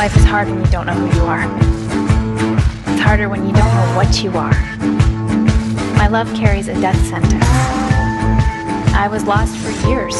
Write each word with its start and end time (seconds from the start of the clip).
Life 0.00 0.16
is 0.16 0.24
hard 0.24 0.48
when 0.48 0.58
you 0.64 0.70
don't 0.70 0.86
know 0.86 0.94
who 0.94 1.14
you 1.14 1.26
are. 1.26 1.44
It's 2.90 3.02
harder 3.02 3.28
when 3.28 3.44
you 3.46 3.52
don't 3.52 3.68
know 3.74 3.92
what 3.94 4.22
you 4.22 4.30
are. 4.30 4.54
My 5.98 6.08
love 6.08 6.26
carries 6.34 6.68
a 6.68 6.80
death 6.80 6.96
sentence. 7.04 7.44
I 8.94 9.08
was 9.10 9.24
lost 9.24 9.58
for 9.58 9.68
years, 9.86 10.16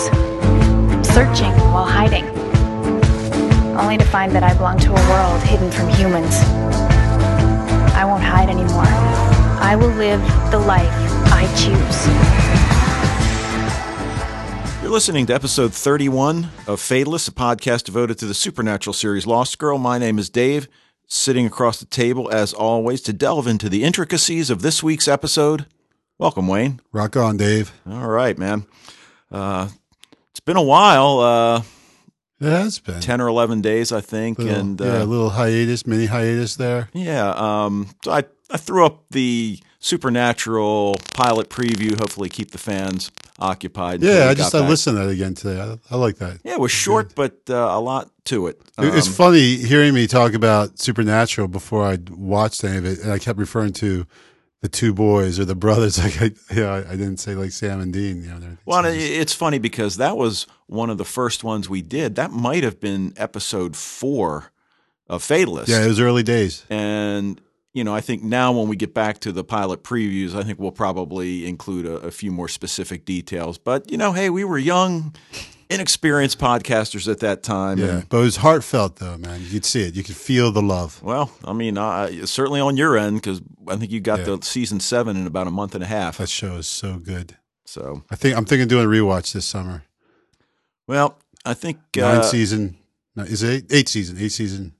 searching 1.14 1.53
while 1.72 1.87
hiding, 1.87 2.27
only 3.74 3.97
to 3.97 4.04
find 4.04 4.33
that 4.33 4.43
I 4.43 4.53
belong 4.53 4.79
to 4.80 4.90
a 4.90 5.08
world 5.08 5.43
hidden 5.44 5.71
from 5.71 5.88
humans. 5.88 6.35
I 7.97 8.04
won't 8.04 8.22
hide 8.22 8.51
anymore. 8.51 8.85
I 9.65 9.76
will 9.76 9.94
live 9.97 10.21
the 10.51 10.58
life 10.58 10.92
I 11.33 11.47
choose. 11.56 12.60
You're 14.91 14.97
listening 14.97 15.27
to 15.27 15.35
episode 15.37 15.72
31 15.72 16.48
of 16.66 16.80
Fatalist, 16.80 17.29
a 17.29 17.30
podcast 17.30 17.84
devoted 17.84 18.19
to 18.19 18.27
the 18.27 18.34
supernatural 18.34 18.93
series 18.93 19.25
Lost 19.25 19.57
Girl. 19.57 19.79
My 19.79 19.98
name 19.98 20.19
is 20.19 20.29
Dave, 20.29 20.67
sitting 21.07 21.47
across 21.47 21.79
the 21.79 21.87
table 21.87 22.29
as 22.33 22.53
always 22.53 23.01
to 23.03 23.12
delve 23.12 23.47
into 23.47 23.69
the 23.69 23.84
intricacies 23.84 24.51
of 24.51 24.62
this 24.62 24.83
week's 24.83 25.07
episode. 25.07 25.67
Welcome, 26.19 26.48
Wayne. 26.48 26.81
Rock 26.91 27.17
on, 27.17 27.37
Dave. 27.37 27.73
All 27.89 28.09
right, 28.09 28.37
man. 28.37 28.67
Uh, 29.31 29.69
it's 30.33 30.41
been 30.41 30.57
a 30.57 30.61
while, 30.62 31.20
uh, 31.20 31.62
It 32.41 32.51
has 32.51 32.81
been 32.81 33.01
10 33.01 33.20
or 33.20 33.29
11 33.29 33.61
days, 33.61 33.93
I 33.93 34.01
think. 34.01 34.41
Little- 34.41 34.57
and 34.57 34.81
yeah, 34.81 34.87
uh, 34.87 35.05
a 35.05 35.07
little 35.07 35.31
hiatus, 35.31 35.87
mini 35.87 36.07
hiatus 36.07 36.57
there. 36.57 36.89
Yeah. 36.93 37.31
Um, 37.31 37.91
so 38.05 38.11
I, 38.11 38.25
I 38.51 38.57
threw 38.57 38.84
up 38.84 39.05
the 39.12 39.61
Supernatural 39.80 40.97
pilot 41.15 41.48
preview, 41.51 41.98
hopefully 41.98 42.29
keep 42.29 42.51
the 42.51 42.59
fans 42.59 43.11
occupied. 43.39 44.03
Yeah, 44.03 44.29
I 44.29 44.34
just 44.34 44.53
got 44.53 44.65
I 44.65 44.69
listened 44.69 44.97
to 44.98 45.05
that 45.05 45.11
again 45.11 45.34
today. 45.34 45.61
I, 45.61 45.79
I 45.95 45.97
like 45.98 46.16
that. 46.16 46.41
Yeah, 46.45 46.53
it 46.53 46.61
was 46.61 46.70
short, 46.70 47.15
but 47.15 47.39
uh, 47.48 47.55
a 47.55 47.80
lot 47.80 48.11
to 48.27 48.47
it. 48.48 48.61
It- 48.79 48.95
it's 48.95 49.06
Um, 49.09 49.12
funny 49.15 49.56
hearing 49.56 49.95
me 49.95 50.06
talk 50.06 50.34
about 50.34 50.79
Supernatural 50.79 51.48
before 51.48 51.84
I 51.84 51.98
watched 52.11 52.62
any 52.64 52.77
of 52.78 52.84
it, 52.84 53.01
and 53.01 53.11
I 53.12 53.19
kept 53.19 53.39
referring 53.39 53.73
to 53.75 54.06
the 54.62 54.69
two 54.69 54.92
boys 54.92 55.39
or 55.39 55.45
the 55.47 55.55
brothers. 55.55 55.98
Like 56.03 56.20
I, 56.20 56.31
yeah, 56.55 56.73
I, 56.73 56.78
I 56.92 56.97
didn't 56.97 57.17
say 57.19 57.34
like 57.34 57.51
Sam 57.53 57.81
and 57.81 57.92
Dean. 57.92 58.23
You 58.23 58.28
know, 58.34 58.56
Well, 58.67 58.84
it's 58.86 59.33
funny 59.34 59.58
because 59.58 59.97
that 59.97 60.17
was 60.17 60.47
one 60.67 60.91
of 60.91 60.98
the 60.98 61.05
first 61.05 61.42
ones 61.45 61.69
we 61.70 61.83
did. 61.83 62.17
That 62.17 62.31
might 62.31 62.64
have 62.64 62.81
been 62.81 63.12
episode 63.17 63.77
four 63.77 64.53
of 65.08 65.23
Fatalist. 65.23 65.69
yeah, 65.69 65.83
it 65.84 65.89
was 65.89 65.98
early 66.01 66.23
days. 66.23 66.64
And, 66.70 67.41
you 67.73 67.85
know, 67.85 67.95
I 67.95 68.01
think 68.01 68.23
now 68.23 68.53
when 68.53 68.69
we 68.69 68.77
get 68.77 68.95
back 68.95 69.21
to 69.21 69.33
the 69.33 69.45
pilot 69.45 69.83
previews, 69.85 70.35
I 70.35 70.43
think 70.43 70.59
we'll 70.59 70.73
probably 70.73 71.47
include 71.47 71.87
a, 71.87 71.95
a 72.07 72.11
few 72.11 72.31
more 72.33 72.49
specific 72.49 73.05
details. 73.05 73.59
But, 73.59 73.91
you 73.91 73.97
know, 73.99 74.13
hey, 74.13 74.29
we 74.31 74.43
were 74.45 74.59
young, 74.59 75.15
inexperienced 75.69 76.39
podcasters 76.39 77.11
at 77.11 77.21
that 77.21 77.43
time. 77.45 77.79
Yeah, 77.79 77.87
And, 77.98 78.09
but 78.09 78.19
it 78.19 78.23
was 78.23 78.37
heartfelt 78.37 78.97
though, 78.97 79.17
man. 79.19 79.41
You 79.41 79.51
could 79.51 79.65
see 79.65 79.83
it. 79.83 79.95
You 79.95 80.03
could 80.03 80.17
feel 80.17 80.51
the 80.51 80.63
love. 80.63 81.01
well, 81.03 81.31
I 81.45 81.53
mean, 81.53 81.79
uh, 81.79 82.27
certainly 82.27 82.61
on 82.61 82.77
your 82.77 82.98
end, 82.98 83.17
because 83.17 83.41
I 83.69 83.77
think 83.77 83.93
you 83.93 84.01
got 84.01 84.21
Yeah. 84.21 84.37
the 84.37 84.39
season 84.43 84.81
seven 84.81 85.17
in 85.17 85.27
about 85.27 85.47
a 85.47 85.51
month 85.53 85.75
and 85.77 85.85
a 85.85 85.87
half. 85.87 86.19
That 86.19 86.29
show 86.29 86.57
is 86.57 86.67
so 86.67 86.97
good. 86.98 87.37
So, 87.67 88.03
I 88.11 88.17
think 88.17 88.37
I'm 88.37 88.45
thinking 88.47 88.63
of 88.65 88.69
doing 88.69 88.85
a 88.85 88.89
rewatch 88.89 89.33
this 89.33 89.47
summer. 89.47 89.85
well, 90.89 91.19
I 91.45 91.55
think 91.55 91.79
Nine 91.97 92.17
uh, 92.17 92.23
season. 92.23 92.77
No, 93.15 93.23
is 93.23 93.43
it 93.45 93.48
eight? 93.51 93.65
Eight 93.73 93.89
season. 93.89 94.19
Eight 94.19 94.33
season. 94.33 94.75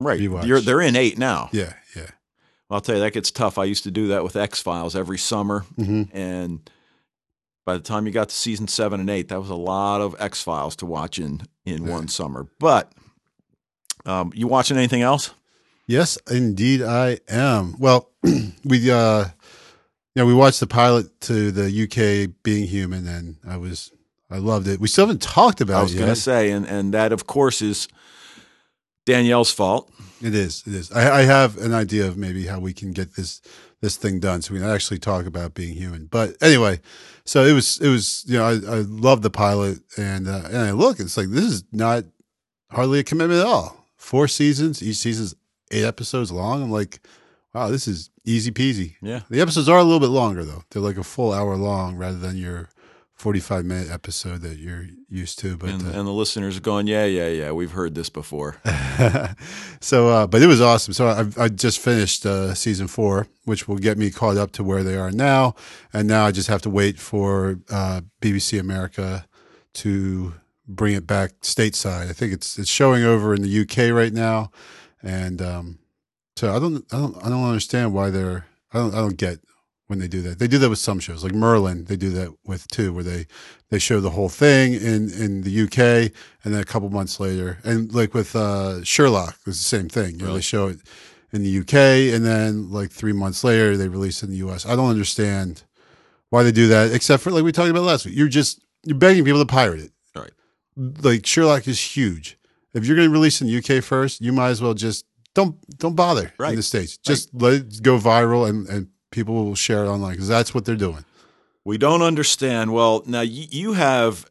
right. 0.00 0.18
rewatch. 0.18 0.46
You're, 0.46 0.60
they're 0.62 0.80
in 0.80 0.96
eight 0.96 1.18
now. 1.18 1.50
Yeah, 1.52 1.74
yeah. 2.70 2.74
I'll 2.74 2.80
tell 2.80 2.96
you 2.96 3.00
that 3.02 3.12
gets 3.12 3.30
tough. 3.30 3.58
I 3.58 3.64
used 3.64 3.84
to 3.84 3.90
do 3.90 4.08
that 4.08 4.22
with 4.24 4.36
X 4.36 4.60
Files 4.60 4.94
every 4.96 5.18
summer, 5.18 5.60
hmm 5.76 6.04
and 6.12 6.68
by 7.64 7.74
the 7.74 7.80
time 7.82 8.06
you 8.06 8.12
got 8.12 8.28
to 8.28 8.34
season 8.34 8.68
seven 8.68 9.00
and 9.00 9.10
eight, 9.10 9.28
that 9.28 9.40
was 9.40 9.50
a 9.50 9.54
lot 9.56 10.00
of 10.00 10.14
X 10.20 10.42
Files 10.42 10.76
to 10.76 10.86
watch 10.86 11.18
in 11.18 11.42
in 11.64 11.84
Yeah. 11.84 11.90
one 11.92 12.08
summer. 12.08 12.46
But 12.60 12.92
um, 14.04 14.32
you 14.36 14.46
watching 14.46 14.76
anything 14.76 15.02
else? 15.02 15.30
Yes, 15.88 16.16
indeed, 16.30 16.82
I 16.82 17.18
am. 17.28 17.74
Well, 17.78 18.10
we 18.64 18.90
uh, 18.90 19.24
yeah, 20.14 20.24
we 20.24 20.32
watched 20.34 20.60
the 20.60 20.66
pilot 20.66 21.20
to 21.22 21.50
the 21.50 21.66
UK 21.84 22.32
Being 22.42 22.66
Human, 22.68 23.06
and 23.06 23.36
I 23.46 23.56
was 23.56 23.90
I 24.30 24.38
loved 24.38 24.66
it. 24.68 24.80
We 24.80 24.88
still 24.88 25.06
haven't 25.06 25.22
talked 25.22 25.60
about 25.60 25.74
it. 25.74 25.80
I 25.80 25.82
was 25.82 25.94
going 25.94 26.08
to 26.08 26.16
say, 26.16 26.50
and 26.50 26.66
and 26.66 26.94
that 26.94 27.12
of 27.12 27.26
course 27.26 27.62
is 27.62 27.88
Danielle's 29.06 29.52
fault. 29.52 29.90
It 30.22 30.34
is. 30.34 30.62
It 30.66 30.74
is. 30.74 30.92
I, 30.92 31.18
I 31.18 31.22
have 31.22 31.58
an 31.58 31.74
idea 31.74 32.06
of 32.06 32.16
maybe 32.16 32.46
how 32.46 32.58
we 32.58 32.72
can 32.72 32.92
get 32.92 33.14
this 33.16 33.40
this 33.82 33.96
thing 33.96 34.20
done, 34.20 34.40
so 34.42 34.54
we 34.54 34.60
can 34.60 34.68
actually 34.68 34.98
talk 34.98 35.26
about 35.26 35.54
being 35.54 35.74
human. 35.74 36.06
But 36.06 36.36
anyway, 36.40 36.80
so 37.24 37.44
it 37.44 37.52
was. 37.52 37.78
It 37.80 37.88
was. 37.88 38.24
You 38.26 38.38
know, 38.38 38.44
I, 38.44 38.52
I 38.52 38.80
love 38.86 39.22
the 39.22 39.30
pilot, 39.30 39.80
and 39.98 40.26
uh, 40.26 40.42
and 40.46 40.58
I 40.58 40.70
look, 40.72 41.00
it's 41.00 41.16
like 41.16 41.28
this 41.28 41.44
is 41.44 41.64
not 41.72 42.04
hardly 42.70 42.98
a 42.98 43.04
commitment 43.04 43.40
at 43.40 43.46
all. 43.46 43.84
Four 43.96 44.28
seasons. 44.28 44.82
Each 44.82 44.96
season's 44.96 45.34
eight 45.70 45.84
episodes 45.84 46.32
long. 46.32 46.62
I'm 46.62 46.70
like, 46.70 47.00
wow, 47.52 47.68
this 47.68 47.88
is 47.88 48.10
easy 48.24 48.50
peasy. 48.50 48.96
Yeah, 49.02 49.20
The 49.30 49.40
episodes 49.40 49.68
are 49.68 49.78
a 49.78 49.84
little 49.84 50.00
bit 50.00 50.08
longer 50.10 50.44
though. 50.44 50.62
They're 50.70 50.82
like 50.82 50.98
a 50.98 51.04
full 51.04 51.32
hour 51.32 51.56
long 51.56 51.96
rather 51.96 52.18
than 52.18 52.36
your 52.36 52.68
45 53.16 53.64
minute 53.64 53.90
episode 53.90 54.42
that 54.42 54.58
you're 54.58 54.86
used 55.08 55.38
to. 55.40 55.56
But 55.56 55.70
and, 55.70 55.82
uh, 55.82 55.98
and 55.98 56.06
the 56.06 56.12
listeners 56.12 56.56
are 56.58 56.60
going, 56.60 56.86
yeah, 56.86 57.06
yeah, 57.06 57.28
yeah. 57.28 57.52
We've 57.52 57.70
heard 57.70 57.94
this 57.94 58.10
before. 58.10 58.56
so, 59.80 60.08
uh, 60.08 60.26
but 60.26 60.42
it 60.42 60.46
was 60.46 60.60
awesome. 60.60 60.92
So 60.92 61.08
I, 61.08 61.44
I 61.44 61.48
just 61.48 61.78
finished 61.78 62.26
uh, 62.26 62.54
season 62.54 62.88
four, 62.88 63.26
which 63.44 63.66
will 63.66 63.78
get 63.78 63.96
me 63.96 64.10
caught 64.10 64.36
up 64.36 64.52
to 64.52 64.64
where 64.64 64.82
they 64.82 64.96
are 64.96 65.10
now. 65.10 65.54
And 65.92 66.06
now 66.06 66.26
I 66.26 66.30
just 66.30 66.48
have 66.48 66.62
to 66.62 66.70
wait 66.70 66.98
for 66.98 67.58
uh, 67.70 68.02
BBC 68.20 68.60
America 68.60 69.26
to 69.74 70.34
bring 70.68 70.94
it 70.94 71.06
back 71.06 71.40
stateside. 71.40 72.10
I 72.10 72.12
think 72.12 72.32
it's 72.32 72.58
it's 72.58 72.68
showing 72.68 73.04
over 73.04 73.34
in 73.34 73.42
the 73.42 73.60
UK 73.60 73.94
right 73.94 74.12
now, 74.12 74.50
and 75.02 75.40
um, 75.40 75.78
so 76.36 76.54
I 76.54 76.58
don't 76.58 76.84
I 76.92 76.98
don't 76.98 77.16
I 77.24 77.28
don't 77.28 77.44
understand 77.44 77.94
why 77.94 78.10
they're 78.10 78.46
I 78.72 78.78
don't 78.78 78.94
I 78.94 78.98
don't 78.98 79.16
get 79.16 79.38
when 79.88 79.98
they 80.00 80.08
do 80.08 80.20
that. 80.22 80.38
They 80.38 80.48
do 80.48 80.58
that 80.58 80.68
with 80.70 80.78
some 80.78 80.98
shows, 80.98 81.22
like 81.22 81.34
Merlin. 81.34 81.84
They 81.84 81.96
do 81.96 82.10
that 82.10 82.34
with 82.44 82.66
too, 82.68 82.92
where 82.92 83.04
they 83.04 83.26
they 83.70 83.78
show 83.78 84.00
the 84.00 84.10
whole 84.10 84.28
thing 84.28 84.74
in 84.74 85.10
in 85.10 85.42
the 85.42 85.62
UK, 85.62 86.12
and 86.44 86.54
then 86.54 86.60
a 86.60 86.64
couple 86.64 86.88
months 86.90 87.20
later, 87.20 87.58
and 87.64 87.92
like 87.94 88.12
with 88.14 88.34
uh, 88.36 88.82
Sherlock, 88.84 89.36
it's 89.46 89.58
the 89.58 89.64
same 89.76 89.88
thing. 89.88 90.12
You 90.14 90.18
know, 90.18 90.24
Really? 90.26 90.38
they 90.38 90.42
show 90.42 90.68
it 90.68 90.78
in 91.32 91.42
the 91.42 91.58
UK, 91.60 92.14
and 92.14 92.24
then 92.24 92.70
like 92.70 92.90
three 92.90 93.12
months 93.12 93.44
later, 93.44 93.76
they 93.76 93.88
release 93.88 94.22
it 94.22 94.26
in 94.26 94.32
the 94.32 94.48
US. 94.48 94.66
I 94.66 94.74
don't 94.76 94.90
understand 94.90 95.62
why 96.30 96.42
they 96.42 96.52
do 96.52 96.66
that, 96.68 96.92
except 96.92 97.22
for 97.22 97.30
like 97.30 97.44
we 97.44 97.52
talked 97.52 97.70
about 97.70 97.82
last 97.84 98.06
week. 98.06 98.16
You're 98.16 98.28
just 98.28 98.60
you're 98.84 98.98
begging 98.98 99.24
people 99.24 99.40
to 99.40 99.46
pirate 99.46 99.80
it. 99.80 99.92
Right. 100.14 100.32
Like 100.76 101.26
Sherlock 101.26 101.66
is 101.68 101.80
huge. 101.80 102.38
If 102.74 102.84
you're 102.86 102.96
going 102.96 103.08
to 103.08 103.12
release 103.12 103.40
in 103.40 103.46
the 103.46 103.56
UK 103.58 103.82
first, 103.82 104.20
you 104.20 104.32
might 104.32 104.50
as 104.50 104.60
well 104.60 104.74
just 104.74 105.06
don't 105.34 105.56
don't 105.78 105.94
bother 105.96 106.32
Right. 106.38 106.50
in 106.50 106.56
the 106.56 106.62
states. 106.62 106.96
Just 106.98 107.32
let 107.34 107.52
it 107.54 107.82
go 107.82 107.98
viral, 107.98 108.48
and 108.48 108.66
and 108.68 108.88
people 109.16 109.34
will 109.34 109.54
share 109.54 109.84
it 109.84 109.88
online 109.88 110.12
because 110.12 110.28
that's 110.28 110.54
what 110.54 110.66
they're 110.66 110.76
doing. 110.76 111.04
We 111.64 111.78
don't 111.78 112.02
understand. 112.02 112.72
Well, 112.72 113.02
now 113.06 113.22
you, 113.22 113.46
you 113.50 113.72
have. 113.72 114.30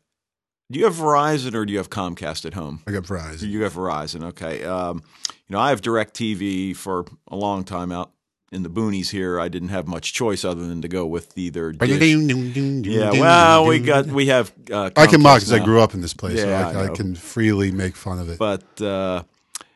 Do 0.72 0.80
you 0.80 0.86
have 0.86 0.96
Verizon 0.96 1.54
or 1.54 1.66
do 1.66 1.74
you 1.74 1.78
have 1.78 1.92
Comcast 1.92 2.46
at 2.46 2.56
home? 2.56 2.82
I 2.88 2.92
got 2.92 3.04
Verizon. 3.04 3.50
You 3.50 3.62
have 3.64 3.74
Verizon, 3.74 4.24
okay. 4.30 4.64
Um, 4.64 5.04
you 5.48 5.54
know, 5.54 5.60
I 5.60 5.70
have 5.70 5.82
DirecTV 5.82 6.76
for 6.76 7.06
a 7.28 7.36
long 7.36 7.64
time 7.64 7.92
out 7.92 8.12
in 8.52 8.64
the 8.64 8.70
boonies 8.70 9.12
here. 9.12 9.40
I 9.40 9.48
didn't 9.48 9.70
have 9.70 9.88
much 9.88 10.14
choice 10.14 10.44
other 10.44 10.66
than 10.66 10.82
to 10.82 10.88
go 10.88 11.06
with 11.06 11.38
either. 11.38 11.72
Dish. 11.72 12.94
Yeah, 12.96 13.12
well, 13.12 13.68
we 13.68 13.80
got 13.80 14.08
we 14.08 14.28
have. 14.28 14.52
Uh, 14.72 14.90
I 14.96 15.06
can 15.06 15.22
mock 15.22 15.42
because 15.42 15.54
I 15.54 15.64
grew 15.64 15.82
up 15.82 15.94
in 15.94 16.02
this 16.02 16.16
place, 16.16 16.40
Yeah, 16.40 16.72
so 16.72 16.80
I 16.80 16.84
I, 16.84 16.86
I, 16.86 16.96
can 16.96 17.14
freely 17.14 17.72
make 17.72 17.96
fun 17.96 18.18
of 18.18 18.30
it. 18.30 18.40
But 18.40 18.82
uh, 18.82 19.22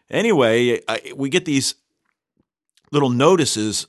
anyway, 0.09 0.81
I, 0.87 1.13
we 1.15 1.29
get 1.29 1.45
these 1.45 1.75
little 2.91 3.11
notices 3.11 3.85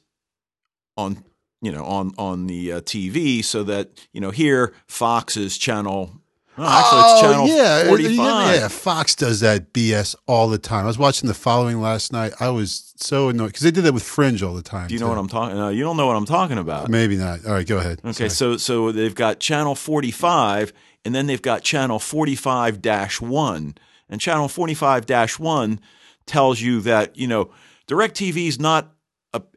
on 1.00 1.24
you 1.60 1.72
know 1.72 1.84
on 1.84 2.12
on 2.18 2.46
the 2.46 2.72
uh, 2.72 2.80
TV 2.80 3.44
so 3.44 3.62
that 3.64 3.90
you 4.12 4.20
know 4.20 4.30
here 4.30 4.74
Fox's 4.86 5.58
channel. 5.58 6.12
Oh, 6.58 6.64
actually, 6.64 7.00
it's 7.00 7.20
channel 7.20 7.46
yeah, 7.48 7.88
forty 7.88 8.14
yeah, 8.14 8.24
five. 8.24 8.54
yeah. 8.56 8.68
Fox 8.68 9.14
does 9.14 9.40
that 9.40 9.72
BS 9.72 10.14
all 10.26 10.48
the 10.48 10.58
time. 10.58 10.84
I 10.84 10.88
was 10.88 10.98
watching 10.98 11.26
the 11.26 11.34
following 11.34 11.80
last 11.80 12.12
night. 12.12 12.32
I 12.38 12.50
was 12.50 12.92
so 12.96 13.28
annoyed 13.30 13.46
because 13.46 13.62
they 13.62 13.70
did 13.70 13.84
that 13.84 13.94
with 13.94 14.02
Fringe 14.02 14.42
all 14.42 14.54
the 14.54 14.62
time. 14.62 14.88
Do 14.88 14.94
you 14.94 15.00
know 15.00 15.06
too. 15.06 15.10
what 15.10 15.18
I'm 15.18 15.28
talking? 15.28 15.58
Uh, 15.58 15.68
you 15.68 15.82
don't 15.82 15.96
know 15.96 16.06
what 16.06 16.16
I'm 16.16 16.26
talking 16.26 16.58
about. 16.58 16.90
Maybe 16.90 17.16
not. 17.16 17.46
All 17.46 17.52
right, 17.52 17.66
go 17.66 17.78
ahead. 17.78 18.00
Okay, 18.04 18.28
Sorry. 18.28 18.30
so 18.30 18.56
so 18.58 18.92
they've 18.92 19.14
got 19.14 19.40
channel 19.40 19.74
45 19.74 20.72
and 21.04 21.14
then 21.14 21.26
they've 21.26 21.40
got 21.40 21.62
channel 21.62 21.98
45-1. 21.98 23.76
And 24.08 24.20
channel 24.20 24.48
45-1 24.48 25.78
tells 26.26 26.60
you 26.60 26.80
that, 26.82 27.16
you 27.16 27.26
know, 27.26 27.50
DirecTV 27.88 28.48
is 28.48 28.58
not 28.58 28.92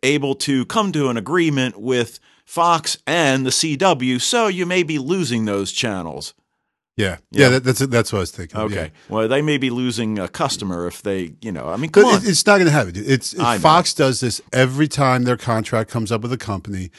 able 0.01 0.35
to 0.35 0.65
come 0.65 0.91
to 0.91 1.09
an 1.09 1.17
agreement 1.17 1.79
with 1.79 2.19
Fox 2.45 2.97
and 3.07 3.45
the 3.45 3.49
CW, 3.49 4.21
so 4.21 4.47
you 4.47 4.65
may 4.65 4.83
be 4.83 4.99
losing 4.99 5.45
those 5.45 5.71
channels. 5.71 6.33
yeah, 6.97 7.17
Yeah. 7.31 7.45
yeah, 7.45 7.49
that, 7.49 7.63
that's 7.63 7.79
that's 7.79 8.11
what 8.13 8.19
I 8.19 8.21
was 8.21 8.31
thinking. 8.31 8.59
Okay. 8.59 8.75
yeah. 8.75 8.89
Well, 9.09 9.27
they 9.27 9.41
may 9.41 9.57
be 9.57 9.69
losing 9.69 10.19
a 10.19 10.27
customer 10.27 10.85
if 10.87 11.01
they, 11.01 11.33
you 11.41 11.51
know, 11.51 11.69
I 11.69 11.77
mean, 11.77 11.89
come 11.89 12.05
on. 12.05 12.17
it, 12.17 12.27
it's 12.27 12.45
not 12.45 12.55
going 12.57 12.65
to 12.65 12.71
happen. 12.71 12.93
It's. 12.95 13.33
Fox 13.61 13.93
does 13.93 14.19
this 14.19 14.41
every 14.51 14.87
time 14.87 15.23
their 15.23 15.37
contract 15.37 15.89
comes 15.89 16.11
up 16.11 16.21
with 16.21 16.33
a 16.33 16.37
company. 16.37 16.91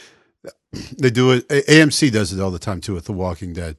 They 0.99 1.11
do 1.11 1.31
it. 1.31 1.47
AMC 1.49 2.11
does 2.11 2.33
it 2.33 2.41
all 2.41 2.51
the 2.51 2.59
time 2.59 2.81
too 2.81 2.95
with 2.95 3.05
The 3.05 3.13
Walking 3.13 3.53
Dead, 3.53 3.77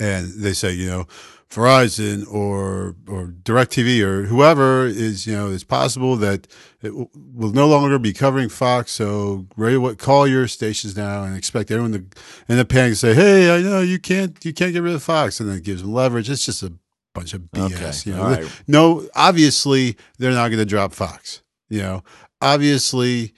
and 0.00 0.26
they 0.42 0.54
say, 0.54 0.72
you 0.72 0.88
know, 0.88 1.06
Verizon 1.52 2.26
or 2.32 2.96
or 3.06 3.26
DirecTV 3.26 4.00
or 4.02 4.24
whoever 4.24 4.86
is 4.86 5.26
you 5.26 5.34
know 5.34 5.50
it's 5.50 5.64
possible 5.64 6.16
that 6.16 6.46
it 6.82 6.88
w- 6.88 7.08
will 7.34 7.52
no 7.52 7.68
longer 7.68 7.98
be 7.98 8.12
covering 8.12 8.48
Fox. 8.48 8.90
So 8.92 9.46
ready 9.56 9.76
what 9.76 9.98
call 9.98 10.26
your 10.26 10.48
stations 10.48 10.96
now 10.96 11.24
and 11.24 11.36
expect 11.36 11.70
everyone 11.70 11.92
to 11.92 12.04
end 12.48 12.58
up 12.60 12.68
panic 12.68 12.88
and 12.88 12.98
say, 12.98 13.14
"Hey, 13.14 13.54
I 13.54 13.60
know 13.62 13.80
you 13.80 13.98
can't 13.98 14.42
you 14.44 14.52
can't 14.54 14.72
get 14.72 14.82
rid 14.82 14.94
of 14.94 15.02
Fox," 15.02 15.40
and 15.40 15.48
then 15.48 15.58
it 15.58 15.64
gives 15.64 15.82
them 15.82 15.92
leverage. 15.92 16.30
It's 16.30 16.46
just 16.46 16.62
a 16.62 16.72
bunch 17.14 17.34
of 17.34 17.42
BS. 17.52 18.06
Okay, 18.06 18.10
You 18.10 18.16
know, 18.16 18.24
right. 18.30 18.62
no, 18.66 19.06
obviously 19.14 19.96
they're 20.18 20.32
not 20.32 20.48
going 20.48 20.58
to 20.58 20.64
drop 20.64 20.92
Fox. 20.94 21.42
You 21.68 21.80
know, 21.82 22.04
obviously 22.40 23.34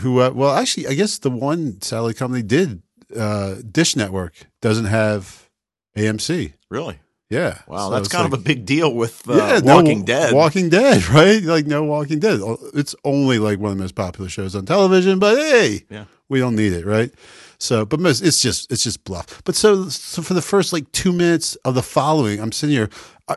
who 0.00 0.20
uh, 0.20 0.30
well 0.34 0.54
actually 0.54 0.86
I 0.88 0.94
guess 0.94 1.18
the 1.18 1.30
one 1.30 1.80
satellite 1.80 2.16
company 2.16 2.42
did 2.42 2.82
uh, 3.16 3.56
Dish 3.70 3.94
Network 3.96 4.34
doesn't 4.60 4.86
have 4.86 5.48
AMC. 5.96 6.52
Really? 6.68 6.98
Yeah. 7.34 7.58
Wow, 7.66 7.88
So 7.88 7.90
that's 7.94 8.08
kind 8.08 8.24
like- 8.24 8.32
of 8.32 8.40
a 8.40 8.42
big 8.42 8.64
deal 8.64 8.94
with 8.94 9.28
uh, 9.28 9.34
yeah, 9.34 9.60
no 9.62 9.76
Walking 9.76 10.04
Dead. 10.04 10.32
Walking 10.32 10.68
Dead, 10.68 11.06
right? 11.18 11.42
Like 11.42 11.66
no 11.66 11.82
Walking 11.84 12.18
Dead. 12.20 12.40
It's 12.74 12.94
only 13.04 13.38
like 13.38 13.58
one 13.58 13.72
of 13.72 13.78
the 13.78 13.82
most 13.82 13.94
popular 13.94 14.28
shows 14.30 14.54
on 14.54 14.64
television, 14.66 15.18
but 15.18 15.36
hey, 15.36 15.84
Yeah. 15.90 16.04
we 16.28 16.38
don't 16.38 16.56
need 16.56 16.72
it, 16.72 16.84
right? 16.86 17.10
So, 17.58 17.84
but 17.84 18.00
most, 18.00 18.20
it's 18.22 18.42
just 18.42 18.70
it's 18.70 18.82
just 18.84 19.04
bluff. 19.04 19.42
But 19.44 19.54
so, 19.54 19.88
so 19.88 20.22
for 20.22 20.34
the 20.34 20.42
first 20.42 20.72
like 20.72 20.90
two 20.92 21.12
minutes 21.12 21.56
of 21.64 21.74
the 21.74 21.82
following, 21.82 22.40
I'm 22.40 22.52
sitting 22.52 22.74
here, 22.76 22.90
uh, 23.28 23.36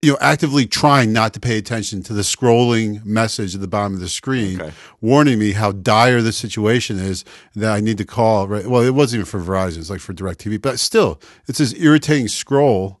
you 0.00 0.12
know, 0.12 0.18
actively 0.20 0.66
trying 0.66 1.12
not 1.12 1.34
to 1.34 1.40
pay 1.40 1.58
attention 1.58 2.02
to 2.04 2.14
the 2.14 2.22
scrolling 2.22 3.04
message 3.04 3.54
at 3.54 3.60
the 3.60 3.68
bottom 3.68 3.92
of 3.92 4.00
the 4.00 4.08
screen, 4.08 4.60
Okay. 4.62 4.72
warning 5.02 5.38
me 5.38 5.52
how 5.52 5.72
dire 5.72 6.22
the 6.22 6.32
situation 6.32 6.98
is 6.98 7.22
that 7.54 7.70
I 7.72 7.80
need 7.80 7.98
to 7.98 8.06
call. 8.06 8.48
Right? 8.48 8.66
Well, 8.66 8.82
it 8.82 8.94
wasn't 8.94 9.20
even 9.20 9.26
for 9.26 9.40
Verizon; 9.40 9.78
it's 9.78 9.90
like 9.90 10.00
for 10.00 10.14
Directv, 10.14 10.62
but 10.62 10.78
still, 10.78 11.20
it's 11.48 11.58
this 11.58 11.74
irritating 11.74 12.28
scroll. 12.28 12.99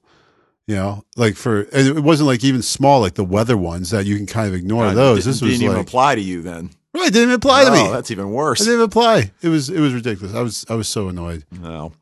You 0.70 0.76
know, 0.76 1.04
like 1.16 1.34
for 1.34 1.62
and 1.62 1.98
it 1.98 2.00
wasn't 2.00 2.28
like 2.28 2.44
even 2.44 2.62
small, 2.62 3.00
like 3.00 3.14
the 3.14 3.24
weather 3.24 3.56
ones 3.56 3.90
that 3.90 4.06
you 4.06 4.16
can 4.16 4.26
kind 4.26 4.46
of 4.46 4.54
ignore 4.54 4.84
Uh, 4.84 4.94
those. 4.94 5.24
This 5.24 5.42
was 5.42 5.50
didn't 5.50 5.64
even 5.64 5.78
apply 5.78 6.14
to 6.14 6.20
you 6.20 6.42
then. 6.42 6.70
right, 6.94 7.08
it 7.08 7.12
didn't 7.12 7.30
even 7.30 7.34
apply 7.34 7.64
to 7.64 7.72
me. 7.72 7.88
that's 7.90 8.12
even 8.12 8.30
worse. 8.30 8.60
It 8.60 8.66
didn't 8.66 8.74
even 8.74 8.84
apply. 8.84 9.32
It 9.42 9.48
was 9.48 9.68
it 9.68 9.80
was 9.80 9.92
ridiculous. 9.92 10.32
I 10.32 10.42
was 10.42 10.64
I 10.70 10.74
was 10.76 10.86
so 10.86 11.08
annoyed. 11.08 11.44
No. 11.50 11.92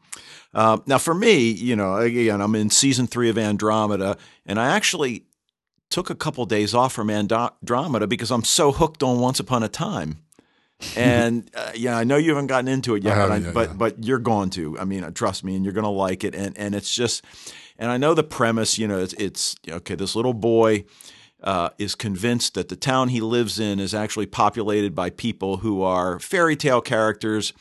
Uh, 0.53 0.76
now, 0.85 0.99
for 0.99 1.15
me, 1.15 1.50
you 1.50 1.76
know, 1.76 1.97
again, 1.97 2.43
I'm 2.43 2.55
in 2.55 2.69
season 2.69 3.06
three 3.06 3.31
of 3.31 3.38
Andromeda, 3.38 4.19
and 4.44 4.61
I 4.61 4.76
actually 4.76 5.25
took 5.88 6.11
a 6.11 6.14
couple 6.14 6.44
days 6.44 6.75
off 6.75 6.93
from 6.93 7.09
Andromeda 7.09 8.06
because 8.06 8.31
I'm 8.31 8.44
so 8.44 8.73
hooked 8.73 9.03
on 9.03 9.19
Once 9.19 9.41
Upon 9.41 9.62
a 9.62 9.69
Time. 9.69 10.19
And 10.94 11.50
uh, 11.55 11.71
yeah, 11.75 11.97
I 11.97 12.05
know 12.05 12.19
you 12.19 12.31
haven't 12.32 12.49
gotten 12.49 12.69
into 12.69 12.94
it 12.97 13.03
yet, 13.03 13.17
but, 13.17 13.31
I, 13.31 13.41
but 13.50 13.69
yeah. 13.69 13.75
but 13.75 14.05
you're 14.05 14.19
going 14.19 14.50
to. 14.50 14.79
I 14.79 14.85
mean, 14.85 15.05
uh, 15.05 15.11
trust 15.11 15.43
me, 15.43 15.56
and 15.56 15.64
you're 15.64 15.73
going 15.75 15.85
to 15.85 15.91
like 15.91 16.23
it. 16.23 16.35
And 16.35 16.56
and 16.59 16.75
it's 16.75 16.94
just, 16.94 17.25
and 17.79 17.91
I 17.91 17.97
know 17.97 18.15
the 18.15 18.25
premise. 18.25 18.79
You 18.79 18.89
know, 18.89 18.99
it's, 18.99 19.15
it's 19.15 19.57
okay. 19.69 19.95
This 19.95 20.17
little 20.17 20.35
boy 20.35 20.85
uh, 21.43 21.71
is 21.79 21.95
convinced 21.95 22.55
that 22.55 22.69
the 22.69 22.77
town 22.77 23.09
he 23.09 23.21
lives 23.21 23.61
in 23.61 23.79
is 23.79 23.95
actually 23.95 24.27
populated 24.27 24.95
by 24.95 25.11
people 25.11 25.59
who 25.59 25.83
are 25.83 26.19
fairy 26.19 26.57
tale 26.57 26.81
characters 26.81 27.53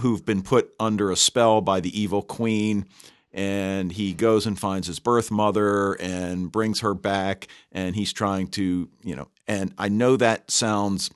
who've 0.00 0.24
been 0.24 0.42
put 0.42 0.74
under 0.80 1.10
a 1.10 1.16
spell 1.16 1.60
by 1.60 1.80
the 1.80 1.98
evil 1.98 2.22
queen. 2.22 2.86
And 3.34 3.92
he 3.92 4.12
goes 4.12 4.46
and 4.46 4.58
finds 4.58 4.86
his 4.88 4.98
birth 4.98 5.30
mother 5.30 5.94
and 5.94 6.52
brings 6.52 6.80
her 6.80 6.92
back. 6.92 7.48
And 7.70 7.96
he's 7.96 8.12
trying 8.12 8.48
to, 8.48 8.90
you 9.02 9.16
know, 9.16 9.28
and 9.46 9.72
I 9.78 9.88
know 9.88 10.16
that 10.16 10.50
sounds, 10.50 11.10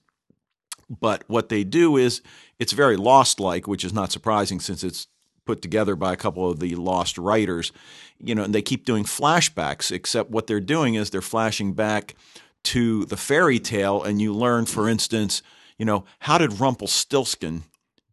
but 0.88 1.24
what 1.26 1.50
they 1.50 1.62
do 1.62 1.96
is 1.96 2.22
it's 2.58 2.72
very 2.72 2.96
lost 2.96 3.38
like, 3.38 3.68
which 3.68 3.84
is 3.84 3.92
not 3.92 4.12
surprising 4.12 4.60
since 4.60 4.82
it's 4.82 5.08
put 5.46 5.62
together 5.62 5.96
by 5.96 6.12
a 6.12 6.16
couple 6.16 6.50
of 6.50 6.58
the 6.60 6.74
lost 6.74 7.16
writers, 7.16 7.72
you 8.18 8.34
know, 8.34 8.42
and 8.42 8.54
they 8.54 8.62
keep 8.62 8.84
doing 8.84 9.04
flashbacks, 9.04 9.90
except 9.90 10.30
what 10.30 10.46
they're 10.46 10.60
doing 10.60 10.94
is 10.94 11.10
they're 11.10 11.22
flashing 11.22 11.72
back 11.72 12.14
to 12.64 13.04
the 13.06 13.16
fairy 13.16 13.58
tale. 13.58 14.02
And 14.02 14.20
you 14.20 14.34
learn, 14.34 14.66
for 14.66 14.88
instance, 14.88 15.40
you 15.78 15.84
know, 15.86 16.04
how 16.20 16.36
did 16.38 16.58
Rumpelstiltskin 16.60 17.62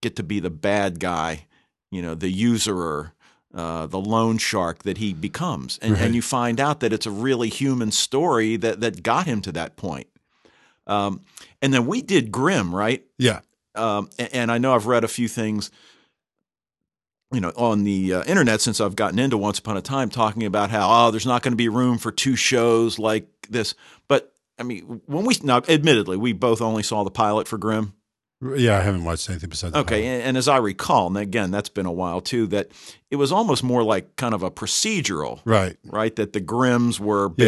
get 0.01 0.15
to 0.17 0.23
be 0.23 0.39
the 0.39 0.49
bad 0.49 0.99
guy, 0.99 1.47
you 1.91 2.01
know, 2.01 2.13
the 2.13 2.29
usurer, 2.29 3.13
uh, 3.53 3.87
the 3.87 3.99
loan 3.99 4.37
shark 4.37 4.83
that 4.83 4.97
he 4.97 5.13
becomes. 5.13 5.79
And, 5.81 5.93
Right. 5.93 6.01
and 6.03 6.15
you 6.15 6.21
find 6.21 6.59
out 6.59 6.79
that 6.81 6.91
it's 6.93 7.05
a 7.05 7.11
really 7.11 7.49
human 7.49 7.91
story 7.91 8.57
that, 8.57 8.81
that 8.81 9.01
got 9.03 9.25
him 9.27 9.41
to 9.41 9.51
that 9.53 9.75
point. 9.77 10.07
Um, 10.87 11.21
and 11.61 11.73
then 11.73 11.85
we 11.85 12.01
did 12.01 12.31
Grimm, 12.31 12.75
right? 12.75 13.03
Yeah. 13.17 13.39
Um, 13.75 14.09
a- 14.19 14.35
and, 14.35 14.51
I 14.51 14.57
know 14.57 14.75
I've 14.75 14.85
read 14.87 15.03
a 15.03 15.07
few 15.07 15.27
things, 15.27 15.71
you 17.33 17.41
know, 17.41 17.51
on 17.57 17.83
the 17.83 18.13
uh, 18.13 18.23
internet 18.25 18.61
since 18.61 18.79
I've 18.79 18.95
gotten 18.95 19.19
into 19.19 19.37
Once 19.37 19.59
Upon 19.59 19.75
a 19.75 19.81
Time, 19.81 20.09
talking 20.09 20.43
about 20.45 20.69
how 20.69 21.07
oh, 21.07 21.11
there's 21.11 21.25
not 21.25 21.41
going 21.41 21.51
to 21.53 21.57
be 21.57 21.67
room 21.67 21.97
for 21.97 22.11
two 22.11 22.35
shows 22.35 22.99
like 22.99 23.27
this. 23.49 23.75
But 24.07 24.31
I 24.59 24.63
mean, 24.63 25.01
when 25.07 25.25
we 25.25 25.35
now, 25.43 25.61
admittedly, 25.67 26.15
we 26.17 26.31
both 26.33 26.61
only 26.61 26.83
saw 26.83 27.03
the 27.03 27.11
pilot 27.11 27.47
for 27.47 27.57
Grimm. 27.57 27.93
Yeah, 28.57 28.77
I 28.77 28.81
haven't 28.81 29.05
watched 29.05 29.29
anything 29.29 29.49
besides. 29.49 29.73
Okay, 29.73 30.05
and, 30.05 30.21
and 30.23 30.37
as 30.37 30.47
I 30.49 30.57
recall, 30.57 31.07
and 31.07 31.17
again, 31.17 31.49
that's 31.49 31.69
been 31.69 31.85
a 31.85 31.91
while 31.93 32.19
too, 32.19 32.45
that 32.47 32.71
it 33.09 33.15
was 33.15 33.31
almost 33.31 33.63
more 33.63 33.83
like 33.83 34.15
kind 34.17 34.33
of 34.33 34.43
a 34.43 34.51
procedural, 34.51 35.39
Right. 35.45 35.77
right? 35.85 36.13
That 36.17 36.33
the 36.33 36.41
Grimms 36.41 36.99
were 36.99 37.31
Yeah. 37.37 37.45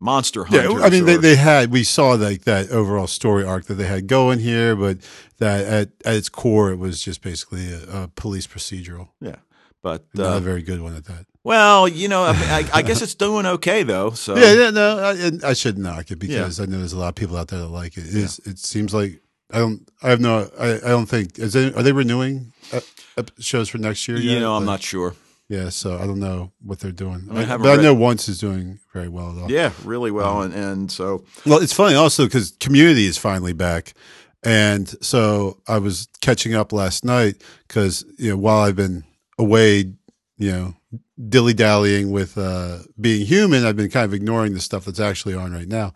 Monster 0.00 0.44
Yeah. 0.50 0.68
I 0.82 0.90
mean, 0.90 1.04
they, 1.06 1.14
or- 1.16 1.18
they 1.18 1.36
had 1.36 1.70
we 1.70 1.84
saw 1.84 2.10
like 2.12 2.42
that 2.44 2.70
overall 2.70 3.06
story 3.06 3.44
arc 3.44 3.64
that 3.66 3.74
they 3.74 3.86
had 3.86 4.06
going 4.06 4.38
here, 4.38 4.76
but 4.76 4.98
that 5.38 5.64
at, 5.66 5.88
at 6.04 6.14
its 6.16 6.28
core, 6.28 6.70
it 6.70 6.76
was 6.78 7.00
just 7.02 7.22
basically 7.22 7.72
a, 7.72 8.02
a 8.04 8.08
police 8.08 8.46
procedural. 8.46 9.08
yeah, 9.20 9.36
but 9.82 10.04
Not 10.14 10.34
uh, 10.34 10.36
a 10.36 10.40
very 10.40 10.62
good 10.62 10.80
one 10.80 10.94
at 10.96 11.04
that. 11.06 11.26
well, 11.44 11.88
you 11.88 12.08
know, 12.08 12.24
I, 12.24 12.32
mean, 12.40 12.48
I, 12.48 12.68
I 12.78 12.82
guess 12.82 13.02
it's 13.02 13.14
doing 13.14 13.46
okay 13.46 13.82
though. 13.82 14.10
So 14.10 14.36
yeah, 14.36 14.52
yeah, 14.52 14.70
no, 14.70 14.98
I, 14.98 15.50
I 15.50 15.52
shouldn't 15.54 15.84
knock 15.84 16.10
it 16.10 16.18
because 16.18 16.60
I 16.60 16.66
know 16.66 16.78
there's 16.78 16.92
a 16.92 16.98
lot 16.98 17.08
of 17.08 17.14
people 17.14 17.36
out 17.36 17.48
there 17.48 17.60
that 17.60 17.68
like 17.68 17.96
it. 17.96 18.04
It, 18.06 18.14
is, 18.14 18.38
it 18.44 18.58
seems 18.58 18.92
like 18.94 19.20
I 19.52 19.58
don't. 19.58 19.88
I 20.02 20.10
have 20.10 20.20
no. 20.20 20.50
I, 20.58 20.74
I 20.74 20.88
don't 20.88 21.06
think. 21.06 21.38
Is 21.38 21.54
they, 21.54 21.72
are 21.72 21.82
they 21.82 21.92
renewing 21.92 22.52
uh, 22.72 22.80
shows 23.38 23.68
for 23.70 23.78
next 23.78 24.06
year? 24.06 24.18
you 24.18 24.32
yet? 24.32 24.40
know, 24.40 24.54
I'm 24.56 24.66
not 24.66 24.82
sure. 24.82 25.14
Yeah, 25.48 25.70
so 25.70 25.96
I 25.96 26.06
don't 26.06 26.20
know 26.20 26.52
what 26.62 26.78
they're 26.80 26.92
doing. 26.92 27.26
I 27.32 27.54
I 27.54 27.56
but 27.56 27.78
I 27.78 27.82
know 27.82 27.94
Once 27.94 28.28
is 28.28 28.38
doing 28.38 28.80
very 28.92 29.08
well 29.08 29.32
though. 29.32 29.48
Yeah, 29.48 29.72
really 29.82 30.10
well, 30.10 30.42
and 30.42 30.52
and 30.52 30.92
so 30.92 31.24
Well, 31.46 31.58
it's 31.62 31.72
funny 31.72 31.94
also 31.94 32.24
because 32.24 32.50
Community 32.60 33.06
is 33.06 33.16
finally 33.16 33.54
back, 33.54 33.94
and 34.42 34.86
so 35.02 35.62
I 35.66 35.78
was 35.78 36.08
catching 36.20 36.54
up 36.54 36.72
last 36.72 37.02
night 37.02 37.42
because 37.66 38.04
you 38.18 38.30
know 38.30 38.36
while 38.36 38.60
I've 38.60 38.76
been 38.76 39.04
away, 39.38 39.94
you 40.36 40.52
know, 40.52 40.74
dilly 41.28 41.54
dallying 41.54 42.10
with 42.10 42.36
uh, 42.36 42.80
being 43.00 43.24
human, 43.24 43.64
I've 43.64 43.76
been 43.76 43.90
kind 43.90 44.04
of 44.04 44.12
ignoring 44.12 44.52
the 44.52 44.60
stuff 44.60 44.84
that's 44.84 45.00
actually 45.00 45.34
on 45.34 45.52
right 45.52 45.68
now. 45.68 45.94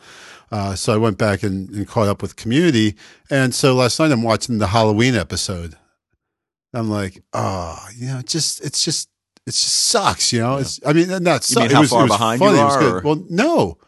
Uh, 0.50 0.74
so 0.74 0.94
I 0.94 0.96
went 0.96 1.18
back 1.18 1.42
and, 1.42 1.68
and 1.70 1.86
caught 1.86 2.08
up 2.08 2.22
with 2.22 2.36
Community, 2.36 2.94
and 3.28 3.54
so 3.54 3.74
last 3.74 3.98
night 3.98 4.12
I'm 4.12 4.22
watching 4.22 4.56
the 4.56 4.68
Halloween 4.68 5.14
episode. 5.14 5.76
I'm 6.74 6.88
like, 6.88 7.22
oh, 7.34 7.78
you 7.94 8.06
know, 8.06 8.22
just 8.22 8.64
it's 8.64 8.82
just 8.82 9.10
it 9.46 9.50
just 9.50 9.62
sucks, 9.62 10.32
you 10.32 10.40
know. 10.40 10.58
It's 10.58 10.80
I 10.86 10.92
mean, 10.92 11.08
not 11.08 11.48
You 11.50 11.60
mean 11.60 11.70
how 11.70 11.78
it 11.78 11.80
was, 11.80 11.90
far 11.90 12.00
it 12.00 12.02
was 12.04 12.12
behind 12.12 12.40
you 12.40 12.46
funny. 12.48 12.62
Was 12.62 12.76
are, 12.76 12.80
good. 12.80 13.04
Well, 13.04 13.24
no, 13.28 13.78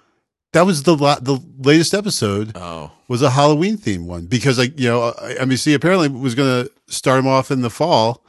that 0.55 0.65
was 0.65 0.85
the 0.85 0.97
la- 0.97 1.19
the 1.21 1.39
latest 1.59 1.93
episode 1.95 2.53
oh 2.55 2.91
was 3.09 3.21
a 3.23 3.31
Halloween 3.31 3.77
themed 3.77 4.07
one 4.07 4.27
because 4.27 4.57
like 4.59 4.79
you 4.79 4.89
know 4.89 5.13
I- 5.21 5.35
NBC 5.35 5.75
apparently 5.75 6.09
was 6.09 6.35
going 6.35 6.65
to 6.65 6.73
start 6.93 7.19
them 7.19 7.27
off 7.27 7.51
in 7.51 7.61
the 7.61 7.71
fall 7.71 8.25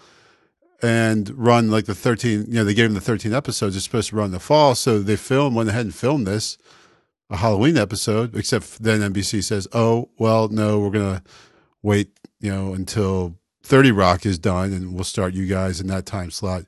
and 0.82 1.30
run 1.38 1.72
like 1.72 1.86
the 1.86 1.96
13 1.96 2.46
you 2.48 2.56
know 2.56 2.64
they 2.64 2.74
gave 2.74 2.86
them 2.86 2.96
the 2.96 3.02
13 3.02 3.32
episodes 3.34 3.76
it's 3.76 3.86
supposed 3.86 4.10
to 4.10 4.16
run 4.16 4.26
in 4.26 4.32
the 4.32 4.40
fall 4.40 4.76
so 4.76 5.00
they 5.00 5.16
filmed 5.16 5.56
went 5.56 5.70
ahead 5.70 5.86
and 5.86 5.96
filmed 5.96 6.28
this 6.28 6.58
a 7.30 7.38
Halloween 7.38 7.78
episode 7.78 8.36
except 8.36 8.84
then 8.84 9.00
NBC 9.14 9.44
says 9.44 9.68
oh 9.72 10.10
well 10.18 10.48
no 10.50 10.80
we're 10.80 10.90
going 10.90 11.16
to 11.18 11.24
wait 11.82 12.10
you 12.40 12.52
know 12.52 12.74
until 12.74 13.36
30 13.64 13.92
Rock 13.92 14.26
is 14.26 14.38
done 14.40 14.74
and 14.74 14.94
we'll 14.96 15.04
start 15.04 15.34
you 15.34 15.46
guys 15.48 15.80
in 15.80 15.88
that 15.88 16.06
time 16.06 16.32
slot 16.32 16.64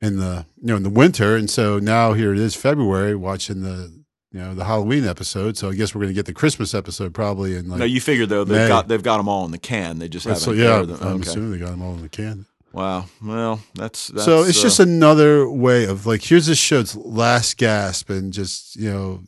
in 0.00 0.16
the 0.18 0.44
you 0.60 0.66
know 0.68 0.76
in 0.76 0.82
the 0.82 0.90
winter 0.90 1.36
and 1.36 1.48
so 1.48 1.78
now 1.78 2.12
here 2.12 2.32
it 2.32 2.38
is 2.38 2.54
February 2.54 3.14
watching 3.14 3.62
the 3.62 3.92
you 4.32 4.40
know 4.40 4.54
the 4.54 4.64
Halloween 4.64 5.06
episode 5.06 5.56
so 5.56 5.70
I 5.70 5.74
guess 5.74 5.94
we're 5.94 6.00
going 6.02 6.10
to 6.10 6.14
get 6.14 6.26
the 6.26 6.34
Christmas 6.34 6.74
episode 6.74 7.14
probably 7.14 7.56
in 7.56 7.68
like 7.68 7.78
no, 7.78 7.84
you 7.86 8.00
figure 8.00 8.26
though 8.26 8.44
they've 8.44 8.56
May. 8.58 8.68
got 8.68 8.88
they've 8.88 9.02
got 9.02 9.16
them 9.16 9.28
all 9.28 9.44
in 9.46 9.50
the 9.52 9.58
can. 9.58 9.98
They 9.98 10.08
just 10.08 10.26
haven't. 10.26 10.40
so 10.40 10.52
yeah 10.52 10.82
them. 10.82 10.98
I'm 11.00 11.20
Okay. 11.20 11.30
assuming 11.30 11.52
they 11.52 11.58
got 11.58 11.70
them 11.70 11.82
all 11.82 11.94
in 11.94 12.02
the 12.02 12.08
can 12.08 12.46
Wow. 12.72 13.06
Well, 13.24 13.62
that's, 13.74 14.08
that's 14.08 14.26
so 14.26 14.42
it's 14.42 14.58
uh, 14.58 14.62
just 14.62 14.80
another 14.80 15.48
way 15.48 15.84
of 15.86 16.04
like 16.04 16.22
here's 16.22 16.44
this 16.46 16.58
show's 16.58 16.94
last 16.94 17.56
gasp 17.56 18.10
and 18.10 18.34
just 18.34 18.76
you 18.76 18.92
know 18.92 19.22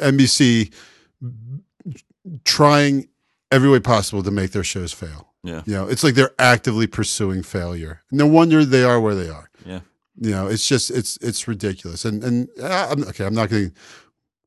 NBC 0.00 0.72
trying 2.44 3.08
every 3.50 3.68
way 3.68 3.80
possible 3.80 4.22
to 4.22 4.30
make 4.30 4.52
their 4.52 4.64
shows 4.64 4.92
fail. 4.92 5.28
Yeah. 5.42 5.62
You 5.66 5.72
know, 5.74 5.88
it's 5.88 6.04
like 6.04 6.14
they're 6.14 6.34
actively 6.38 6.86
pursuing 6.86 7.42
failure. 7.42 8.02
No 8.12 8.26
wonder 8.26 8.64
they 8.64 8.84
are 8.84 9.00
where 9.00 9.14
they 9.14 9.28
are. 9.28 9.49
You 10.18 10.30
know, 10.30 10.46
it's 10.46 10.66
just 10.66 10.90
it's 10.90 11.16
it's 11.18 11.46
ridiculous. 11.48 12.04
And 12.04 12.22
and 12.24 12.48
uh, 12.62 12.88
I'm 12.90 13.04
okay, 13.08 13.26
I'm 13.26 13.34
not 13.34 13.48
going 13.50 13.72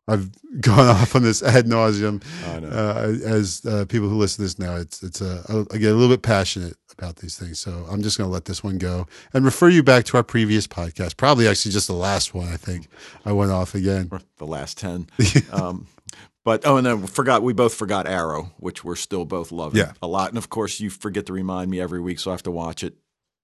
I've 0.07 0.29
gone 0.61 0.87
off 0.87 1.15
on 1.15 1.23
this 1.23 1.41
ad 1.41 1.65
nauseum. 1.65 2.23
Uh, 2.45 3.25
as 3.27 3.65
uh, 3.65 3.85
people 3.87 4.09
who 4.09 4.17
listen 4.17 4.37
to 4.37 4.41
this 4.43 4.59
now, 4.59 4.75
it's 4.75 5.01
it's 5.03 5.21
a 5.21 5.43
I 5.71 5.77
get 5.77 5.91
a 5.91 5.95
little 5.95 6.13
bit 6.13 6.21
passionate 6.21 6.75
about 6.91 7.17
these 7.17 7.37
things, 7.37 7.59
so 7.59 7.85
I'm 7.89 8.01
just 8.03 8.17
going 8.17 8.29
to 8.29 8.33
let 8.33 8.45
this 8.45 8.63
one 8.63 8.77
go 8.77 9.07
and 9.33 9.43
refer 9.45 9.69
you 9.69 9.81
back 9.83 10.05
to 10.05 10.17
our 10.17 10.23
previous 10.23 10.67
podcast. 10.67 11.17
Probably 11.17 11.47
actually 11.47 11.71
just 11.71 11.87
the 11.87 11.93
last 11.93 12.33
one. 12.33 12.49
I 12.49 12.57
think 12.57 12.87
I 13.25 13.31
went 13.31 13.51
off 13.51 13.73
again. 13.73 14.09
Or 14.11 14.21
the 14.37 14.45
last 14.45 14.77
10. 14.77 15.07
um, 15.51 15.87
but, 16.45 16.67
oh, 16.67 16.77
and 16.77 16.85
then 16.85 17.01
we 17.01 17.07
forgot, 17.07 17.41
we 17.41 17.53
both 17.53 17.73
forgot 17.73 18.07
Arrow, 18.07 18.51
which 18.57 18.83
we're 18.83 18.95
still 18.95 19.25
both 19.25 19.51
loving 19.51 19.79
Yeah. 19.79 19.93
a 20.03 20.07
lot. 20.07 20.29
And 20.29 20.37
of 20.37 20.49
course, 20.49 20.79
you 20.79 20.91
forget 20.91 21.25
to 21.27 21.33
remind 21.33 21.71
me 21.71 21.79
every 21.79 21.99
week, 21.99 22.19
so 22.19 22.29
I 22.29 22.33
have 22.35 22.43
to 22.43 22.51
watch 22.51 22.83
it. 22.83 22.95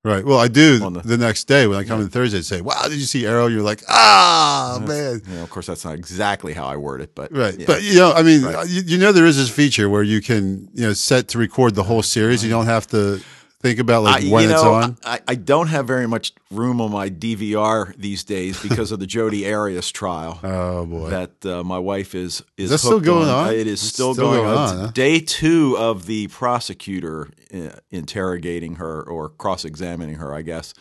Right. 0.06 0.24
Well, 0.24 0.40
I 0.40 0.48
do 0.48 0.80
the, 0.80 1.02
the- 1.04 1.18
next 1.18 1.44
day 1.44 1.68
when 1.68 1.78
I 1.78 1.84
come 1.84 2.00
in 2.00 2.08
Thursday 2.08 2.38
and 2.38 2.46
say, 2.46 2.62
"Wow, 2.62 2.84
did 2.84 2.94
you 2.94 3.06
see 3.06 3.26
Arrow?" 3.26 3.48
You're 3.48 3.64
like, 3.64 3.84
"Ah, 3.90 4.82
man." 4.88 5.22
You 5.28 5.36
know, 5.36 5.44
of 5.44 5.50
course, 5.50 5.66
that's 5.68 5.84
not 5.84 5.96
exactly 5.96 6.54
how 6.54 6.68
I 6.68 6.78
word 6.78 7.02
it, 7.02 7.14
but 7.14 7.34
Right. 7.36 7.60
yeah. 7.60 7.66
But 7.68 7.84
you 7.84 7.96
know, 7.96 8.14
I 8.14 8.24
mean, 8.24 8.44
Right. 8.44 8.66
you, 8.70 8.82
you 8.86 8.98
know, 8.98 9.12
there 9.12 9.26
is 9.26 9.36
this 9.36 9.50
feature 9.50 9.90
where 9.90 10.02
you 10.04 10.22
can, 10.22 10.70
you 10.74 10.84
know, 10.88 10.94
set 10.94 11.28
to 11.30 11.38
record 11.38 11.76
the 11.76 11.84
whole 11.84 12.02
series. 12.02 12.42
You 12.46 12.50
don't 12.50 12.68
have 12.68 12.88
to 12.88 13.20
think 13.62 13.80
about 13.80 14.04
like 14.04 14.24
I, 14.24 14.28
when 14.30 14.44
you 14.44 14.54
it's 14.54 14.64
know, 14.64 14.74
on. 14.74 14.98
I, 15.04 15.20
I 15.28 15.36
don't 15.36 15.68
have 15.68 15.86
very 15.86 16.08
much 16.08 16.34
room 16.52 16.80
on 16.82 16.92
my 16.92 17.10
DVR 17.10 17.96
these 17.96 18.24
days 18.24 18.62
because 18.62 18.92
of 18.92 19.00
the 19.00 19.08
Jodi 19.08 19.52
Arias 19.52 19.92
trial. 19.92 20.40
Oh 20.50 20.86
boy. 20.86 21.10
that 21.10 21.46
uh, 21.46 21.64
my 21.64 21.78
wife 21.78 22.16
is 22.16 22.44
is 22.58 22.70
that 22.70 22.80
still 22.80 23.00
going 23.00 23.30
on? 23.30 23.54
It 23.54 23.68
is 23.68 23.82
still, 23.82 24.14
still 24.14 24.32
going, 24.32 24.44
going 24.44 24.58
on. 24.58 24.70
on, 24.70 24.86
huh? 24.86 24.92
Day 24.94 25.20
two 25.20 25.76
of 25.78 26.06
the 26.06 26.28
prosecutor 26.28 27.30
uh, 27.54 27.72
interrogating 27.92 28.76
her 28.76 29.02
or 29.04 29.30
cross 29.30 29.66
examining 29.66 30.16
her, 30.16 30.34
I 30.34 30.42
guess. 30.42 30.74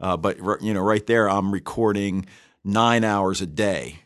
Uh, 0.00 0.16
but 0.16 0.38
you 0.62 0.74
know, 0.74 0.82
right 0.82 1.06
there, 1.06 1.28
I'm 1.30 1.52
recording 1.52 2.26
nine 2.64 3.04
hours 3.04 3.40
a 3.40 3.46
day, 3.46 4.00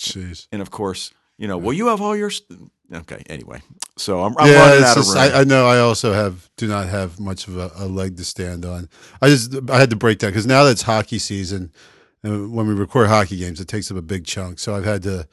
Jeez. 0.00 0.48
and 0.52 0.60
of 0.60 0.70
course, 0.70 1.12
you 1.38 1.46
know, 1.48 1.56
well, 1.56 1.72
you 1.72 1.86
have 1.86 2.00
all 2.00 2.16
your. 2.16 2.30
Okay, 2.92 3.22
anyway, 3.28 3.60
so 3.96 4.22
I'm, 4.22 4.34
I'm 4.38 4.48
yeah, 4.48 4.60
running 4.60 4.84
out 4.84 4.94
just, 4.94 5.08
of 5.10 5.14
room. 5.14 5.34
I, 5.34 5.40
I 5.40 5.44
know. 5.44 5.66
I 5.66 5.80
also 5.80 6.12
have 6.12 6.48
do 6.56 6.68
not 6.68 6.88
have 6.88 7.18
much 7.18 7.48
of 7.48 7.56
a, 7.56 7.72
a 7.74 7.86
leg 7.86 8.16
to 8.18 8.24
stand 8.24 8.64
on. 8.64 8.88
I 9.20 9.28
just 9.28 9.54
I 9.68 9.78
had 9.78 9.90
to 9.90 9.96
break 9.96 10.18
down 10.18 10.30
because 10.30 10.46
now 10.46 10.62
that 10.64 10.70
it's 10.70 10.82
hockey 10.82 11.18
season, 11.18 11.72
and 12.22 12.52
when 12.52 12.68
we 12.68 12.74
record 12.74 13.08
hockey 13.08 13.38
games, 13.38 13.60
it 13.60 13.66
takes 13.66 13.90
up 13.90 13.96
a 13.96 14.02
big 14.02 14.24
chunk. 14.24 14.60
So 14.60 14.76
I've 14.76 14.84
had 14.84 15.02
to 15.02 15.26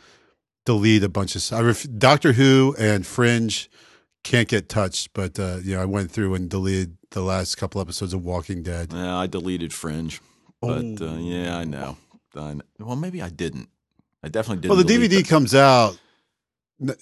delete 0.66 1.04
a 1.04 1.10
bunch 1.10 1.36
of. 1.36 1.54
I 1.54 1.62
ref, 1.62 1.86
Doctor 1.96 2.34
Who 2.34 2.76
and 2.80 3.06
Fringe 3.06 3.70
can't 4.24 4.48
get 4.48 4.68
touched, 4.68 5.14
but 5.14 5.38
uh, 5.40 5.58
you 5.64 5.76
know 5.76 5.82
I 5.82 5.86
went 5.86 6.10
through 6.10 6.34
and 6.34 6.50
deleted 6.50 6.98
the 7.12 7.22
last 7.22 7.56
couple 7.56 7.80
episodes 7.82 8.14
of 8.16 8.24
Walking 8.24 8.64
Dead. 8.64 8.92
yeah, 8.92 9.16
I 9.16 9.28
deleted 9.28 9.74
Fringe, 9.74 10.20
but 10.60 10.70
uh, 11.02 11.06
Oh. 11.06 11.18
yeah, 11.20 11.56
I 11.56 11.66
know. 11.66 11.98
I 12.36 12.56
Well, 12.80 12.96
maybe 12.96 13.22
I 13.22 13.30
didn't. 13.30 13.70
I 14.24 14.30
definitely 14.30 14.62
didn't. 14.62 14.76
Well, 14.76 14.84
the 14.84 14.92
DVD 14.92 15.18
that. 15.18 15.28
comes 15.28 15.54
out 15.54 16.00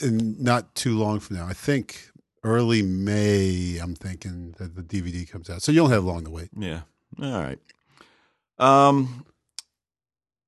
not 0.01 0.75
too 0.75 0.97
long 0.97 1.19
from 1.19 1.37
now. 1.37 1.45
I 1.47 1.53
think 1.53 2.09
early 2.43 2.81
May. 2.81 3.77
I'm 3.81 3.95
thinking 3.95 4.55
that 4.57 4.75
the 4.75 4.81
DVD 4.83 5.29
comes 5.29 5.49
out, 5.49 5.61
so 5.61 5.71
you 5.71 5.79
don't 5.79 5.91
have 5.91 6.03
long 6.03 6.23
to 6.25 6.29
wait. 6.29 6.49
Yeah. 6.57 6.81
All 7.21 7.31
right. 7.43 7.59
Um. 8.59 9.25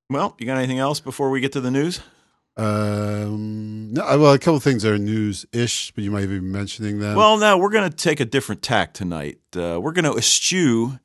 Well, 0.09 0.35
you 0.37 0.45
got 0.45 0.57
anything 0.57 0.79
else 0.79 0.99
before 0.99 1.29
we 1.31 1.39
get 1.39 1.51
to 1.53 1.61
the 1.61 1.71
news? 1.71 1.99
Um, 2.55 3.93
no, 3.93 4.03
well, 4.19 4.33
a 4.33 4.37
couple 4.39 4.57
of 4.57 4.63
things 4.63 4.85
are 4.85 4.97
news 4.99 5.45
ish, 5.51 5.91
but 5.91 6.03
you 6.03 6.11
might 6.11 6.27
be 6.27 6.39
mentioning 6.39 6.99
them. 6.99 7.15
Well, 7.15 7.37
no, 7.37 7.57
we're 7.57 7.69
going 7.71 7.89
to 7.89 7.95
take 7.95 8.19
a 8.19 8.25
different 8.25 8.61
tack 8.61 8.93
tonight. 8.93 9.39
Uh, 9.55 9.79
we're 9.81 9.91
going 9.91 10.05
to 10.05 10.15
eschew 10.15 10.99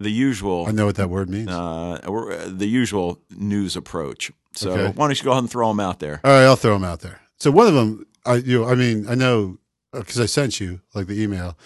the 0.00 0.10
usual, 0.10 0.66
I 0.66 0.72
know 0.72 0.86
what 0.86 0.96
that 0.96 1.08
word 1.08 1.30
means. 1.30 1.48
uh, 1.50 2.00
we're- 2.08 2.36
uh, 2.36 2.48
the 2.48 2.66
usual 2.66 3.20
news 3.30 3.76
approach. 3.76 4.32
So 4.54 4.72
Okay. 4.72 4.92
why 4.96 5.06
don't 5.06 5.16
you 5.18 5.24
go 5.24 5.30
ahead 5.30 5.44
and 5.44 5.50
throw 5.50 5.68
them 5.68 5.78
out 5.80 6.00
there? 6.00 6.20
All 6.24 6.30
right, 6.32 6.44
I'll 6.44 6.56
throw 6.56 6.72
them 6.74 6.84
out 6.84 7.00
there. 7.00 7.20
So 7.38 7.50
one 7.50 7.66
of 7.66 7.74
them, 7.74 8.06
I 8.24 8.36
you, 8.36 8.60
know, 8.60 8.68
I 8.68 8.74
mean, 8.74 9.06
I 9.08 9.14
know 9.14 9.58
because 9.92 10.20
I 10.20 10.26
sent 10.26 10.60
you 10.60 10.80
like 10.94 11.06
the 11.06 11.20
email 11.22 11.56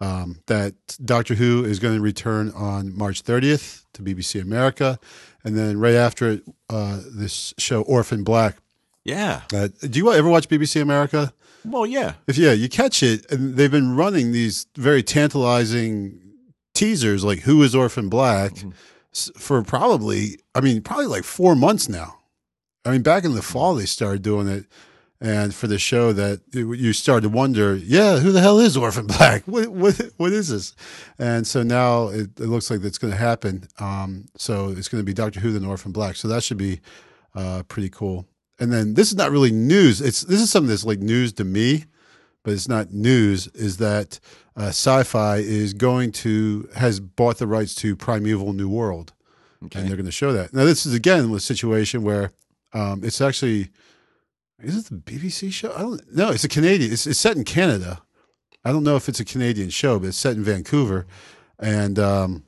um, 0.00 0.40
that 0.46 0.74
Doctor 1.04 1.34
Who 1.34 1.64
is 1.64 1.78
going 1.78 1.94
to 1.96 2.00
return 2.00 2.50
on 2.52 2.96
March 2.96 3.22
30th 3.24 3.84
to 3.94 4.02
BBC 4.02 4.40
America, 4.40 4.98
and 5.44 5.56
then 5.56 5.78
right 5.78 5.94
after 5.94 6.30
it, 6.30 6.42
uh, 6.70 7.00
this 7.10 7.54
show 7.58 7.82
Orphan 7.82 8.24
Black. 8.24 8.56
Yeah. 9.04 9.42
Uh, 9.54 9.68
do 9.80 9.98
you 9.98 10.12
ever 10.12 10.28
watch 10.28 10.48
BBC 10.48 10.80
America? 10.82 11.32
Well, 11.64 11.86
yeah. 11.86 12.14
If 12.26 12.36
yeah, 12.38 12.52
you 12.52 12.68
catch 12.68 13.02
it, 13.02 13.30
and 13.30 13.56
they've 13.56 13.70
been 13.70 13.96
running 13.96 14.32
these 14.32 14.66
very 14.76 15.02
tantalizing 15.02 16.20
teasers, 16.74 17.24
like 17.24 17.40
"Who 17.40 17.62
is 17.62 17.74
Orphan 17.74 18.08
Black," 18.08 18.54
Mhm. 18.54 18.72
for 19.36 19.62
probably, 19.62 20.38
I 20.54 20.60
mean, 20.60 20.82
probably 20.82 21.06
like 21.06 21.24
four 21.24 21.56
months 21.56 21.88
now. 21.88 22.18
I 22.84 22.92
mean, 22.92 23.02
back 23.02 23.24
in 23.24 23.34
the 23.34 23.42
fall 23.42 23.74
they 23.74 23.86
started 23.86 24.22
doing 24.22 24.46
it, 24.46 24.66
and 25.20 25.54
for 25.54 25.66
the 25.66 25.78
show 25.78 26.12
that 26.12 26.40
you 26.52 26.92
started 26.92 27.22
to 27.22 27.28
wonder, 27.28 27.74
yeah, 27.74 28.18
who 28.18 28.30
the 28.30 28.40
hell 28.40 28.58
is 28.60 28.76
Orphan 28.76 29.06
Black? 29.06 29.42
What 29.46 29.68
what 29.70 30.00
what 30.16 30.32
is 30.32 30.48
this? 30.48 30.74
And 31.18 31.46
so 31.46 31.62
now 31.62 32.08
it, 32.08 32.38
it 32.38 32.46
looks 32.46 32.70
like 32.70 32.82
it's 32.84 32.98
going 32.98 33.12
to 33.12 33.18
happen. 33.18 33.66
Um, 33.78 34.26
so 34.36 34.68
it's 34.70 34.88
going 34.88 35.00
to 35.00 35.06
be 35.06 35.14
Doctor 35.14 35.40
Who 35.40 35.50
then 35.52 35.64
Orphan 35.64 35.92
Black. 35.92 36.16
So 36.16 36.28
that 36.28 36.42
should 36.44 36.56
be 36.58 36.80
uh, 37.34 37.62
pretty 37.68 37.88
cool. 37.90 38.26
And 38.60 38.72
then 38.72 38.94
this 38.94 39.08
is 39.08 39.16
not 39.16 39.30
really 39.30 39.50
news. 39.52 40.00
It's 40.00 40.22
this 40.22 40.40
is 40.40 40.50
something 40.50 40.68
that's 40.68 40.84
like 40.84 40.98
news 41.00 41.32
to 41.34 41.44
me, 41.44 41.84
but 42.44 42.52
it's 42.54 42.68
not 42.68 42.92
news. 42.92 43.46
Is 43.48 43.76
that 43.78 44.20
uh, 44.56 44.68
Sci-Fi 44.68 45.36
is 45.38 45.74
going 45.74 46.12
to 46.12 46.68
has 46.76 47.00
bought 47.00 47.38
the 47.38 47.46
rights 47.46 47.74
to 47.76 47.94
Primeval 47.96 48.52
New 48.52 48.68
World, 48.68 49.12
Okay. 49.64 49.78
and 49.80 49.88
they're 49.88 49.96
going 49.96 50.06
to 50.06 50.12
show 50.12 50.32
that. 50.32 50.52
Now 50.52 50.64
this 50.64 50.86
is 50.86 50.94
again 50.94 51.32
a 51.32 51.40
situation 51.40 52.02
where 52.02 52.32
um, 52.72 53.02
it's 53.04 53.20
actually 53.20 53.70
is 54.62 54.76
it 54.76 54.84
the 54.86 54.96
BBC 54.96 55.52
show? 55.52 55.72
I 55.74 55.80
don't 55.82 56.14
know. 56.14 56.30
It's 56.30 56.44
a 56.44 56.48
Canadian. 56.48 56.92
It's, 56.92 57.06
it's 57.06 57.18
set 57.18 57.36
in 57.36 57.44
Canada. 57.44 58.02
I 58.64 58.72
don't 58.72 58.84
know 58.84 58.96
if 58.96 59.08
it's 59.08 59.20
a 59.20 59.24
Canadian 59.24 59.70
show, 59.70 59.98
but 59.98 60.08
it's 60.08 60.16
set 60.16 60.36
in 60.36 60.42
Vancouver, 60.44 61.06
and 61.58 61.98
um, 61.98 62.42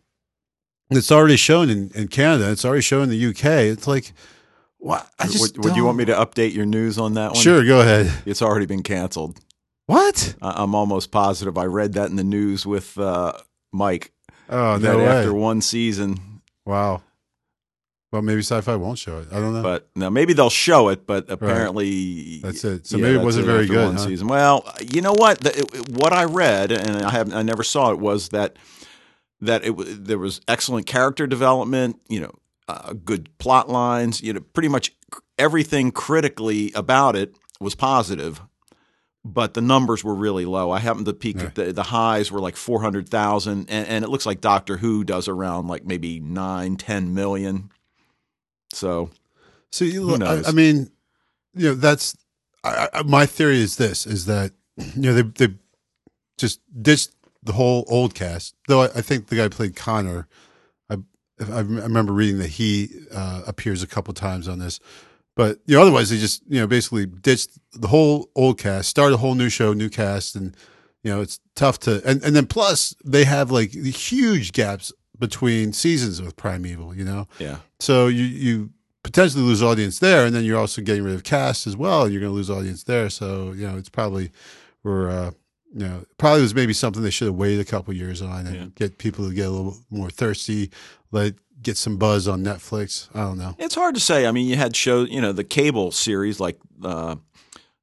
it's 0.91 1.13
already 1.13 1.37
shown 1.37 1.71
in, 1.71 1.91
in 1.95 2.09
Canada. 2.09 2.51
It's 2.51 2.65
already 2.65 2.83
shown 2.83 3.05
in 3.05 3.11
the 3.11 3.27
UK. 3.27 3.45
It's 3.73 3.87
like, 3.87 4.13
what? 4.79 5.09
I 5.19 5.27
just 5.27 5.57
would, 5.57 5.65
would 5.65 5.77
you 5.77 5.85
want 5.85 5.99
me 5.99 6.05
to 6.07 6.15
update 6.15 6.53
your 6.55 6.67
news 6.67 6.99
on 6.99 7.15
that 7.15 7.33
one? 7.33 7.41
Sure, 7.41 7.65
go 7.65 7.81
ahead. 7.81 8.13
It's 8.27 8.43
already 8.43 8.67
been 8.67 8.83
canceled. 8.83 9.39
What? 9.87 10.35
I- 10.43 10.63
I'm 10.63 10.75
almost 10.75 11.11
positive. 11.13 11.57
I 11.57 11.65
read 11.65 11.93
that 11.95 12.11
in 12.11 12.17
the 12.17 12.25
news 12.25 12.67
with 12.67 12.99
uh, 12.99 13.33
Mike. 13.73 14.13
Oh 14.49 14.79
no 14.79 14.99
way! 14.99 15.07
after 15.07 15.33
one 15.33 15.61
season, 15.61 16.43
Wow. 16.67 17.03
Well, 18.13 18.23
maybe 18.23 18.41
Sci-Fi 18.41 18.75
won't 18.77 18.99
show 18.99 19.19
it. 19.21 19.29
I 19.31 19.37
don't 19.37 19.55
know. 19.55 19.63
but 19.63 19.89
now 19.95 20.11
maybe 20.11 20.33
they'll 20.33 20.51
show 20.51 20.89
it. 20.89 21.07
But 21.07 21.31
apparently, 21.31 22.41
That's 22.41 22.65
it. 22.65 22.87
So 22.87 22.97
yeah, 22.97 23.05
maybe 23.05 23.21
it 23.21 23.25
wasn't 23.25 23.47
very 23.47 23.67
good, 23.67 23.95
huh? 23.95 23.99
season. 24.07 24.27
Well, 24.27 24.65
you 24.93 25.01
know 25.01 25.13
what? 25.13 25.39
The, 25.41 25.57
it- 25.59 25.89
what 25.91 26.13
I 26.13 26.25
read, 26.25 26.73
and 26.73 27.05
I 27.05 27.11
have 27.11 27.33
I 27.33 27.43
never 27.43 27.63
saw 27.63 27.93
it, 27.93 27.99
was 28.01 28.31
that 28.31 28.57
that 29.41 29.65
it 29.65 29.75
there 30.05 30.19
was 30.19 30.41
excellent 30.49 30.87
character 30.87 31.27
development. 31.29 32.01
You 32.09 32.21
know, 32.23 32.35
uh, 32.69 32.95
good 32.95 33.29
plot 33.39 33.69
lines. 33.69 34.21
You 34.23 34.33
know, 34.33 34.41
pretty 34.41 34.69
much 34.69 34.93
everything 35.39 35.93
critically 35.93 36.73
about 36.75 37.15
it 37.17 37.37
was 37.61 37.75
positive. 37.77 38.41
But 39.23 39.53
the 39.53 39.61
numbers 39.61 40.03
were 40.03 40.15
really 40.15 40.47
low. 40.47 40.71
I 40.71 40.79
happened 40.79 41.05
to 41.05 41.13
peek 41.13 41.37
at 41.41 41.55
the, 41.55 41.73
the 41.75 41.83
highs 41.83 42.33
were 42.33 42.41
like 42.41 42.57
four 42.57 42.81
hundred 42.83 43.09
thousand, 43.09 43.67
and, 43.69 43.87
and 43.87 44.03
it 44.05 44.09
looks 44.09 44.25
like 44.27 44.41
Doctor 44.41 44.79
Who 44.79 45.05
does 45.05 45.29
around 45.29 45.69
like 45.69 45.85
maybe 45.85 46.19
nine, 46.21 46.77
ten 46.77 47.13
million. 47.15 47.71
So 48.73 49.11
So 49.71 49.85
you, 49.85 50.15
I? 50.15 50.43
I 50.49 50.53
mean, 50.53 50.91
you 51.55 51.69
know, 51.69 51.75
that's 51.75 52.17
I, 52.65 52.89
I, 52.93 53.03
my 53.03 53.27
theory 53.27 53.61
is 53.61 53.77
this: 53.77 54.07
is 54.07 54.27
that 54.27 54.53
you 54.77 55.03
know 55.03 55.15
they 55.15 55.23
they 55.23 55.55
just 56.39 56.61
ditched 56.83 57.11
the 57.43 57.53
whole 57.53 57.85
old 57.89 58.15
cast. 58.15 58.55
Though 58.69 58.83
I, 58.83 58.87
I 58.87 59.03
think 59.03 59.27
the 59.27 59.37
guy 59.37 59.49
played 59.49 59.77
Connor, 59.77 60.29
I 60.89 60.97
I 61.41 61.61
remember 61.61 62.13
reading 62.13 62.39
that 62.39 62.51
he 62.51 62.91
uh, 63.13 63.43
appears 63.47 63.83
a 63.83 63.87
couple 63.87 64.13
times 64.15 64.49
on 64.49 64.59
this. 64.59 64.81
But 65.37 65.61
you 65.67 65.77
know, 65.77 65.83
otherwise 65.83 66.11
they 66.11 66.19
just 66.19 66.43
you 66.49 66.61
know 66.61 66.67
basically 66.67 67.07
ditched 67.07 67.59
the 67.73 67.89
whole 67.89 68.31
old 68.35 68.59
cast, 68.59 68.89
start 68.89 69.13
a 69.13 69.17
whole 69.17 69.35
new 69.35 69.49
show, 69.49 69.73
new 69.73 69.89
cast, 69.89 70.37
and 70.37 70.57
you 71.03 71.11
know 71.11 71.21
it's 71.21 71.41
tough 71.55 71.79
to 71.81 72.03
and 72.05 72.23
and 72.23 72.37
then 72.37 72.47
plus 72.47 72.95
they 73.05 73.25
have 73.25 73.51
like 73.51 73.73
huge 73.73 74.53
gaps 74.53 74.93
between 75.21 75.73
seasons 75.73 76.21
with 76.21 76.37
Primeval. 76.37 76.95
You 76.97 77.05
know, 77.05 77.29
yeah, 77.39 77.59
so 77.79 78.09
you 78.09 78.25
you 78.25 78.71
potentially 79.05 79.45
lose 79.45 79.63
audience 79.63 79.99
there, 80.01 80.27
and 80.27 80.35
then 80.35 80.43
you're 80.45 80.59
also 80.59 80.83
getting 80.83 81.05
rid 81.05 81.15
of 81.15 81.23
cast 81.23 81.67
as 81.69 81.77
well. 81.77 82.03
And 82.05 82.13
you're 82.13 82.21
going 82.21 82.33
to 82.33 82.37
lose 82.37 82.51
audience 82.51 82.83
there. 82.83 83.09
So 83.11 83.53
you 83.53 83.67
know 83.69 83.77
it's 83.77 83.89
probably 83.89 84.33
we're 84.83 85.09
uh, 85.11 85.31
you 85.73 85.87
know 85.87 86.05
probably 86.19 86.43
was 86.43 86.55
maybe 86.55 86.73
something 86.73 87.03
they 87.03 87.11
should 87.11 87.27
have 87.29 87.37
waited 87.37 87.61
a 87.61 87.65
couple 87.71 87.95
years 87.95 88.21
on 88.23 88.47
and 88.47 88.57
Yeah. 88.57 88.67
get 88.75 88.99
people 88.99 89.29
to 89.29 89.35
get 89.35 89.47
a 89.47 89.51
little 89.51 89.77
more 89.91 90.11
thirsty, 90.11 90.71
let 91.13 91.35
get 91.63 91.77
some 91.77 91.97
buzz 91.99 92.27
on 92.27 92.43
Netflix. 92.43 93.09
I 93.15 93.21
don't 93.21 93.37
know. 93.39 93.55
It's 93.59 93.75
hard 93.75 93.95
to 93.95 94.01
say. 94.01 94.27
I 94.27 94.33
mean, 94.33 94.49
you 94.49 94.57
had 94.57 94.75
shows, 94.75 95.11
you 95.11 95.21
know, 95.21 95.33
the 95.33 95.45
cable 95.45 95.91
series 95.93 96.41
like 96.41 96.59
uh, 96.83 97.17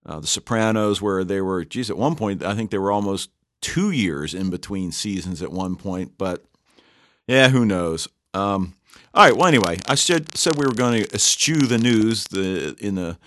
uh, 0.03 0.19
The 0.19 0.25
Sopranos, 0.27 0.99
where 0.99 1.23
they 1.23 1.41
were, 1.41 1.63
geez, 1.63 1.91
at 1.91 1.97
one 1.97 2.15
point, 2.15 2.43
I 2.43 2.55
think 2.55 2.71
they 2.71 2.79
were 2.79 2.91
almost 2.91 3.29
two 3.61 3.91
years 3.91 4.33
in 4.33 4.49
between 4.49 4.91
seasons 4.91 5.43
at 5.43 5.51
one 5.51 5.75
point. 5.75 6.13
But 6.17 6.43
yeah, 7.27 7.49
who 7.49 7.65
knows? 7.65 8.07
Um, 8.33 8.75
All 9.13 9.25
right. 9.25 9.35
Well, 9.35 9.47
anyway, 9.47 9.77
I 9.87 9.95
said 9.95 10.35
said 10.37 10.55
we 10.55 10.65
were 10.65 10.73
going 10.73 11.03
to 11.03 11.15
eschew 11.15 11.67
the 11.67 11.77
news 11.77 12.25
the 12.25 12.75
in 12.79 12.95
the 12.95 13.17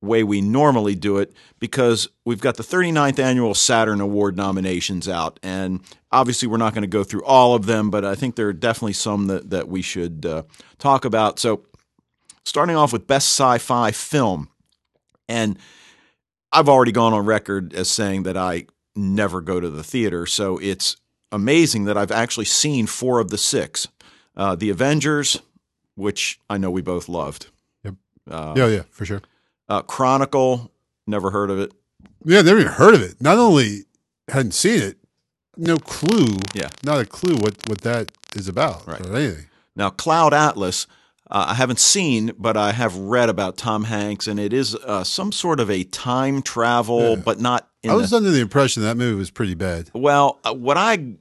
way 0.00 0.22
we 0.22 0.40
normally 0.40 0.94
do 0.94 1.18
it 1.18 1.32
because 1.58 2.08
we've 2.24 2.40
got 2.40 2.56
the 2.56 2.62
39th 2.62 3.18
annual 3.18 3.52
Saturn 3.54 4.00
Award 4.00 4.36
nominations 4.36 5.08
out, 5.08 5.40
and 5.42 5.80
obviously 6.12 6.46
we're 6.46 6.56
not 6.56 6.72
going 6.72 6.82
to 6.82 6.88
go 6.88 7.02
through 7.02 7.24
all 7.24 7.54
of 7.54 7.66
them, 7.66 7.90
but 7.90 8.04
I 8.04 8.14
think 8.14 8.36
there 8.36 8.48
are 8.48 8.52
definitely 8.52 8.92
some 8.92 9.26
that 9.26 9.50
that 9.50 9.68
we 9.68 9.82
should 9.82 10.24
uh, 10.24 10.42
talk 10.78 11.04
about. 11.04 11.38
So, 11.38 11.64
starting 12.44 12.76
off 12.76 12.92
with 12.92 13.06
best 13.06 13.28
sci-fi 13.28 13.90
film, 13.90 14.48
and 15.28 15.58
I've 16.52 16.68
already 16.68 16.92
gone 16.92 17.12
on 17.12 17.26
record 17.26 17.74
as 17.74 17.90
saying 17.90 18.22
that 18.22 18.36
I 18.36 18.66
never 18.94 19.40
go 19.40 19.58
to 19.60 19.68
the 19.68 19.84
theater, 19.84 20.26
so 20.26 20.58
it's 20.58 20.96
amazing 21.32 21.84
that 21.84 21.96
I've 21.96 22.10
actually 22.12 22.44
seen 22.46 22.86
four 22.86 23.20
of 23.20 23.30
the 23.30 23.38
six. 23.38 23.88
Uh, 24.36 24.54
the 24.54 24.70
Avengers, 24.70 25.40
which 25.96 26.40
I 26.48 26.58
know 26.58 26.70
we 26.70 26.82
both 26.82 27.08
loved. 27.08 27.48
Yep. 27.84 27.94
Uh, 28.30 28.54
yeah, 28.56 28.66
yeah, 28.68 28.82
for 28.90 29.04
sure. 29.04 29.20
uh, 29.68 29.82
Chronicle, 29.82 30.70
never 31.06 31.30
heard 31.30 31.50
of 31.50 31.58
it. 31.58 31.72
Yeah, 32.24 32.42
never 32.42 32.60
even 32.60 32.72
heard 32.72 32.94
of 32.94 33.02
it. 33.02 33.20
Not 33.20 33.38
only 33.38 33.84
hadn't 34.28 34.52
seen 34.52 34.80
it, 34.80 34.98
no 35.56 35.76
clue. 35.78 36.36
Yeah. 36.54 36.70
not 36.84 37.00
a 37.00 37.04
clue 37.04 37.34
what 37.36 37.56
what 37.68 37.80
that 37.82 38.12
is 38.36 38.46
about 38.48 38.86
Right. 38.86 39.04
or 39.04 39.16
anything. 39.16 39.46
Now, 39.74 39.90
Cloud 39.90 40.32
Atlas, 40.34 40.86
uh, 41.30 41.46
I 41.48 41.54
haven't 41.54 41.78
seen, 41.80 42.32
but 42.38 42.56
I 42.56 42.72
have 42.72 42.96
read 42.96 43.28
about 43.28 43.56
Tom 43.56 43.84
Hanks, 43.84 44.26
and 44.28 44.38
it 44.40 44.52
is 44.52 44.74
uh, 44.76 45.02
some 45.04 45.32
sort 45.32 45.58
of 45.60 45.70
a 45.70 45.84
time 45.84 46.42
travel, 46.42 47.10
Yeah. 47.10 47.16
but 47.16 47.40
not 47.40 47.67
I 47.86 47.94
was 47.94 48.10
the, 48.10 48.16
under 48.16 48.30
the 48.30 48.40
impression 48.40 48.82
that 48.82 48.96
movie 48.96 49.16
was 49.18 49.30
pretty 49.30 49.54
bad. 49.54 49.90
well. 49.94 50.38
uh, 50.44 50.54
What 50.54 50.76
I 50.76 51.14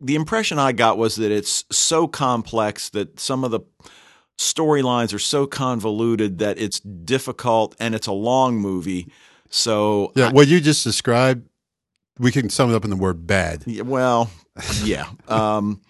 the 0.00 0.14
impression 0.14 0.58
I 0.58 0.72
got 0.72 0.98
was 0.98 1.16
that 1.16 1.30
it's 1.30 1.64
so 1.70 2.06
complex 2.08 2.88
that 2.90 3.18
some 3.20 3.44
of 3.44 3.50
the 3.50 3.60
storylines 4.38 5.14
are 5.14 5.18
so 5.18 5.46
convoluted 5.46 6.38
that 6.38 6.58
it's 6.58 6.80
difficult, 6.80 7.76
and 7.78 7.94
it's 7.94 8.06
a 8.06 8.12
long 8.12 8.56
movie. 8.58 9.10
So 9.50 10.12
Yeah, 10.16 10.28
I- 10.28 10.32
what 10.32 10.48
you 10.48 10.60
just 10.60 10.84
described, 10.84 11.48
we 12.18 12.30
can 12.32 12.48
sum 12.50 12.70
it 12.70 12.74
up 12.74 12.84
in 12.84 12.90
the 12.90 12.96
word 12.96 13.26
bad. 13.26 13.64
Yeah, 13.66 13.82
well, 13.82 14.30
yeah. 14.82 15.06
Um, 15.28 15.80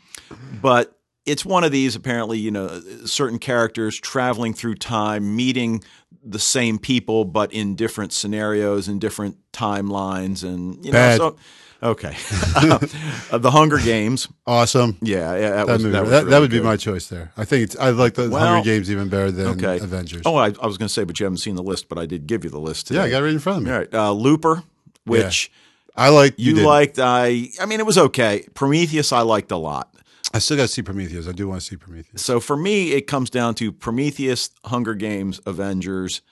but 0.61 0.97
it's 1.27 1.45
one 1.45 1.65
of 1.65 1.71
these 1.73 1.95
apparently, 1.97 2.39
you 2.39 2.51
know, 2.51 2.81
certain 3.05 3.39
characters 3.39 3.99
traveling 3.99 4.55
through 4.55 4.77
time, 4.77 5.37
meeting 5.37 5.83
the 6.25 6.39
same 6.39 6.79
people, 6.79 7.25
but 7.25 7.53
in 7.53 7.75
different 7.77 8.13
scenarios 8.13 8.89
and 8.89 9.01
different 9.01 9.37
timelines, 9.53 10.45
and 10.45 10.85
you 10.85 10.93
know, 10.93 10.99
Bad. 10.99 11.17
so 11.19 11.37
okay. 11.83 12.15
Uh, 12.55 13.39
the 13.39 13.51
Hunger 13.51 13.79
Games, 13.79 14.29
Awesome. 14.47 14.99
yeah, 15.01 15.35
yeah, 15.35 15.51
that, 15.51 15.67
That, 15.67 15.73
was, 15.73 15.83
movie. 15.83 15.93
that, 15.93 15.99
That, 15.99 16.03
was 16.03 16.11
that, 16.11 16.25
really 16.27 16.41
would 16.41 16.51
be 16.51 16.61
my 16.61 16.77
choice 16.77 17.07
there. 17.09 17.33
I 17.37 17.45
think 17.45 17.65
it's, 17.65 17.77
I 17.77 17.91
like 17.91 18.15
the 18.15 18.29
Well, 18.29 18.45
Hunger 18.47 18.65
Games 18.65 18.91
even 18.91 19.09
better 19.09 19.31
than 19.31 19.47
okay. 19.63 19.83
Avengers. 19.83 20.23
Oh, 20.27 20.37
I, 20.37 20.47
I 20.61 20.67
was 20.67 20.77
going 20.77 20.89
to 20.89 20.93
say, 20.93 21.05
but 21.05 21.19
you 21.19 21.25
haven't 21.25 21.39
seen 21.39 21.57
the 21.57 21.63
list, 21.63 21.89
but 21.89 21.99
I 21.99 22.07
did 22.07 22.27
give 22.27 22.45
you 22.45 22.51
the 22.51 22.61
list. 22.61 22.89
Today. 22.89 22.99
yeah, 23.01 23.05
I 23.07 23.11
got 23.11 23.23
it 23.23 23.25
right 23.27 23.33
in 23.33 23.39
front 23.39 23.59
of 23.59 23.65
me. 23.65 23.71
All 23.73 23.79
right, 23.79 23.95
uh, 23.95 24.13
Looper, 24.13 24.63
which 25.05 25.51
I 25.97 26.11
like 26.11 26.35
you, 26.39 26.55
did. 26.55 26.65
liked. 26.67 26.99
I, 26.99 27.49
I 27.61 27.67
mean, 27.67 27.81
it 27.81 27.87
was 27.87 27.99
okay. 27.99 28.47
Prometheus, 28.55 29.13
I 29.13 29.23
liked 29.23 29.51
a 29.51 29.57
lot. 29.57 29.95
I 30.33 30.39
still 30.39 30.57
got 30.57 30.65
to 30.65 30.69
see 30.69 30.83
Prometheus. 30.83 31.27
I 31.29 31.33
do 31.33 31.49
want 31.49 31.61
to 31.61 31.67
see 31.67 31.77
Prometheus. 31.77 32.23
So 32.23 32.39
for 32.41 32.57
me, 32.57 32.93
it 32.93 33.07
comes 33.09 33.31
down 33.31 33.55
to 33.57 33.73
Prometheus, 33.73 34.51
Hunger 34.65 34.95
Games, 34.95 35.41
Avengers. 35.47 36.23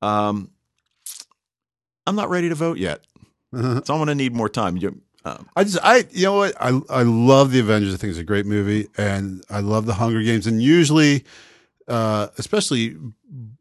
Um, 0.00 0.50
I'm 2.06 2.16
not 2.16 2.30
ready 2.30 2.48
to 2.48 2.54
vote 2.54 2.78
yet, 2.78 3.00
Uh-huh. 3.52 3.80
so 3.84 3.94
I'm 3.94 3.98
going 3.98 4.08
to 4.08 4.14
need 4.14 4.34
more 4.34 4.48
time. 4.48 4.76
You, 4.76 5.00
um, 5.24 5.48
I 5.54 5.64
just, 5.64 5.78
I, 5.82 6.04
you 6.10 6.24
know 6.24 6.36
what? 6.36 6.54
I, 6.60 6.80
I 6.90 7.02
love 7.02 7.52
the 7.52 7.60
Avengers. 7.60 7.94
I 7.94 7.96
think 7.98 8.10
it's 8.10 8.18
a 8.18 8.24
great 8.24 8.46
movie, 8.46 8.88
and 8.96 9.44
I 9.50 9.60
love 9.60 9.86
the 9.86 9.94
Hunger 9.94 10.22
Games. 10.22 10.46
And 10.46 10.60
usually, 10.62 11.24
uh, 11.86 12.28
especially 12.38 12.96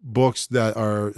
books 0.01 0.47
that 0.47 0.75
are 0.77 1.13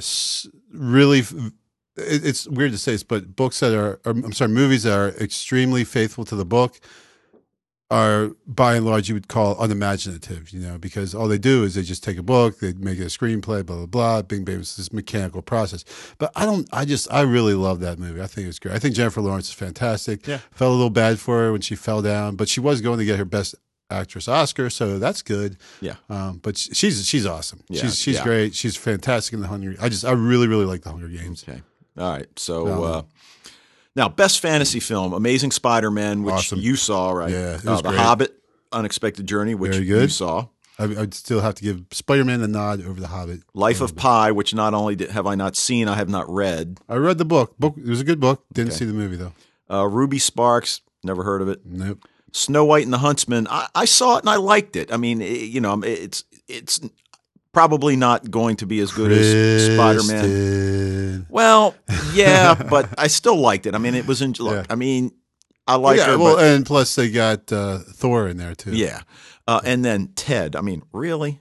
really, 0.74 1.20
it, 1.20 2.26
it's 2.26 2.48
weird 2.48 2.72
to 2.74 2.78
say 2.78 2.94
this, 2.94 3.04
but 3.04 3.36
books 3.36 3.60
that 3.62 3.74
are, 3.74 4.00
or, 4.04 4.12
I'm 4.12 4.34
sorry, 4.34 4.52
movies 4.52 4.84
that 4.84 4.98
are 4.98 5.10
extremely 5.10 5.84
faithful 5.86 6.26
to 6.26 6.36
the 6.36 6.46
book 6.46 6.80
are 7.94 8.32
by 8.48 8.76
and 8.76 8.86
large 8.86 9.08
you 9.10 9.16
would 9.16 9.28
call 9.28 9.56
unimaginative, 9.64 10.50
you 10.52 10.60
know, 10.60 10.78
because 10.78 11.14
all 11.14 11.28
they 11.28 11.38
do 11.38 11.64
is 11.64 11.76
they 11.76 11.84
just 11.84 12.04
take 12.04 12.18
a 12.18 12.24
book, 12.24 12.60
they 12.60 12.74
make 12.74 12.98
it 13.00 13.04
a 13.04 13.14
screenplay, 13.18 13.66
blah 13.66 13.78
blah 13.78 13.86
blah, 13.86 14.22
bing 14.22 14.44
bang, 14.44 14.60
it's 14.60 14.76
this 14.76 14.92
mechanical 14.92 15.42
process. 15.42 15.86
But 16.18 16.32
I 16.36 16.46
don't, 16.46 16.68
I 16.74 16.86
just, 16.86 17.06
I 17.12 17.22
really 17.22 17.54
love 17.54 17.80
that 17.82 18.00
movie. 18.00 18.22
I 18.22 18.28
think 18.28 18.48
it's 18.48 18.60
great. 18.60 18.76
I 18.76 18.80
think 18.80 18.96
Jennifer 18.96 19.22
Lawrence 19.22 19.48
is 19.50 19.54
fantastic. 19.54 20.26
Yeah. 20.28 20.40
felt 20.52 20.70
a 20.72 20.74
little 20.74 20.90
bad 20.90 21.20
for 21.20 21.40
her 21.42 21.52
when 21.52 21.62
she 21.62 21.76
fell 21.76 22.02
down, 22.02 22.36
but 22.36 22.50
she 22.50 22.60
was 22.60 22.82
going 22.82 23.00
to 23.00 23.06
get 23.06 23.20
her 23.20 23.26
best 23.26 23.56
actress 23.90 24.28
Oscar, 24.28 24.70
so 24.70 24.98
that's 24.98 25.22
good. 25.22 25.58
yeah. 25.80 25.96
Um, 26.10 26.40
but 26.42 26.58
she's 26.58 27.06
she's 27.08 27.26
awesome. 27.26 27.62
Yeah, 27.70 27.82
she's 27.82 28.00
she's 28.00 28.18
yeah. 28.18 28.24
great. 28.24 28.56
She's 28.56 28.76
fantastic 28.76 29.34
in 29.34 29.42
the 29.42 29.48
Hunger. 29.48 29.76
I 29.80 29.90
just, 29.90 30.04
I 30.04 30.12
really 30.14 30.48
really 30.48 30.66
like 30.66 30.82
the 30.82 30.90
Hunger 30.90 31.10
Games. 31.10 31.46
Okay. 31.48 31.62
All 31.98 32.12
right. 32.12 32.28
So 32.40 32.68
Um, 32.68 32.84
uh, 32.84 33.02
now, 33.96 34.10
best 34.10 34.40
fantasy 34.40 34.80
film: 34.80 35.14
Amazing 35.14 35.52
Spider-Man, 35.52 36.24
which 36.24 36.34
Awesome. 36.36 36.60
you 36.60 36.76
saw, 36.76 37.12
right? 37.12 37.32
Yeah, 37.32 37.56
it 37.56 37.66
Uh, 37.68 37.72
was 37.72 37.82
the 37.82 37.90
great. 37.90 38.00
Hobbit: 38.00 38.40
Unexpected 38.72 39.28
Journey, 39.28 39.56
which 39.56 39.74
Very 39.74 39.86
you 39.86 40.08
saw. 40.08 40.48
I, 40.80 40.86
I'd 40.86 41.14
still 41.14 41.42
have 41.42 41.54
to 41.56 41.64
give 41.64 41.84
Spider 41.92 42.26
Man 42.26 42.42
the 42.42 42.48
nod 42.48 42.84
over 42.84 43.00
the 43.00 43.08
Hobbit. 43.08 43.42
Life 43.54 43.80
of 43.82 43.96
Pi, 43.96 44.32
which 44.32 44.56
not 44.56 44.74
only 44.74 44.96
did, 44.96 45.12
have 45.12 45.28
I 45.28 45.36
not 45.36 45.56
seen, 45.56 45.88
I 45.88 45.96
have 45.96 46.10
not 46.10 46.28
read. 46.28 46.80
I 46.90 46.96
read 46.96 47.20
the 47.20 47.26
book. 47.26 47.56
Book 47.60 47.76
it 47.78 47.86
was 47.88 48.02
a 48.02 48.04
good 48.04 48.20
book. 48.20 48.44
Didn't 48.52 48.70
Okay. 48.70 48.78
see 48.80 48.86
the 48.86 48.94
movie 48.94 49.16
though. 49.16 49.34
Uh, 49.70 49.88
Ruby 49.88 50.18
Sparks, 50.18 50.82
never 51.04 51.24
heard 51.24 51.42
of 51.44 51.48
it. 51.48 51.62
Nope. 51.64 52.00
Snow 52.32 52.66
White 52.66 52.84
and 52.86 52.92
the 52.92 52.98
Huntsman. 52.98 53.46
I, 53.48 53.68
I 53.76 53.86
saw 53.86 54.18
it 54.18 54.22
and 54.24 54.30
I 54.32 54.38
liked 54.38 54.76
it. 54.76 54.92
I 54.92 54.98
mean, 54.98 55.22
it, 55.22 55.42
you 55.42 55.62
know, 55.62 55.80
it's 55.84 56.24
it's 56.48 56.80
probably 57.54 57.96
not 57.96 58.30
going 58.30 58.58
to 58.58 58.66
be 58.66 58.80
as 58.80 58.92
good 58.92 59.12
as 59.12 59.74
Spider 59.74 60.04
Man. 60.04 61.28
Well, 61.30 61.76
yeah, 62.14 62.54
but 62.70 62.90
I 62.98 63.08
still 63.08 63.38
liked 63.38 63.66
it. 63.66 63.76
I 63.76 63.78
mean, 63.78 63.96
it 63.96 64.06
was 64.06 64.22
in. 64.22 64.34
Look, 64.40 64.56
Yeah. 64.56 64.66
I 64.70 64.76
mean, 64.76 65.12
I 65.68 65.76
like 65.76 65.98
yeah, 65.98 66.08
her, 66.08 66.18
well, 66.18 66.36
but 66.36 66.44
and 66.46 66.66
plus 66.66 66.96
they 66.96 67.10
got 67.10 67.52
uh, 67.52 67.80
Thor 67.80 68.28
in 68.28 68.38
there 68.38 68.56
too. 68.56 68.76
yeah. 68.76 69.02
Uh, 69.48 69.62
and 69.66 69.84
then 69.84 70.08
Ted. 70.16 70.56
I 70.56 70.62
mean, 70.62 70.84
really? 70.94 71.40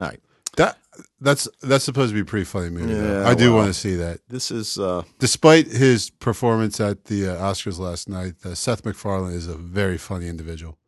All 0.00 0.08
right. 0.08 0.20
that 0.56 0.78
that's 1.20 1.48
that's 1.62 1.84
supposed 1.84 2.10
to 2.10 2.14
be 2.14 2.20
a 2.20 2.24
pretty 2.24 2.44
funny 2.44 2.70
movie. 2.70 2.94
Yeah, 2.94 3.26
I 3.28 3.34
do 3.34 3.50
well. 3.50 3.62
want 3.62 3.74
to 3.74 3.78
see 3.78 3.94
that. 3.96 4.20
This 4.28 4.50
is 4.50 4.78
uh, 4.78 5.02
Despite 5.18 5.66
his 5.68 6.10
performance 6.10 6.80
at 6.80 7.04
the 7.04 7.28
uh, 7.28 7.36
Oscars 7.36 7.78
last 7.78 8.08
night, 8.08 8.34
uh, 8.44 8.54
Seth 8.54 8.84
MacFarlane 8.84 9.34
is 9.34 9.46
a 9.48 9.56
very 9.56 9.98
funny 9.98 10.28
individual. 10.28 10.78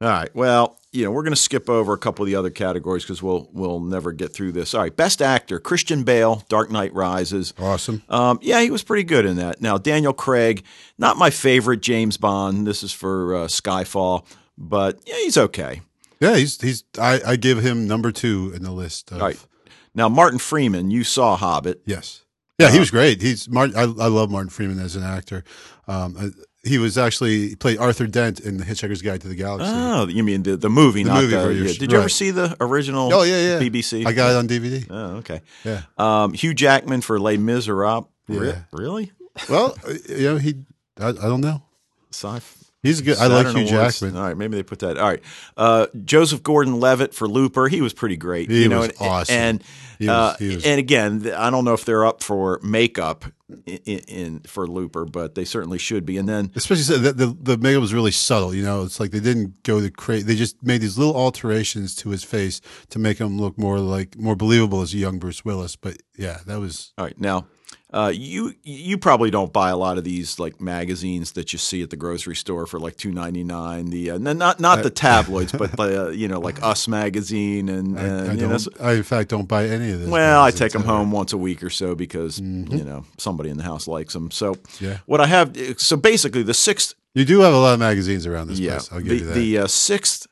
All 0.00 0.08
right. 0.08 0.34
Well, 0.34 0.78
you 0.92 1.04
know, 1.04 1.10
we're 1.12 1.22
going 1.22 1.34
to 1.34 1.40
skip 1.40 1.68
over 1.70 1.92
a 1.92 1.98
couple 1.98 2.24
of 2.24 2.26
the 2.26 2.34
other 2.34 2.50
categories 2.50 3.04
because 3.04 3.22
we'll 3.22 3.48
we'll 3.52 3.80
never 3.80 4.12
get 4.12 4.32
through 4.32 4.52
this. 4.52 4.74
All 4.74 4.80
right. 4.82 4.94
Best 4.94 5.22
actor: 5.22 5.60
Christian 5.60 6.02
Bale, 6.02 6.44
Dark 6.48 6.70
Knight 6.70 6.92
Rises. 6.94 7.54
Awesome. 7.58 8.02
Um, 8.08 8.38
yeah, 8.42 8.60
he 8.62 8.70
was 8.70 8.82
pretty 8.82 9.04
good 9.04 9.24
in 9.26 9.36
that. 9.36 9.60
Now, 9.60 9.78
Daniel 9.78 10.12
Craig, 10.12 10.64
not 10.98 11.16
my 11.16 11.30
favorite 11.30 11.80
James 11.80 12.16
Bond. 12.16 12.66
This 12.66 12.82
is 12.82 12.92
for 12.92 13.36
uh, 13.36 13.46
Skyfall, 13.46 14.24
but 14.58 15.00
yeah, 15.06 15.16
he's 15.16 15.36
okay. 15.38 15.82
Yeah, 16.18 16.36
he's 16.36 16.60
he's. 16.60 16.84
I, 16.98 17.20
I 17.26 17.36
give 17.36 17.58
him 17.58 17.86
number 17.86 18.10
two 18.10 18.52
in 18.54 18.62
the 18.62 18.72
list. 18.72 19.12
Of, 19.12 19.18
All 19.20 19.28
right. 19.28 19.46
Now, 19.94 20.08
Martin 20.08 20.38
Freeman, 20.38 20.90
you 20.90 21.02
saw 21.04 21.36
Hobbit. 21.36 21.82
Yes. 21.84 22.24
Yeah, 22.58 22.70
he 22.70 22.76
Uh, 22.76 22.80
was 22.80 22.90
great. 22.90 23.22
He's 23.22 23.48
Martin. 23.48 23.74
I, 23.76 23.82
I 23.82 24.08
love 24.08 24.30
Martin 24.30 24.50
Freeman 24.50 24.78
as 24.80 24.94
an 24.96 25.02
actor. 25.02 25.44
Um, 25.88 26.16
uh, 26.18 26.28
he 26.62 26.78
was 26.78 26.98
actually 26.98 27.48
he 27.48 27.56
played 27.56 27.78
Arthur 27.78 28.06
Dent 28.06 28.40
in 28.40 28.58
The 28.58 28.64
Hitchhiker's 28.64 29.02
Guide 29.02 29.20
to 29.22 29.28
the 29.28 29.34
Galaxy. 29.34 29.70
Oh, 29.72 30.06
you 30.08 30.22
mean 30.22 30.42
the, 30.42 30.56
the 30.56 30.68
movie, 30.70 31.02
The 31.02 31.08
not 31.10 31.22
movie 31.22 31.36
the. 31.36 31.64
yeah. 31.66 31.78
Did 31.78 31.92
you 31.92 31.98
ever 31.98 32.08
see 32.08 32.30
the 32.30 32.56
original? 32.60 33.12
Oh, 33.12 33.22
yeah, 33.22 33.58
yeah. 33.58 33.60
BBC. 33.60 34.06
I 34.06 34.12
got 34.12 34.30
it 34.32 34.36
on 34.36 34.46
DVD. 34.48 34.86
Oh, 34.90 35.16
okay. 35.18 35.40
Yeah. 35.64 35.82
Um, 35.96 36.32
Hugh 36.34 36.52
Jackman 36.54 37.00
for 37.00 37.18
Les 37.18 37.36
Miserables. 37.38 38.08
Yeah. 38.28 38.62
really? 38.72 39.12
Well, 39.48 39.76
you 40.08 40.22
know 40.24 40.36
he. 40.36 40.54
I, 41.00 41.08
I 41.08 41.12
don't 41.12 41.40
know. 41.40 41.62
Sci- 42.10 42.40
He's 42.82 43.00
good. 43.02 43.18
I 43.18 43.26
like 43.26 43.46
Saturn 43.46 43.66
Hugh 43.66 43.76
Awards. 43.76 44.00
Jackman. 44.00 44.16
All 44.20 44.26
right, 44.28 44.36
maybe 44.36 44.56
they 44.56 44.62
put 44.62 44.78
that. 44.80 44.96
All 44.98 45.08
right, 45.08 45.22
uh, 45.56 45.86
Joseph 46.04 46.42
Gordon-Levitt 46.42 47.14
for 47.14 47.28
Looper. 47.28 47.68
He 47.68 47.80
was 47.82 47.92
pretty 47.92 48.16
great. 48.16 48.50
He 48.50 48.62
you 48.62 48.68
know, 48.68 48.78
was 48.80 48.88
and, 48.88 48.96
awesome. 49.00 49.34
And 49.36 49.64
He 49.98 50.06
was- 50.06 50.10
uh, 50.10 50.36
he 50.38 50.54
was- 50.56 50.64
and 50.64 50.78
again, 50.78 51.30
I 51.36 51.50
don't 51.50 51.64
know 51.64 51.74
if 51.74 51.84
they're 51.84 52.06
up 52.06 52.22
for 52.22 52.58
makeup 52.62 53.24
in, 53.66 53.98
in 54.08 54.40
for 54.40 54.66
Looper, 54.66 55.04
but 55.04 55.34
they 55.34 55.44
certainly 55.44 55.78
should 55.78 56.04
be. 56.06 56.16
And 56.16 56.28
then 56.28 56.50
Especially 56.54 56.84
so 56.84 56.98
the, 56.98 57.12
the 57.12 57.36
the 57.40 57.58
makeup 57.58 57.80
was 57.80 57.94
really 57.94 58.10
subtle. 58.10 58.54
You 58.54 58.62
know, 58.64 58.82
it's 58.82 59.00
like 59.00 59.10
they 59.10 59.20
didn't 59.20 59.62
go 59.62 59.80
the 59.80 59.90
crazy. 59.90 60.24
They 60.24 60.36
just 60.36 60.62
made 60.62 60.80
these 60.80 60.98
little 60.98 61.16
alterations 61.16 61.94
to 61.96 62.10
his 62.10 62.24
face 62.24 62.60
to 62.90 62.98
make 62.98 63.18
him 63.18 63.38
look 63.38 63.58
more 63.58 63.78
like 63.78 64.16
more 64.18 64.36
believable 64.36 64.82
as 64.82 64.94
a 64.94 64.98
young 64.98 65.18
Bruce 65.18 65.44
Willis. 65.44 65.76
But 65.76 65.98
yeah, 66.16 66.38
that 66.46 66.60
was 66.60 66.92
all 66.98 67.04
right 67.04 67.20
now. 67.20 67.46
Uh, 67.92 68.12
you 68.14 68.54
you 68.62 68.96
probably 68.96 69.30
don't 69.32 69.52
buy 69.52 69.68
a 69.70 69.76
lot 69.76 69.98
of 69.98 70.04
these 70.04 70.38
like 70.38 70.60
magazines 70.60 71.32
that 71.32 71.52
you 71.52 71.58
see 71.58 71.82
at 71.82 71.90
the 71.90 71.96
grocery 71.96 72.36
store 72.36 72.64
for 72.64 72.78
like 72.78 72.96
two 72.96 73.10
ninety 73.10 73.42
nine. 73.42 73.86
The 73.90 74.12
uh, 74.12 74.18
not 74.18 74.60
not 74.60 74.84
the 74.84 74.90
tabloids, 75.08 75.50
but 75.50 75.72
the 75.76 76.06
uh, 76.06 76.10
you 76.10 76.28
know 76.28 76.38
like 76.38 76.62
Us 76.62 76.86
magazine 76.86 77.68
and, 77.68 77.98
I, 77.98 78.02
and 78.02 78.30
I 78.30 78.34
you 78.34 78.40
know, 78.42 78.58
don't. 78.58 78.80
I 78.80 78.92
in 78.92 79.02
fact 79.02 79.30
don't 79.30 79.48
buy 79.48 79.66
any 79.66 79.90
of 79.90 80.00
this. 80.00 80.08
Well, 80.08 80.40
I 80.40 80.52
take 80.52 80.70
them 80.70 80.84
home 80.84 81.10
once 81.10 81.32
a 81.32 81.36
week 81.38 81.64
or 81.64 81.70
so 81.70 81.96
because 81.96 82.38
you 82.38 82.84
know 82.84 83.04
somebody 83.18 83.50
in 83.50 83.56
the 83.56 83.64
house 83.64 83.88
likes 83.88 84.12
them. 84.12 84.30
So 84.30 84.54
Mm-hmm. 84.54 84.84
Yeah. 84.84 84.98
what 85.06 85.20
I 85.20 85.26
have, 85.26 85.56
so 85.78 85.96
basically 85.96 86.42
the 86.42 86.54
sixth, 86.54 86.94
You 87.14 87.24
do 87.24 87.40
have 87.40 87.52
a 87.52 87.58
lot 87.58 87.74
of 87.74 87.80
magazines 87.80 88.26
around 88.26 88.48
this 88.48 88.58
yeah, 88.58 88.72
place. 88.72 88.92
I'll 88.92 89.00
give 89.00 89.08
the 89.08 89.16
you 89.16 89.24
that. 89.24 89.34
the 89.34 89.58
uh, 89.58 89.66
sixth 89.66 90.26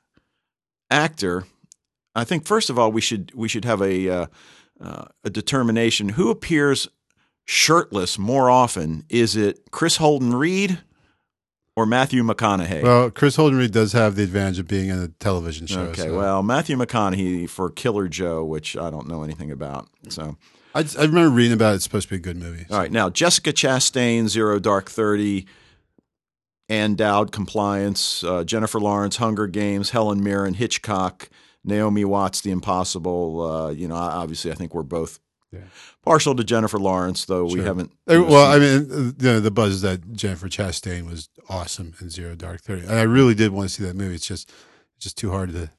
actor 0.90 1.44
I 2.14 2.25
think 2.25 2.47
first 2.47 2.71
of 2.71 2.79
all 2.79 2.90
we 2.90 3.01
should 3.01 3.33
we 3.35 3.49
should 3.49 3.64
have 3.64 3.81
a 3.83 4.09
uh, 4.09 4.27
uh, 4.81 5.05
a 5.25 5.31
determination 5.31 6.11
who 6.11 6.31
appears 6.31 6.88
shirtless 7.49 8.19
more 8.19 8.51
often. 8.51 9.05
Is 9.09 9.35
it 9.35 9.71
Kris 9.71 9.97
Holden-Ried 9.97 10.81
or 11.75 11.87
Matthew 11.87 12.23
McConaughey? 12.23 12.83
Well, 12.83 13.11
Kris 13.11 13.37
Holden-Ried 13.37 13.73
does 13.73 13.95
have 13.95 14.17
the 14.17 14.23
advantage 14.23 14.59
of 14.59 14.69
being 14.69 14.91
in 14.91 14.99
a 14.99 15.09
television 15.09 15.67
show. 15.67 15.81
okay, 15.85 16.03
so. 16.03 16.17
well 16.19 16.43
Matthew 16.43 16.77
McConaughey 16.77 17.49
for 17.49 17.71
Killer 17.71 18.07
Joe, 18.07 18.45
which 18.45 18.77
I 18.77 18.91
don't 18.91 19.09
know 19.09 19.23
anything 19.23 19.51
about. 19.51 19.89
So 20.11 20.37
I, 20.75 20.81
I 20.99 21.05
remember 21.05 21.31
reading 21.31 21.55
about 21.55 21.73
it. 21.73 21.77
It's 21.77 21.85
supposed 21.85 22.09
to 22.09 22.15
be 22.15 22.19
a 22.19 22.21
good 22.21 22.37
movie. 22.37 22.67
all 22.71 22.79
right, 22.79 22.93
now 22.93 23.09
Jessica 23.09 23.53
Chastain, 23.55 24.29
Zero 24.29 24.59
Dark 24.59 24.91
Thirty. 24.91 25.47
Ann 26.71 26.97
Dowd, 26.97 27.33
Compliance, 27.33 28.23
uh, 28.23 28.45
Jennifer 28.45 28.79
Lawrence, 28.79 29.17
Hunger 29.17 29.47
Games, 29.47 29.89
Helen 29.89 30.23
Mirren, 30.23 30.53
Hitchcock, 30.53 31.31
Naomi 31.65 32.05
Watts, 32.05 32.43
The 32.43 32.51
Impossible. 32.51 33.41
Uh, 33.41 33.71
you 33.71 33.89
know, 33.89 33.95
obviously, 33.95 34.53
I 34.53 34.55
think 34.55 34.75
we're 34.75 34.83
both 34.83 35.19
Yeah. 35.51 35.61
Partial 36.09 36.35
to 36.35 36.42
Jennifer 36.44 36.79
Lawrence, 36.79 37.25
though 37.27 37.44
we 37.44 37.57
Sure. 37.57 37.64
haven't. 37.64 37.92
You 38.09 38.21
know, 38.21 38.25
Well, 38.25 38.47
I 38.51 38.59
mean, 38.59 38.90
uh, 38.90 38.97
you 38.97 39.33
know, 39.33 39.40
the 39.40 39.51
buzz 39.51 39.73
is 39.75 39.83
that 39.83 40.12
Jennifer 40.14 40.49
Chastain 40.49 41.09
was 41.09 41.29
awesome 41.49 41.94
in 42.01 42.09
Zero 42.11 42.35
Dark 42.35 42.62
Thirty, 42.62 42.83
and 42.87 42.92
I 42.99 43.03
really 43.03 43.35
did 43.35 43.51
want 43.53 43.68
to 43.68 43.75
see 43.75 43.85
that 43.85 43.94
movie. 43.97 44.14
It's 44.14 44.27
just, 44.27 44.51
just 44.99 45.16
too 45.18 45.31
hard 45.31 45.53
to. 45.53 45.71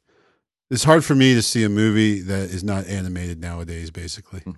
It's 0.70 0.84
hard 0.84 1.04
for 1.04 1.16
me 1.16 1.34
to 1.34 1.42
see 1.42 1.64
a 1.64 1.70
movie 1.70 2.22
that 2.22 2.52
is 2.52 2.64
not 2.64 2.86
animated 2.86 3.40
nowadays. 3.42 3.90
Basically, 3.90 4.44
all 4.46 4.54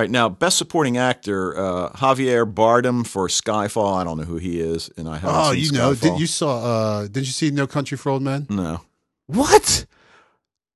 right, 0.00 0.08
now 0.10 0.28
best 0.28 0.56
supporting 0.56 0.96
actor 0.98 1.56
uh, 1.58 1.90
Javier 1.90 2.46
Bardem 2.50 3.04
for 3.04 3.26
Skyfall. 3.26 3.96
I 4.00 4.04
don't 4.04 4.18
know 4.18 4.24
who 4.24 4.36
he 4.36 4.60
is, 4.60 4.88
and 4.96 5.08
I 5.08 5.18
haven't. 5.18 5.36
oh, 5.36 5.50
you 5.50 5.72
know, 5.72 5.92
Skyfall. 5.94 6.00
did 6.00 6.20
you 6.20 6.26
saw? 6.28 6.52
uh 6.64 7.02
Did 7.08 7.26
you 7.26 7.32
see 7.32 7.50
No 7.50 7.66
Country 7.66 7.98
for 7.98 8.10
Old 8.10 8.22
Men? 8.22 8.46
No. 8.48 8.82
What, 9.26 9.84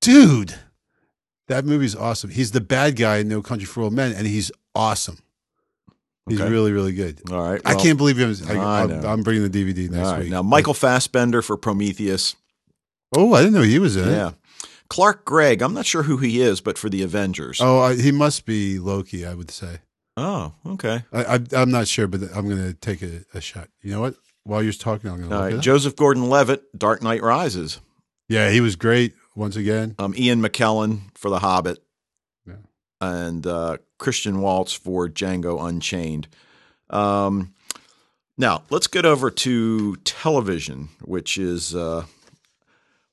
dude? 0.00 0.54
That 1.48 1.64
movie's 1.64 1.94
awesome. 1.94 2.30
He's 2.30 2.50
the 2.52 2.60
bad 2.60 2.96
guy 2.96 3.18
in 3.18 3.28
No 3.28 3.40
Country 3.42 3.66
for 3.66 3.82
Old 3.82 3.92
Men, 3.92 4.12
and 4.12 4.26
he's 4.26 4.50
awesome. 4.74 5.18
He's 6.28 6.40
Okay. 6.40 6.50
really, 6.50 6.72
really 6.72 6.92
good. 6.92 7.20
All 7.30 7.40
right. 7.50 7.60
I 7.64 7.76
can't 7.76 7.96
believe 7.96 8.18
him. 8.18 8.34
I. 8.48 8.82
I'm 8.82 9.22
bringing 9.22 9.48
the 9.48 9.50
DVD 9.50 9.88
next 9.88 10.06
All 10.06 10.12
right. 10.14 10.22
week. 10.22 10.30
Now 10.30 10.42
Michael 10.42 10.74
Fassbender 10.74 11.40
for 11.40 11.56
Prometheus. 11.56 12.34
Oh, 13.16 13.32
I 13.34 13.42
didn't 13.42 13.54
know 13.54 13.62
he 13.62 13.78
was 13.78 13.96
in 13.96 14.08
it. 14.08 14.12
Yeah. 14.12 14.32
Clark 14.88 15.24
Gregg. 15.24 15.62
I'm 15.62 15.72
not 15.74 15.86
sure 15.86 16.02
who 16.02 16.16
he 16.16 16.40
is, 16.40 16.60
but 16.60 16.78
for 16.78 16.88
the 16.88 17.02
Avengers. 17.02 17.60
Oh, 17.60 17.78
I, 17.78 17.94
he 17.94 18.10
must 18.10 18.44
be 18.44 18.78
Loki. 18.80 19.24
I 19.24 19.34
would 19.34 19.50
say. 19.52 19.78
Oh, 20.16 20.52
okay. 20.66 21.04
I, 21.12 21.36
I, 21.36 21.40
I'm 21.56 21.70
not 21.70 21.86
sure, 21.86 22.06
but 22.08 22.22
I'm 22.34 22.48
going 22.48 22.62
to 22.62 22.74
take 22.74 23.02
a, 23.02 23.20
a 23.34 23.40
shot. 23.40 23.68
You 23.82 23.92
know 23.92 24.00
what? 24.00 24.14
While 24.44 24.62
you're 24.62 24.72
talking, 24.72 25.10
I'm 25.10 25.18
going 25.18 25.28
to 25.30 25.36
All 25.36 25.42
look 25.44 25.52
right. 25.54 25.60
Joseph 25.60 25.94
Gordon-Levitt, 25.94 26.76
Dark 26.78 27.02
Knight 27.02 27.22
Rises. 27.22 27.80
Yeah, 28.28 28.50
he 28.50 28.60
was 28.60 28.76
great 28.76 29.12
once 29.36 29.54
again. 29.54 29.94
Um, 29.98 30.14
Ian 30.16 30.40
McKellen 30.40 31.02
for 31.14 31.30
The 31.30 31.38
Hobbit. 31.38 31.78
Yeah. 32.46 32.54
And 33.00 33.46
uh, 33.46 33.76
Christian 33.98 34.40
Waltz 34.40 34.72
for 34.72 35.08
Django 35.08 35.64
Unchained. 35.64 36.26
Um, 36.90 37.54
now, 38.38 38.62
let's 38.70 38.86
get 38.86 39.06
over 39.06 39.30
to 39.30 39.96
television, 39.96 40.88
which 41.02 41.38
is 41.38 41.74
uh, 41.74 42.04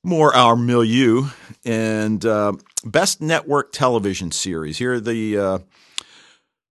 more 0.04 0.36
our 0.36 0.56
milieu. 0.56 1.28
And 1.66 2.26
uh, 2.26 2.54
Best 2.84 3.22
Network 3.22 3.72
Television 3.72 4.32
Series. 4.32 4.78
Here 4.78 4.94
are 4.94 5.00
the 5.00 5.38
uh, 5.38 5.60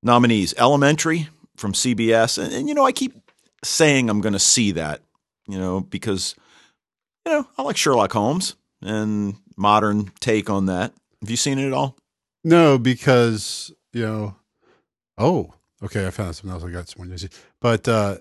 nominees 0.03 0.55
Elementary 0.59 1.29
from 1.57 1.73
CBS. 1.73 2.43
And, 2.43 2.53
and, 2.53 2.69
you 2.69 2.75
know, 2.75 2.85
I 2.85 2.93
keep 2.93 3.15
saying 3.65 4.11
I'm 4.11 4.21
going 4.21 4.33
to 4.33 4.39
see 4.39 4.73
that, 4.73 5.03
you 5.47 5.59
know, 5.59 5.81
because, 5.81 6.35
you 7.25 7.33
know, 7.33 7.47
I 7.57 7.63
like 7.63 7.77
Sherlock 7.77 8.13
Holmes 8.13 8.57
and 8.83 9.37
modern 9.57 10.11
take 10.21 10.49
on 10.51 10.67
that. 10.67 10.93
Have 11.21 11.31
you 11.31 11.37
seen 11.37 11.59
it 11.59 11.67
at 11.67 11.73
all? 11.73 11.97
No, 12.45 12.79
because 12.79 13.73
you 13.93 14.03
know. 14.03 14.37
Oh, 15.19 15.53
okay. 15.83 16.07
I 16.07 16.11
found 16.11 16.35
something 16.35 16.51
else. 16.51 16.65
I 16.65 16.71
got 16.71 16.89
some 16.89 17.01
more 17.01 17.07
news. 17.07 17.29
But 17.61 17.87
uh, 17.87 18.17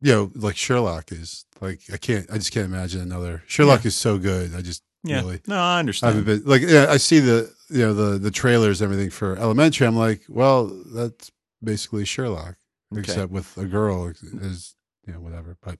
you 0.00 0.12
know, 0.12 0.30
like 0.34 0.56
Sherlock 0.56 1.12
is 1.12 1.44
like 1.60 1.80
I 1.92 1.96
can't. 1.96 2.28
I 2.30 2.34
just 2.38 2.52
can't 2.52 2.66
imagine 2.66 3.00
another. 3.00 3.42
Sherlock 3.46 3.84
is 3.84 3.94
so 3.94 4.18
good. 4.18 4.54
I 4.54 4.62
just 4.62 4.82
really 5.04 5.40
No, 5.46 5.56
I 5.58 5.78
understand. 5.78 6.14
I 6.14 6.18
understand. 6.18 6.26
haven't 6.26 6.42
been 6.44 6.50
like 6.50 6.62
yeah. 6.62 6.86
I 6.90 6.96
see 6.96 7.20
the 7.20 7.52
you 7.70 7.80
know 7.82 7.94
the 7.94 8.18
the 8.18 8.30
trailers 8.30 8.80
and 8.80 8.90
everything 8.90 9.10
for 9.10 9.36
Elementary. 9.36 9.86
I'm 9.86 9.96
like, 9.96 10.22
well, 10.28 10.66
that's 10.66 11.30
basically 11.62 12.04
Sherlock, 12.04 12.56
Okay. 12.92 13.00
except 13.02 13.30
with 13.30 13.56
a 13.56 13.64
girl 13.66 14.06
is 14.08 14.74
you 15.06 15.12
know 15.12 15.20
whatever. 15.20 15.56
But 15.62 15.78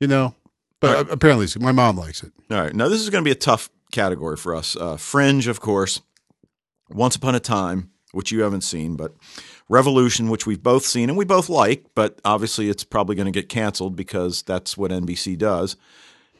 you 0.00 0.06
know, 0.06 0.34
but 0.80 0.94
right. 0.96 1.12
apparently 1.12 1.48
my 1.60 1.72
mom 1.72 1.96
likes 1.96 2.22
it. 2.22 2.32
All 2.50 2.60
right. 2.60 2.74
Now, 2.74 2.88
this 2.88 3.00
is 3.00 3.10
going 3.10 3.24
to 3.24 3.28
be 3.28 3.32
a 3.32 3.34
tough 3.34 3.68
category 3.92 4.36
for 4.36 4.54
us. 4.54 4.76
Uh, 4.76 4.96
Fringe, 4.96 5.46
of 5.46 5.60
course. 5.60 6.00
Once 6.90 7.16
Upon 7.16 7.34
a 7.34 7.40
Time, 7.40 7.90
which 8.12 8.32
you 8.32 8.40
haven't 8.42 8.62
seen, 8.62 8.96
but 8.96 9.14
Revolution, 9.68 10.30
which 10.30 10.46
we've 10.46 10.62
both 10.62 10.84
seen 10.86 11.10
and 11.10 11.18
we 11.18 11.24
both 11.26 11.48
like, 11.50 11.84
but 11.94 12.18
obviously 12.24 12.70
it's 12.70 12.82
probably 12.84 13.14
going 13.14 13.26
to 13.26 13.32
get 13.40 13.48
canceled 13.50 13.94
because 13.96 14.42
that's 14.42 14.76
what 14.78 14.90
NBC 14.90 15.36
does. 15.36 15.76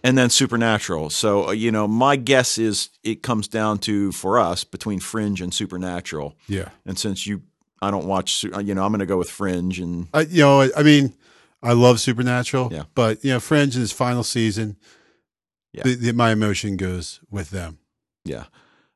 And 0.02 0.16
then 0.16 0.30
Supernatural. 0.30 1.10
So, 1.10 1.48
uh, 1.48 1.52
you 1.52 1.70
know, 1.72 1.86
my 1.88 2.16
guess 2.16 2.56
is 2.56 2.88
it 3.02 3.22
comes 3.22 3.48
down 3.48 3.78
to, 3.80 4.12
for 4.12 4.38
us, 4.38 4.64
between 4.64 5.00
Fringe 5.00 5.40
and 5.42 5.52
Supernatural. 5.52 6.36
Yeah. 6.46 6.68
And 6.86 6.98
since 6.98 7.26
you, 7.26 7.42
I 7.82 7.90
don't 7.90 8.06
watch, 8.06 8.44
uh, 8.54 8.60
you 8.60 8.74
know, 8.74 8.84
I'm 8.84 8.92
going 8.92 9.00
to 9.00 9.06
go 9.06 9.18
with 9.18 9.28
Fringe. 9.30 9.78
And 9.80 10.06
I, 10.14 10.20
you 10.22 10.40
know, 10.42 10.60
I, 10.62 10.70
I 10.76 10.82
mean, 10.82 11.12
I 11.62 11.72
love 11.72 12.00
Supernatural, 12.00 12.70
Yeah. 12.72 12.84
but 12.94 13.22
you 13.24 13.32
know, 13.32 13.40
Fringe 13.40 13.76
in 13.76 13.82
its 13.82 13.92
final 13.92 14.22
season, 14.22 14.76
Yeah. 15.72 15.82
the, 15.84 15.94
the, 15.94 16.12
my 16.12 16.30
emotion 16.30 16.76
goes 16.76 17.20
with 17.30 17.50
them. 17.50 17.78
Yeah. 18.24 18.44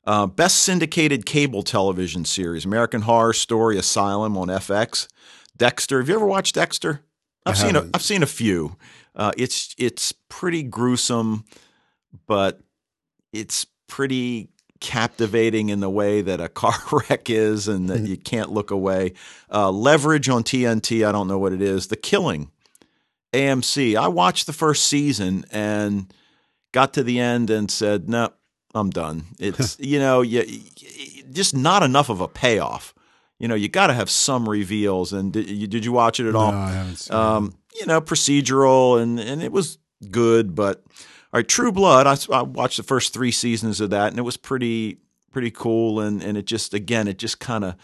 Uh, 0.05 0.27
best 0.27 0.59
syndicated 0.59 1.25
cable 1.25 1.63
television 1.63 2.25
series: 2.25 2.65
American 2.65 3.03
Horror 3.03 3.33
Story, 3.33 3.79
Asylum 3.79 4.37
on 4.37 4.49
FX, 4.49 5.07
Dexter. 5.57 6.01
Have 6.01 6.09
you 6.09 6.17
ever 6.17 6.27
watched 6.27 6.57
Dexter? 6.57 7.03
I've 7.47 7.55
I 7.55 7.59
seen 7.59 7.77
a. 7.77 7.89
I've 7.95 8.03
seen 8.03 8.23
a 8.23 8.27
few. 8.27 8.77
Uh, 9.15 9.33
it's 9.37 9.75
it's 9.79 10.13
pretty 10.29 10.65
gruesome, 10.65 11.45
but 12.27 12.61
it's 13.33 13.67
pretty 13.87 14.49
captivating 14.81 15.69
in 15.69 15.79
the 15.79 15.91
way 15.91 16.21
that 16.21 16.41
a 16.41 16.49
car 16.49 16.75
wreck 16.93 17.31
is, 17.31 17.69
and 17.69 17.89
that 17.89 18.01
you 18.01 18.17
can't 18.17 18.51
look 18.51 18.73
away. 18.73 19.13
Uh, 19.53 19.71
Leverage 19.71 20.29
on 20.29 20.43
TNT. 20.43 21.07
I 21.07 21.13
don't 21.13 21.29
know 21.29 21.39
what 21.39 21.53
it 21.53 21.63
is. 21.63 21.87
The 21.87 21.97
Killing, 21.97 22.51
AMC. 23.33 23.97
I 23.97 24.09
watched 24.09 24.47
the 24.47 24.53
first 24.53 24.85
season 24.89 25.45
and 25.53 26.13
got 26.73 26.93
to 26.95 27.03
the 27.03 27.21
end 27.21 27.51
and 27.51 27.71
said, 27.71 28.09
"No, 28.09 28.33
I'm 28.75 28.91
done." 28.91 29.25
It's 29.39 29.79
you 29.81 29.99
know, 29.99 30.21
you, 30.23 30.43
you- 30.47 31.23
just 31.33 31.55
not 31.57 31.83
enough 31.83 32.09
of 32.11 32.21
a 32.21 32.29
payoff. 32.29 32.95
You 33.39 33.49
know, 33.49 33.55
you 33.55 33.69
got 33.69 33.87
to 33.89 33.95
have 33.95 34.11
some 34.11 34.49
reveals. 34.49 35.13
And 35.13 35.33
did 35.33 35.49
you, 35.49 35.67
did 35.67 35.85
you 35.85 35.93
watch 35.93 36.21
it 36.21 36.29
at 36.29 36.35
all? 36.35 36.53
No, 36.53 36.59
I 36.59 36.71
haven't 36.73 36.97
seen 36.97 37.17
um, 37.17 37.55
you 37.81 37.87
know, 37.87 38.01
procedural, 38.01 39.01
and 39.01 39.19
and 39.19 39.43
it 39.43 39.51
was 39.53 39.79
good. 40.11 40.55
But 40.55 40.83
all 41.33 41.39
right, 41.39 41.49
True 41.49 41.73
Blood. 41.73 42.07
I 42.31 42.43
watched 42.43 42.77
the 42.77 42.83
first 42.83 43.13
three 43.13 43.31
seasons 43.33 43.81
of 43.81 43.91
that, 43.91 44.09
and 44.09 44.19
it 44.19 44.23
was 44.23 44.37
pretty 44.37 44.99
pretty 45.33 45.51
cool. 45.51 46.01
And 46.01 46.23
and 46.23 46.37
it 46.37 46.45
just 46.47 46.75
again, 46.75 47.09
it 47.09 47.19
just 47.19 47.41
kind 47.41 47.65
of 47.65 47.75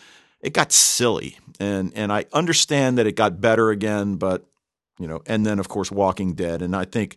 it 0.41 0.53
got 0.53 0.71
silly, 0.71 1.39
and 1.59 1.93
and 1.97 2.13
I 2.13 2.27
understand 2.33 2.99
that 2.99 3.07
it 3.07 3.17
got 3.17 3.41
better 3.41 3.71
again, 3.71 4.15
but 4.17 4.45
you 5.01 5.09
know, 5.09 5.23
and 5.27 5.45
then 5.47 5.59
of 5.59 5.69
course 5.69 5.91
Walking 5.91 6.35
Dead, 6.35 6.61
and 6.63 6.77
I 6.77 6.85
think 6.85 7.17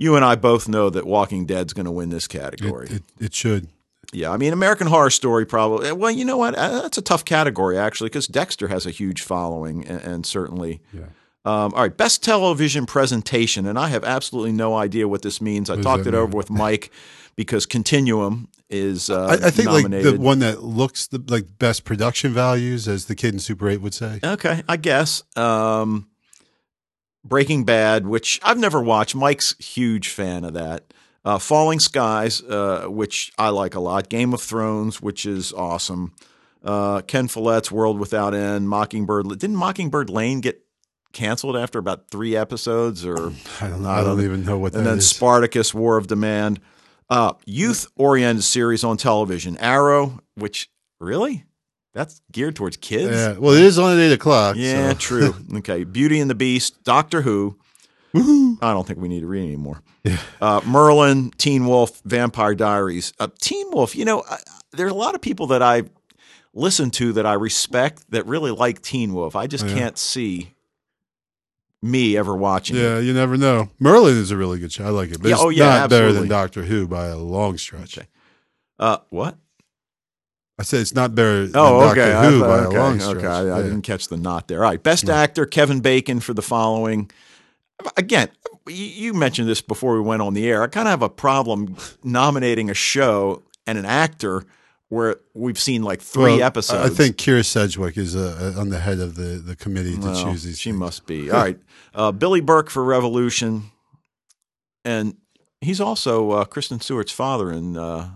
you 0.00 0.16
and 0.16 0.24
I 0.24 0.34
both 0.34 0.66
know 0.66 0.88
that 0.88 1.06
Walking 1.06 1.44
Dead's 1.44 1.74
going 1.74 1.84
to 1.84 1.92
win 1.92 2.08
this 2.08 2.26
category. 2.26 2.86
It, 2.86 2.92
it, 2.92 3.02
it 3.26 3.34
should. 3.34 3.68
Yeah, 4.14 4.30
I 4.30 4.38
mean, 4.38 4.54
American 4.54 4.86
Horror 4.86 5.10
Story 5.10 5.44
probably. 5.44 5.92
Well, 5.92 6.10
you 6.10 6.24
know 6.24 6.38
what? 6.38 6.54
Uh, 6.54 6.82
That's 6.82 6.96
a 6.98 7.02
tough 7.02 7.24
category 7.24 7.78
actually, 7.78 8.08
because 8.08 8.26
Dexter 8.26 8.68
has 8.68 8.86
a 8.86 8.90
huge 8.90 9.22
following, 9.22 9.86
and, 9.86 10.00
and 10.00 10.26
certainly. 10.26 10.80
Yeah. 10.92 11.02
Um, 11.44 11.72
all 11.74 11.82
right, 11.82 11.96
best 11.96 12.22
television 12.22 12.84
presentation, 12.84 13.66
and 13.66 13.78
I 13.78 13.88
have 13.88 14.04
absolutely 14.04 14.52
no 14.52 14.76
idea 14.76 15.08
what 15.08 15.22
this 15.22 15.40
means. 15.40 15.70
I 15.70 15.80
talked 15.80 16.06
it 16.06 16.14
over 16.14 16.36
with 16.36 16.50
Mike 16.50 16.90
because 17.34 17.64
Continuum 17.64 18.48
is. 18.68 19.08
Uh, 19.08 19.38
I, 19.42 19.46
I 19.46 19.50
think 19.50 19.70
like 19.70 19.88
the 19.88 20.18
one 20.18 20.40
that 20.40 20.62
looks 20.62 21.06
the 21.06 21.22
like 21.28 21.58
best 21.58 21.84
production 21.84 22.34
values, 22.34 22.86
as 22.86 23.06
the 23.06 23.14
kid 23.14 23.32
in 23.32 23.40
Super 23.40 23.70
Eight 23.70 23.80
would 23.80 23.94
say. 23.94 24.20
Okay, 24.22 24.62
I 24.68 24.76
guess. 24.76 25.22
Um, 25.34 26.09
Breaking 27.24 27.64
Bad, 27.64 28.06
which 28.06 28.40
I've 28.42 28.58
never 28.58 28.82
watched. 28.82 29.14
Mike's 29.14 29.54
huge 29.58 30.08
fan 30.08 30.44
of 30.44 30.54
that. 30.54 30.92
Uh, 31.24 31.38
Falling 31.38 31.80
Skies, 31.80 32.42
uh, 32.42 32.86
which 32.88 33.30
I 33.38 33.50
like 33.50 33.74
a 33.74 33.80
lot. 33.80 34.08
Game 34.08 34.32
of 34.32 34.40
Thrones, 34.40 35.02
which 35.02 35.26
is 35.26 35.52
awesome. 35.52 36.14
Uh, 36.64 37.02
Ken 37.02 37.28
Follett's 37.28 37.70
World 37.70 37.98
Without 37.98 38.34
End. 38.34 38.68
Mockingbird. 38.68 39.28
Didn't 39.38 39.56
Mockingbird 39.56 40.08
Lane 40.08 40.40
get 40.40 40.64
canceled 41.12 41.56
after 41.56 41.78
about 41.78 42.08
three 42.10 42.36
episodes? 42.36 43.04
Or 43.04 43.32
I 43.60 43.68
don't 43.68 43.82
know. 43.82 43.90
I 43.90 44.02
don't 44.02 44.22
even 44.22 44.44
know 44.44 44.58
what 44.58 44.74
and 44.74 44.86
then 44.86 44.98
is. 44.98 45.08
Spartacus, 45.08 45.74
War 45.74 45.98
of 45.98 46.06
Demand. 46.06 46.60
Uh, 47.10 47.32
youth-oriented 47.44 48.44
series 48.44 48.84
on 48.84 48.96
television. 48.96 49.56
Arrow, 49.58 50.20
which 50.36 50.70
really 51.00 51.44
that's 51.92 52.20
geared 52.32 52.56
towards 52.56 52.76
kids. 52.76 53.10
yeah. 53.12 53.32
Well, 53.38 53.54
it 53.54 53.62
is 53.62 53.78
on 53.78 53.92
at 53.96 54.00
eight 54.00 54.12
o'clock. 54.12 54.56
Yeah, 54.56 54.90
so- 54.92 54.98
true. 54.98 55.34
Okay, 55.58 55.84
Beauty 55.84 56.20
and 56.20 56.30
the 56.30 56.34
Beast, 56.34 56.82
Doctor 56.84 57.22
Who, 57.22 57.58
I 58.14 58.72
don't 58.72 58.86
think 58.86 58.98
we 58.98 59.08
need 59.08 59.20
to 59.20 59.26
read 59.26 59.44
anymore. 59.44 59.82
Uh, 60.40 60.60
Merlin, 60.66 61.30
Teen 61.38 61.66
Wolf, 61.66 62.00
Vampire 62.04 62.54
Diaries. 62.54 63.12
Uh, 63.20 63.28
Teen 63.40 63.70
Wolf, 63.70 63.94
you 63.94 64.04
know, 64.04 64.22
I, 64.28 64.38
there's 64.72 64.90
a 64.90 64.94
lot 64.96 65.14
of 65.14 65.20
people 65.20 65.48
that 65.48 65.62
I 65.62 65.82
listen 66.54 66.90
to 66.92 67.12
that 67.12 67.26
I 67.26 67.34
respect 67.34 68.10
that 68.10 68.26
really 68.26 68.50
like 68.50 68.82
Teen 68.82 69.12
Wolf. 69.14 69.36
I 69.36 69.46
just 69.46 69.66
Yeah. 69.66 69.74
can't 69.74 69.98
see 69.98 70.54
me 71.82 72.16
ever 72.16 72.34
watching 72.36 72.76
it. 72.76 72.80
Yeah, 72.80 72.98
you 72.98 73.12
never 73.14 73.36
know. 73.36 73.70
Merlin 73.78 74.16
is 74.16 74.30
a 74.30 74.36
really 74.36 74.58
good 74.58 74.72
show. 74.72 74.84
I 74.84 74.90
like 74.90 75.10
it. 75.10 75.20
But 75.22 75.28
Yeah, 75.28 75.34
it's 75.34 75.42
oh, 75.44 75.48
yeah, 75.50 75.68
not 75.80 75.90
better 75.90 76.12
than 76.12 76.28
Doctor 76.28 76.62
Who 76.64 76.86
by 76.88 77.06
a 77.06 77.16
long 77.16 77.56
stretch. 77.58 77.96
Okay. 77.98 78.06
Uh, 78.78 78.98
what? 79.10 79.36
I 80.60 80.62
said 80.62 80.80
it's 80.82 80.94
not 80.94 81.14
better 81.14 81.48
Oh, 81.54 81.90
okay. 81.90 82.12
I 82.12 82.26
Who 82.30 82.40
thought- 82.40 82.46
by 82.46 82.58
okay. 82.66 82.76
a 82.76 82.80
long 82.80 83.00
stretch. 83.00 83.16
Okay, 83.16 83.26
I, 83.26 83.58
I 83.58 83.62
didn't 83.62 83.80
catch 83.82 84.08
the 84.08 84.18
knot 84.18 84.46
there. 84.48 84.58
All 84.62 84.70
right, 84.70 84.82
best 84.82 85.08
actor 85.08 85.46
Kevin 85.46 85.80
Bacon 85.80 86.20
for 86.20 86.34
the 86.34 86.42
following. 86.42 87.10
Again, 87.96 88.28
you- 88.68 88.74
you 88.74 89.14
mentioned 89.14 89.48
this 89.48 89.62
before 89.62 89.94
we 89.94 90.00
went 90.00 90.20
on 90.20 90.34
the 90.34 90.46
air. 90.46 90.62
I 90.62 90.66
kind 90.66 90.86
of 90.86 90.90
have 90.90 91.02
a 91.02 91.08
problem 91.08 91.76
nominating 92.04 92.68
a 92.68 92.74
show 92.74 93.42
and 93.66 93.78
an 93.78 93.86
actor 93.86 94.44
where 94.90 95.16
we've 95.34 95.58
seen 95.58 95.82
like 95.82 96.02
three 96.02 96.36
Well, 96.36 96.42
episodes. 96.42 96.90
I 96.90 96.92
think 96.94 97.16
Kyra 97.16 97.44
Sedgwick 97.44 97.96
is 97.96 98.14
uh, 98.14 98.54
on 98.58 98.68
the 98.68 98.80
head 98.80 98.98
of 98.98 99.14
the, 99.14 99.40
the 99.42 99.56
committee 99.56 99.94
to 99.96 100.00
Well, 100.00 100.24
choose 100.24 100.42
these. 100.42 100.58
she 100.58 100.70
things. 100.70 100.80
must 100.80 101.06
be. 101.06 101.30
All 101.30 101.38
right, 101.40 101.58
uh, 101.94 102.12
Billy 102.12 102.40
Burke 102.42 102.68
for 102.68 102.84
Revolution, 102.84 103.70
and 104.84 105.14
he's 105.60 105.80
also 105.80 106.32
uh, 106.32 106.44
Kristen 106.44 106.80
Stewart's 106.80 107.12
father 107.12 107.50
in 107.52 107.76
uh, 107.78 108.10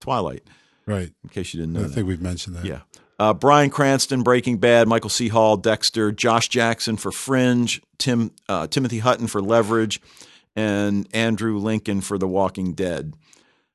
Twilight. 0.00 0.42
Right. 0.86 1.10
In 1.24 1.30
case 1.30 1.52
you 1.52 1.60
didn't 1.60 1.72
know 1.74 1.80
I 1.80 1.82
that. 1.84 1.88
think 1.90 2.06
we've 2.06 2.22
mentioned 2.22 2.56
that. 2.56 2.64
Yeah. 2.64 2.80
Uh, 3.18 3.32
Bryan 3.32 3.70
Cranston, 3.70 4.22
Breaking 4.22 4.58
Bad, 4.58 4.86
Michael 4.88 5.08
C. 5.10 5.28
Hall, 5.28 5.56
Dexter, 5.56 6.12
Josh 6.12 6.48
Jackson 6.48 6.96
for 6.98 7.10
Fringe, 7.10 7.80
Tim 7.98 8.30
uh, 8.48 8.66
Timothy 8.66 8.98
Hutton 8.98 9.26
for 9.26 9.40
Leverage, 9.40 10.00
and 10.54 11.08
Andrew 11.14 11.58
Lincoln 11.58 12.02
for 12.02 12.18
The 12.18 12.28
Walking 12.28 12.74
Dead. 12.74 13.14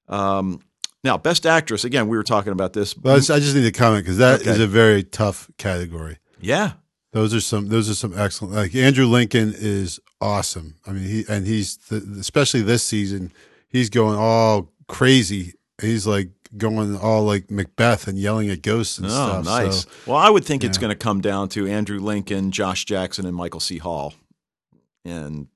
Um, 0.07 0.61
now, 1.03 1.17
Best 1.17 1.47
Actress. 1.47 1.83
Again, 1.83 2.07
we 2.07 2.17
were 2.17 2.23
talking 2.23 2.51
about 2.51 2.73
this. 2.73 2.93
But 2.93 3.29
I 3.31 3.39
just, 3.39 3.55
need 3.55 3.63
to 3.63 3.71
comment 3.71 4.05
because 4.05 4.17
that 4.19 4.41
is 4.41 4.47
Okay. 4.47 4.63
a 4.63 4.67
very 4.67 5.03
tough 5.03 5.49
category. 5.57 6.17
yeah, 6.39 6.73
Those 7.11 7.33
are 7.33 7.41
some. 7.41 7.69
Those 7.69 7.89
are 7.89 7.95
some 7.95 8.17
excellent. 8.17 8.53
Like 8.53 8.75
Andrew 8.75 9.05
Lincoln 9.07 9.53
is 9.57 9.99
awesome. 10.21 10.75
I 10.85 10.91
mean, 10.91 11.03
he 11.03 11.25
and 11.27 11.47
he's 11.47 11.77
the, 11.77 11.97
especially 12.19 12.61
this 12.61 12.83
season. 12.83 13.31
He's 13.69 13.89
going 13.89 14.17
all 14.19 14.71
crazy. 14.87 15.53
He's 15.81 16.05
like 16.05 16.29
going 16.57 16.97
all 16.97 17.23
like 17.23 17.49
Macbeth 17.49 18.07
and 18.07 18.17
yelling 18.17 18.49
at 18.49 18.61
ghosts 18.61 18.97
and 18.97 19.07
oh, 19.07 19.09
stuff. 19.09 19.45
nice. 19.45 19.83
So, 19.83 19.89
well, 20.07 20.17
I 20.17 20.29
would 20.29 20.45
think 20.45 20.63
it's 20.63 20.77
going 20.77 20.91
to 20.91 20.97
come 20.97 21.21
down 21.21 21.49
to 21.49 21.67
Andrew 21.67 21.99
Lincoln, 21.99 22.51
Josh 22.51 22.85
Jackson, 22.85 23.25
and 23.25 23.35
Michael 23.35 23.59
C. 23.59 23.77
Hall, 23.77 24.13
and 25.05 25.47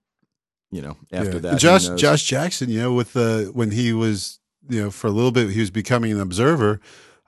you 0.72 0.82
know 0.82 0.98
after 1.12 1.34
yeah. 1.34 1.40
that, 1.40 1.52
And 1.52 1.60
Josh? 1.60 1.90
Josh 1.90 2.24
Jackson, 2.24 2.70
you 2.70 2.80
know, 2.80 2.94
with 2.94 3.14
the 3.14 3.52
when 3.54 3.72
he 3.72 3.94
was 3.94 4.40
you 4.70 4.84
know 4.84 4.92
for 4.92 5.08
a 5.08 5.12
little 5.12 5.32
bit 5.32 5.50
he 5.52 5.60
was 5.60 5.72
becoming 5.72 6.12
an 6.12 6.20
observer. 6.20 6.80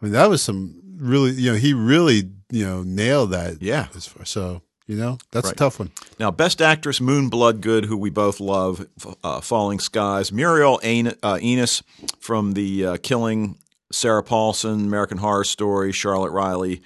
I 0.01 0.05
mean, 0.05 0.13
that 0.13 0.29
was 0.29 0.41
some 0.41 0.81
really 0.97 1.31
you 1.31 1.51
know 1.51 1.57
he 1.57 1.73
really 1.73 2.29
you 2.49 2.65
know 2.65 2.83
nailed 2.83 3.31
that. 3.31 3.61
Yeah. 3.61 3.87
As 3.95 4.07
far, 4.07 4.25
so 4.25 4.61
you 4.87 4.95
know 4.95 5.17
that's 5.31 5.45
Right. 5.45 5.53
a 5.53 5.55
tough 5.57 5.79
one. 5.79 5.91
Now, 6.19 6.31
Best 6.31 6.61
Actress, 6.61 6.99
Moon 6.99 7.29
Bloodgood, 7.29 7.85
who 7.85 7.97
we 7.97 8.09
both 8.09 8.39
love, 8.39 8.87
uh, 9.23 9.41
Falling 9.41 9.79
Skies, 9.79 10.31
Muriel 10.31 10.79
Ain- 10.83 11.13
uh, 11.21 11.37
Enos 11.41 11.83
from 12.19 12.53
The 12.53 12.85
uh, 12.85 12.97
Killing, 13.03 13.57
Sarah 13.91 14.23
Paulson, 14.23 14.85
American 14.85 15.17
Horror 15.19 15.43
Story, 15.43 15.91
Charlotte 15.91 16.31
Riley, 16.31 16.81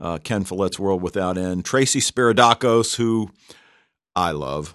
uh, 0.00 0.18
Ken 0.24 0.44
Follett's 0.44 0.78
World 0.78 1.00
Without 1.02 1.38
End, 1.38 1.64
Tracy 1.64 2.00
Spiridakos, 2.00 2.96
who 2.96 3.30
I 4.16 4.32
love, 4.32 4.74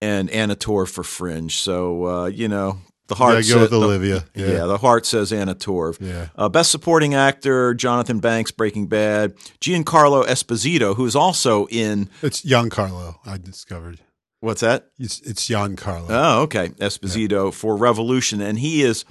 and 0.00 0.30
Anna 0.30 0.56
Torv 0.56 0.88
for 0.88 1.04
Fringe. 1.04 1.54
So, 1.56 2.06
uh, 2.06 2.26
you 2.26 2.48
know, 2.48 2.78
the 3.08 3.14
heart 3.16 3.34
Gotta 3.42 3.48
go 3.54 3.60
with 3.62 3.70
the- 3.70 3.76
Olivia. 3.80 4.24
yeah. 4.34 4.46
Yeah. 4.46 4.64
the 4.66 4.78
heart 4.78 5.04
says 5.06 5.32
Anna 5.32 5.54
Torv. 5.54 5.98
Yeah. 6.00 6.28
Uh, 6.36 6.48
Best 6.48 6.70
Supporting 6.70 7.14
Actor, 7.14 7.74
Jonathan 7.74 8.20
Banks, 8.20 8.50
Breaking 8.50 8.86
Bad, 8.86 9.34
Giancarlo 9.60 10.24
Esposito, 10.24 10.94
who's 10.96 11.16
also 11.16 11.66
in 11.66 12.08
It's 12.22 12.42
Giancarlo. 12.42 13.16
I 13.26 13.38
discovered. 13.38 14.00
what's 14.40 14.60
that? 14.62 14.88
It's 14.98 15.20
it's 15.22 15.46
Giancarlo. 15.48 16.06
Oh, 16.08 16.42
okay. 16.42 16.68
Esposito 16.80 17.52
for 17.52 17.76
Revolution, 17.76 18.40
and 18.40 18.58
he 18.58 18.82
is 18.82 19.04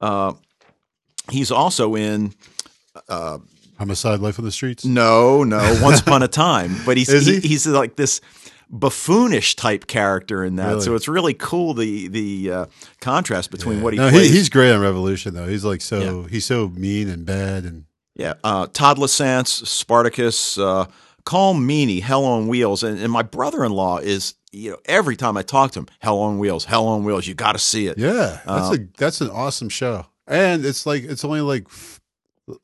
uh, 0.00 0.34
he's 1.30 1.50
also 1.50 1.96
in 1.96 2.34
Homicide: 3.78 4.20
Life 4.20 4.38
on 4.38 4.44
the 4.44 4.52
Streets. 4.52 4.84
no, 4.84 5.44
no, 5.44 5.78
Once 5.82 6.00
Upon 6.00 6.22
a 6.22 6.28
Time, 6.46 6.76
but 6.84 6.96
he's 6.96 7.08
Is 7.08 7.26
he? 7.26 7.40
he's 7.40 7.66
like 7.66 7.96
this 7.96 8.20
buffoonish 8.70 9.56
type 9.56 9.86
character 9.86 10.44
in 10.44 10.56
that. 10.56 10.68
Really? 10.68 10.80
So 10.82 10.94
it's 10.94 11.08
really 11.08 11.34
cool 11.34 11.74
the 11.74 12.08
the 12.08 12.50
uh, 12.52 12.66
contrast 13.00 13.50
between 13.50 13.82
what 13.82 13.92
he 13.92 13.98
no, 13.98 14.10
plays. 14.10 14.30
he, 14.30 14.36
he's 14.36 14.48
great 14.48 14.72
on 14.72 14.80
Revolution 14.80 15.34
though. 15.34 15.46
He's 15.46 15.64
like 15.64 15.80
so 15.80 16.24
he's 16.24 16.44
so 16.44 16.68
mean 16.68 17.08
and 17.08 17.24
bad 17.26 17.64
and 17.64 17.84
Yeah, 18.14 18.34
uh, 18.44 18.66
Todd 18.72 18.98
Lasance, 18.98 19.66
Spartacus, 19.66 20.58
uh, 20.58 20.86
Colm 21.24 21.58
Meaney, 21.66 22.02
Hell 22.02 22.24
on 22.24 22.48
Wheels, 22.48 22.82
and, 22.82 22.98
and 22.98 23.12
my 23.12 23.22
brother-in-law 23.22 23.98
is 23.98 24.34
you 24.52 24.70
know 24.72 24.78
every 24.86 25.16
time 25.16 25.36
I 25.36 25.42
talk 25.42 25.72
to 25.72 25.80
him, 25.80 25.88
Hell 26.00 26.18
on 26.20 26.38
Wheels, 26.38 26.64
Hell 26.64 26.86
on 26.86 27.04
Wheels, 27.04 27.26
you 27.26 27.34
got 27.34 27.52
to 27.52 27.58
see 27.58 27.86
it. 27.86 27.98
yeah, 27.98 28.40
that's 28.46 28.76
a 28.76 28.78
that's 28.96 29.20
an 29.20 29.30
awesome 29.30 29.68
show. 29.68 30.06
And 30.26 30.64
it's 30.66 30.84
like 30.86 31.04
it's 31.04 31.24
only 31.24 31.40
like 31.40 31.66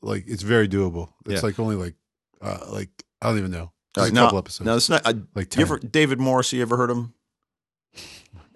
like 0.01 0.23
it's 0.27 0.43
very 0.43 0.67
doable. 0.67 1.09
It's 1.25 1.41
Yeah. 1.41 1.47
like 1.47 1.59
only 1.59 1.75
like 1.75 1.95
uh 2.41 2.59
like 2.69 2.89
I 3.21 3.29
don't 3.29 3.37
even 3.39 3.51
know. 3.51 3.71
Right, 3.97 4.11
a 4.11 4.15
couple 4.15 4.37
episodes. 4.37 4.65
Now 4.65 4.75
it's 4.75 4.89
not. 4.89 5.05
Uh, 5.05 5.13
like 5.33 5.55
you 5.55 5.61
ever 5.61 5.79
David 5.79 6.19
Morris? 6.19 6.51
You 6.53 6.61
ever 6.61 6.77
heard 6.77 6.89
him? 6.89 7.13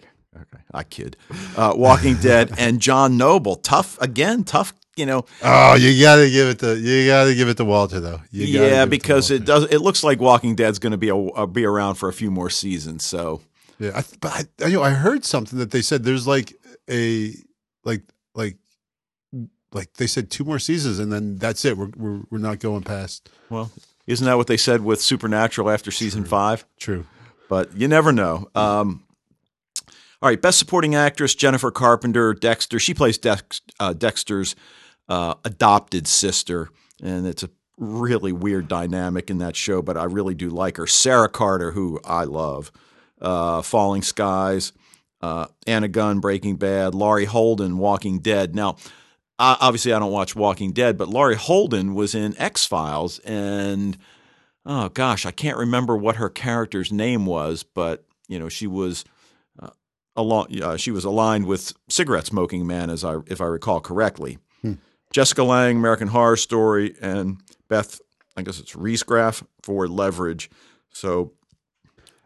Okay, 0.01 0.09
okay, 0.53 0.63
I 0.73 0.83
kid. 0.83 1.17
Uh, 1.57 1.73
Walking 1.75 2.15
Dead 2.15 2.53
and 2.57 2.79
John 2.79 3.17
Noble, 3.17 3.55
tough 3.55 3.99
again, 4.01 4.43
tough. 4.43 4.73
You 4.95 5.05
know, 5.05 5.25
oh, 5.43 5.75
you 5.75 6.01
got 6.01 6.17
to 6.17 6.29
give 6.29 6.47
it 6.49 6.59
to 6.59 6.77
you 6.77 7.07
got 7.07 7.25
to 7.25 7.35
give 7.35 7.47
it 7.47 7.57
to 7.57 7.65
Walter 7.65 7.99
though. 7.99 8.21
You 8.31 8.45
yeah, 8.45 8.83
to 8.83 8.89
because 8.89 9.31
it 9.31 9.45
does. 9.45 9.63
It 9.65 9.79
looks 9.79 10.03
like 10.03 10.19
Walking 10.19 10.55
Dead's 10.55 10.79
going 10.79 10.91
to 10.91 10.97
be 10.97 11.09
a, 11.09 11.15
uh, 11.15 11.45
be 11.45 11.65
around 11.65 11.95
for 11.95 12.09
a 12.09 12.13
few 12.13 12.31
more 12.31 12.49
seasons. 12.49 13.05
So 13.05 13.41
Yeah, 13.79 13.91
I, 13.95 14.03
but 14.19 14.31
I, 14.31 14.65
I, 14.65 14.67
you 14.67 14.75
know, 14.77 14.83
I 14.83 14.91
heard 14.91 15.23
something 15.23 15.57
that 15.59 15.71
they 15.71 15.81
said 15.81 16.03
there's 16.03 16.27
like 16.27 16.53
a 16.89 17.33
like 17.85 18.03
like 18.35 18.57
like 19.71 19.93
they 19.93 20.07
said 20.07 20.29
two 20.29 20.43
more 20.43 20.59
seasons 20.59 20.99
and 20.99 21.11
then 21.11 21.37
that's 21.37 21.63
it. 21.65 21.77
We're 21.77 21.91
we're, 21.95 22.21
we're 22.29 22.37
not 22.39 22.59
going 22.59 22.83
past. 22.83 23.29
well, 23.49 23.71
isn't 24.09 24.25
that 24.25 24.37
what 24.37 24.47
they 24.47 24.57
said 24.57 24.81
with 24.81 24.99
Supernatural 25.01 25.69
after 25.69 25.91
season 25.91 26.25
five? 26.25 26.65
True. 26.79 27.05
but 27.47 27.75
you 27.77 27.87
never 27.87 28.11
know. 28.11 28.49
Um, 28.55 29.03
all 30.21 30.29
right, 30.29 30.41
best 30.41 30.59
supporting 30.59 30.95
actress 30.95 31.35
Jennifer 31.35 31.71
Carpenter, 31.71 32.33
Dexter. 32.33 32.79
She 32.79 32.93
plays 32.93 33.17
Dex, 33.17 33.61
uh, 33.79 33.93
Dexter's 33.93 34.55
uh, 35.07 35.35
adopted 35.45 36.07
sister, 36.07 36.69
and 37.01 37.25
it's 37.27 37.43
a 37.43 37.49
really 37.77 38.31
weird 38.33 38.67
dynamic 38.67 39.29
in 39.29 39.37
that 39.37 39.55
show. 39.55 39.81
But 39.81 39.95
I 39.95 40.03
really 40.05 40.33
do 40.33 40.49
like 40.49 40.77
her. 40.77 40.87
Sarah 40.87 41.29
Carter, 41.29 41.71
who 41.71 41.99
I 42.03 42.23
love, 42.25 42.71
uh, 43.21 43.61
Falling 43.61 44.01
Skies, 44.01 44.73
uh, 45.21 45.45
Anna 45.67 45.87
Gunn, 45.87 46.19
Breaking 46.19 46.57
Bad, 46.57 46.95
Laurie 46.95 47.25
Holden, 47.25 47.77
Walking 47.77 48.19
Dead. 48.19 48.55
Now, 48.55 48.75
I 49.39 49.57
obviously, 49.61 49.93
I 49.93 49.99
don't 49.99 50.11
watch 50.11 50.35
Walking 50.35 50.73
Dead, 50.73 50.97
but 50.97 51.07
Laurie 51.07 51.37
Holden 51.37 51.95
was 51.95 52.13
in 52.13 52.37
X 52.37 52.65
Files, 52.65 53.19
and 53.19 53.97
oh 54.65 54.89
gosh, 54.89 55.25
I 55.25 55.31
can't 55.31 55.57
remember 55.57 55.95
what 55.95 56.17
her 56.17 56.29
character's 56.29 56.91
name 56.91 57.25
was, 57.25 57.63
but 57.63 58.05
you 58.27 58.37
know, 58.37 58.49
she 58.49 58.67
was 58.67 59.05
uh, 59.61 59.69
along, 60.15 60.61
uh, 60.61 60.75
she 60.77 60.91
was 60.91 61.05
aligned 61.05 61.47
with 61.47 61.73
cigarette 61.87 62.25
smoking 62.25 62.67
man, 62.67 62.89
as 62.89 63.03
I 63.05 63.15
if 63.27 63.39
I 63.39 63.45
recall 63.45 63.79
correctly. 63.79 64.37
Jessica 65.11 65.43
Lange, 65.43 65.77
American 65.77 66.09
Horror 66.09 66.37
Story, 66.37 66.95
and 67.01 67.37
Beth, 67.67 67.99
I 68.37 68.43
guess 68.43 68.59
it's 68.59 68.73
Riesgraf 68.73 69.43
for 69.63 69.87
Leverage. 69.87 70.49
So 70.91 71.33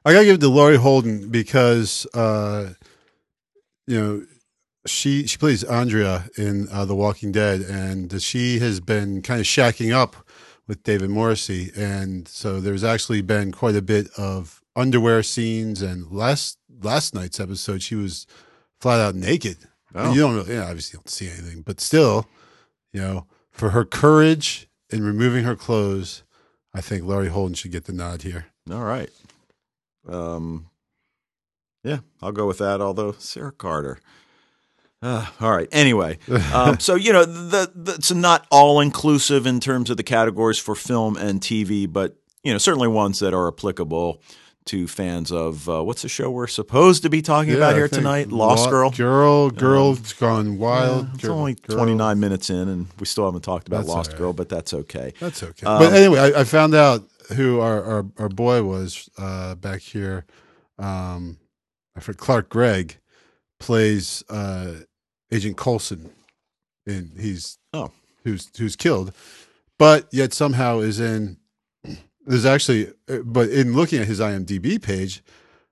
I 0.04 0.12
gotta 0.14 0.26
give 0.26 0.36
it 0.36 0.42
to 0.42 0.50
Laurie 0.50 0.78
Holden 0.78 1.30
because 1.30 2.06
uh, 2.14 2.74
you 3.88 4.02
know 4.02 4.26
she 4.86 5.28
she 5.28 5.38
plays 5.38 5.64
Andrea 5.64 6.30
in 6.38 6.68
uh, 6.72 6.86
The 6.86 6.96
Walking 6.96 7.32
Dead, 7.32 7.62
and 7.62 8.22
she 8.22 8.60
has 8.60 8.80
been 8.80 9.22
kind 9.22 9.40
of 9.40 9.46
shacking 9.46 9.94
up 9.94 10.16
with 10.68 10.84
David 10.84 11.10
Morrissey, 11.10 11.72
and 11.76 12.28
so 12.28 12.60
there's 12.60 12.84
actually 12.84 13.22
been 13.22 13.52
quite 13.52 13.76
a 13.76 13.82
bit 13.82 14.08
of 14.18 14.62
underwear 14.76 15.24
scenes. 15.24 15.82
And 15.82 16.12
last 16.12 16.58
last 16.82 17.14
night's 17.14 17.40
episode, 17.40 17.82
she 17.82 17.96
was 17.96 18.28
flat 18.80 19.00
out 19.00 19.16
naked. 19.16 19.58
Oh. 19.96 20.14
You 20.14 20.22
don't 20.22 20.36
really, 20.36 20.56
yeah, 20.56 20.66
obviously, 20.66 20.98
you 20.98 21.02
don't 21.02 21.10
see 21.10 21.28
anything, 21.30 21.62
but 21.62 21.80
still, 21.80 22.28
you 22.92 23.00
know, 23.00 23.28
for 23.52 23.70
her 23.70 23.86
courage 23.86 24.68
in 24.90 25.04
removing 25.04 25.44
her 25.44 25.56
clothes, 25.56 26.24
I 26.74 26.82
think 26.82 27.04
Laurie 27.04 27.30
Holden 27.30 27.54
should 27.54 27.72
get 27.72 27.86
the 27.86 27.94
nod 27.94 28.24
here. 28.24 28.48
all 28.72 28.84
right, 28.84 29.12
um, 30.08 30.70
yeah, 31.84 32.00
I'll 32.22 32.32
go 32.32 32.48
with 32.48 32.58
that. 32.58 32.82
Although 32.82 33.14
Sarah 33.14 33.52
Carter. 33.52 34.00
Uh, 35.04 35.26
all 35.42 35.52
right. 35.52 35.68
Anyway, 35.72 36.18
um, 36.54 36.80
so 36.80 36.96
you 36.96 37.12
know, 37.14 37.26
the, 37.26 37.70
the, 37.76 37.94
it's 37.96 38.12
not 38.12 38.48
all 38.50 38.80
inclusive 38.80 39.46
in 39.46 39.60
terms 39.60 39.90
of 39.90 39.98
the 39.98 40.04
categories 40.04 40.58
for 40.58 40.76
film 40.76 41.18
and 41.18 41.42
TV, 41.42 41.92
but 41.92 42.16
you 42.44 42.52
know, 42.52 42.58
certainly 42.58 42.88
ones 42.88 43.20
that 43.20 43.34
are 43.34 43.48
applicable. 43.48 44.22
to 44.66 44.88
fans 44.88 45.30
of 45.30 45.68
uh, 45.68 45.84
what's 45.84 46.04
the 46.04 46.08
show 46.08 46.32
we're 46.32 46.48
supposed 46.48 47.04
to 47.04 47.10
be 47.10 47.22
talking 47.22 47.50
Yeah, 47.52 47.58
about 47.58 47.76
here 47.76 47.90
tonight? 47.90 48.30
Lost 48.30 48.64
Lo- 48.66 48.72
Girl. 48.72 48.90
Girl, 48.92 49.50
girl's 49.50 50.14
gone 50.14 50.58
wild. 50.58 51.10
It's 51.16 51.24
Girl- 51.24 51.38
only 51.38 51.56
girl. 51.56 51.76
29 51.76 52.18
minutes 52.22 52.50
in, 52.50 52.70
and 52.70 52.88
we 52.98 53.06
still 53.06 53.26
haven't 53.26 53.42
talked 53.44 53.68
about 53.68 53.80
That's 53.80 53.90
Lost 53.90 54.12
right. 54.12 54.20
Girl, 54.20 54.32
but 54.32 54.48
that's 54.48 54.74
okay. 54.74 55.12
That's 55.20 55.44
okay. 55.44 55.66
Um, 55.66 55.80
but 55.80 55.92
anyway, 55.94 56.20
I, 56.20 56.40
I 56.42 56.44
found 56.46 56.76
out 56.76 57.04
who 57.36 57.60
our, 57.60 57.84
our, 57.84 58.06
our 58.18 58.30
boy 58.30 58.64
was 58.64 59.10
uh, 59.18 59.56
back 59.56 59.82
here. 59.82 60.26
Um, 60.80 61.40
I 61.98 62.00
forget 62.00 62.20
Clark 62.22 62.48
Gregg 62.48 63.00
plays 63.60 64.24
uh, 64.30 64.76
Agent 65.34 65.58
Coulson, 65.58 66.10
and 66.86 67.12
he's 67.20 67.58
Oh. 67.74 67.92
who's 68.24 68.50
who's 68.58 68.76
killed, 68.76 69.12
but 69.80 70.08
yet 70.12 70.34
somehow 70.34 70.80
is 70.80 71.00
in. 71.00 71.38
There's 72.26 72.46
actually, 72.46 72.94
but 73.26 73.50
in 73.50 73.74
looking 73.74 74.00
at 74.00 74.08
his 74.08 74.20
IMDb 74.22 74.82
page, 74.82 75.22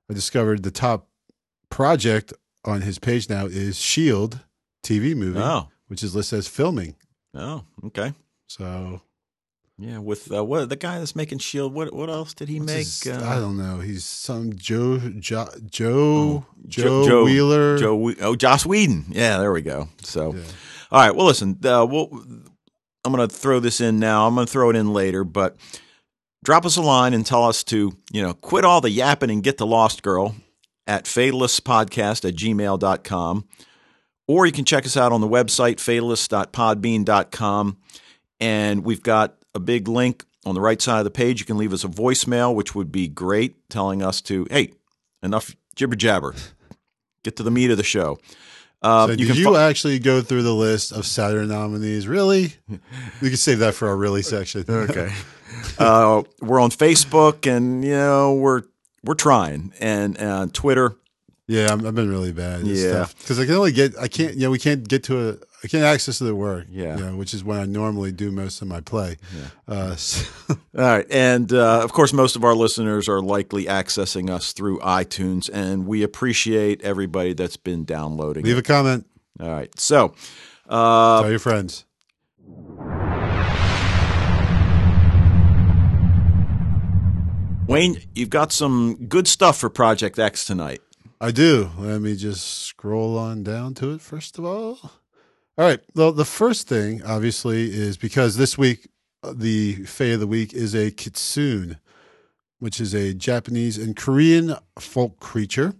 I 0.09 0.13
discovered 0.13 0.63
the 0.63 0.71
top 0.71 1.07
project 1.69 2.33
on 2.65 2.81
his 2.81 2.99
page 2.99 3.29
now 3.29 3.45
is 3.45 3.79
Shield 3.79 4.39
TV 4.83 5.15
movie, 5.15 5.39
Oh, 5.39 5.69
which 5.87 6.03
is 6.03 6.13
listed 6.15 6.39
as 6.39 6.47
filming. 6.49 6.95
oh, 7.33 7.63
okay. 7.85 8.13
So 8.47 9.01
Yeah, 9.83 9.97
with 9.97 10.31
uh, 10.31 10.43
what 10.43 10.69
the 10.69 10.75
guy 10.75 10.99
that's 10.99 11.15
making 11.15 11.39
Shield. 11.39 11.73
What 11.73 11.91
what 11.93 12.07
else 12.09 12.33
did 12.35 12.49
he 12.49 12.59
What's 12.59 12.71
make? 12.71 12.77
his- 12.85 13.07
uh, 13.07 13.25
I 13.27 13.39
don't 13.39 13.57
know. 13.57 13.79
He's 13.79 14.03
some 14.03 14.53
Joe 14.55 14.99
jo, 14.99 15.47
Joe 15.69 16.45
Jo- 16.67 16.67
Joe, 16.67 17.07
Joe- 17.07 17.23
Wheeler. 17.23 17.77
Joe, 17.79 18.13
oh, 18.21 18.35
Joss 18.35 18.63
Whedon. 18.65 19.05
Yeah, 19.09 19.39
there 19.39 19.51
we 19.51 19.61
go. 19.63 19.89
So, 20.03 20.35
Yeah. 20.35 20.43
all 20.91 20.99
right. 20.99 21.15
Well, 21.15 21.25
listen. 21.25 21.57
Uh, 21.63 21.87
we'll, 21.89 22.09
I'm 23.03 23.11
going 23.11 23.27
to 23.27 23.35
throw 23.35 23.59
this 23.59 23.81
in 23.81 23.97
now. 23.99 24.27
I'm 24.27 24.35
going 24.35 24.45
to 24.45 24.51
throw 24.51 24.69
it 24.69 24.75
in 24.75 24.93
later, 24.93 25.23
but 25.23 25.55
drop 26.43 26.63
us 26.67 26.77
a 26.77 26.81
line 26.83 27.15
and 27.15 27.25
tell 27.25 27.45
us 27.45 27.63
to, 27.65 27.93
you 28.11 28.21
know, 28.21 28.35
quit 28.35 28.63
all 28.63 28.81
the 28.81 28.91
yapping 28.91 29.31
and 29.31 29.41
get 29.41 29.57
the 29.57 29.65
Lost 29.65 30.03
Girl 30.03 30.35
at 30.85 31.05
fatalistpodcast 31.05 32.27
at 32.27 32.35
gmail.com. 32.35 33.47
Or 34.27 34.45
you 34.45 34.51
can 34.51 34.65
check 34.65 34.85
us 34.85 34.95
out 34.95 35.11
on 35.11 35.21
the 35.21 35.27
website, 35.27 35.77
fatalist.podbean.com. 35.77 37.77
And 38.39 38.83
we've 38.85 39.01
got 39.03 39.35
a 39.53 39.59
big 39.59 39.87
link 39.87 40.25
on 40.45 40.55
the 40.55 40.61
right 40.61 40.81
side 40.81 40.99
of 40.99 41.03
the 41.05 41.11
page. 41.11 41.39
You 41.39 41.45
can 41.45 41.57
leave 41.57 41.73
us 41.73 41.83
a 41.83 41.87
voicemail, 41.87 42.53
which 42.53 42.73
would 42.75 42.91
be 42.91 43.07
great, 43.07 43.69
telling 43.69 44.01
us 44.01 44.21
to, 44.21 44.47
hey, 44.49 44.73
enough 45.21 45.55
jibber 45.75 45.95
jabber. 45.95 46.33
Get 47.23 47.35
to 47.37 47.43
the 47.43 47.51
meat 47.51 47.69
of 47.69 47.77
the 47.77 47.83
show. 47.83 48.17
Uh, 48.81 49.07
So 49.07 49.13
you 49.13 49.33
you 49.33 49.55
actually 49.57 49.99
go 49.99 50.21
through 50.21 50.41
the 50.43 50.55
list 50.55 50.91
of 50.91 51.05
Saturn 51.05 51.49
nominees? 51.49 52.07
Really? 52.07 52.55
We 53.21 53.29
can 53.29 53.37
save 53.37 53.59
that 53.59 53.75
for 53.75 53.87
our 53.87 53.95
really 53.97 54.23
section. 54.23 54.65
Okay. 54.69 55.13
uh, 55.77 56.23
we're 56.41 56.59
on 56.59 56.71
Facebook, 56.71 57.45
and 57.45 57.83
you 57.83 57.91
know 57.91 58.33
we're 58.33 58.63
we're 59.03 59.13
trying, 59.13 59.73
and 59.79 60.17
uh, 60.19 60.47
Twitter. 60.51 60.95
Yeah, 61.51 61.67
I'm, 61.69 61.85
I've 61.85 61.93
been 61.95 62.09
really 62.09 62.31
bad. 62.31 62.61
Yeah. 62.61 63.07
because 63.19 63.37
I 63.37 63.45
can 63.45 63.55
only 63.55 63.73
get. 63.73 63.97
I 63.99 64.07
can't. 64.07 64.35
Yeah, 64.35 64.47
we 64.47 64.57
can't 64.57 64.87
get 64.87 65.03
to 65.05 65.29
a. 65.31 65.37
I 65.63 65.67
can't 65.67 65.83
access 65.83 66.17
to 66.19 66.23
the 66.23 66.33
work. 66.33 66.65
Yeah. 66.71 66.95
you 66.97 67.03
know, 67.03 67.15
which 67.17 67.33
is 67.33 67.43
when 67.43 67.59
I 67.59 67.65
normally 67.65 68.13
do 68.13 68.31
most 68.31 68.61
of 68.61 68.69
my 68.69 68.79
play. 68.79 69.17
Uh, 69.67 69.95
so- 69.97 70.25
All 70.49 70.57
right, 70.85 71.05
and 71.11 71.51
uh, 71.51 71.81
of 71.83 71.91
course, 71.91 72.13
most 72.13 72.37
of 72.37 72.43
our 72.45 72.55
listeners 72.55 73.09
are 73.09 73.21
likely 73.21 73.65
accessing 73.65 74.29
us 74.29 74.53
through 74.53 74.79
iTunes, 74.79 75.49
and 75.53 75.85
we 75.85 76.03
appreciate 76.03 76.81
everybody 76.83 77.33
that's 77.33 77.57
been 77.57 77.83
downloading. 77.83 78.45
leave 78.45 78.55
it. 78.55 78.59
a 78.59 78.63
comment. 78.63 79.05
All 79.41 79.49
right, 79.49 79.77
so 79.77 80.15
uh, 80.69 81.21
Tell 81.21 81.29
your 81.29 81.39
friends. 81.39 81.83
Wayne, 87.67 88.01
you've 88.13 88.29
got 88.29 88.51
some 88.51 89.05
good 89.07 89.27
stuff 89.27 89.57
for 89.57 89.69
Project 89.69 90.19
X 90.19 90.43
tonight. 90.43 90.81
I 91.23 91.29
do. 91.31 91.69
Let 91.77 92.01
me 92.01 92.15
just 92.15 92.45
scroll 92.65 93.15
on 93.17 93.43
down 93.43 93.75
to 93.75 93.91
it 93.93 94.01
first 94.01 94.37
of 94.39 94.45
all. 94.45 94.79
All 95.57 95.65
right. 95.67 95.79
Well, 95.93 96.11
the 96.11 96.25
first 96.25 96.67
thing, 96.67 97.03
obviously, 97.03 97.65
is 97.71 97.95
because 97.97 98.37
this 98.37 98.57
week 98.57 98.87
uh, 99.23 99.33
the 99.35 99.75
Fae 99.85 100.05
of 100.15 100.19
the 100.19 100.25
Week 100.27 100.51
is 100.53 100.73
a 100.73 100.89
kitsune, 100.89 101.77
which 102.59 102.81
is 102.81 102.95
a 102.95 103.13
Japanese 103.13 103.77
and 103.77 103.95
Korean 103.95 104.55
folk 104.79 105.19
creature. 105.19 105.75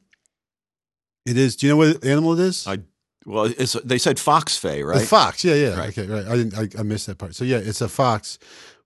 It 1.25 1.37
is. 1.37 1.55
Do 1.55 1.65
you 1.65 1.71
know 1.73 1.77
what 1.77 2.05
animal 2.05 2.33
it 2.33 2.39
is? 2.39 2.67
I- 2.67 2.79
Well, 3.25 3.45
it's, 3.45 3.73
they 3.83 3.97
said 3.97 4.19
fox 4.19 4.57
Fae, 4.57 4.81
right? 4.83 5.07
fox. 5.07 5.43
Yeah, 5.43 5.55
yeah. 5.55 5.75
Right. 5.79 5.89
Okay, 5.97 6.05
right. 6.07 6.27
I 6.27 6.35
didn't. 6.35 6.75
I, 6.75 6.79
I 6.79 6.83
missed 6.83 7.07
that 7.07 7.17
part. 7.17 7.33
So 7.33 7.43
yeah, 7.45 7.57
it's 7.57 7.81
a 7.81 7.89
fox 7.89 8.37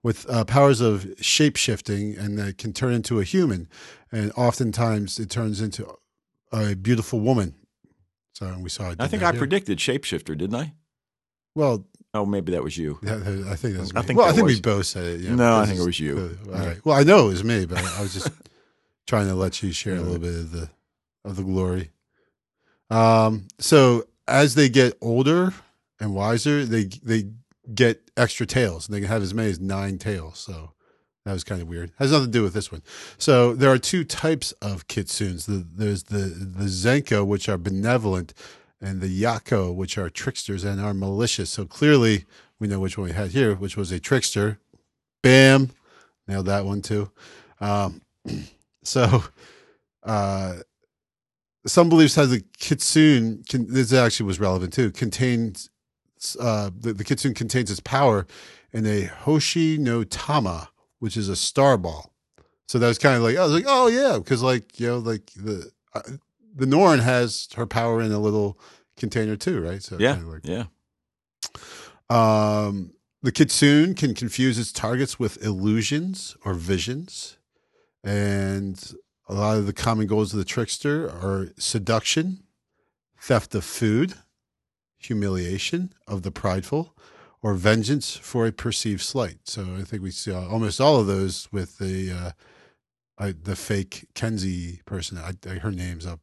with 0.03 0.25
uh, 0.29 0.45
powers 0.45 0.79
of 0.81 1.05
shape 1.19 1.57
shifting, 1.57 2.15
and 2.17 2.37
that 2.39 2.57
can 2.57 2.71
turn 2.71 2.93
into 2.93 3.19
a 3.19 3.23
human, 3.23 3.67
and 4.11 4.31
oftentimes 4.37 5.19
it 5.19 5.29
turns 5.29 5.59
into 5.61 5.85
a 6.61 6.75
beautiful 6.75 7.19
woman. 7.19 7.55
So 8.33 8.55
we 8.59 8.69
saw. 8.69 8.93
I 8.99 9.07
think 9.07 9.23
I 9.23 9.31
here. 9.31 9.39
predicted 9.39 9.77
shapeshifter, 9.79 10.37
didn't 10.37 10.55
I? 10.55 10.73
Well, 11.55 11.85
Oh, 12.13 12.25
maybe 12.25 12.53
that 12.53 12.63
was 12.63 12.77
you. 12.77 12.97
Yeah, 13.03 13.15
I 13.15 13.55
think 13.57 13.75
that's. 13.75 13.93
I 13.93 13.99
me. 13.99 14.07
think 14.07 14.17
well, 14.19 14.29
I 14.29 14.31
think 14.31 14.45
was- 14.45 14.55
we 14.55 14.61
both 14.61 14.85
said 14.85 15.05
it. 15.05 15.19
Yeah, 15.21 15.35
No, 15.35 15.57
I 15.59 15.65
think 15.65 15.79
it 15.81 15.85
was 15.85 15.99
you. 15.99 16.37
uh, 16.47 16.51
all 16.57 16.65
right. 16.65 16.85
Well, 16.85 16.97
I 16.97 17.03
know 17.03 17.25
it 17.25 17.31
was 17.31 17.43
me, 17.43 17.65
but 17.65 17.77
I 17.83 18.01
was 18.01 18.13
just 18.13 18.29
trying 19.07 19.27
to 19.27 19.35
let 19.35 19.61
you 19.61 19.73
share 19.73 19.95
a 19.97 20.01
little 20.01 20.19
bit 20.19 20.33
of 20.33 20.51
the 20.51 20.69
of 21.25 21.35
the 21.35 21.43
glory. 21.43 21.91
Um. 22.89 23.47
So 23.59 24.05
as 24.27 24.55
they 24.55 24.69
get 24.69 24.97
older 25.01 25.53
and 25.99 26.13
wiser, 26.15 26.65
they 26.65 26.85
they 27.03 27.29
get 27.73 28.09
extra 28.15 28.45
tails, 28.45 28.87
and 28.87 28.95
they 28.95 28.99
can 29.01 29.09
have 29.09 29.21
as 29.21 29.33
many 29.33 29.49
as 29.49 29.59
nine 29.59 29.97
tails. 29.97 30.39
So 30.39 30.71
that 31.25 31.33
was 31.33 31.43
kind 31.43 31.61
of 31.61 31.67
weird. 31.67 31.91
Has 31.97 32.11
nothing 32.11 32.27
to 32.27 32.31
do 32.31 32.43
with 32.43 32.53
this 32.53 32.71
one. 32.71 32.83
So 33.17 33.53
there 33.53 33.71
are 33.71 33.79
two 33.79 34.03
types 34.03 34.51
of 34.61 34.87
kitsunes. 34.87 35.45
The, 35.45 35.65
there's 35.75 36.03
the 36.03 36.17
the 36.17 36.65
zenko, 36.65 37.25
which 37.25 37.49
are 37.49 37.57
benevolent, 37.57 38.33
and 38.79 39.01
the 39.01 39.23
yako, 39.23 39.73
which 39.73 39.97
are 39.97 40.09
tricksters 40.09 40.63
and 40.63 40.79
are 40.79 40.93
malicious. 40.93 41.49
So 41.49 41.65
clearly, 41.65 42.25
we 42.59 42.67
know 42.67 42.79
which 42.79 42.97
one 42.97 43.07
we 43.07 43.13
had 43.13 43.31
here, 43.31 43.55
which 43.55 43.75
was 43.75 43.91
a 43.91 43.99
trickster. 43.99 44.59
Bam, 45.23 45.71
nailed 46.27 46.45
that 46.45 46.65
one 46.65 46.81
too. 46.81 47.09
Um, 47.59 48.01
so, 48.83 49.23
uh, 50.03 50.57
some 51.65 51.89
beliefs 51.89 52.15
have 52.15 52.29
the 52.29 52.43
kitsune. 52.59 53.43
Can, 53.49 53.65
this 53.67 53.91
actually 53.91 54.27
was 54.27 54.39
relevant 54.39 54.73
too. 54.73 54.91
Contains 54.91 55.71
uh, 56.39 56.69
the, 56.77 56.93
the 56.93 57.03
kitsune 57.03 57.33
contains 57.33 57.69
its 57.71 57.79
power 57.79 58.25
in 58.71 58.85
a 58.85 59.03
hoshi 59.03 59.77
no 59.77 60.03
tama, 60.03 60.69
which 61.05 61.15
is 61.15 61.29
a 61.29 61.35
star 61.35 61.77
ball. 61.77 62.11
So 62.67 62.79
that 62.79 62.87
was 62.87 62.97
kind 62.97 63.15
of 63.15 63.21
like 63.21 63.37
I 63.37 63.43
was 63.43 63.53
like, 63.53 63.65
oh 63.67 63.87
yeah, 63.87 64.17
because 64.17 64.41
like 64.41 64.79
you 64.79 64.87
know, 64.87 64.97
like 64.97 65.25
the 65.35 65.71
uh, 65.93 66.01
the 66.55 66.65
Norn 66.65 66.99
has 66.99 67.47
her 67.55 67.67
power 67.67 68.01
in 68.01 68.11
a 68.11 68.17
little 68.19 68.57
container 68.97 69.35
too, 69.35 69.61
right? 69.61 69.83
So 69.83 69.97
Yeah, 69.99 70.15
kinda 70.15 70.31
like- 70.31 70.47
yeah. 70.47 70.65
um, 72.09 72.91
the 73.21 73.31
kitsune 73.31 73.93
can 73.95 74.13
confuse 74.15 74.57
its 74.57 74.71
targets 74.71 75.19
with 75.19 75.43
illusions 75.45 76.35
or 76.43 76.53
visions. 76.55 77.37
And 78.03 78.79
a 79.27 79.33
lot 79.33 79.57
of 79.57 79.65
the 79.65 79.73
common 79.73 80.07
goals 80.07 80.33
of 80.33 80.39
the 80.39 80.45
trickster 80.45 81.07
are 81.09 81.49
seduction, 81.57 82.43
theft 83.19 83.55
of 83.55 83.63
food, 83.63 84.13
humiliation 84.97 85.93
of 86.07 86.21
the 86.23 86.31
prideful, 86.31 86.95
or 87.45 87.53
vengeance 87.53 88.15
for 88.15 88.47
a 88.47 88.51
perceived 88.51 89.03
slight. 89.03 89.37
So 89.43 89.75
I 89.77 89.83
think 89.83 90.01
we 90.01 90.09
see 90.09 90.33
almost 90.33 90.81
all 90.81 90.99
of 90.99 91.05
those 91.05 91.47
with 91.51 91.77
the 91.77 92.11
uh, 92.11 92.31
I, 93.23 93.35
the 93.39 93.55
fake 93.55 94.07
Kenzie 94.15 94.81
person. 94.85 95.19
I, 95.19 95.33
I, 95.47 95.59
her 95.59 95.69
name's 95.69 96.07
up 96.07 96.21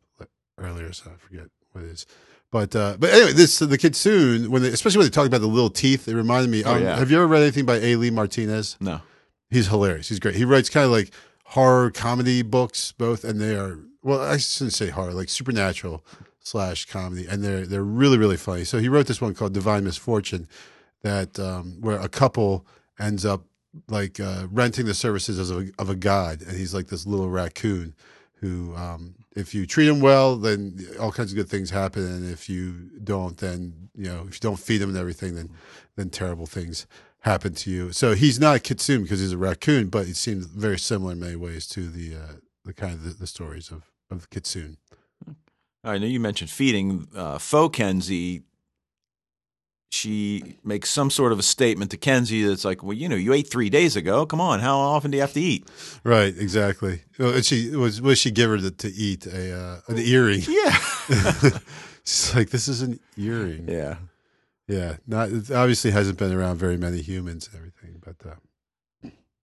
earlier, 0.58 0.92
so 0.92 1.12
I 1.14 1.16
forget 1.18 1.46
what 1.70 1.84
it 1.84 1.90
is. 1.90 2.06
But 2.50 2.74
uh, 2.74 2.96
but 2.98 3.10
anyway, 3.10 3.34
this 3.34 3.60
the 3.60 3.78
kitsune 3.78 4.50
when 4.50 4.62
they, 4.62 4.70
especially 4.70 4.98
when 4.98 5.06
they 5.06 5.10
talk 5.10 5.28
about 5.28 5.42
the 5.42 5.46
little 5.46 5.70
teeth, 5.70 6.08
it 6.08 6.16
reminded 6.16 6.50
me. 6.50 6.64
Oh, 6.64 6.74
um, 6.74 6.82
yeah. 6.82 6.96
Have 6.96 7.12
you 7.12 7.18
ever 7.18 7.28
read 7.28 7.42
anything 7.42 7.66
by 7.66 7.76
A. 7.76 7.94
Lee 7.94 8.10
Martinez? 8.10 8.76
No. 8.80 9.00
He's 9.48 9.68
hilarious. 9.68 10.08
He's 10.08 10.18
great. 10.18 10.34
He 10.34 10.44
writes 10.44 10.68
kind 10.70 10.86
of 10.86 10.90
like 10.90 11.12
horror 11.44 11.92
comedy 11.92 12.42
books, 12.42 12.90
both, 12.98 13.22
and 13.22 13.40
they 13.40 13.54
are 13.54 13.78
well. 14.02 14.20
I 14.20 14.38
shouldn't 14.38 14.74
say 14.74 14.88
horror, 14.88 15.12
like 15.12 15.28
supernatural 15.28 16.04
slash 16.40 16.86
comedy, 16.86 17.28
and 17.28 17.44
they're 17.44 17.64
they're 17.64 17.84
really 17.84 18.18
really 18.18 18.36
funny. 18.36 18.64
So 18.64 18.80
he 18.80 18.88
wrote 18.88 19.06
this 19.06 19.20
one 19.20 19.34
called 19.34 19.54
Divine 19.54 19.84
Misfortune, 19.84 20.48
that 21.02 21.38
um, 21.38 21.76
where 21.80 22.00
a 22.00 22.08
couple 22.08 22.66
ends 22.98 23.24
up 23.24 23.44
like 23.88 24.20
uh, 24.20 24.46
renting 24.50 24.86
the 24.86 24.94
services 24.94 25.50
of 25.50 25.68
a, 25.68 25.70
of 25.78 25.88
a 25.90 25.94
god, 25.96 26.42
and 26.42 26.56
he's 26.56 26.74
like 26.74 26.88
this 26.88 27.06
little 27.06 27.30
raccoon 27.30 27.94
who, 28.34 28.74
um, 28.74 29.14
if 29.36 29.54
you 29.54 29.66
treat 29.66 29.88
him 29.88 30.00
well, 30.00 30.36
then 30.36 30.84
all 31.00 31.12
kinds 31.12 31.30
of 31.30 31.36
good 31.36 31.48
things 31.48 31.70
happen, 31.70 32.04
and 32.04 32.30
if 32.30 32.48
you 32.48 32.90
don't, 33.02 33.38
then 33.38 33.88
you 33.94 34.04
know 34.04 34.24
if 34.28 34.34
you 34.34 34.40
don't 34.40 34.58
feed 34.58 34.82
him 34.82 34.90
and 34.90 34.98
everything, 34.98 35.34
then 35.34 35.50
then 35.96 36.10
terrible 36.10 36.46
things 36.46 36.86
happen 37.20 37.54
to 37.54 37.70
you. 37.70 37.92
So 37.92 38.14
he's 38.14 38.40
not 38.40 38.56
a 38.56 38.60
kitsune 38.60 39.04
because 39.04 39.20
he's 39.20 39.32
a 39.32 39.38
raccoon, 39.38 39.88
but 39.88 40.08
it 40.08 40.16
seems 40.16 40.46
very 40.46 40.78
similar 40.78 41.12
in 41.12 41.20
many 41.20 41.36
ways 41.36 41.66
to 41.68 41.88
the 41.88 42.16
uh, 42.16 42.32
the 42.64 42.72
kind 42.72 42.94
of 42.94 43.04
the, 43.04 43.10
the 43.10 43.26
stories 43.26 43.70
of 43.70 43.90
of 44.10 44.28
kitsune. 44.28 44.76
I 45.84 45.98
know 45.98 46.06
you 46.06 46.20
mentioned 46.20 46.50
feeding. 46.50 47.08
Uh, 47.14 47.38
she 49.92 50.56
makes 50.64 50.88
some 50.88 51.10
sort 51.10 51.32
of 51.32 51.38
a 51.38 51.42
statement 51.42 51.90
to 51.90 51.98
Kenzie 51.98 52.44
that's 52.44 52.64
like, 52.64 52.82
well, 52.82 52.94
you 52.94 53.08
know, 53.10 53.14
you 53.16 53.34
ate 53.34 53.50
three 53.50 53.68
days 53.68 53.94
ago. 53.94 54.24
Come 54.24 54.40
on, 54.40 54.60
how 54.60 54.78
often 54.78 55.10
do 55.10 55.16
you 55.18 55.20
have 55.20 55.34
to 55.34 55.40
eat? 55.40 55.68
Right, 56.02 56.34
exactly. 56.36 57.02
Well, 57.18 57.34
and 57.34 57.44
she 57.44 57.76
was 57.76 58.00
was 58.00 58.18
she 58.18 58.30
give 58.30 58.48
her 58.50 58.58
to, 58.58 58.70
to 58.70 58.88
eat 58.88 59.26
a 59.26 59.54
uh, 59.54 59.80
an 59.88 59.98
earring? 59.98 60.40
Yeah, 60.48 60.76
She's 62.04 62.34
like, 62.34 62.50
this 62.50 62.68
is 62.68 62.82
an 62.82 62.98
earring. 63.16 63.68
yeah. 63.68 63.96
Yeah, 64.68 64.96
not 65.06 65.28
it 65.28 65.50
obviously 65.50 65.90
hasn't 65.90 66.18
been 66.18 66.32
around 66.32 66.56
very 66.56 66.76
many 66.78 67.02
humans 67.02 67.48
and 67.48 67.56
everything, 67.58 68.00
but. 68.02 68.16
Uh, 68.26 68.34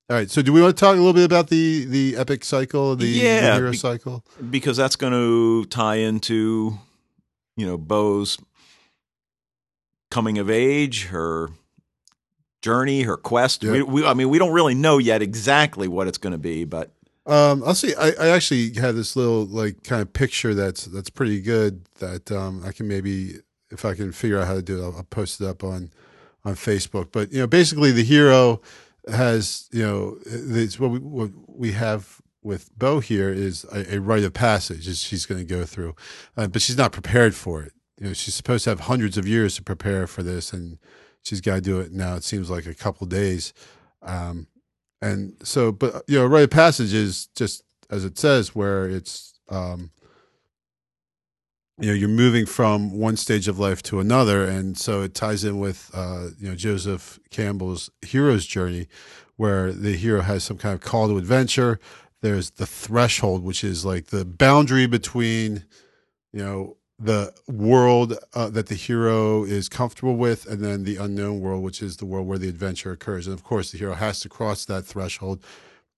all 0.10 0.16
right, 0.18 0.32
so 0.32 0.42
do 0.42 0.52
we 0.52 0.60
want 0.62 0.76
to 0.76 0.80
talk 0.80 0.96
a 0.96 0.98
little 0.98 1.14
bit 1.14 1.26
about 1.26 1.50
the 1.50 1.86
the 1.86 2.16
epic 2.18 2.44
cycle, 2.44 2.96
the, 2.96 3.04
the 3.06 3.10
Yeah, 3.12 3.56
hero 3.56 3.70
be- 3.72 3.78
cycle? 3.78 4.26
because 4.50 4.76
that's 4.78 4.96
going 4.96 5.14
to 5.14 5.66
tie 5.66 5.98
into, 5.98 6.80
you 7.56 7.68
know, 7.68 7.78
Bo's 7.78 8.40
coming 10.10 10.38
of 10.38 10.50
age, 10.50 11.08
her 11.08 11.50
journey, 12.62 13.04
her 13.04 13.18
quest. 13.18 13.64
We, 13.64 13.82
we, 13.84 14.06
I 14.06 14.14
mean, 14.14 14.30
we 14.30 14.38
don't 14.40 14.54
really 14.54 14.76
know 14.76 14.98
yet 14.98 15.22
exactly 15.22 15.88
what 15.88 16.08
it's 16.08 16.18
going 16.18 16.34
to 16.34 16.38
be, 16.38 16.66
but 16.66 16.92
Um, 17.26 17.64
I'll 17.66 17.76
see. 17.76 17.94
I, 17.96 18.12
I 18.20 18.28
actually 18.30 18.74
have 18.82 18.96
this 18.96 19.16
little 19.16 19.46
like 19.46 19.84
kind 19.84 20.02
of 20.02 20.12
picture 20.14 20.54
that's 20.56 20.86
that's 20.86 21.10
pretty 21.12 21.42
good. 21.42 21.86
That 22.00 22.32
um, 22.32 22.64
I 22.66 22.72
can 22.72 22.88
maybe, 22.88 23.36
if 23.70 23.86
I 23.86 23.94
can 23.94 24.12
figure 24.12 24.40
out 24.40 24.48
how 24.48 24.56
to 24.56 24.62
do 24.64 24.80
it, 24.80 24.84
I'll, 24.84 24.96
I'll 24.98 25.04
post 25.04 25.40
it 25.42 25.48
up 25.48 25.64
on 25.64 25.92
on 26.44 26.56
Facebook. 26.56 27.12
But 27.12 27.32
you 27.32 27.40
know, 27.40 27.48
basically, 27.48 27.92
the 27.92 28.04
hero 28.04 28.62
has 29.12 29.70
you 29.72 29.84
know, 29.86 30.18
it's 30.26 30.80
what 30.80 30.92
we 30.92 31.00
what 31.00 31.32
we 31.48 31.74
have 31.74 32.20
with 32.42 32.72
Bo 32.78 33.00
here 33.00 33.30
is 33.30 33.66
a, 33.66 33.96
a 33.96 34.00
rite 34.00 34.24
of 34.24 34.34
passage 34.34 34.86
that 34.88 34.96
she's 34.96 35.26
going 35.26 35.46
to 35.46 35.56
go 35.56 35.66
through, 35.66 35.94
uh, 36.36 36.48
but 36.48 36.62
she's 36.62 36.78
not 36.78 36.92
prepared 36.92 37.36
for 37.36 37.62
it. 37.62 37.74
You 38.00 38.08
know, 38.08 38.14
she's 38.14 38.36
supposed 38.36 38.64
to 38.64 38.70
have 38.72 38.82
hundreds 38.82 39.18
of 39.18 39.28
years 39.28 39.56
to 39.56 39.64
prepare 39.64 40.08
for 40.08 40.24
this, 40.24 40.54
and 40.54 40.80
she's 41.22 41.42
got 41.42 41.56
to 41.56 41.62
do 41.62 41.80
it 41.80 41.92
now. 41.92 42.16
It 42.16 42.24
seems 42.24 42.50
like 42.50 42.66
a 42.66 42.74
couple 42.74 43.06
days. 43.08 43.54
Um, 44.02 44.48
and 45.02 45.36
so 45.44 45.72
but 45.72 46.04
you 46.08 46.18
know 46.18 46.26
rite 46.26 46.44
of 46.44 46.50
passage 46.50 46.94
is 46.94 47.28
just 47.36 47.64
as 47.90 48.04
it 48.04 48.18
says 48.18 48.54
where 48.54 48.90
it's 48.90 49.40
um 49.50 49.92
you 51.80 51.88
know 51.88 51.94
you're 51.94 52.10
moving 52.10 52.46
from 52.46 52.98
one 52.98 53.16
stage 53.16 53.48
of 53.48 53.60
life 53.60 53.82
to 53.82 54.00
another 54.00 54.44
and 54.44 54.78
so 54.78 55.02
it 55.02 55.14
ties 55.14 55.44
in 55.44 55.60
with 55.60 55.90
uh 55.94 56.28
you 56.38 56.50
know 56.50 56.56
joseph 56.56 57.20
campbell's 57.30 57.90
hero's 58.02 58.46
journey 58.46 58.88
where 59.38 59.72
the 59.72 59.96
hero 59.96 60.22
has 60.22 60.44
some 60.44 60.58
kind 60.58 60.76
of 60.76 60.82
call 60.82 61.08
to 61.08 61.18
adventure 61.18 61.80
there's 62.22 62.52
the 62.52 62.66
threshold 62.68 63.44
which 63.44 63.64
is 63.64 63.86
like 63.86 64.08
the 64.08 64.26
boundary 64.26 64.86
between 64.86 65.64
you 66.34 66.44
know 66.44 66.76
the 67.00 67.34
world 67.48 68.18
uh, 68.34 68.50
that 68.50 68.68
the 68.68 68.76
hero 68.76 69.44
is 69.44 69.70
comfortable 69.70 70.16
with 70.16 70.46
and 70.46 70.64
then 70.64 70.84
the 70.84 70.98
unknown 70.98 71.40
world 71.40 71.64
which 71.64 71.82
is 71.82 71.98
the 71.98 72.06
world 72.06 72.28
where 72.28 72.38
the 72.38 72.50
adventure 72.50 72.92
occurs. 72.92 73.26
And 73.26 73.34
of 73.34 73.44
course 73.44 73.72
the 73.72 73.78
hero 73.78 73.94
has 73.94 74.20
to 74.22 74.30
cross 74.30 74.66
that 74.66 74.84
threshold 74.84 75.44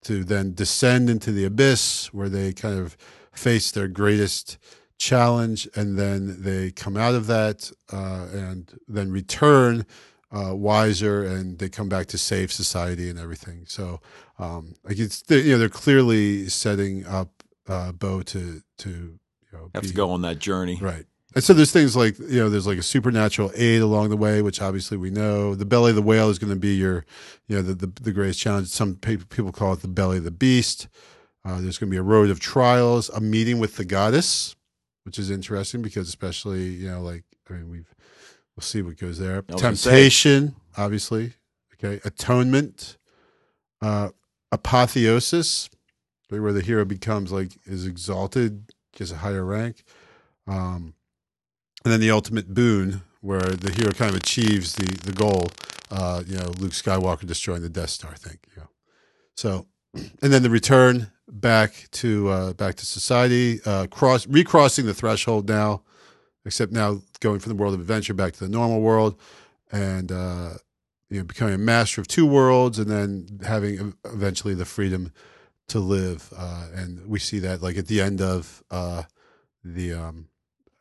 to 0.04 0.24
then 0.24 0.54
descend 0.54 1.10
into 1.10 1.32
the 1.32 1.46
abyss 1.46 2.14
where 2.14 2.30
they 2.30 2.54
kind 2.54 2.80
of 2.80 2.98
face 3.34 3.72
their 3.72 3.88
greatest 3.88 4.58
challenge 4.98 5.68
and 5.76 5.98
then 5.98 6.44
they 6.44 6.72
come 6.72 6.96
out 6.96 7.16
of 7.16 7.26
that 7.28 7.72
uh, 7.92 8.28
and 8.32 8.80
then 8.88 9.12
return 9.12 9.86
uh, 10.32 10.56
wiser 10.56 11.24
and 11.24 11.58
they 11.60 11.68
come 11.68 11.90
back 11.90 12.06
to 12.08 12.18
save 12.18 12.52
society 12.52 13.10
and 13.10 13.20
everything. 13.20 13.66
So 13.68 14.00
um, 14.38 14.76
like 14.84 15.00
it's 15.00 15.24
you 15.30 15.54
know 15.54 15.58
they're 15.58 15.70
clearly 15.70 16.48
setting 16.48 17.06
up 17.06 17.44
uh, 17.68 17.92
bo 17.92 18.22
to 18.22 18.62
to 18.80 19.20
you 19.52 19.58
know 19.58 19.72
have 19.74 19.88
to 19.88 19.94
go 19.94 20.12
on 20.12 20.22
that 20.22 20.40
journey. 20.40 20.78
Right. 20.82 21.06
And 21.34 21.44
so 21.44 21.54
there's 21.54 21.72
things 21.72 21.96
like 21.96 22.20
you 22.20 22.40
know 22.40 22.50
there's 22.50 22.68
like 22.68 22.78
a 22.78 22.84
supernatural 22.84 23.52
aid 23.56 23.82
along 23.82 24.10
the 24.10 24.18
way, 24.18 24.42
which 24.42 24.62
obviously 24.62 24.98
we 24.98 25.10
know. 25.10 25.56
The 25.56 25.66
belly 25.66 25.92
of 25.92 25.96
the 25.96 26.02
whale 26.02 26.30
is 26.30 26.40
going 26.40 26.54
to 26.54 26.60
be 26.60 26.76
your, 26.76 27.06
you 27.48 27.56
know, 27.56 27.62
the 27.62 27.74
the, 27.74 27.88
the 28.02 28.12
greatest 28.12 28.40
challenge. 28.40 28.68
Some 28.68 28.96
people 28.96 29.52
call 29.52 29.74
it 29.74 29.82
the 29.82 29.88
belly 29.88 30.18
of 30.18 30.26
the 30.26 30.32
beast. 30.32 30.88
Uh, 31.46 31.62
there's 31.62 31.78
going 31.78 31.90
to 31.90 31.92
be 31.92 31.98
a 31.98 32.04
road 32.04 32.30
of 32.30 32.40
trials, 32.40 33.10
a 33.10 33.20
meeting 33.20 33.60
with 33.60 33.78
the 33.78 33.86
goddess, 33.86 34.56
which 35.06 35.18
is 35.18 35.32
interesting 35.32 35.82
because 35.82 36.08
especially 36.08 36.66
you 36.66 36.90
know 36.90 37.02
like 37.02 37.24
I 37.50 37.54
mean 37.54 37.70
we've 37.70 37.96
we'll 38.56 38.64
see 38.64 38.82
what 38.82 38.98
goes 38.98 39.18
there. 39.18 39.44
I 39.50 39.54
was 39.54 39.62
gonna 39.62 39.76
say. 39.76 39.90
Temptation, 39.90 40.56
obviously. 40.78 41.34
Okay, 41.84 42.00
atonement, 42.06 42.98
uh, 43.82 44.10
apotheosis, 44.52 45.70
where 46.30 46.54
the 46.54 46.62
hero 46.62 46.86
becomes 46.86 47.32
like 47.32 47.58
is 47.66 47.88
exalted, 47.88 48.72
gets 48.94 49.12
a 49.12 49.18
higher 49.18 49.44
rank. 49.44 49.84
Um, 50.48 50.94
and 51.84 51.92
then 51.92 52.00
the 52.00 52.12
ultimate 52.12 52.54
boon, 52.54 53.02
where 53.22 53.42
the 53.42 53.72
hero 53.72 53.92
kind 53.92 54.12
of 54.12 54.18
achieves 54.18 54.74
the 54.74 54.86
the 55.06 55.14
goal. 55.14 55.50
Uh, 55.90 56.24
you 56.26 56.38
know, 56.38 56.48
Luke 56.60 56.72
Skywalker 56.72 57.26
destroying 57.26 57.62
the 57.62 57.70
Death 57.70 57.90
Star 57.90 58.16
thing. 58.16 58.38
Know, 58.56 58.70
so 59.36 59.68
and 59.94 60.34
then 60.34 60.44
the 60.44 60.50
return 60.50 61.12
back 61.28 61.88
to 61.92 62.30
uh, 62.30 62.54
back 62.54 62.76
to 62.76 62.86
society, 62.86 63.60
uh, 63.66 63.88
cross 63.88 64.28
recrossing 64.28 64.86
the 64.86 64.94
threshold 64.94 65.50
now, 65.50 65.82
except 66.46 66.72
now 66.72 67.02
going 67.20 67.40
from 67.40 67.52
the 67.52 67.62
world 67.62 67.74
of 67.74 67.80
adventure 67.80 68.14
back 68.14 68.34
to 68.34 68.40
the 68.40 68.50
normal 68.50 68.82
world, 68.82 69.20
and 69.72 70.12
uh, 70.12 70.54
you 71.10 71.20
know 71.20 71.24
becoming 71.24 71.54
a 71.54 71.60
master 71.60 72.02
of 72.02 72.08
two 72.08 72.26
worlds, 72.26 72.80
and 72.80 72.90
then 72.90 73.40
having 73.46 73.94
eventually 74.06 74.54
the 74.54 74.66
freedom 74.66 75.12
to 75.68 75.80
live. 75.80 76.32
Uh, 76.36 76.68
and 76.76 77.08
we 77.08 77.20
see 77.20 77.40
that 77.40 77.62
like 77.62 77.78
at 77.78 77.88
the 77.88 78.02
end 78.02 78.22
of 78.22 78.64
uh, 78.72 79.04
the 79.64 79.94
um, 79.94 80.28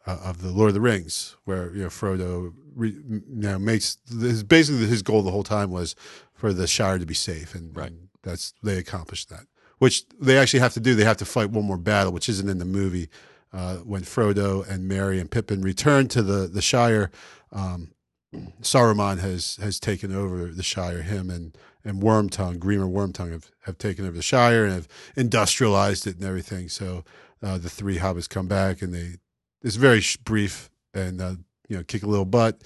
uh, 0.06 0.18
of 0.24 0.42
the 0.42 0.50
Lord 0.50 0.68
of 0.68 0.74
the 0.74 0.80
Rings, 0.80 1.36
where 1.44 1.72
you 1.74 1.82
know 1.82 1.88
Frodo 1.88 2.52
re, 2.74 2.90
you 2.90 3.22
know 3.28 3.58
makes 3.58 3.98
his 4.08 4.42
basically 4.42 4.86
his 4.86 5.02
goal 5.02 5.22
the 5.22 5.30
whole 5.30 5.44
time 5.44 5.70
was 5.70 5.94
for 6.32 6.52
the 6.52 6.66
Shire 6.66 6.98
to 6.98 7.06
be 7.06 7.14
safe, 7.14 7.54
and, 7.54 7.76
Right. 7.76 7.88
and 7.90 8.08
that's 8.22 8.54
they 8.62 8.78
accomplished 8.78 9.28
that. 9.30 9.46
Which 9.78 10.04
they 10.20 10.36
actually 10.36 10.60
have 10.60 10.74
to 10.74 10.80
do. 10.80 10.94
They 10.94 11.04
have 11.04 11.16
to 11.18 11.24
fight 11.24 11.50
one 11.50 11.64
more 11.64 11.78
battle, 11.78 12.12
which 12.12 12.28
isn't 12.28 12.48
in 12.48 12.58
the 12.58 12.64
movie. 12.66 13.08
Uh, 13.52 13.76
when 13.78 14.02
Frodo 14.02 14.66
and 14.68 14.86
Merry 14.86 15.18
and 15.18 15.30
Pippin 15.30 15.62
return 15.62 16.06
to 16.08 16.22
the 16.22 16.46
the 16.46 16.62
Shire, 16.62 17.10
um, 17.52 17.92
Saruman 18.62 19.18
has 19.18 19.56
has 19.56 19.80
taken 19.80 20.14
over 20.14 20.46
the 20.46 20.62
Shire. 20.62 21.02
Him 21.02 21.30
and 21.30 21.56
and 21.84 22.02
Wormtongue, 22.02 22.58
Grima 22.58 22.90
Wormtongue, 22.90 23.32
have, 23.32 23.50
have 23.64 23.78
taken 23.78 24.04
over 24.06 24.16
the 24.16 24.22
Shire 24.22 24.64
and 24.64 24.74
have 24.74 24.88
industrialized 25.16 26.06
it 26.06 26.16
and 26.16 26.24
everything. 26.24 26.68
So 26.68 27.04
uh, 27.42 27.58
the 27.58 27.70
three 27.70 27.98
hobbits 27.98 28.28
come 28.28 28.48
back 28.48 28.82
and 28.82 28.92
they 28.94 29.16
it's 29.62 29.76
very 29.76 30.02
brief 30.24 30.70
and 30.94 31.20
uh, 31.20 31.34
you 31.68 31.76
know 31.76 31.82
kick 31.84 32.02
a 32.02 32.06
little 32.06 32.24
butt, 32.24 32.62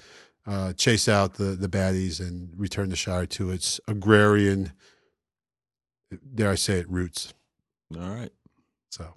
uh, 0.47 0.73
chase 0.73 1.07
out 1.07 1.35
the 1.35 1.55
the 1.55 1.67
baddies 1.69 2.19
and 2.19 2.49
return 2.57 2.89
the 2.89 2.95
Shire 2.95 3.25
to 3.27 3.51
its 3.51 3.79
agrarian, 3.87 4.71
dare 6.33 6.51
I 6.51 6.55
say 6.55 6.79
it, 6.79 6.89
roots. 6.89 7.33
All 7.95 8.09
right. 8.09 8.31
So 8.89 9.13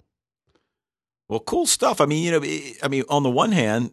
Well, 1.27 1.39
cool 1.39 1.65
stuff. 1.65 2.01
I 2.01 2.05
mean, 2.05 2.23
you 2.23 2.31
know, 2.31 2.41
I- 2.43 2.75
I 2.83 2.87
mean, 2.87 3.03
on 3.09 3.23
the 3.23 3.29
one 3.29 3.51
hand, 3.51 3.91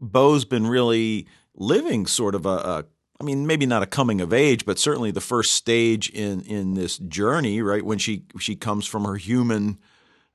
Bo's 0.00 0.44
been 0.44 0.66
really 0.66 1.26
living 1.54 2.06
sort 2.06 2.34
of 2.34 2.46
a, 2.46 2.48
a 2.48 2.84
I 3.20 3.24
mean, 3.24 3.46
maybe 3.46 3.64
not 3.66 3.82
a 3.82 3.86
coming 3.86 4.20
of 4.20 4.32
age, 4.32 4.64
but 4.66 4.78
certainly 4.78 5.10
the 5.10 5.20
first 5.20 5.52
stage 5.52 6.08
in 6.10 6.40
in 6.42 6.74
this 6.74 6.98
journey, 6.98 7.62
right? 7.62 7.84
When 7.84 7.98
she 7.98 8.24
she 8.38 8.56
comes 8.56 8.86
from 8.86 9.04
her 9.04 9.16
human 9.16 9.78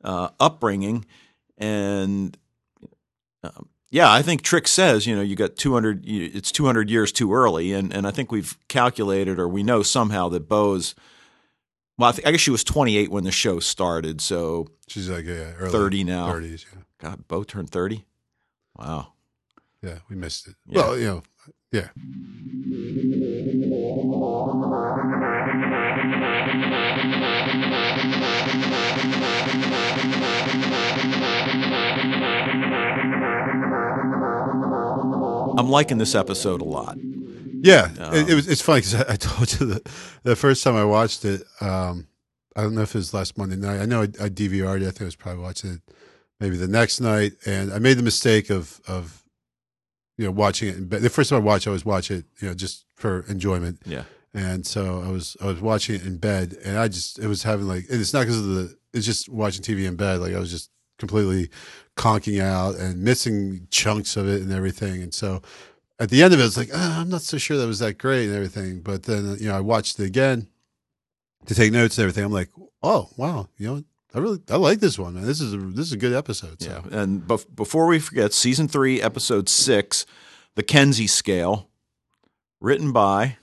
uh, 0.03 0.29
upbringing, 0.39 1.05
and 1.57 2.37
um, 3.43 3.67
yeah, 3.91 4.11
I 4.11 4.21
think 4.21 4.43
Trick 4.43 4.67
says, 4.67 5.05
you 5.05 5.15
know, 5.15 5.21
you 5.21 5.35
got 5.35 5.55
two 5.55 5.73
hundred, 5.73 6.05
it's 6.05 6.51
two 6.51 6.65
hundred 6.65 6.89
years 6.89 7.11
too 7.11 7.33
early, 7.33 7.73
and 7.73 7.93
and 7.93 8.07
I 8.07 8.11
think 8.11 8.31
we've 8.31 8.57
calculated 8.67 9.39
or 9.39 9.47
we 9.47 9.63
know 9.63 9.83
somehow 9.83 10.29
that 10.29 10.47
Bo's. 10.47 10.95
Well, 11.97 12.07
I, 12.07 12.11
think, 12.13 12.27
I 12.29 12.31
guess 12.31 12.39
she 12.39 12.49
was 12.49 12.63
28 12.63 13.11
when 13.11 13.25
the 13.25 13.31
show 13.31 13.59
started, 13.59 14.21
so 14.21 14.67
she's 14.87 15.09
like 15.09 15.25
yeah, 15.25 15.51
early 15.57 15.69
30 15.69 16.05
now. 16.05 16.31
30s. 16.31 16.65
Yeah. 16.73 16.79
God, 16.97 17.27
Bo 17.27 17.43
turned 17.43 17.71
30? 17.71 18.05
Wow. 18.77 19.11
Yeah, 19.81 19.97
we 20.09 20.15
missed 20.15 20.47
it. 20.47 20.55
Yeah. 20.65 20.77
Well, 20.77 20.97
you 20.97 21.05
know, 21.05 21.23
yeah. 21.71 21.89
I'm 35.57 35.69
liking 35.69 35.97
this 35.97 36.15
episode 36.15 36.61
a 36.61 36.65
lot. 36.65 36.97
Yeah, 37.61 37.89
Um, 37.99 38.13
it, 38.13 38.29
it 38.29 38.35
was. 38.35 38.47
It's 38.47 38.61
funny 38.61 38.79
because 38.81 38.95
I, 38.95 39.13
I 39.13 39.15
told 39.17 39.51
you 39.59 39.65
the 39.65 39.91
the 40.23 40.35
first 40.35 40.63
time 40.63 40.75
I 40.75 40.85
watched 40.85 41.25
it. 41.25 41.43
Um, 41.59 42.07
I 42.55 42.61
don't 42.63 42.73
know 42.75 42.81
if 42.81 42.95
it 42.95 42.99
was 42.99 43.13
last 43.13 43.37
Monday 43.37 43.57
night. 43.57 43.81
I 43.81 43.85
know 43.85 44.01
I, 44.01 44.03
I 44.03 44.29
DVR'd 44.29 44.81
it. 44.81 44.87
I 44.87 44.91
think 44.91 45.01
I 45.01 45.05
was 45.05 45.15
probably 45.15 45.41
watching 45.43 45.73
it 45.73 45.81
maybe 46.39 46.55
the 46.55 46.67
next 46.67 47.01
night, 47.01 47.33
and 47.45 47.73
I 47.73 47.79
made 47.79 47.97
the 47.97 48.03
mistake 48.03 48.49
of 48.49 48.79
of 48.87 49.18
you 50.19 50.25
know 50.25 50.31
watching 50.31 50.67
it 50.69 50.89
But. 50.89 51.01
The 51.01 51.09
first 51.09 51.29
time 51.29 51.41
I 51.41 51.45
watched, 51.51 51.65
it, 51.67 51.69
I 51.71 51.73
was 51.79 51.85
watching 51.85 52.17
it 52.19 52.25
you 52.41 52.47
know 52.49 52.53
just 52.65 52.85
for 52.95 53.21
enjoyment, 53.29 53.75
Yeah. 53.85 54.03
and 54.33 54.65
so 54.73 54.81
I 55.07 55.09
was 55.17 55.37
I 55.41 55.45
was 55.47 55.59
watching 55.61 55.95
it 55.95 56.03
in 56.05 56.17
bed, 56.17 56.47
and 56.65 56.77
I 56.77 56.87
just 56.89 57.19
it 57.19 57.27
was 57.27 57.43
having 57.43 57.67
like 57.67 57.85
and 57.91 57.99
it's 58.01 58.13
not 58.13 58.21
because 58.21 58.39
of 58.39 58.47
the 58.55 58.65
it's 58.93 59.05
just 59.05 59.29
watching 59.29 59.63
TV 59.63 59.87
in 59.87 59.95
bed. 59.95 60.19
Like 60.19 60.33
I 60.35 60.39
was 60.39 60.51
just 60.51 60.69
completely 60.97 61.49
conking 61.95 62.39
out 62.41 62.75
and 62.75 63.01
missing 63.01 63.67
chunks 63.71 64.17
of 64.17 64.27
it 64.27 64.41
and 64.41 64.51
everything, 64.51 65.01
and 65.01 65.13
so 65.13 65.41
at 66.01 66.09
the 66.09 66.23
end 66.23 66.33
of 66.33 66.39
it, 66.39 66.45
it's 66.45 66.57
like 66.57 66.69
ah, 66.73 66.99
I'm 67.01 67.09
not 67.09 67.21
so 67.21 67.37
sure 67.37 67.57
that 67.57 67.67
was 67.67 67.79
that 67.79 67.97
great 67.97 68.25
and 68.27 68.35
everything. 68.35 68.81
But 68.81 69.03
then 69.03 69.37
you 69.39 69.47
know, 69.49 69.55
I 69.57 69.61
watched 69.61 69.99
it 69.99 70.05
again 70.05 70.47
to 71.45 71.55
take 71.55 71.71
notes 71.71 71.97
and 71.97 72.03
everything. 72.03 72.25
I'm 72.25 72.31
like, 72.31 72.49
oh 72.83 73.09
wow, 73.17 73.47
you 73.57 73.67
know, 73.67 73.83
I 74.13 74.19
really 74.19 74.39
I 74.49 74.55
like 74.57 74.79
this 74.79 74.97
one, 74.97 75.13
man. 75.13 75.23
This 75.25 75.39
is 75.41 75.53
a 75.53 75.57
this 75.57 75.85
is 75.87 75.93
a 75.93 75.97
good 75.97 76.13
episode. 76.13 76.61
So. 76.61 76.69
Yeah, 76.91 76.99
and 77.01 77.21
bef- 77.21 77.45
before 77.55 77.85
we 77.87 77.99
forget, 77.99 78.33
season 78.33 78.67
three, 78.67 79.01
episode 79.01 79.47
six, 79.49 80.05
the 80.55 80.63
Kenzie 80.63 81.07
scale, 81.07 81.69
written 82.59 82.91
by 82.91 83.37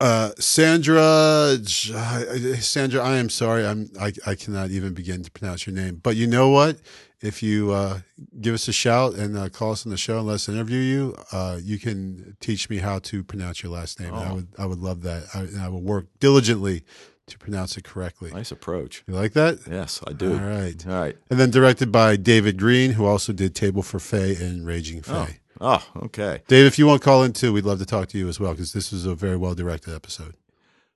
Uh, 0.00 0.30
Sandra, 0.38 1.58
Sandra, 1.66 3.02
I 3.02 3.16
am 3.16 3.28
sorry, 3.28 3.66
I'm 3.66 3.90
I, 4.00 4.12
I 4.26 4.34
cannot 4.34 4.70
even 4.70 4.94
begin 4.94 5.22
to 5.22 5.30
pronounce 5.30 5.66
your 5.66 5.74
name. 5.76 5.96
But 6.02 6.16
you 6.16 6.26
know 6.26 6.48
what? 6.48 6.78
If 7.22 7.42
you 7.42 7.70
uh, 7.72 8.00
give 8.40 8.54
us 8.54 8.66
a 8.66 8.72
shout 8.72 9.12
and 9.14 9.36
uh, 9.36 9.50
call 9.50 9.72
us 9.72 9.84
on 9.84 9.90
the 9.90 9.98
show 9.98 10.16
and 10.18 10.26
let 10.26 10.34
us 10.36 10.48
interview 10.48 10.78
you, 10.78 11.16
uh, 11.32 11.58
you 11.62 11.78
can 11.78 12.34
teach 12.40 12.70
me 12.70 12.78
how 12.78 12.98
to 13.00 13.22
pronounce 13.22 13.62
your 13.62 13.72
last 13.72 14.00
name. 14.00 14.14
And 14.14 14.24
I 14.24 14.30
Oh. 14.30 14.34
would 14.36 14.48
I 14.58 14.64
would 14.66 14.78
love 14.78 15.02
that. 15.02 15.24
I, 15.34 15.40
and 15.40 15.60
I 15.60 15.68
will 15.68 15.82
work 15.82 16.06
diligently 16.18 16.82
to 17.30 17.38
pronounce 17.38 17.76
it 17.76 17.84
correctly. 17.84 18.30
nice 18.30 18.52
approach. 18.52 19.02
You 19.08 19.14
like 19.14 19.32
that? 19.32 19.58
Yes, 19.68 20.00
I 20.06 20.12
do. 20.12 20.34
All 20.34 20.38
right. 20.40 20.86
All 20.86 20.92
right. 21.00 21.16
And 21.30 21.38
then 21.40 21.50
directed 21.50 21.90
by 21.90 22.16
David 22.16 22.58
Green, 22.58 22.92
who 22.92 23.06
also 23.06 23.32
did 23.32 23.54
Table 23.54 23.82
for 23.82 23.98
Fae 23.98 24.36
and 24.40 24.66
Raging 24.66 24.98
Oh, 25.08 25.24
Fae. 25.24 25.40
oh, 25.60 25.86
okay. 26.04 26.42
Dave, 26.48 26.66
if 26.66 26.78
you 26.78 26.86
want 26.86 27.00
to 27.00 27.04
call 27.04 27.22
in 27.24 27.32
too, 27.32 27.52
we'd 27.52 27.64
love 27.64 27.78
to 27.78 27.86
talk 27.86 28.08
to 28.08 28.18
you 28.18 28.28
as 28.28 28.38
well 28.38 28.52
because 28.52 28.72
this 28.72 28.92
is 28.92 29.06
a 29.06 29.14
very 29.14 29.36
well 29.36 29.54
directed 29.54 29.94
episode. 29.94 30.34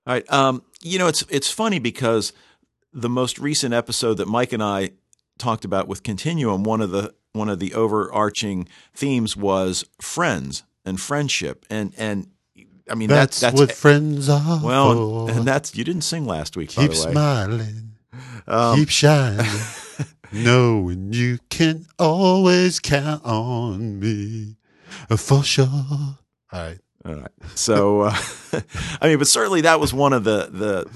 All 0.07 0.13
right. 0.13 0.31
Um, 0.31 0.61
you 0.81 0.99
know, 0.99 1.07
it's 1.07 1.23
it's 1.29 1.49
funny 1.51 1.79
because 1.79 2.31
the 2.93 3.09
most 3.09 3.39
recent 3.39 3.73
episode 3.73 4.15
that 4.15 4.27
Mike 4.27 4.53
and 4.53 4.61
I 4.63 4.91
talked 5.37 5.65
about 5.65 5.87
with 5.87 6.03
Continuum, 6.03 6.63
one 6.63 6.81
of 6.81 6.91
the 6.91 7.13
one 7.33 7.49
of 7.49 7.59
the 7.59 7.73
overarching 7.73 8.67
themes 8.93 9.35
was 9.35 9.83
friends 9.99 10.63
and 10.85 11.01
friendship, 11.01 11.65
and 11.69 11.93
and 11.97 12.27
I 12.89 12.95
mean 12.95 13.09
That's, 13.09 13.39
that's 13.39 13.59
what 13.59 13.71
friends 13.71 14.29
are. 14.29 14.61
well, 14.63 15.27
for. 15.27 15.31
and 15.31 15.45
that's 15.45 15.75
you 15.75 15.83
didn't 15.83 16.03
sing 16.03 16.25
last 16.25 16.55
week, 16.55 16.69
keep 16.69 16.93
smiling, 16.93 17.93
Um, 18.47 18.77
keep 18.77 18.89
shining, 18.89 19.45
knowing 20.31 21.13
you 21.13 21.39
can 21.49 21.87
always 21.97 22.79
count 22.79 23.25
on 23.25 23.99
me 23.99 24.55
for 25.17 25.43
sure. 25.43 25.65
All 25.65 26.17
right. 26.53 26.79
All 27.05 27.15
right. 27.15 27.31
So, 27.55 28.01
uh, 28.01 28.15
I 29.01 29.07
mean, 29.09 29.17
but 29.19 29.27
certainly 29.27 29.61
that 29.61 29.79
was 29.79 29.93
one 29.93 30.13
of 30.13 30.23
the 30.23 30.49
the 30.51 30.89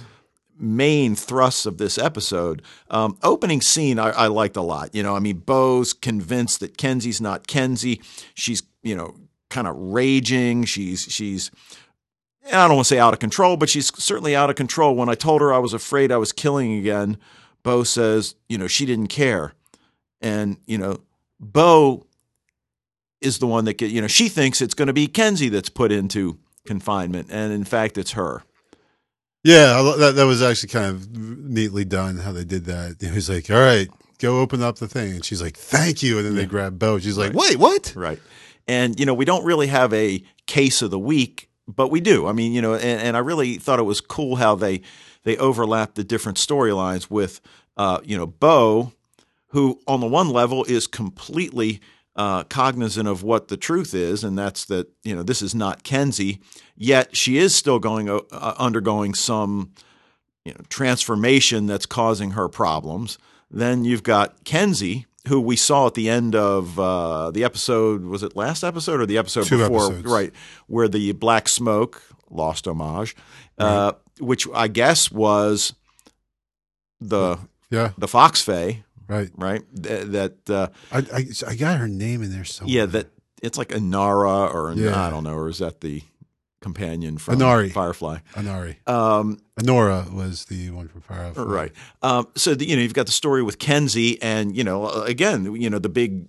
main 0.58 1.16
thrusts 1.16 1.66
of 1.66 1.78
this 1.78 1.98
episode. 1.98 2.62
Um, 2.90 3.18
opening 3.24 3.62
scene, 3.62 3.98
I, 4.00 4.10
I 4.10 4.28
liked 4.28 4.58
a 4.58 4.62
lot. 4.62 4.94
You 4.94 5.04
know, 5.04 5.16
I 5.16 5.20
mean, 5.20 5.38
Bo's 5.38 5.94
convinced 5.94 6.60
that 6.60 6.78
Kenzie's 6.78 7.22
not 7.22 7.48
Kenzie. 7.48 8.02
She's, 8.34 8.62
you 8.84 8.96
know, 8.96 9.16
kind 9.50 9.68
of 9.68 9.76
raging. 9.78 10.66
She's 10.66 11.04
she's. 11.04 11.52
I 12.52 12.68
don't 12.68 12.76
want 12.76 12.88
to 12.88 12.94
say 12.96 13.00
out 13.00 13.14
of 13.14 13.20
control, 13.20 13.58
but 13.58 13.70
she's 13.70 13.92
certainly 14.02 14.36
out 14.36 14.50
of 14.50 14.56
control. 14.56 14.96
When 14.96 15.10
I 15.10 15.16
told 15.16 15.42
her 15.42 15.54
I 15.54 15.60
was 15.60 15.74
afraid 15.74 16.12
I 16.12 16.18
was 16.18 16.32
killing 16.32 16.74
again, 16.74 17.18
Bo 17.64 17.84
says, 17.84 18.36
you 18.48 18.58
know, 18.58 18.68
she 18.68 18.86
didn't 18.86 19.08
care. 19.08 19.54
And, 20.22 20.58
you 20.66 20.78
know, 20.78 21.00
Bo 21.40 22.06
is 23.22 23.40
the 23.40 23.48
one 23.48 23.66
that 23.66 23.78
get, 23.78 23.92
you 23.92 24.02
know, 24.02 24.08
she 24.08 24.30
thinks 24.30 24.62
it's 24.62 24.74
going 24.74 24.88
to 24.88 24.94
be 24.94 25.08
Kenzie 25.08 25.50
that's 25.50 25.70
put 25.70 25.92
into 25.92 26.40
confinement. 26.66 27.28
And 27.32 27.54
in 27.54 27.64
fact, 27.64 27.98
it's 27.98 28.12
her. 28.12 28.44
Yeah, 29.44 29.94
that 29.98 30.16
that 30.16 30.26
was 30.26 30.42
actually 30.42 30.70
kind 30.70 30.88
of 30.88 31.16
neatly 31.16 31.86
done 31.86 32.18
how 32.18 32.34
they 32.34 32.44
did 32.44 32.66
that. 32.66 32.98
He 33.00 33.10
was 33.10 33.30
like, 33.30 33.50
"All 33.50 33.58
right, 33.58 33.88
go 34.20 34.42
open 34.42 34.62
up 34.62 34.80
the 34.80 34.88
thing," 34.88 35.14
and 35.14 35.24
she's 35.24 35.42
like, 35.42 35.56
"Thank 35.56 36.04
you," 36.04 36.18
and 36.18 36.28
then 36.28 36.36
they 36.36 36.46
grab 36.46 36.78
Bo. 36.78 37.00
She's 37.00 37.18
like, 37.18 37.34
"Wait, 37.34 37.58
what?" 37.58 37.94
Right. 37.96 38.20
And, 38.68 39.00
you 39.00 39.06
know, 39.06 39.14
we 39.14 39.26
don't 39.26 39.46
really 39.46 39.68
have 39.68 39.94
a 39.94 40.22
case 40.46 40.82
of 40.82 40.92
the 40.92 41.00
week, 41.00 41.49
but 41.76 41.90
we 41.90 42.02
do. 42.02 42.28
I 42.28 42.34
mean, 42.34 42.52
you 42.52 42.62
know, 42.62 42.74
and, 42.74 43.02
and 43.02 43.18
I 43.18 43.20
really 43.20 43.58
thought 43.58 43.80
it 43.80 43.84
was 43.84 44.02
cool 44.02 44.38
how 44.38 44.56
they 44.56 44.82
they 45.24 45.38
overlapped 45.38 45.96
the 45.96 46.04
different 46.04 46.38
storylines 46.38 47.10
with, 47.10 47.42
uh, 47.78 48.00
you 48.04 48.18
know, 48.18 48.26
Bo, 48.26 48.94
who 49.48 49.80
on 49.88 50.00
the 50.00 50.08
one 50.08 50.30
level 50.30 50.64
is 50.64 50.88
completely 50.88 51.80
uh, 52.16 52.44
cognizant 52.44 53.08
of 53.08 53.24
what 53.24 53.48
the 53.48 53.58
truth 53.58 53.94
is, 53.94 54.24
and 54.24 54.38
that's 54.38 54.66
that, 54.66 54.88
you 55.04 55.16
know, 55.16 55.24
this 55.24 55.42
is 55.42 55.56
not 55.56 55.84
Kenzie, 55.84 56.40
yet 56.76 57.16
she 57.16 57.38
is 57.38 57.56
still 57.56 57.80
going 57.80 58.10
uh, 58.10 58.20
undergoing 58.58 59.14
some 59.14 59.72
you 60.46 60.54
know, 60.54 60.62
transformation 60.70 61.66
that's 61.66 61.86
causing 61.86 62.32
her 62.32 62.50
problems. 62.50 63.18
Then 63.52 63.86
you've 63.86 64.04
got 64.04 64.44
Kenzie, 64.44 65.06
who 65.30 65.40
we 65.40 65.56
saw 65.56 65.88
at 65.88 65.94
the 65.94 66.10
end 66.10 66.36
of 66.36 66.78
uh, 66.80 67.32
the 67.32 67.44
episode. 67.46 68.04
Was 68.04 68.22
it 68.24 68.36
last 68.36 68.64
episode 68.64 69.00
or 69.00 69.06
the 69.06 69.18
episode 69.18 69.46
Two 69.46 69.58
before? 69.60 69.86
episodes. 69.86 70.06
Right, 70.06 70.34
where 70.68 70.88
the 70.90 71.14
black 71.14 71.48
smoke 71.48 72.02
lost 72.30 72.68
homage, 72.68 73.16
uh, 73.58 73.94
which 74.20 74.46
I 74.54 74.68
guess 74.68 75.10
was 75.12 75.74
the 77.00 77.38
Yeah, 77.72 77.92
the 77.98 78.08
Fox 78.08 78.42
Fae, 78.42 78.84
right. 79.08 79.30
right? 79.38 79.62
Th- 79.82 80.06
That 80.08 80.50
uh, 80.50 80.68
I, 80.92 80.98
I 81.14 81.26
I 81.48 81.56
got 81.56 81.78
her 81.80 81.88
name 81.88 82.22
in 82.24 82.32
there 82.32 82.44
somewhere. 82.46 82.76
yeah, 82.76 82.86
that 82.88 83.08
it's 83.42 83.58
like 83.58 83.70
Anara 83.70 84.54
or 84.54 84.74
Yeah. 84.74 85.02
I 85.08 85.10
don't 85.10 85.24
know, 85.24 85.34
or 85.36 85.50
is 85.50 85.60
that 85.60 85.82
the 85.82 86.04
companion 86.62 87.18
from 87.18 87.36
Inari. 87.36 87.70
Firefly? 87.70 88.18
Anari. 88.36 88.76
Um, 88.88 89.40
Honora 89.60 90.08
was 90.12 90.46
the 90.46 90.70
one 90.72 90.88
from 90.88 91.02
Fire. 91.02 91.32
Right. 91.34 91.72
Um, 92.02 92.28
so 92.36 92.56
the, 92.56 92.68
you 92.68 92.76
know 92.76 92.82
you've 92.82 92.94
got 92.94 93.06
the 93.06 93.12
story 93.12 93.44
with 93.44 93.60
Kenzie, 93.60 94.22
and 94.22 94.56
you 94.56 94.64
know 94.64 94.86
uh, 94.86 95.04
again 95.06 95.56
you 95.56 95.70
know 95.70 95.80
the 95.80 95.90
big 95.90 96.28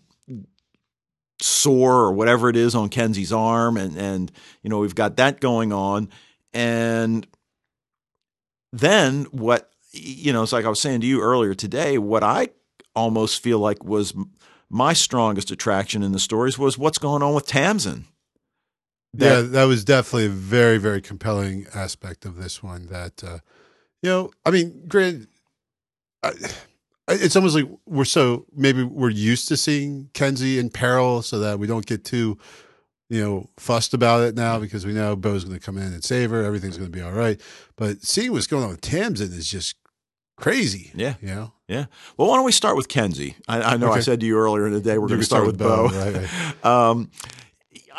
sore 1.40 1.96
or 1.96 2.12
whatever 2.12 2.48
it 2.48 2.56
is 2.56 2.74
on 2.74 2.88
Kenzie's 2.88 3.32
arm, 3.32 3.76
and 3.76 3.96
and 3.96 4.32
you 4.62 4.70
know 4.70 4.78
we've 4.78 4.94
got 4.94 5.16
that 5.16 5.40
going 5.40 5.72
on, 5.72 6.08
and 6.52 7.26
then 8.72 9.24
what 9.30 9.70
you 9.92 10.32
know 10.32 10.42
it's 10.42 10.52
like 10.52 10.64
I 10.64 10.68
was 10.68 10.80
saying 10.80 11.00
to 11.02 11.06
you 11.06 11.22
earlier 11.22 11.54
today. 11.54 11.98
What 11.98 12.22
I 12.22 12.48
almost 12.94 13.42
feel 13.42 13.58
like 13.58 13.84
was 13.84 14.14
my 14.68 14.92
strongest 14.92 15.50
attraction 15.50 16.02
in 16.02 16.12
the 16.12 16.18
stories 16.18 16.58
was 16.58 16.78
what's 16.78 16.98
going 16.98 17.22
on 17.22 17.34
with 17.34 17.46
Tamsin. 17.46 18.06
Yeah, 19.12 19.40
that 19.40 19.64
was 19.64 19.84
definitely 19.84 20.26
a 20.26 20.30
very, 20.30 20.78
very 20.78 21.00
compelling 21.00 21.66
aspect 21.74 22.24
of 22.24 22.36
this 22.36 22.62
one. 22.62 22.86
That 22.86 23.24
uh, 23.24 23.38
you 24.02 24.10
know, 24.10 24.30
I 24.44 24.50
mean, 24.50 24.84
granted, 24.86 25.28
I, 26.22 26.32
it's 27.08 27.36
almost 27.36 27.54
like 27.54 27.68
we're 27.86 28.04
so 28.04 28.46
maybe 28.54 28.82
we're 28.82 29.10
used 29.10 29.48
to 29.48 29.56
seeing 29.56 30.10
Kenzie 30.14 30.58
in 30.58 30.70
peril, 30.70 31.22
so 31.22 31.38
that 31.40 31.58
we 31.58 31.66
don't 31.66 31.86
get 31.86 32.04
too, 32.04 32.38
you 33.08 33.22
know, 33.22 33.48
fussed 33.56 33.94
about 33.94 34.22
it 34.22 34.34
now 34.34 34.58
because 34.58 34.86
we 34.86 34.92
know 34.92 35.16
Bo's 35.16 35.44
going 35.44 35.58
to 35.58 35.64
come 35.64 35.76
in 35.76 35.92
and 35.92 36.04
save 36.04 36.30
her. 36.30 36.44
Everything's 36.44 36.76
going 36.78 36.90
to 36.90 36.96
be 36.96 37.02
all 37.02 37.12
right. 37.12 37.40
But 37.76 38.02
seeing 38.02 38.32
what's 38.32 38.46
going 38.46 38.64
on 38.64 38.70
with 38.70 38.80
Tamsin 38.80 39.32
is 39.32 39.48
just 39.48 39.74
crazy. 40.36 40.90
Yeah. 40.94 41.14
you 41.20 41.28
know, 41.28 41.52
Yeah. 41.68 41.86
Well, 42.16 42.28
why 42.28 42.36
don't 42.36 42.44
we 42.44 42.52
start 42.52 42.76
with 42.76 42.88
Kenzie? 42.88 43.36
I, 43.46 43.60
I 43.62 43.76
know 43.76 43.92
I 43.92 44.00
said 44.00 44.20
to 44.20 44.26
you 44.26 44.38
earlier 44.38 44.66
in 44.66 44.72
the 44.72 44.80
day 44.80 44.98
we're 44.98 45.08
going 45.08 45.20
to 45.20 45.26
can 45.26 45.36
start, 45.36 45.46
with 45.46 45.58
Bo. 45.58 45.88
Right, 45.88 46.16
right. 46.16 46.64
Um, 46.64 47.10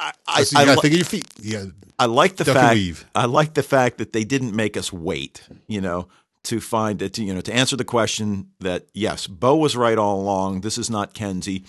I, 0.02 0.12
I, 0.28 0.44
So 0.44 0.58
you 0.58 0.64
I, 0.64 0.66
got 0.66 0.76
to 0.76 0.82
think 0.82 0.94
of 0.94 0.98
your 0.98 1.06
feet. 1.06 1.28
Yeah, 1.40 1.66
I 2.00 2.06
like 2.06 2.36
the 2.36 2.46
fact. 2.46 3.06
I 3.14 3.26
like 3.26 3.54
the 3.54 3.64
fact 3.64 4.00
that 4.00 4.12
they 4.12 4.24
didn't 4.24 4.56
make 4.56 4.76
us 4.76 4.92
wait. 4.92 5.48
You 5.68 5.80
know, 5.80 6.08
to 6.44 6.60
find 6.60 7.02
it. 7.02 7.14
To, 7.14 7.24
you 7.24 7.34
know, 7.34 7.42
to 7.42 7.54
answer 7.54 7.76
the 7.76 7.86
question 7.86 8.50
that 8.60 8.88
yes, 8.94 9.28
Bo 9.28 9.56
was 9.56 9.76
right 9.76 9.98
all 9.98 10.20
along. 10.20 10.62
This 10.62 10.78
is 10.78 10.90
not 10.90 11.14
Kenzie, 11.14 11.64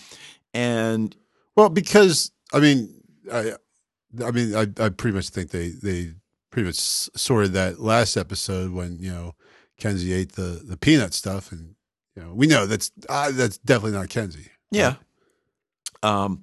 and 0.55 1.15
Well, 1.55 1.69
because 1.69 2.33
I 2.53 2.61
mean, 2.61 3.03
I, 3.31 3.53
I 4.25 4.31
mean, 4.31 4.55
I, 4.55 4.63
I 4.83 4.89
pretty 4.89 5.15
much 5.15 5.29
think 5.29 5.51
they 5.51 5.69
they 5.69 6.15
pretty 6.51 6.67
much 6.67 6.77
sorted 6.79 7.53
that 7.53 7.81
last 7.81 8.17
episode 8.17 8.73
when 8.73 8.99
you 8.99 9.13
know 9.13 9.35
Kenzie 9.79 10.15
ate 10.15 10.33
the 10.33 10.63
the 10.65 10.79
peanut 10.79 11.13
stuff, 11.13 11.53
and 11.53 11.75
you 12.17 12.23
know 12.23 12.33
we 12.33 12.47
know 12.47 12.67
that's 12.67 12.91
uh, 13.09 13.31
that's 13.33 13.59
definitely 13.59 13.99
not 13.99 14.09
Kenzie. 14.09 14.51
yeah. 14.71 14.95
Um, 16.03 16.43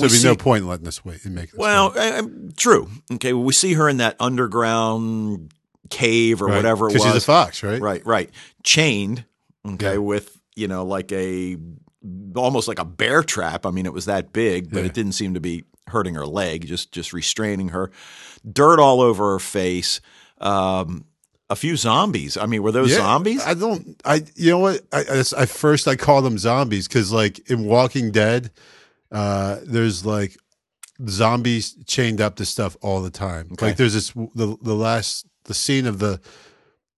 So 0.00 0.08
there'd 0.08 0.22
be 0.22 0.28
no 0.28 0.36
point 0.36 0.62
in 0.62 0.68
letting 0.68 0.86
us 0.88 1.04
wait 1.04 1.24
and 1.24 1.34
making. 1.34 1.54
us 1.54 1.58
Well, 1.58 1.92
uh, 1.96 2.22
true. 2.56 2.88
Okay, 3.14 3.32
well, 3.32 3.44
we 3.44 3.52
see 3.52 3.74
her 3.74 3.88
in 3.88 3.98
that 3.98 4.16
underground 4.20 5.52
cave 5.90 6.40
or 6.42 6.46
Right. 6.46 6.56
whatever 6.56 6.88
it 6.88 6.94
was. 6.94 7.02
she's 7.02 7.14
a 7.14 7.20
fox, 7.20 7.62
right? 7.62 7.80
Right, 7.80 8.04
right. 8.06 8.30
Chained, 8.62 9.24
okay, 9.66 9.92
Yeah. 9.92 9.98
with, 9.98 10.38
you 10.54 10.68
know, 10.68 10.84
like 10.84 11.10
a 11.12 11.56
almost 12.34 12.66
like 12.68 12.78
a 12.78 12.84
bear 12.84 13.22
trap. 13.22 13.66
I 13.66 13.70
mean, 13.70 13.84
it 13.86 13.92
was 13.92 14.06
that 14.06 14.32
big, 14.32 14.70
but 14.70 14.80
Yeah. 14.80 14.86
it 14.86 14.94
didn't 14.94 15.12
seem 15.12 15.34
to 15.34 15.40
be 15.40 15.64
hurting 15.88 16.14
her 16.14 16.26
leg, 16.26 16.66
just 16.66 16.92
just 16.92 17.12
restraining 17.12 17.70
her. 17.70 17.90
Dirt 18.50 18.78
all 18.80 19.00
over 19.00 19.32
her 19.32 19.38
face. 19.38 20.00
Um, 20.40 21.04
a 21.50 21.56
few 21.56 21.76
zombies. 21.76 22.36
I 22.36 22.46
mean, 22.46 22.62
were 22.62 22.70
those 22.72 22.90
Yeah, 22.92 22.98
zombies? 22.98 23.42
I 23.44 23.54
don't. 23.54 24.00
I 24.04 24.22
you 24.36 24.50
know 24.52 24.58
what? 24.60 24.80
I, 24.92 25.00
I, 25.00 25.24
I 25.42 25.46
first 25.46 25.88
I 25.88 25.96
call 25.96 26.22
them 26.22 26.38
zombies 26.38 26.86
because 26.88 27.12
like 27.12 27.50
in 27.50 27.64
Walking 27.64 28.12
Dead, 28.12 28.50
uh, 29.12 29.58
there's 29.64 30.04
like 30.06 30.36
zombies 31.08 31.76
chained 31.86 32.20
up 32.20 32.36
to 32.36 32.44
stuff 32.44 32.76
all 32.82 33.00
the 33.02 33.10
time. 33.10 33.48
Okay. 33.52 33.66
Like 33.66 33.76
there's 33.76 33.94
this 33.94 34.10
the 34.12 34.56
the 34.62 34.74
last 34.74 35.26
the 35.44 35.54
scene 35.54 35.86
of 35.86 35.98
the 35.98 36.20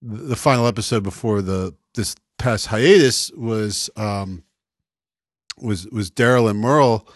the 0.03 0.37
final 0.37 0.67
episode 0.67 1.03
before 1.03 1.43
the 1.43 1.75
this 1.95 2.17
past 2.39 2.67
hiatus 2.67 3.31
was 3.33 3.89
um 3.97 4.43
was 5.59 5.87
was 5.89 6.11
Daryl 6.11 6.51
and 6.51 6.59
Merle 6.59 7.07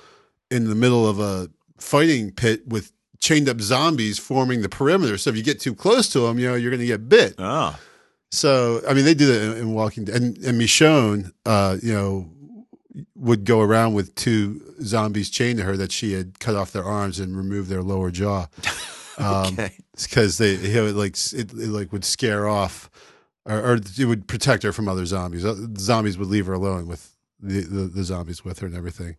in 0.51 0.69
the 0.69 0.75
middle 0.75 1.09
of 1.09 1.19
a 1.19 1.49
fighting 1.79 2.31
pit 2.31 2.67
with 2.69 2.93
chained 3.19 3.49
up 3.49 3.61
zombies 3.61 4.19
forming 4.19 4.63
the 4.63 4.69
perimeter. 4.69 5.19
So 5.19 5.31
if 5.31 5.37
you 5.37 5.43
get 5.43 5.59
too 5.61 5.75
close 5.75 6.09
to 6.11 6.21
them, 6.21 6.39
you 6.39 6.47
know 6.49 6.55
you're 6.55 6.71
going 6.71 6.81
to 6.81 6.87
get 6.87 7.09
bit. 7.09 7.35
Ah, 7.39 7.79
So 8.31 8.83
I 8.89 8.95
mean, 8.95 9.05
they 9.05 9.15
do 9.15 9.27
that 9.27 9.43
in, 9.43 9.59
in 9.59 9.75
Walking 9.75 10.05
Dead, 10.05 10.17
and 10.23 10.39
and 10.39 10.61
Michonne, 10.61 11.33
uh, 11.45 11.77
you 11.83 11.93
know, 11.93 12.31
would 13.15 13.45
go 13.45 13.61
around 13.61 13.95
with 13.95 14.15
two 14.15 14.61
zombies 14.83 15.31
chained 15.31 15.59
to 15.59 15.65
her 15.65 15.77
that 15.77 15.93
she 15.93 16.13
had 16.13 16.39
cut 16.41 16.55
off 16.55 16.73
their 16.73 16.85
arms 16.85 17.19
and 17.21 17.37
removed 17.37 17.69
their 17.69 17.83
lower 17.83 18.11
jaw. 18.11 18.47
Um, 19.19 19.55
okay. 19.55 19.73
because 19.95 20.37
they 20.37 20.57
it 20.57 20.83
would 20.83 20.95
like 20.95 21.17
it, 21.33 21.51
it 21.51 21.71
like 21.71 21.91
would 21.91 22.05
scare 22.05 22.47
off, 22.47 22.91
or, 23.47 23.59
or 23.59 23.75
it 23.77 24.05
would 24.05 24.29
protect 24.29 24.63
her 24.63 24.73
from 24.73 24.89
other 24.89 25.07
zombies. 25.07 25.43
Uh, 25.43 25.57
Zombies 25.79 26.19
would 26.19 26.29
leave 26.29 26.45
her 26.45 26.53
alone 26.53 26.87
with 26.87 27.17
the, 27.41 27.63
the, 27.63 27.85
the 27.85 28.05
zombies 28.05 28.45
with 28.45 28.59
her 28.59 28.67
and 28.67 28.77
everything. 28.77 29.17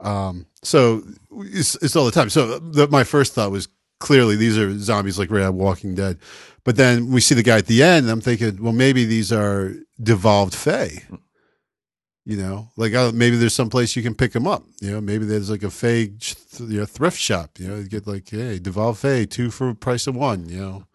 Um, 0.00 0.46
so 0.62 1.04
it's, 1.30 1.76
it's 1.76 1.94
all 1.94 2.04
the 2.04 2.10
time. 2.10 2.28
So 2.28 2.58
the, 2.58 2.88
my 2.88 3.04
first 3.04 3.34
thought 3.34 3.50
was 3.50 3.68
clearly 4.00 4.36
these 4.36 4.58
are 4.58 4.76
zombies 4.78 5.18
like 5.18 5.30
of 5.30 5.54
Walking 5.54 5.94
Dead, 5.94 6.18
but 6.64 6.76
then 6.76 7.12
we 7.12 7.20
see 7.20 7.34
the 7.34 7.42
guy 7.42 7.58
at 7.58 7.66
the 7.66 7.82
end. 7.82 8.06
And 8.06 8.10
I'm 8.10 8.20
thinking, 8.20 8.62
well, 8.62 8.72
maybe 8.72 9.04
these 9.04 9.32
are 9.32 9.74
devolved 10.02 10.54
Fae. 10.54 11.04
You 12.26 12.36
know, 12.36 12.68
like 12.76 12.92
uh, 12.92 13.12
maybe 13.14 13.36
there's 13.36 13.54
some 13.54 13.70
place 13.70 13.94
you 13.94 14.02
can 14.02 14.14
pick 14.14 14.32
them 14.32 14.48
up. 14.48 14.64
You 14.80 14.90
know, 14.90 15.00
maybe 15.00 15.24
there's 15.24 15.48
like 15.48 15.62
a 15.62 15.70
Fae 15.70 16.10
th- 16.18 16.36
you 16.58 16.80
know, 16.80 16.84
thrift 16.84 17.18
shop. 17.18 17.58
You 17.58 17.68
know, 17.68 17.76
you 17.76 17.88
get 17.88 18.06
like, 18.06 18.28
hey, 18.28 18.58
devolved 18.58 18.98
Fae 18.98 19.26
two 19.26 19.52
for 19.52 19.68
the 19.68 19.74
price 19.76 20.08
of 20.08 20.16
one. 20.16 20.48
You 20.48 20.60
know, 20.60 20.86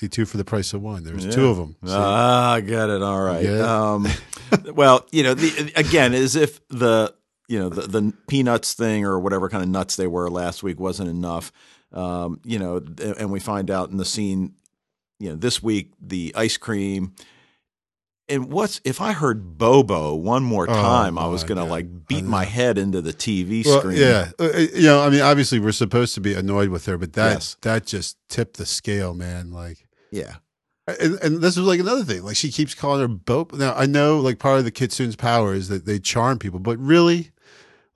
see 0.00 0.08
two 0.08 0.24
for 0.24 0.38
the 0.38 0.44
price 0.44 0.72
of 0.72 0.82
one. 0.82 1.04
There's 1.04 1.32
two 1.34 1.48
of 1.48 1.56
them. 1.56 1.76
Ah, 1.86 2.52
I 2.52 2.60
get 2.60 2.88
it. 2.88 3.02
All 3.02 3.20
right. 3.20 3.44
It? 3.44 3.60
Um, 3.60 4.06
well, 4.74 5.06
you 5.10 5.22
know, 5.22 5.34
the, 5.34 5.72
again, 5.76 6.14
as 6.14 6.36
if 6.36 6.66
the 6.68 7.14
you 7.48 7.58
know 7.58 7.68
the, 7.68 7.82
the 7.82 8.12
peanuts 8.28 8.74
thing 8.74 9.04
or 9.04 9.18
whatever 9.20 9.48
kind 9.48 9.62
of 9.62 9.68
nuts 9.68 9.96
they 9.96 10.06
were 10.06 10.30
last 10.30 10.62
week 10.62 10.80
wasn't 10.80 11.10
enough. 11.10 11.52
Um, 11.92 12.40
you 12.44 12.58
know, 12.58 12.80
and 13.18 13.30
we 13.30 13.40
find 13.40 13.70
out 13.70 13.90
in 13.90 13.96
the 13.96 14.04
scene, 14.04 14.54
you 15.18 15.30
know, 15.30 15.34
this 15.36 15.62
week 15.62 15.90
the 16.00 16.32
ice 16.36 16.56
cream. 16.56 17.14
And 18.30 18.50
what's 18.52 18.80
if 18.84 19.00
I 19.00 19.12
heard 19.12 19.58
Bobo 19.58 20.14
one 20.14 20.42
more 20.44 20.68
Oh, 20.70 20.72
time, 20.72 21.18
I 21.18 21.26
was 21.26 21.44
gonna 21.44 21.62
God. 21.62 21.70
like 21.70 22.06
beat 22.06 22.24
my 22.24 22.44
head 22.44 22.78
into 22.78 23.00
the 23.02 23.12
TV 23.12 23.64
Well, 23.66 23.80
screen. 23.80 23.98
yeah, 23.98 24.30
Uh, 24.38 24.44
uh, 24.54 24.58
you 24.74 24.82
know, 24.82 25.02
I 25.02 25.10
mean, 25.10 25.20
obviously 25.20 25.58
we're 25.58 25.72
supposed 25.72 26.14
to 26.14 26.20
be 26.20 26.34
annoyed 26.34 26.68
with 26.70 26.86
her, 26.86 26.96
but 26.96 27.12
that 27.14 27.32
Yes. 27.32 27.56
that 27.62 27.86
just 27.86 28.16
tipped 28.28 28.56
the 28.56 28.66
scale, 28.66 29.14
man. 29.14 29.50
Like, 29.50 29.86
yeah, 30.12 30.36
and, 30.86 31.14
and 31.22 31.40
this 31.40 31.56
was 31.56 31.66
like 31.66 31.80
another 31.80 32.04
thing. 32.04 32.22
Like, 32.22 32.36
she 32.36 32.50
keeps 32.50 32.74
calling 32.74 33.00
her 33.00 33.08
Bope. 33.08 33.52
Now, 33.52 33.74
I 33.74 33.86
know, 33.86 34.18
like, 34.20 34.38
part 34.38 34.58
of 34.58 34.64
the 34.64 34.72
Kitsune's 34.72 35.16
power 35.16 35.52
is 35.54 35.68
that 35.68 35.84
they 35.84 35.98
charm 35.98 36.38
people, 36.38 36.58
but 36.60 36.78
really, 36.78 37.30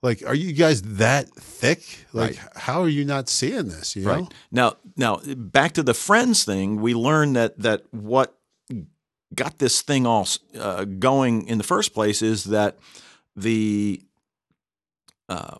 like, 0.02 0.22
are 0.26 0.34
you 0.34 0.52
guys 0.52 0.82
that 0.82 1.28
thick? 1.34 2.06
Like, 2.12 2.30
Right. 2.38 2.40
how 2.56 2.82
are 2.82 2.88
you 2.88 3.04
not 3.04 3.28
seeing 3.28 3.68
this? 3.68 3.96
You 3.96 4.02
know? 4.04 4.10
Right. 4.12 4.34
Now, 4.52 4.74
now 4.96 5.20
back 5.36 5.72
to 5.74 5.82
the 5.82 5.94
friends 5.94 6.44
thing. 6.44 6.80
We 6.80 6.92
learned 6.94 7.36
that 7.36 7.58
that 7.60 7.82
what 7.92 8.36
got 9.34 9.58
this 9.58 9.82
thing 9.82 10.06
all 10.06 10.26
uh, 10.58 10.84
going 10.84 11.46
in 11.48 11.58
the 11.58 11.64
first 11.64 11.94
place 11.94 12.22
is 12.22 12.44
that 12.44 12.78
the 13.36 14.02
uh, 15.28 15.56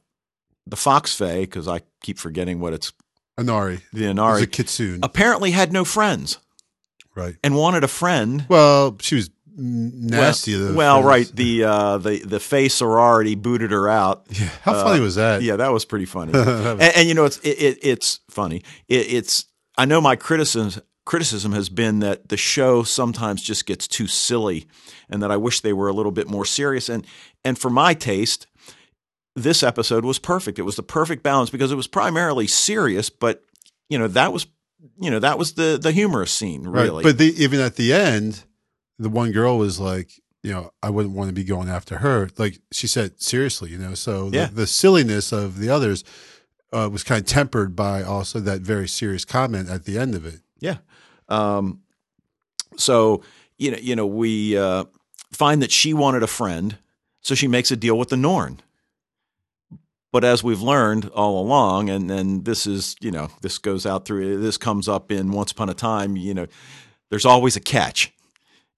the 0.67 0.77
fox 0.77 1.15
Fae 1.15 1.41
because 1.41 1.69
I 1.69 1.81
keep 2.03 2.19
forgetting 2.19 2.61
what 2.61 2.73
it's 2.73 2.93
Anari, 3.39 3.83
the 3.93 4.05
anari 4.05 4.37
is 4.37 4.43
a 4.43 4.47
Kitsune, 4.47 5.01
apparently 5.03 5.51
had 5.51 5.73
no 5.73 5.85
friends 5.85 6.39
right? 7.15 7.37
and 7.43 7.55
wanted 7.57 7.85
a 7.85 7.89
friend. 7.89 8.47
Well, 8.49 8.97
she 9.01 9.17
was 9.17 9.31
nasty. 9.57 10.59
Well, 10.61 10.75
well, 10.75 11.03
right. 11.03 11.27
The 11.27 11.65
uh, 11.65 11.99
the 11.99 12.19
the 12.19 12.41
Fae 12.41 12.69
sorority 12.69 13.35
booted 13.35 13.71
her 13.71 13.89
out. 13.89 14.27
Yeah, 14.31 14.49
how 14.63 14.85
funny 14.85 15.01
was 15.01 15.17
that? 15.17 15.43
Yeah, 15.43 15.57
that 15.57 15.73
was 15.73 15.85
pretty 15.85 16.07
funny. 16.07 16.33
That 16.33 16.81
and, 16.81 16.83
and 16.83 17.09
you 17.09 17.15
know, 17.15 17.25
it's 17.25 17.39
it, 17.39 17.61
it, 17.61 17.79
it's 17.83 18.21
funny. 18.31 18.63
It, 18.89 19.13
it's 19.13 19.47
I 19.77 19.85
know 19.85 20.01
my 20.01 20.17
criticism 20.17 20.83
criticism 21.05 21.53
has 21.53 21.69
been 21.69 22.01
that 22.01 22.29
the 22.29 22.37
show 22.37 22.83
sometimes 22.83 23.43
just 23.43 23.67
gets 23.67 23.87
too 23.87 24.07
silly, 24.07 24.67
and 25.09 25.23
that 25.23 25.31
I 25.31 25.37
wish 25.37 25.61
they 25.61 25.73
were 25.73 25.89
a 25.89 25.93
little 25.93 26.13
bit 26.13 26.29
more 26.29 26.45
serious. 26.45 26.89
And 26.89 27.07
and 27.45 27.59
for 27.59 27.71
my 27.71 27.95
taste, 27.95 28.47
this 29.37 29.63
episode 29.63 30.05
was 30.05 30.19
perfect. 30.19 30.59
It 30.59 30.63
was 30.63 30.77
the 30.77 30.83
perfect 30.83 31.23
balance 31.23 31.51
because 31.51 31.73
it 31.73 31.77
was 31.77 31.87
primarily 31.87 32.47
serious, 32.47 33.11
but 33.11 33.43
you 33.89 33.99
know 33.99 34.09
that 34.09 34.33
was 34.33 34.47
you 35.01 35.11
know 35.11 35.19
that 35.19 35.39
was 35.39 35.55
the 35.55 35.79
the 35.81 35.93
humorous 35.93 36.33
scene 36.33 36.63
really. 36.67 37.05
Right. 37.05 37.11
But 37.11 37.19
the, 37.19 37.35
even 37.43 37.61
at 37.61 37.77
the 37.77 37.93
end, 37.93 38.45
the 38.99 39.09
one 39.09 39.33
girl 39.33 39.59
was 39.59 39.81
like, 39.81 40.11
you 40.43 40.53
know, 40.53 40.71
I 40.83 40.91
wouldn't 40.91 41.15
want 41.15 41.29
to 41.29 41.35
be 41.35 41.45
going 41.45 41.69
after 41.69 41.99
her. 41.99 42.29
Like 42.39 42.59
she 42.73 42.87
said, 42.87 43.21
seriously, 43.21 43.71
you 43.71 43.79
know. 43.79 43.95
So 43.95 44.31
Yeah. 44.33 44.47
the, 44.47 44.55
the 44.55 44.67
silliness 44.67 45.33
of 45.33 45.59
the 45.59 45.69
others 45.71 46.05
uh, 46.73 46.89
was 46.93 47.03
kind 47.03 47.21
of 47.21 47.27
tempered 47.27 47.75
by 47.75 48.03
also 48.03 48.41
that 48.41 48.61
very 48.61 48.89
serious 48.89 49.25
comment 49.25 49.69
at 49.69 49.85
the 49.85 49.99
end 49.99 50.15
of 50.15 50.25
it. 50.27 50.41
Yeah. 50.61 50.79
Um, 51.29 51.81
so 52.77 53.23
you 53.59 53.71
know, 53.71 53.79
you 53.79 53.97
know, 53.97 54.07
we 54.07 54.57
uh, 54.57 54.85
find 55.33 55.63
that 55.63 55.71
she 55.71 55.95
wanted 55.95 56.23
a 56.23 56.27
friend, 56.27 56.79
so 57.21 57.35
she 57.35 57.49
makes 57.49 57.71
a 57.71 57.77
deal 57.77 57.99
with 57.99 58.09
the 58.09 58.17
Norn. 58.17 58.61
But 60.13 60.25
as 60.25 60.45
we've 60.45 60.63
learned 60.63 61.11
all 61.15 61.41
along, 61.41 61.91
and 61.91 62.11
and 62.11 62.45
this 62.45 62.67
is 62.67 62.95
you 63.01 63.11
know 63.11 63.31
this 63.41 63.59
goes 63.59 63.85
out 63.85 64.05
through 64.05 64.41
this 64.41 64.57
comes 64.57 64.89
up 64.89 65.11
in 65.11 65.33
Once 65.33 65.53
Upon 65.53 65.69
a 65.69 65.75
Time. 65.75 66.17
You 66.17 66.35
know, 66.35 66.47
there's 67.11 67.25
always 67.25 67.57
a 67.57 67.61
catch, 67.61 68.13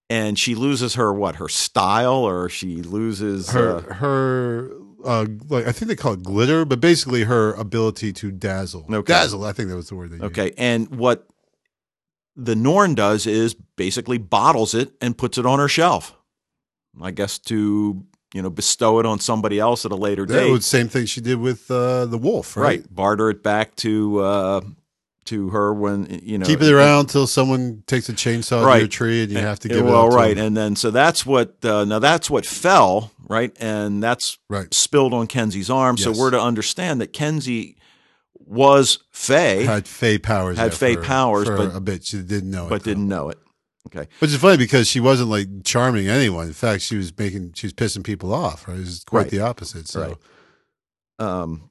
and 0.09 0.39
she 0.39 0.55
loses 0.55 0.95
her 0.95 1.13
what 1.13 1.35
her 1.35 1.47
style, 1.47 2.25
or 2.25 2.49
she 2.49 2.81
loses 2.81 3.51
Her 3.51 3.77
uh, 3.77 3.93
her 3.95 4.71
uh, 5.05 5.25
like 5.47 5.67
I 5.67 5.71
think 5.71 5.89
they 5.89 5.95
call 5.95 6.13
it 6.13 6.23
glitter, 6.23 6.65
but 6.65 6.79
basically 6.79 7.23
her 7.23 7.53
ability 7.53 8.13
to 8.13 8.31
dazzle. 8.31 8.85
Okay. 8.89 9.13
Dazzle, 9.13 9.43
I 9.45 9.53
think 9.53 9.69
that 9.69 9.75
was 9.75 9.89
the 9.89 9.95
word 9.95 10.11
they 10.11 10.15
used. 10.15 10.25
Okay. 10.25 10.53
And 10.57 10.89
what 10.89 11.27
the 12.37 12.55
Norn 12.55 12.93
does 12.95 13.25
is 13.27 13.55
basically 13.75 14.17
bottles 14.19 14.73
it 14.75 14.91
and 15.01 15.17
puts 15.17 15.37
it 15.37 15.45
on 15.45 15.59
her 15.59 15.67
shelf. 15.67 16.13
I 17.01 17.11
guess 17.11 17.37
to, 17.39 18.03
you 18.33 18.41
know, 18.41 18.49
bestow 18.49 18.99
it 18.99 19.05
on 19.05 19.19
somebody 19.19 19.59
else 19.59 19.85
at 19.85 19.91
a 19.91 19.95
later 19.95 20.25
That 20.25 20.33
date. 20.43 20.51
was 20.51 20.65
same 20.65 20.87
thing 20.87 21.05
she 21.07 21.19
did 21.21 21.39
with 21.39 21.69
uh, 21.69 22.05
the 22.05 22.17
wolf, 22.17 22.55
right? 22.55 22.63
right. 22.81 22.95
Barter 22.95 23.29
it 23.31 23.43
back 23.43 23.75
to 23.77 24.19
uh 24.19 24.61
to 25.25 25.49
her 25.49 25.73
when 25.73 26.21
you 26.23 26.37
know 26.37 26.45
Keep 26.45 26.61
it 26.61 26.71
around 26.71 27.01
until 27.01 27.27
someone 27.27 27.83
takes 27.85 28.07
a 28.07 28.13
chainsaw 28.13 28.61
to 28.61 28.65
Right. 28.65 28.77
your 28.79 28.87
tree 28.87 29.23
and 29.23 29.31
you 29.31 29.39
have 29.39 29.59
to 29.59 29.67
Yeah, 29.67 29.75
give 29.75 29.85
it 29.85 29.89
well, 29.89 30.09
to 30.09 30.15
right, 30.15 30.37
and 30.37 30.55
then 30.55 30.75
so 30.77 30.89
that's 30.89 31.25
what 31.25 31.63
uh, 31.65 31.83
now 31.85 31.99
that's 31.99 32.29
what 32.29 32.45
fell 32.45 33.11
right, 33.27 33.51
and 33.59 34.01
that's 34.01 34.37
Right. 34.49 34.73
spilled 34.73 35.13
on 35.13 35.27
Kenzie's 35.27 35.69
arm. 35.69 35.97
So 35.97 36.13
we're 36.13 36.31
to 36.31 36.39
understand 36.41 37.01
that 37.01 37.11
Kenzie 37.11 37.76
was 38.47 38.99
Fae, 39.11 39.63
had 39.63 39.87
Fae 39.87 40.17
powers. 40.17 40.57
Had 40.57 40.73
for- 40.73 40.95
powers, 41.01 41.47
for 41.47 41.57
but- 41.57 41.75
a 41.75 41.79
bit. 41.79 42.05
She 42.05 42.21
didn't 42.21 42.49
know 42.51 42.65
it, 42.67 42.69
but 42.69 42.83
though. 42.83 42.91
didn't 42.91 43.07
know 43.07 43.29
it. 43.29 43.37
Okay, 43.87 44.07
Which 44.19 44.31
is 44.31 44.37
funny 44.37 44.57
because 44.57 44.87
she 44.89 44.99
wasn't 44.99 45.29
like 45.29 45.47
charming 45.63 46.09
anyone. 46.09 46.47
In 46.47 46.53
fact, 46.53 46.83
she 46.83 46.97
was 46.97 47.17
making 47.17 47.53
she 47.53 47.67
was 47.67 47.73
pissing 47.73 48.03
people 48.03 48.33
off. 48.33 48.67
Right, 48.67 48.75
it 48.77 48.81
was 48.81 49.03
quite 49.05 49.21
Right. 49.23 49.31
the 49.31 49.39
opposite. 49.39 49.87
So 49.87 50.01
Right. 51.19 51.25
Um, 51.27 51.69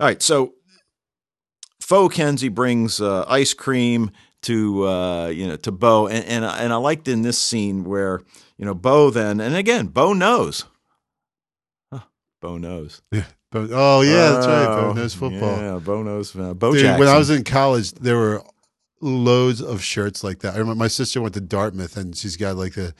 all 0.00 0.06
right, 0.08 0.20
so 0.22 0.54
Faux 1.80 2.14
Kenzie 2.14 2.48
brings 2.48 3.00
uh, 3.00 3.24
ice 3.28 3.54
cream 3.54 4.10
to 4.42 4.86
uh, 4.86 5.26
you 5.28 5.46
know 5.46 5.56
to 5.56 5.70
Bo, 5.72 6.08
and 6.08 6.24
and 6.24 6.44
I- 6.44 6.58
and 6.58 6.72
I 6.72 6.76
liked 6.76 7.06
in 7.08 7.22
this 7.22 7.38
scene 7.38 7.84
where 7.84 8.22
you 8.58 8.64
know 8.64 8.74
Bo 8.74 9.10
then, 9.10 9.40
and 9.40 9.54
again 9.54 9.86
Bo 9.86 10.12
knows, 10.12 10.64
huh, 11.92 12.00
Bo 12.40 12.58
knows. 12.58 13.00
But 13.50 13.70
oh 13.72 14.00
yeah, 14.02 14.30
that's 14.30 14.46
right. 14.46 14.66
Oh, 14.66 14.82
Bo 14.82 14.92
knows 14.92 15.14
football. 15.14 15.56
Yeah, 15.56 15.78
Bo 15.78 16.02
knows. 16.02 16.36
Uh, 16.36 16.54
Bo 16.54 16.72
Dude, 16.72 16.82
Jackson. 16.82 17.00
when 17.00 17.08
I 17.08 17.18
was 17.18 17.30
in 17.30 17.44
college, 17.44 17.92
there 17.92 18.16
were 18.16 18.42
loads 19.00 19.60
of 19.60 19.82
shirts 19.82 20.24
like 20.24 20.40
that. 20.40 20.54
I 20.54 20.58
remember 20.58 20.78
my 20.78 20.88
sister 20.88 21.20
went 21.20 21.34
to 21.34 21.40
Dartmouth 21.40 21.96
and 21.96 22.16
she's 22.16 22.36
got 22.36 22.56
like 22.56 22.76
a, 22.76 22.92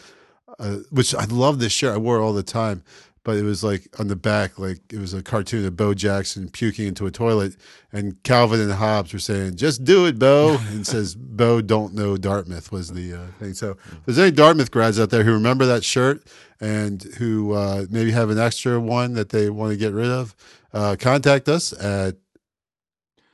a 0.59 0.79
which 0.91 1.15
I 1.15 1.25
love 1.25 1.59
this 1.59 1.73
shirt. 1.73 1.95
I 1.95 1.99
wore 1.99 2.19
it 2.19 2.23
all 2.23 2.33
the 2.33 2.43
time, 2.43 2.83
but 3.27 3.37
it 3.37 3.43
was 3.43 3.65
like 3.65 3.89
on 3.99 4.07
the 4.07 4.15
back, 4.15 4.57
like 4.57 4.79
it 4.93 5.01
was 5.01 5.13
a 5.13 5.21
cartoon 5.21 5.67
of 5.67 5.77
Bo 5.77 5.95
Jackson 5.95 6.49
puking 6.49 6.87
into 6.87 7.07
a 7.07 7.11
toilet, 7.11 7.57
and 7.93 8.23
Calvin 8.23 8.61
and 8.61 8.71
Hobbes 8.71 9.13
were 9.13 9.19
saying, 9.19 9.57
"Just 9.57 9.83
do 9.83 10.07
it, 10.07 10.17
Bo," 10.17 10.59
and 10.69 10.87
says, 10.87 11.17
"Bo 11.17 11.61
don't 11.61 11.93
know 11.93 12.17
Dartmouth" 12.17 12.71
was 12.71 12.93
the 12.93 13.15
uh, 13.15 13.27
thing. 13.41 13.53
So, 13.55 13.71
if 13.71 14.07
there's 14.07 14.21
any 14.21 14.31
Dartmouth 14.31 14.71
grads 14.71 15.01
out 15.01 15.11
there 15.11 15.25
who 15.25 15.33
remember 15.33 15.67
that 15.67 15.83
shirt 15.83 16.25
and 16.61 17.03
who 17.19 17.53
uh, 17.53 17.87
maybe 17.91 18.13
have 18.13 18.31
an 18.31 18.39
extra 18.39 18.79
one 18.79 19.15
that 19.15 19.31
they 19.31 19.51
want 19.51 19.73
to 19.73 19.77
get 19.77 19.93
rid 19.93 20.09
of, 20.09 20.37
uh, 20.73 20.95
contact 20.97 21.49
us 21.49 21.73
at 21.73 22.15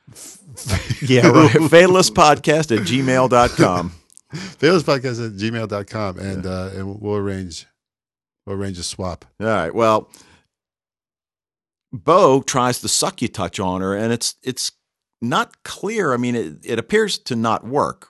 yeah, 1.03 1.27
right. 1.27 1.51
Fatalists 1.69 2.09
podcast 2.09 2.75
at 2.75 2.87
gmail.com. 2.87 3.93
Podcast 4.33 5.23
at 5.23 5.33
gmail.com 5.33 6.17
and 6.17 6.47
uh, 6.47 6.71
and 6.73 6.99
we'll 6.99 7.17
arrange 7.17 7.67
arrange 8.47 8.77
a 8.79 8.83
swap. 8.83 9.25
All 9.39 9.47
right. 9.47 9.73
Well, 9.73 10.09
Bo 11.91 12.41
tries 12.41 12.79
to 12.81 12.87
suck 12.87 13.21
you 13.21 13.27
touch 13.27 13.59
on 13.59 13.81
her, 13.81 13.95
and 13.95 14.11
it's 14.11 14.35
it's 14.43 14.71
not 15.21 15.63
clear. 15.63 16.13
I 16.13 16.17
mean, 16.17 16.35
it, 16.35 16.57
it 16.63 16.79
appears 16.79 17.17
to 17.19 17.35
not 17.35 17.65
work. 17.65 18.09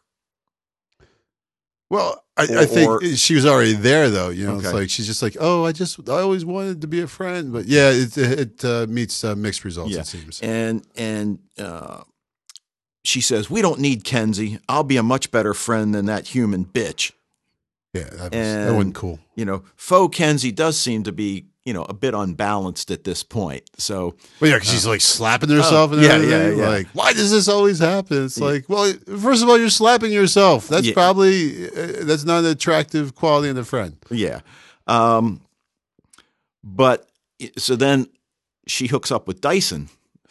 Well, 1.89 2.23
I, 2.35 2.45
Or- 2.47 2.57
I 2.59 2.65
think 2.65 2.89
or- 2.89 3.05
she 3.15 3.35
was 3.35 3.45
already 3.45 3.73
there, 3.73 4.09
though. 4.09 4.29
You 4.29 4.47
know, 4.47 4.57
it's 4.59 4.73
like 4.73 4.89
she's 4.89 5.05
just 5.05 5.21
like, 5.21 5.37
oh, 5.39 5.65
I 5.65 5.71
just, 5.73 6.09
I 6.09 6.21
always 6.21 6.43
wanted 6.43 6.81
to 6.81 6.87
be 6.87 7.01
a 7.01 7.07
friend, 7.07 7.53
but 7.53 7.65
yeah, 7.65 7.91
it 7.91 8.17
it 8.17 8.65
uh, 8.65 8.87
meets 8.89 9.23
uh, 9.23 9.35
mixed 9.35 9.63
results. 9.65 9.91
Yeah. 9.91 9.99
It 9.99 10.07
seems. 10.07 10.41
and 10.41 10.83
and 10.95 11.39
uh, 11.59 12.03
she 13.03 13.21
says, 13.21 13.49
"We 13.51 13.61
don't 13.61 13.79
need 13.79 14.03
Kenzie. 14.05 14.59
I'll 14.67 14.83
be 14.85 14.97
a 14.97 15.03
much 15.03 15.29
better 15.29 15.53
friend 15.53 15.93
than 15.93 16.05
that 16.07 16.29
human 16.29 16.65
bitch." 16.65 17.11
Yeah, 17.93 18.03
that, 18.05 18.11
was, 18.11 18.29
that 18.31 18.67
and- 18.67 18.75
wasn't 18.75 18.95
cool. 18.95 19.19
You 19.35 19.45
know, 19.45 19.63
faux 19.75 20.15
Kenzie 20.17 20.51
does 20.51 20.79
seem 20.79 21.03
to 21.03 21.11
be 21.11 21.45
you 21.65 21.73
know 21.73 21.83
a 21.83 21.93
bit 21.93 22.13
unbalanced 22.13 22.91
at 22.91 23.03
this 23.05 23.23
point. 23.23 23.63
So 23.77 24.15
Well, 24.41 24.51
yeah, 24.51 24.57
'cause 24.59 24.67
she's 24.69 24.85
like 24.85 24.99
slapping 25.01 25.49
herself 25.49 25.91
and 25.93 26.01
Oh, 26.01 26.03
yeah, 26.03 26.13
everything. 26.13 26.57
yeah, 26.57 26.63
yeah. 26.63 26.69
Like, 26.69 26.87
why 26.93 27.13
does 27.13 27.31
this 27.31 27.47
always 27.47 27.79
happen? 27.79 28.25
It's 28.25 28.37
Yeah. 28.37 28.45
like, 28.45 28.67
well, 28.67 28.91
first 29.19 29.43
of 29.43 29.47
all, 29.49 29.57
you're 29.57 29.69
slapping 29.69 30.11
yourself. 30.11 30.67
That's 30.67 30.87
Yeah. 30.87 30.93
probably 30.93 31.67
uh, 31.69 32.03
that's 32.03 32.25
not 32.25 32.39
an 32.43 32.47
attractive 32.51 33.15
quality 33.15 33.47
in 33.49 33.57
a 33.57 33.63
friend. 33.63 33.95
yeah, 34.11 34.41
um, 34.87 35.39
but 36.63 37.07
so 37.57 37.75
then 37.75 38.07
she 38.67 38.87
hooks 38.87 39.11
up 39.11 39.27
with 39.27 39.39
Dyson, 39.41 39.89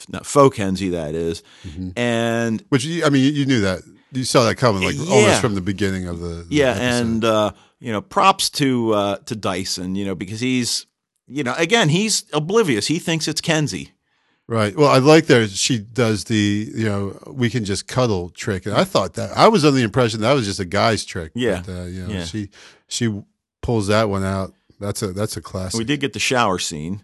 not 0.09 0.27
faux 0.27 0.57
Kenzie, 0.57 0.91
that 0.91 1.15
is, 1.15 1.43
Mhm. 1.67 1.93
and 1.97 2.65
Which 2.69 2.85
I 2.87 3.09
mean, 3.09 3.23
you, 3.25 3.31
you 3.31 3.47
knew 3.47 3.61
that. 3.61 3.83
You 4.13 4.25
saw 4.25 4.45
that 4.45 4.57
coming, 4.57 4.83
like 4.83 4.97
Yeah. 4.97 5.15
almost 5.15 5.41
from 5.41 5.55
the 5.55 5.61
beginning 5.63 6.07
of 6.07 6.21
the. 6.21 6.29
the 6.29 6.47
yeah, 6.51 6.71
episode. 6.73 6.83
and 7.07 7.25
uh, 7.25 7.53
you 7.81 7.93
know, 7.93 8.01
props 8.03 8.51
to 8.51 8.93
uh, 8.93 9.17
to 9.27 9.35
Dyson, 9.35 9.95
you 9.97 10.05
know, 10.05 10.15
because 10.15 10.41
he's 10.41 10.87
you 11.27 11.43
know 11.45 11.55
again 11.57 11.89
he's 11.89 12.25
oblivious. 12.33 12.87
He 12.89 12.99
thinks 12.99 13.27
it's 13.29 13.41
Kenzie. 13.41 13.93
Right. 14.49 14.77
Well, 14.77 14.91
I 14.91 14.99
like 14.99 15.27
that 15.27 15.51
she 15.51 15.79
does 15.79 16.25
the 16.25 16.71
you 16.75 16.85
know 16.85 17.19
we 17.27 17.49
can 17.49 17.65
just 17.65 17.87
cuddle 17.89 18.29
trick, 18.31 18.67
and 18.67 18.75
I 18.75 18.85
thought 18.85 19.15
that 19.15 19.31
I 19.37 19.49
was 19.49 19.65
under 19.65 19.79
the 19.79 19.85
impression 19.85 20.21
that 20.21 20.33
was 20.35 20.47
just 20.47 20.61
a 20.61 20.65
guy's 20.65 21.05
trick. 21.05 21.33
Yeah. 21.35 21.63
But, 21.65 21.73
uh, 21.73 21.85
you 21.85 22.03
know, 22.07 22.13
Yeah. 22.15 22.25
she 22.25 22.51
she 22.89 23.23
pulls 23.63 23.87
that 23.87 24.09
one 24.11 24.25
out. 24.25 24.53
That's 24.81 25.01
a 25.03 25.13
that's 25.13 25.37
a 25.37 25.41
classic. 25.41 25.79
We 25.79 25.85
did 25.85 26.01
get 26.01 26.13
the 26.13 26.19
shower 26.19 26.59
scene. 26.59 27.03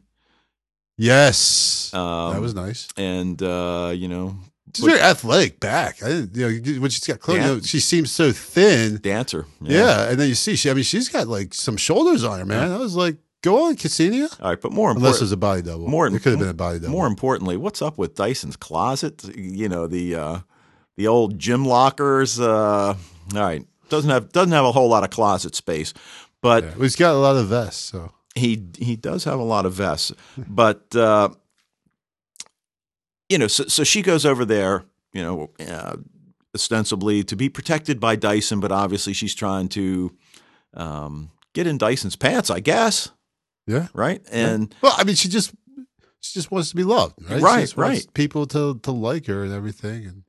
yes, 0.97 1.93
Um, 1.95 2.33
that 2.35 2.41
was 2.41 2.55
nice. 2.55 2.89
and 2.97 3.41
uh, 3.43 3.93
you 3.95 4.09
know, 4.09 4.37
She's 4.79 4.87
very 4.87 5.01
athletic 5.01 5.61
back. 5.61 6.03
I 6.03 6.09
you 6.33 6.61
know, 6.61 6.81
when 6.81 6.91
she's 6.91 7.07
got 7.07 7.21
clothes, 7.21 7.37
you 7.39 7.43
know, 7.45 7.61
she 7.61 7.81
seems 7.81 8.11
so 8.11 8.33
thin. 8.33 8.99
dancer. 9.03 9.47
Yeah. 9.61 10.09
and 10.11 10.19
then 10.19 10.29
you 10.29 10.35
see, 10.35 10.57
she, 10.57 10.71
I 10.71 10.75
mean, 10.75 10.85
she's 10.85 11.09
got 11.09 11.29
like 11.29 11.55
some 11.55 11.77
shoulders 11.77 12.25
on 12.25 12.39
her, 12.39 12.45
man. 12.45 12.71
I 12.73 12.79
was 12.79 12.97
like, 12.97 13.17
go 13.43 13.67
on, 13.67 13.77
Cassinia. 13.77 14.29
All 14.43 14.51
right, 14.51 14.61
but 14.61 14.73
more 14.73 14.91
Unless 14.91 15.21
important, 15.21 15.21
it 15.21 15.25
was 15.25 15.33
a 15.33 15.37
body 15.37 15.63
double. 15.63 15.89
more- 15.89 16.07
it 16.07 16.11
could 16.23 16.31
have 16.33 16.39
been 16.39 16.49
a 16.49 16.55
body 16.55 16.79
double. 16.79 16.93
more 16.93 17.07
importantly, 17.07 17.57
what's 17.57 17.83
up 17.83 17.99
with 17.99 18.15
Dyson's 18.15 18.57
closet? 18.57 19.25
You 19.37 19.69
know 19.69 19.87
the 19.87 20.15
uh, 20.15 20.39
the 20.97 21.07
old 21.07 21.39
gym 21.39 21.65
lockers. 21.65 22.41
Uh, 22.41 22.95
all 23.35 23.41
right, 23.41 23.65
doesn't 23.89 24.11
have 24.11 24.33
doesn't 24.33 24.53
have 24.53 24.65
a 24.65 24.73
whole 24.73 24.89
lot 24.89 25.05
of 25.05 25.11
closet 25.11 25.55
space, 25.55 25.93
but 26.41 26.65
Yeah. 26.65 26.75
He's 26.79 26.97
got 26.97 27.13
a 27.15 27.19
lot 27.19 27.37
of 27.37 27.47
vests, 27.49 27.91
so 27.91 28.13
he 28.35 28.65
he 28.79 28.97
does 28.97 29.25
have 29.25 29.39
a 29.39 29.45
lot 29.45 29.67
of 29.67 29.73
vests. 29.75 30.13
But 30.37 30.95
uh, 30.97 31.31
you 33.29 33.39
know, 33.39 33.47
so 33.47 33.65
so 33.65 33.85
she 33.85 34.03
goes 34.03 34.25
over 34.25 34.45
there. 34.45 34.85
You 35.13 35.23
know, 35.23 35.51
uh, 35.67 35.97
ostensibly 36.55 37.25
to 37.25 37.37
be 37.37 37.49
protected 37.49 37.99
by 37.99 38.17
Dyson, 38.17 38.61
but 38.61 38.71
obviously 38.71 39.13
she's 39.13 39.35
trying 39.35 39.69
to 39.69 40.15
um, 40.75 41.31
get 41.55 41.67
in 41.67 41.79
Dyson's 41.79 42.17
pants, 42.17 42.51
I 42.51 42.61
guess. 42.61 43.11
yeah. 43.67 43.89
Right, 43.95 44.21
and 44.31 44.75
Well, 44.83 44.95
I 44.97 45.05
mean, 45.05 45.15
she 45.17 45.29
just 45.29 45.53
she 46.21 46.35
just 46.35 46.51
wants 46.51 46.71
to 46.71 46.77
be 46.77 46.85
loved, 46.85 47.15
right? 47.31 47.41
Right, 47.41 47.55
she 47.57 47.63
just 47.63 47.77
wants 47.77 48.05
right. 48.07 48.15
People 48.15 48.47
to 48.49 48.79
to 48.81 48.93
like 48.93 49.27
her 49.27 49.43
and 49.45 49.53
everything, 49.53 50.07
and 50.07 50.25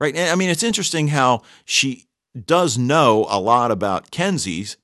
Right. 0.00 0.14
And 0.14 0.30
I 0.30 0.34
mean, 0.36 0.50
it's 0.50 0.62
interesting 0.62 1.08
how 1.08 1.42
she 1.64 2.06
does 2.46 2.78
know 2.78 3.26
a 3.28 3.40
lot 3.40 3.70
about 3.70 4.10
Kenzie's 4.10 4.76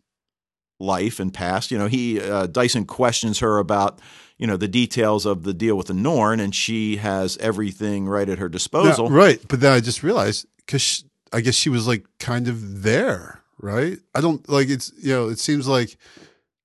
life 0.80 1.20
and 1.20 1.32
past. 1.32 1.70
You 1.70 1.78
know, 1.78 1.86
he 1.86 2.20
uh, 2.20 2.46
Dyson 2.46 2.84
questions 2.84 3.38
her 3.38 3.58
about 3.58 4.00
you 4.39 4.47
know 4.47 4.57
the 4.57 4.68
details 4.68 5.24
of 5.26 5.43
the 5.45 5.55
deal 5.55 5.76
with 5.76 5.87
the 5.89 5.95
Norn, 5.95 6.41
and 6.41 6.55
she 6.55 6.97
has 6.97 7.37
everything 7.39 8.07
right 8.09 8.28
at 8.28 8.39
her 8.39 8.49
disposal. 8.49 9.09
Right. 9.11 9.41
But 9.49 9.61
then 9.61 9.72
I 9.72 9.80
just 9.80 10.03
realized 10.03 10.47
because 10.59 11.05
I 11.32 11.41
guess 11.41 11.55
she 11.55 11.68
was 11.68 11.87
like 11.87 12.05
kind 12.18 12.49
of 12.49 12.82
there, 12.82 13.41
right? 13.59 13.99
I 14.14 14.20
don't 14.20 14.47
like 14.49 14.68
it's 14.68 14.93
you 15.01 15.12
know 15.12 15.28
it 15.28 15.39
seems 15.39 15.66
like 15.68 15.97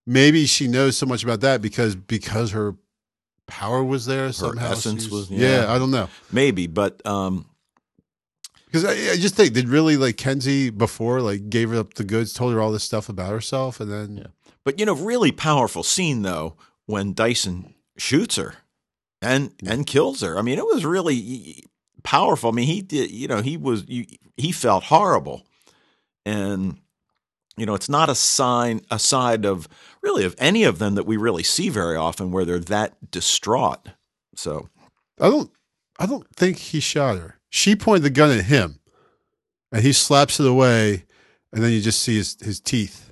maybe 0.06 0.46
she 0.46 0.68
knows 0.68 0.98
so 0.98 1.06
much 1.06 1.24
about 1.24 1.42
that 1.42 1.62
because 1.62 1.96
because 1.96 2.52
her 2.52 2.76
power 3.48 3.84
was 3.84 4.06
there 4.06 4.32
somehow. 4.32 4.72
essence 4.72 5.04
she's- 5.04 5.12
was- 5.12 5.30
yeah. 5.32 5.64
yeah. 5.64 5.74
I 5.74 5.80
don't 5.80 5.92
know 5.92 6.08
Maybe, 6.32 6.68
but 6.68 7.04
um, 7.06 7.46
because 8.66 8.86
I, 8.86 8.92
I 9.14 9.18
just 9.18 9.36
think 9.36 9.54
did 9.54 9.68
really 9.70 9.98
like 9.98 10.18
Kenzie 10.18 10.70
before 10.70 11.22
like 11.22 11.50
gave 11.50 11.70
her 11.72 11.78
up 11.80 11.96
the 11.96 12.04
goods, 12.04 12.34
told 12.34 12.54
her 12.54 12.62
all 12.62 12.72
this 12.72 12.84
stuff 12.84 13.10
about 13.10 13.32
herself, 13.32 13.80
and 13.80 13.92
then 13.92 14.18
Yeah. 14.18 14.28
but 14.64 14.80
you 14.80 14.86
know, 14.86 14.94
really 14.96 15.32
powerful 15.32 15.84
scene 15.84 16.22
though 16.22 16.56
when 16.90 17.14
Dyson 17.14 17.76
shoots 18.00 18.36
her 18.38 18.56
and 19.22 19.52
and 19.64 19.86
kills 19.86 20.22
her. 20.22 20.40
I 20.40 20.42
mean, 20.42 20.58
it 20.58 20.66
was 20.66 20.84
really 20.84 21.64
powerful. 22.02 22.50
I 22.50 22.54
mean, 22.54 22.66
he 22.66 22.82
did. 22.82 23.12
You 23.12 23.28
know, 23.28 23.44
he 23.44 23.58
was 23.58 23.84
he 23.84 24.52
felt 24.52 24.86
horrible, 24.86 25.46
and 26.26 26.80
you 27.58 27.68
know, 27.68 27.76
it's 27.76 27.90
not 27.90 28.10
a 28.10 28.16
sign 28.16 28.82
a 28.90 28.98
side 28.98 29.46
of 29.46 29.68
really 30.02 30.26
of 30.26 30.34
any 30.40 30.64
of 30.64 30.80
them 30.80 30.96
that 30.96 31.06
we 31.06 31.16
really 31.16 31.44
see 31.44 31.70
very 31.70 31.96
often 31.96 32.32
where 32.32 32.44
they're 32.44 32.58
that 32.58 33.12
distraught. 33.12 33.90
So 34.36 34.70
I 35.22 35.30
don't 35.30 35.52
I 36.00 36.08
don't 36.08 36.28
think 36.36 36.58
he 36.58 36.80
shot 36.80 37.18
her. 37.18 37.36
She 37.52 37.76
pointed 37.76 38.02
the 38.02 38.10
gun 38.10 38.36
at 38.36 38.46
him, 38.46 38.80
and 39.72 39.84
he 39.84 39.94
slaps 39.94 40.40
it 40.40 40.48
away, 40.48 41.06
and 41.54 41.64
then 41.64 41.72
you 41.72 41.82
just 41.82 42.02
see 42.02 42.16
his 42.16 42.36
his 42.42 42.60
teeth, 42.60 43.09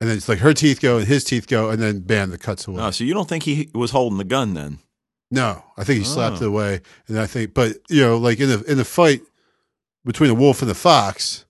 and 0.00 0.08
then 0.10 0.16
it's 0.16 0.28
like 0.28 0.38
her 0.38 0.52
teeth 0.54 0.80
go 0.80 0.98
and 0.98 1.06
his 1.06 1.24
teeth 1.24 1.46
go, 1.46 1.70
and 1.70 1.80
then 1.80 2.00
bam, 2.00 2.30
the 2.30 2.38
cuts 2.38 2.66
away. 2.66 2.82
oh, 2.82 2.90
so 2.90 3.04
you 3.04 3.14
don't 3.14 3.28
think 3.28 3.44
he 3.44 3.70
was 3.74 3.90
holding 3.92 4.18
the 4.18 4.24
gun 4.24 4.54
then? 4.54 4.78
No, 5.30 5.62
I 5.76 5.84
think 5.84 5.98
he 6.00 6.04
slapped 6.04 6.40
Oh. 6.42 6.44
it 6.44 6.48
away, 6.48 6.80
and 7.08 7.18
I 7.18 7.26
think, 7.26 7.54
but 7.54 7.76
you 7.88 8.02
know, 8.02 8.18
like 8.18 8.38
in 8.40 8.48
the 8.48 8.62
in 8.70 8.78
the 8.78 8.84
fight 8.84 9.22
between 10.04 10.28
the 10.28 10.34
wolf 10.34 10.60
and 10.62 10.70
the 10.70 10.74
fox, 10.74 11.44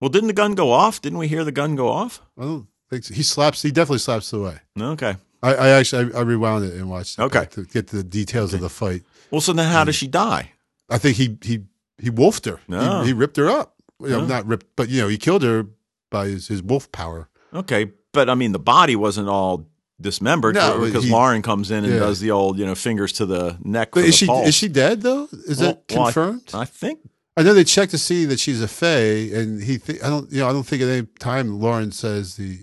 Well, 0.00 0.10
didn't 0.10 0.28
the 0.28 0.32
gun 0.34 0.54
go 0.54 0.70
off? 0.70 1.00
Didn't 1.00 1.18
we 1.18 1.28
hear 1.28 1.44
the 1.44 1.52
gun 1.52 1.76
go 1.76 1.88
off? 1.88 2.20
I 2.38 2.42
don't 2.42 2.66
think 2.90 3.04
so. 3.04 3.14
he 3.14 3.22
slaps. 3.22 3.62
He 3.62 3.70
definitely 3.70 3.98
slaps 3.98 4.32
it 4.32 4.36
away. 4.36 4.58
Okay. 4.78 5.16
I, 5.42 5.54
I 5.54 5.68
actually 5.70 6.12
I, 6.14 6.18
I 6.18 6.22
rewound 6.22 6.64
it 6.66 6.74
and 6.74 6.90
watched 6.90 7.18
it 7.18 7.22
Okay. 7.22 7.46
to 7.52 7.64
get 7.64 7.86
the 7.88 8.02
details 8.02 8.52
of 8.52 8.60
the 8.60 8.68
fight. 8.68 9.02
Well, 9.30 9.40
so 9.40 9.52
then 9.54 9.70
how 9.72 9.84
does 9.84 9.94
she 9.96 10.06
die? 10.06 10.52
I 10.90 10.98
think 10.98 11.16
he 11.16 11.38
he 11.42 11.64
he 11.98 12.10
wolfed 12.10 12.44
her. 12.44 12.60
Oh. 12.70 13.00
He, 13.00 13.08
he 13.08 13.12
ripped 13.14 13.38
her 13.38 13.48
up. 13.48 13.74
You 14.00 14.08
know, 14.10 14.20
Oh. 14.20 14.26
Not 14.26 14.46
ripped, 14.46 14.66
but 14.76 14.88
you 14.90 15.00
know, 15.00 15.08
he 15.08 15.16
killed 15.16 15.42
her 15.42 15.66
by 16.10 16.26
his, 16.28 16.48
his 16.48 16.62
wolf 16.62 16.90
power. 16.92 17.28
Okay, 17.52 17.92
but 18.12 18.28
I 18.30 18.34
mean, 18.34 18.52
the 18.52 18.58
body 18.58 18.96
wasn't 18.96 19.28
all 19.28 19.66
dismembered 20.00 20.54
No, 20.54 20.80
because 20.84 21.04
he- 21.04 21.10
Lauren 21.10 21.42
comes 21.42 21.70
in 21.70 21.84
and 21.84 21.92
yeah. 21.92 21.98
does 22.00 22.20
the 22.20 22.30
old, 22.30 22.58
you 22.58 22.64
know, 22.64 22.74
fingers 22.74 23.12
to 23.14 23.26
the 23.26 23.56
neck. 23.62 23.90
But 23.92 24.04
is 24.04 24.14
she 24.16 24.26
pulse. 24.26 24.48
is 24.48 24.54
she 24.54 24.68
dead 24.68 25.02
though? 25.02 25.28
Is 25.46 25.58
Well, 25.60 25.68
that 25.72 25.84
well, 25.90 26.00
I- 26.02 26.04
confirmed? 26.12 26.42
I 26.54 26.64
think. 26.64 27.00
I 27.36 27.42
know 27.42 27.54
they 27.54 27.64
checked 27.64 27.92
to 27.92 27.98
see 27.98 28.24
that 28.26 28.40
she's 28.40 28.60
a 28.60 28.68
fae, 28.68 29.30
and 29.34 29.62
he. 29.62 29.78
Th- 29.78 30.02
I 30.02 30.08
don't. 30.08 30.30
You 30.32 30.40
know, 30.40 30.48
I 30.48 30.52
don't 30.52 30.64
think 30.64 30.82
at 30.82 30.88
any 30.88 31.06
time 31.18 31.60
Lauren 31.60 31.92
says 31.92 32.36
the. 32.36 32.58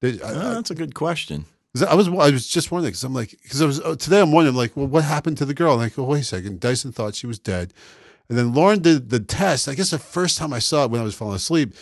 They, 0.00 0.20
I, 0.22 0.32
that's 0.54 0.70
a 0.70 0.74
good 0.74 0.94
question. 0.94 1.44
I 1.88 1.94
was. 1.94 2.08
I 2.08 2.30
was 2.30 2.46
just 2.46 2.70
wondering 2.70 2.90
because 2.92 3.04
I'm 3.04 3.14
like 3.14 3.30
because 3.42 3.60
I 3.62 3.66
was 3.66 3.80
oh, 3.80 3.94
today. 3.94 4.20
I'm 4.20 4.32
wondering 4.32 4.56
like, 4.56 4.76
well, 4.76 4.86
what 4.86 5.04
happened 5.04 5.38
to 5.38 5.44
the 5.44 5.54
girl? 5.54 5.74
And 5.74 5.82
I 5.82 5.88
go, 5.90 6.02
wait 6.04 6.20
a 6.20 6.24
second. 6.24 6.60
Dyson 6.60 6.92
thought 6.92 7.14
she 7.14 7.26
was 7.26 7.38
dead, 7.38 7.74
and 8.28 8.38
then 8.38 8.54
Lauren 8.54 8.80
did 8.80 9.10
the 9.10 9.20
test. 9.20 9.68
I 9.68 9.74
guess 9.74 9.90
the 9.90 9.98
first 9.98 10.38
time 10.38 10.52
I 10.52 10.60
saw 10.60 10.84
it 10.84 10.90
when 10.90 11.00
I 11.00 11.04
was 11.04 11.14
falling 11.14 11.36
asleep, 11.36 11.74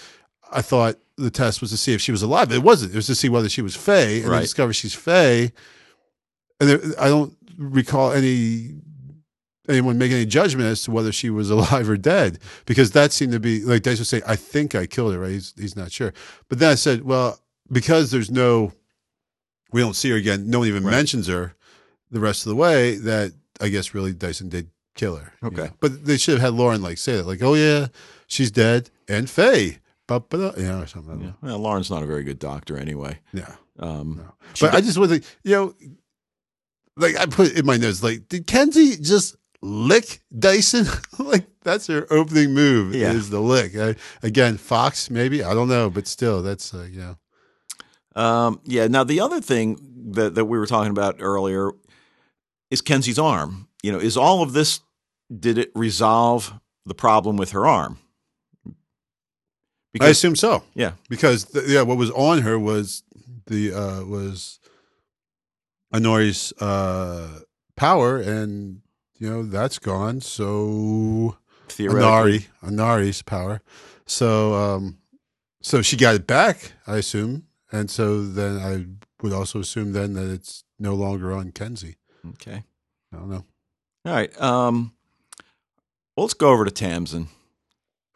I 0.53 0.63
thought 0.63 0.97
the 1.17 1.31
test 1.31 1.61
was 1.61 1.71
to 1.71 1.77
see 1.77 1.93
if 1.95 2.01
she 2.01 2.13
was 2.13 2.23
alive. 2.23 2.53
It 2.53 2.63
wasn't. 2.63 2.93
It 2.93 2.97
was 2.97 3.07
to 3.07 3.15
see 3.15 3.29
whether 3.29 3.49
she 3.49 3.63
was 3.63 3.75
fae, 3.77 4.21
and 4.21 4.27
Right. 4.27 4.39
they 4.39 4.43
discover 4.45 4.73
she's 4.73 4.95
fae. 4.95 5.53
And 6.61 6.69
there, 6.71 6.81
I 6.99 7.09
don't 7.09 7.37
recall 7.57 8.13
any 8.13 8.77
anyone 9.69 9.97
making 9.97 10.17
any 10.17 10.27
judgment 10.27 10.67
as 10.69 10.83
to 10.83 10.91
whether 10.91 11.13
she 11.13 11.31
was 11.31 11.49
alive 11.57 11.89
or 11.89 11.97
dead 11.97 12.39
because 12.67 12.91
that 12.93 13.13
seemed 13.13 13.33
to 13.33 13.41
be 13.41 13.61
like 13.65 13.83
Dyson 13.83 14.01
would 14.01 14.07
say, 14.09 14.23
"I 14.27 14.37
think 14.37 14.75
I 14.75 14.87
killed 14.87 15.13
her." 15.15 15.21
Right? 15.21 15.33
He's 15.33 15.55
he's 15.59 15.77
not 15.77 15.93
sure. 15.93 16.13
But 16.49 16.59
then 16.59 16.71
I 16.71 16.75
said, 16.77 17.05
"Well, 17.05 17.39
because 17.71 18.11
there's 18.11 18.31
no, 18.31 18.73
we 19.73 19.81
don't 19.81 19.95
see 19.97 20.11
her 20.11 20.17
again. 20.17 20.51
No 20.51 20.61
one 20.61 20.69
even 20.69 20.85
Right. 20.85 20.91
mentions 20.93 21.27
her 21.29 21.55
the 22.11 22.21
rest 22.21 22.45
of 22.45 22.51
the 22.51 22.57
way. 22.57 22.97
That 22.97 23.33
I 23.61 23.69
guess 23.69 23.95
really 23.95 24.13
Dyson 24.13 24.49
did 24.49 24.69
kill 24.95 25.17
her. 25.17 25.33
you 25.43 25.49
Okay. 25.49 25.63
know. 25.65 25.71
but 25.81 26.05
they 26.05 26.17
should 26.19 26.33
have 26.35 26.43
had 26.43 26.55
Lauren 26.55 26.83
like 26.83 26.99
say 26.99 27.17
that, 27.17 27.27
like, 27.27 27.43
"Oh 27.43 27.55
yeah, 27.55 27.89
she's 28.27 28.51
dead 28.51 28.91
and 29.09 29.29
Fae." 29.31 29.79
You 30.21 30.65
know, 30.65 30.81
or 30.83 30.87
something. 30.87 31.21
Yeah. 31.23 31.33
Well, 31.43 31.59
Lauren's 31.59 31.91
not 31.91 32.03
a 32.03 32.07
very 32.07 32.25
good 32.25 32.39
doctor 32.39 32.77
anyway. 32.77 33.19
Yeah. 33.33 33.55
Um, 33.79 34.17
No. 34.19 34.35
But 34.61 34.75
I 34.75 34.81
just 34.81 34.99
want 34.99 35.11
to, 35.13 35.23
you 35.45 35.53
know, 35.57 35.75
like 36.97 37.17
I 37.17 37.27
put 37.27 37.53
in 37.53 37.65
my 37.67 37.77
notes, 37.77 38.03
like, 38.03 38.29
did 38.29 38.47
Kenzie 38.47 38.97
just 38.97 39.37
lick 39.63 40.21
Dyson? 40.39 40.87
like 41.19 41.47
that's 41.63 41.87
her 41.87 42.07
opening 42.13 42.53
move 42.53 42.95
Yeah. 42.95 43.13
is 43.13 43.31
the 43.31 43.41
lick. 43.41 43.77
I, 43.77 43.95
again, 44.23 44.57
Fox 44.59 45.09
maybe 45.11 45.43
I 45.43 45.55
don't 45.55 45.69
know, 45.69 45.89
but 45.91 46.07
still, 46.07 46.43
that's 46.43 46.75
uh, 46.75 46.87
you 46.91 47.01
know, 47.01 48.21
um, 48.23 48.61
yeah. 48.65 48.89
Now 48.89 49.05
the 49.05 49.21
other 49.21 49.41
thing 49.41 49.79
that 50.13 50.35
that 50.35 50.45
we 50.45 50.59
were 50.59 50.67
talking 50.67 50.91
about 50.91 51.17
earlier 51.21 51.71
is 52.71 52.83
Kenzie's 52.83 53.19
arm. 53.19 53.69
You 53.83 53.93
know, 53.93 53.99
is 53.99 54.17
all 54.17 54.43
of 54.43 54.53
this 54.53 54.81
did 55.37 55.57
it 55.59 55.71
resolve 55.75 56.53
the 56.85 56.95
problem 56.95 57.37
with 57.39 57.53
her 57.53 57.67
arm? 57.67 57.99
I 60.01 60.09
assume 60.09 60.37
so. 60.37 60.63
yeah, 60.75 60.93
because 61.09 61.47
yeah, 61.67 61.83
what 61.83 61.99
was 61.99 62.11
on 62.13 62.43
her 62.43 62.59
was 62.59 63.03
the 63.47 63.73
uh 63.73 64.05
was 64.05 64.59
Honori's 65.93 66.53
uh 66.61 67.41
power, 67.77 68.19
and 68.19 68.81
you 69.19 69.29
know 69.31 69.43
that's 69.45 69.79
gone. 69.79 70.21
So. 70.21 71.37
Honori, 71.69 72.49
Honori's 72.63 73.23
power. 73.23 73.63
So 74.05 74.55
um, 74.55 74.99
so 75.63 75.81
she 75.81 75.97
got 75.97 76.15
it 76.15 76.27
back, 76.27 76.73
I 76.87 76.97
assume, 76.99 77.47
and 77.71 77.91
so 77.91 78.23
then 78.27 78.59
I 78.59 78.85
would 79.23 79.33
also 79.33 79.61
assume 79.61 79.93
then 79.93 80.13
that 80.15 80.31
it's 80.31 80.65
no 80.79 80.95
longer 80.95 81.33
on 81.33 81.51
Kenzie. 81.53 81.97
Okay. 82.33 82.63
I 83.13 83.17
don't 83.17 83.31
know. 83.31 83.45
All 84.05 84.13
right. 84.13 84.39
Um, 84.41 84.93
well, 86.15 86.25
let's 86.27 86.35
go 86.35 86.51
over 86.51 86.65
to 86.67 86.71
Tamsin. 86.71 87.29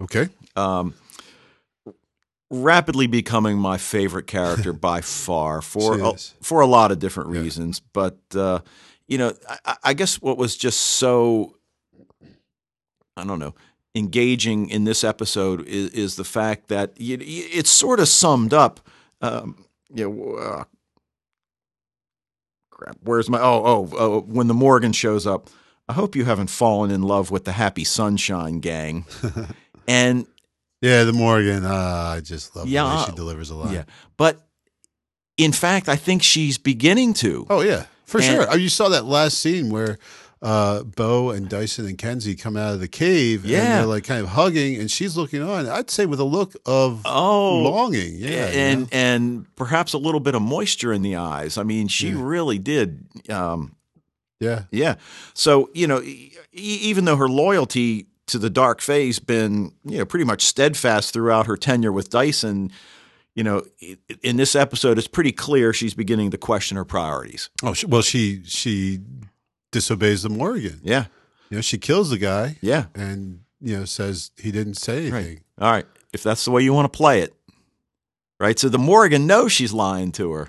Okay, 0.03 0.29
Um, 0.55 0.93
rapidly 2.51 3.07
becoming 3.07 3.59
my 3.59 3.77
favorite 3.79 4.27
character 4.27 4.73
by 4.89 5.01
far 5.01 5.61
for 5.63 5.99
a, 6.01 6.13
for 6.43 6.61
a 6.61 6.67
lot 6.67 6.93
of 6.93 6.99
different 6.99 7.33
Yeah. 7.35 7.41
reasons. 7.41 7.81
But 7.93 8.19
uh, 8.35 8.61
you 9.09 9.19
know, 9.19 9.33
I, 9.65 9.77
I 9.85 9.95
guess 9.95 10.21
what 10.21 10.39
was 10.39 10.57
just 10.57 10.81
so 10.81 11.55
I 13.17 13.25
don't 13.25 13.39
know 13.39 13.55
engaging 13.95 14.69
in 14.69 14.85
this 14.85 15.03
episode 15.03 15.67
is, 15.67 15.91
is 15.93 16.17
the 16.17 16.25
fact 16.25 16.69
that 16.69 16.93
it's 16.99 17.71
sort 17.71 17.99
of 17.99 18.09
summed 18.09 18.53
up. 18.53 18.81
Um, 19.23 19.65
you 19.95 20.05
know, 20.11 20.35
uh, 20.37 20.65
crap. 22.71 22.97
Where's 23.03 23.29
my 23.31 23.39
oh 23.41 23.63
oh 23.65 23.89
oh 23.99 24.21
when 24.21 24.47
the 24.49 24.55
Morgan 24.55 24.93
shows 24.93 25.27
up. 25.27 25.49
I 25.89 25.93
hope 25.93 26.17
you 26.17 26.25
haven't 26.25 26.51
fallen 26.51 26.91
in 26.91 27.03
love 27.03 27.31
with 27.31 27.45
the 27.45 27.53
Happy 27.53 27.85
Sunshine 27.85 28.59
Gang. 28.59 29.07
and 29.89 30.27
yeah, 30.87 31.05
the 31.05 31.13
Morgan. 31.13 31.65
Uh, 31.65 32.15
I 32.17 32.21
just 32.21 32.55
love 32.57 32.65
the 32.67 32.71
way 32.71 32.75
Yeah, 32.75 33.05
she 33.07 33.13
delivers 33.13 33.51
a 33.51 33.55
line. 33.57 33.75
yeah, 33.75 33.85
but 34.17 34.41
in 35.37 35.53
fact, 35.53 35.89
I 35.89 35.97
think 35.97 36.23
she's 36.23 36.59
beginning 36.59 37.15
to. 37.15 37.47
Oh 37.51 37.61
yeah, 37.61 37.87
for 38.05 38.19
And- 38.19 38.27
sure. 38.27 38.47
Oh, 38.51 38.57
you 38.57 38.69
saw 38.69 38.89
that 38.91 39.05
last 39.05 39.39
scene 39.39 39.71
where 39.71 39.99
uh, 40.43 40.83
Bo 40.83 41.31
and 41.31 41.49
Dyson 41.49 41.87
and 41.87 41.97
Kenzie 41.97 42.35
come 42.37 42.57
out 42.59 42.75
of 42.75 42.81
the 42.81 42.89
cave. 42.89 43.43
and 43.43 43.51
Yeah. 43.53 43.79
they're 43.79 43.87
like 43.87 44.05
kind 44.05 44.21
of 44.23 44.29
hugging, 44.29 44.77
and 44.81 44.91
she's 44.91 45.17
looking 45.17 45.43
on. 45.43 45.67
I'd 45.67 45.91
say 45.91 46.05
with 46.07 46.21
a 46.21 46.25
look 46.25 46.55
of 46.67 47.03
Oh, 47.07 47.59
longing. 47.63 48.17
Yeah, 48.19 48.29
you 48.51 48.59
and 48.59 48.81
know? 48.83 48.87
and 48.93 49.57
perhaps 49.57 49.93
a 49.95 49.99
little 49.99 50.21
bit 50.21 50.35
of 50.35 50.43
moisture 50.43 50.93
in 50.93 51.03
the 51.03 51.17
eyes. 51.17 51.57
I 51.59 51.63
mean, 51.63 51.89
she 51.89 52.09
Yeah. 52.11 52.17
really 52.23 52.59
did. 52.59 53.07
Um, 53.31 53.77
yeah, 54.39 54.65
yeah. 54.71 54.97
So 55.35 55.71
you 55.75 55.87
know, 55.87 56.03
e- 56.03 56.33
even 56.53 57.07
though 57.07 57.17
her 57.17 57.29
loyalty 57.29 58.07
to 58.27 58.39
the 58.39 58.51
dark 58.51 58.81
Fae's 58.81 59.19
been 59.19 59.73
you 59.85 59.99
know 59.99 60.05
pretty 60.05 60.25
much 60.25 60.43
steadfast 60.45 61.13
throughout 61.13 61.47
her 61.47 61.57
tenure 61.57 61.93
with 61.93 62.11
Dyson, 62.11 62.73
you 63.35 63.45
know, 63.45 63.63
in 64.23 64.37
this 64.37 64.57
episode, 64.57 64.99
it's 64.99 65.07
pretty 65.09 65.33
clear 65.33 65.73
she's 65.73 65.95
beginning 65.95 66.31
to 66.31 66.39
question 66.39 66.77
her 66.77 66.85
priorities. 66.85 67.51
Oh, 67.63 67.75
well, 67.87 68.03
she 68.03 68.43
she 68.45 69.01
disobeys 69.73 70.23
the 70.23 70.29
Morgan. 70.31 70.81
Yeah, 70.83 71.07
You 71.51 71.59
know, 71.59 71.61
she 71.61 71.77
kills 71.79 72.11
the 72.11 72.19
guy 72.19 72.57
yeah. 72.63 72.87
and 72.95 73.41
you 73.61 73.79
know 73.79 73.85
says 73.85 74.31
he 74.39 74.51
didn't 74.53 74.75
say 74.75 75.11
Right. 75.11 75.19
anything. 75.25 75.41
All 75.61 75.71
right. 75.71 75.87
If 76.13 76.23
that's 76.23 76.45
the 76.45 76.51
way 76.51 76.63
you 76.63 76.73
want 76.73 76.91
to 76.91 76.97
play 76.97 77.21
it. 77.21 77.35
Right. 78.41 78.59
So 78.59 78.69
the 78.69 78.79
Morgan 78.79 79.27
knows 79.27 79.53
she's 79.53 79.73
lying 79.73 80.13
to 80.13 80.33
her 80.33 80.49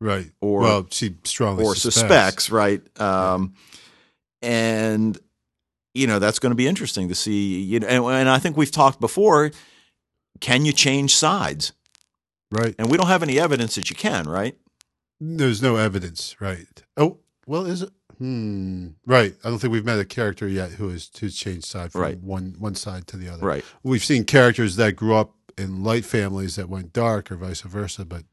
Right. 0.00 0.30
Or- 0.40 0.60
well, 0.60 0.86
she 0.90 1.14
strongly 1.24 1.64
or 1.64 1.74
suspects. 1.74 2.44
suspects, 2.46 2.50
right? 2.50 3.00
Um, 3.00 3.54
and, 4.42 5.18
you 5.94 6.06
know, 6.06 6.18
that's 6.18 6.38
going 6.38 6.50
to 6.50 6.56
be 6.56 6.66
interesting 6.66 7.08
to 7.08 7.14
see. 7.14 7.60
You 7.60 7.80
know, 7.80 7.86
and, 7.88 8.04
and 8.06 8.28
I 8.28 8.38
think 8.38 8.56
we've 8.56 8.70
talked 8.70 9.00
before 9.00 9.50
can 10.40 10.64
you 10.64 10.72
change 10.72 11.14
sides? 11.14 11.72
Right. 12.50 12.74
And 12.78 12.90
we 12.90 12.96
don't 12.98 13.06
have 13.06 13.22
any 13.22 13.38
evidence 13.38 13.76
that 13.76 13.88
you 13.90 13.96
can, 13.96 14.28
right? 14.28 14.56
There's 15.20 15.62
no 15.62 15.76
evidence. 15.76 16.36
Right. 16.40 16.66
Oh, 16.96 17.18
well, 17.46 17.66
is 17.66 17.82
it? 17.82 17.90
Hmm. 18.18 18.88
Right. 19.06 19.34
I 19.44 19.48
don't 19.48 19.58
think 19.58 19.72
we've 19.72 19.84
met 19.84 19.98
a 19.98 20.04
character 20.04 20.46
yet 20.46 20.70
who 20.72 20.88
has 20.90 21.10
who's 21.18 21.36
changed 21.36 21.64
side 21.66 21.92
from 21.92 22.00
Right. 22.02 22.18
one 22.20 22.54
one 22.58 22.74
side 22.74 23.06
to 23.08 23.16
the 23.16 23.28
other. 23.28 23.44
Right. 23.44 23.64
We've 23.82 24.04
seen 24.04 24.24
characters 24.24 24.76
that 24.76 24.92
grew 24.94 25.14
up 25.14 25.34
in 25.58 25.82
light 25.82 26.04
families 26.04 26.56
that 26.56 26.68
went 26.68 26.92
dark, 26.92 27.30
or 27.32 27.36
vice 27.36 27.60
versa. 27.62 28.04
But, 28.04 28.24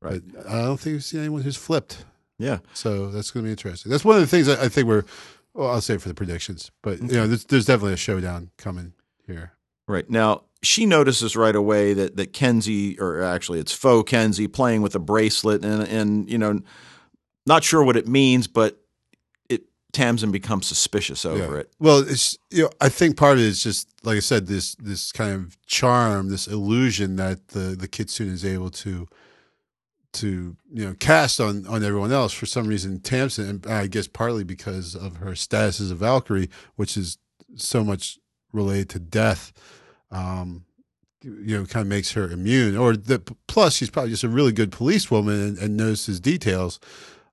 Right. 0.00 0.22
but 0.32 0.46
I 0.46 0.62
don't 0.62 0.78
think 0.78 0.94
we've 0.94 1.04
seen 1.04 1.20
anyone 1.20 1.42
who's 1.42 1.56
flipped. 1.56 2.04
Yeah. 2.38 2.58
So 2.72 3.10
that's 3.10 3.30
going 3.30 3.44
to 3.44 3.48
be 3.48 3.50
interesting. 3.50 3.90
That's 3.90 4.04
one 4.04 4.16
of 4.16 4.22
the 4.22 4.26
things 4.26 4.48
I, 4.48 4.64
I 4.64 4.68
think 4.68 4.86
we're. 4.86 5.04
Well, 5.54 5.68
I'll 5.70 5.80
say 5.80 5.96
for 5.98 6.08
the 6.08 6.14
predictions, 6.14 6.70
but 6.82 7.00
you 7.00 7.08
know, 7.08 7.26
there's, 7.26 7.44
there's 7.44 7.66
definitely 7.66 7.94
a 7.94 7.98
showdown 7.98 8.50
coming 8.56 8.92
here. 9.26 9.52
Right. 9.88 10.08
Now, 10.08 10.44
she 10.62 10.86
notices 10.86 11.34
right 11.36 11.56
away 11.56 11.92
that, 11.94 12.16
that 12.16 12.32
Kenzie, 12.32 12.98
or 13.00 13.22
actually 13.22 13.58
it's 13.58 13.72
faux 13.72 14.08
Kenzie, 14.08 14.46
playing 14.46 14.82
with 14.82 14.94
a 14.94 15.00
bracelet 15.00 15.64
and, 15.64 15.82
and, 15.82 16.30
you 16.30 16.38
know, 16.38 16.60
not 17.46 17.64
sure 17.64 17.82
what 17.82 17.96
it 17.96 18.06
means, 18.06 18.46
but 18.46 18.78
it 19.48 19.62
Tamsin 19.92 20.30
becomes 20.30 20.66
suspicious 20.66 21.24
over 21.24 21.54
Yeah. 21.54 21.60
it. 21.62 21.72
Well, 21.80 21.98
it's 22.08 22.38
you 22.50 22.64
know, 22.64 22.70
I 22.80 22.88
think 22.88 23.16
part 23.16 23.38
of 23.38 23.44
it 23.44 23.46
is 23.46 23.62
just 23.62 23.88
like 24.04 24.16
I 24.16 24.20
said, 24.20 24.46
this 24.46 24.76
this 24.76 25.10
kind 25.10 25.32
of 25.34 25.56
charm, 25.66 26.28
this 26.28 26.46
illusion 26.46 27.16
that 27.16 27.48
the 27.48 27.74
the 27.74 27.88
kitsune 27.88 28.28
is 28.28 28.44
able 28.44 28.70
to 28.70 29.08
to 30.12 30.56
you 30.72 30.84
know 30.84 30.94
cast 30.98 31.40
on 31.40 31.66
on 31.66 31.84
everyone 31.84 32.12
else. 32.12 32.32
For 32.32 32.46
some 32.46 32.66
reason, 32.66 33.00
Tamsin, 33.00 33.48
and 33.48 33.66
I 33.66 33.86
guess 33.86 34.06
partly 34.06 34.44
because 34.44 34.94
of 34.94 35.16
her 35.16 35.34
status 35.34 35.80
as 35.80 35.90
a 35.90 35.94
Valkyrie, 35.94 36.50
which 36.76 36.96
is 36.96 37.18
so 37.56 37.84
much 37.84 38.18
related 38.52 38.88
to 38.90 38.98
death. 38.98 39.52
Um, 40.10 40.64
you 41.22 41.58
know, 41.58 41.66
kind 41.66 41.82
of 41.82 41.86
makes 41.86 42.12
her 42.12 42.30
immune. 42.30 42.76
Or 42.76 42.96
the 42.96 43.18
plus, 43.46 43.74
she's 43.74 43.90
probably 43.90 44.10
just 44.10 44.24
a 44.24 44.28
really 44.28 44.52
good 44.52 44.72
policewoman 44.72 45.40
and, 45.40 45.58
and 45.58 45.76
knows 45.76 46.06
his 46.06 46.18
details. 46.18 46.80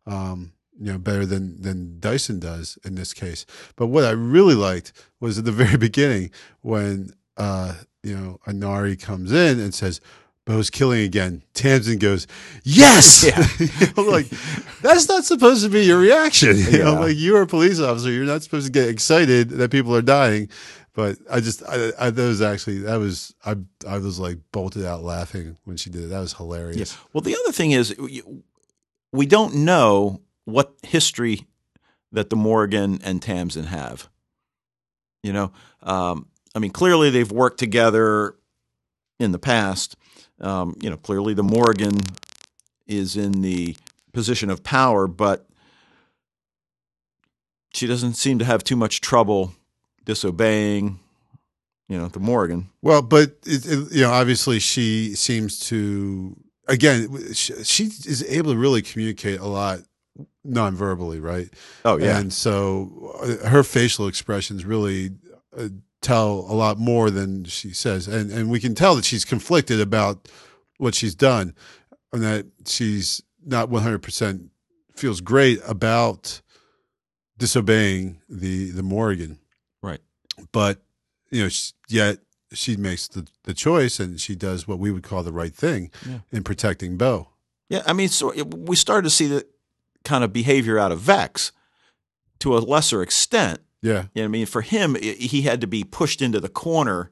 Um, 0.05 0.53
you 0.80 0.91
know, 0.91 0.99
better 0.99 1.25
than 1.25 1.61
than 1.61 1.99
Dyson 1.99 2.39
does 2.39 2.78
in 2.86 2.95
this 2.95 3.13
case. 3.13 3.45
But 3.75 3.88
what 3.88 4.03
I 4.03 4.11
really 4.11 4.55
liked 4.55 4.93
was 5.19 5.39
at 5.39 5.45
the 5.45 5.51
very 5.63 5.78
beginning 5.78 6.32
when 6.61 7.13
uh, 7.38 7.75
you 8.03 8.15
know 8.15 8.39
Anari 8.45 9.01
comes 9.01 9.32
in 9.32 9.59
and 9.59 9.73
says, 9.73 10.01
"Bo's 10.47 10.71
killing 10.71 11.01
again." 11.01 11.43
Tamsin 11.53 11.99
goes, 11.99 12.25
"Yes!" 12.63 13.23
Yeah. 13.27 13.45
I'm 13.97 14.07
like 14.07 14.27
that's 14.81 15.07
not 15.07 15.25
supposed 15.25 15.63
to 15.63 15.69
be 15.69 15.85
your 15.85 15.99
reaction. 15.99 16.57
You 16.71 16.79
know, 16.79 16.93
like 16.95 17.15
you're 17.17 17.43
a 17.43 17.47
police 17.47 17.79
officer, 17.79 18.09
you're 18.11 18.25
not 18.25 18.41
supposed 18.41 18.65
to 18.65 18.71
get 18.71 18.89
excited 18.89 19.49
that 19.49 19.69
people 19.71 19.95
are 19.95 20.01
dying. 20.01 20.49
But 20.93 21.19
I 21.29 21.41
just, 21.41 21.61
I, 21.61 21.91
I 21.99 22.09
that 22.09 22.23
was 22.23 22.41
actually 22.41 22.79
that 22.79 22.95
was 22.95 23.35
I 23.45 23.55
I 23.87 23.99
was 23.99 24.19
like 24.19 24.39
bolted 24.51 24.83
out 24.83 25.03
laughing 25.03 25.55
when 25.63 25.77
she 25.77 25.91
did 25.91 26.05
it. 26.05 26.07
That 26.07 26.21
was 26.21 26.33
hilarious. 26.33 26.91
Yeah. 26.91 26.99
Well, 27.13 27.21
the 27.21 27.35
other 27.35 27.51
thing 27.51 27.69
is, 27.71 27.95
we 29.11 29.25
don't 29.27 29.53
know 29.53 30.21
what 30.45 30.73
history 30.81 31.45
that 32.11 32.31
the 32.31 32.35
Morgan 32.35 32.99
and 33.03 33.21
Tamsin 33.21 33.65
have. 33.65 34.09
You 35.21 35.33
know, 35.33 35.51
um, 35.83 36.29
I 36.55 36.59
mean, 36.59 36.71
clearly 36.71 37.11
they've 37.11 37.31
worked 37.31 37.59
together 37.59 38.35
in 39.19 39.31
the 39.31 39.39
past. 39.39 39.95
Um, 40.39 40.75
you 40.81 40.89
know, 40.89 40.97
clearly 40.97 41.33
the 41.33 41.43
Morgan 41.43 41.97
is 42.85 43.17
in 43.17 43.41
the 43.41 43.75
position 44.13 44.49
of 44.49 44.63
power, 44.63 45.07
but 45.07 45.47
she 47.73 47.88
doesn't 47.88 48.13
seem 48.13 48.39
to 48.39 48.45
have 48.45 48.63
too 48.63 48.75
much 48.75 49.01
trouble 49.01 49.53
disobeying. 50.05 50.99
You 51.89 51.97
know, 51.97 52.07
the 52.09 52.19
Morgan. 52.19 52.69
Well, 52.81 53.01
but 53.01 53.38
it, 53.45 53.65
it, 53.65 53.91
you 53.93 54.01
know, 54.01 54.11
obviously, 54.11 54.59
she 54.59 55.15
seems 55.15 55.59
to 55.67 56.35
again. 56.67 57.33
She, 57.33 57.63
she 57.63 57.85
is 57.85 58.25
able 58.27 58.51
to 58.51 58.57
really 58.57 58.81
communicate 58.81 59.39
a 59.39 59.45
lot 59.45 59.79
non-verbally, 60.43 61.19
right? 61.19 61.49
Oh 61.85 61.97
yeah, 61.97 62.19
And 62.19 62.33
so 62.33 63.15
uh, 63.21 63.47
her 63.49 63.63
facial 63.63 64.07
expressions 64.07 64.65
really 64.65 65.11
uh, 65.57 65.69
tell 66.07 66.31
a 66.49 66.55
lot 66.55 66.77
more 66.77 67.09
than 67.11 67.43
she 67.45 67.71
says, 67.73 68.07
and 68.07 68.31
and 68.31 68.49
we 68.49 68.59
can 68.59 68.73
tell 68.75 68.95
that 68.95 69.05
she's 69.05 69.25
conflicted 69.25 69.79
about 69.81 70.27
what 70.77 70.95
she's 70.95 71.15
done, 71.15 71.53
and 72.13 72.21
that 72.23 72.45
she's 72.65 73.21
not 73.45 73.69
one 73.69 73.83
hundred 73.83 74.01
percent 74.03 74.49
feels 74.95 75.21
great 75.21 75.59
about 75.67 76.41
disobeying 77.37 78.21
the 78.29 78.71
the 78.71 78.83
Morgan, 78.83 79.39
Right. 79.81 79.99
But 80.51 80.79
you 81.29 81.43
know, 81.43 81.49
sh- 81.49 81.73
yet 81.89 82.19
she 82.53 82.77
makes 82.77 83.07
the 83.07 83.27
the 83.43 83.53
choice, 83.53 83.99
and 83.99 84.19
she 84.19 84.35
does 84.35 84.67
what 84.67 84.79
we 84.79 84.91
would 84.91 85.03
call 85.03 85.23
the 85.23 85.31
right 85.33 85.53
thing 85.53 85.91
Yeah. 86.07 86.19
in 86.31 86.43
protecting 86.43 86.97
Bo. 86.97 87.29
Yeah, 87.69 87.83
I 87.85 87.93
mean, 87.93 88.07
so 88.09 88.31
we 88.43 88.75
started 88.77 89.03
to 89.09 89.15
see 89.15 89.27
the 89.27 89.45
kind 90.05 90.23
of 90.23 90.31
behavior 90.31 90.79
out 90.79 90.91
of 90.93 90.99
Vex 90.99 91.51
to 92.39 92.55
a 92.57 92.59
lesser 92.59 93.01
extent. 93.01 93.59
Yeah, 93.82 94.05
You 94.13 94.23
know, 94.23 94.25
I 94.25 94.28
mean, 94.30 94.45
for 94.47 94.61
him, 94.61 94.95
he 94.95 95.43
had 95.43 95.61
to 95.61 95.67
be 95.67 95.84
pushed 95.84 96.21
into 96.21 96.39
the 96.39 96.49
corner, 96.49 97.11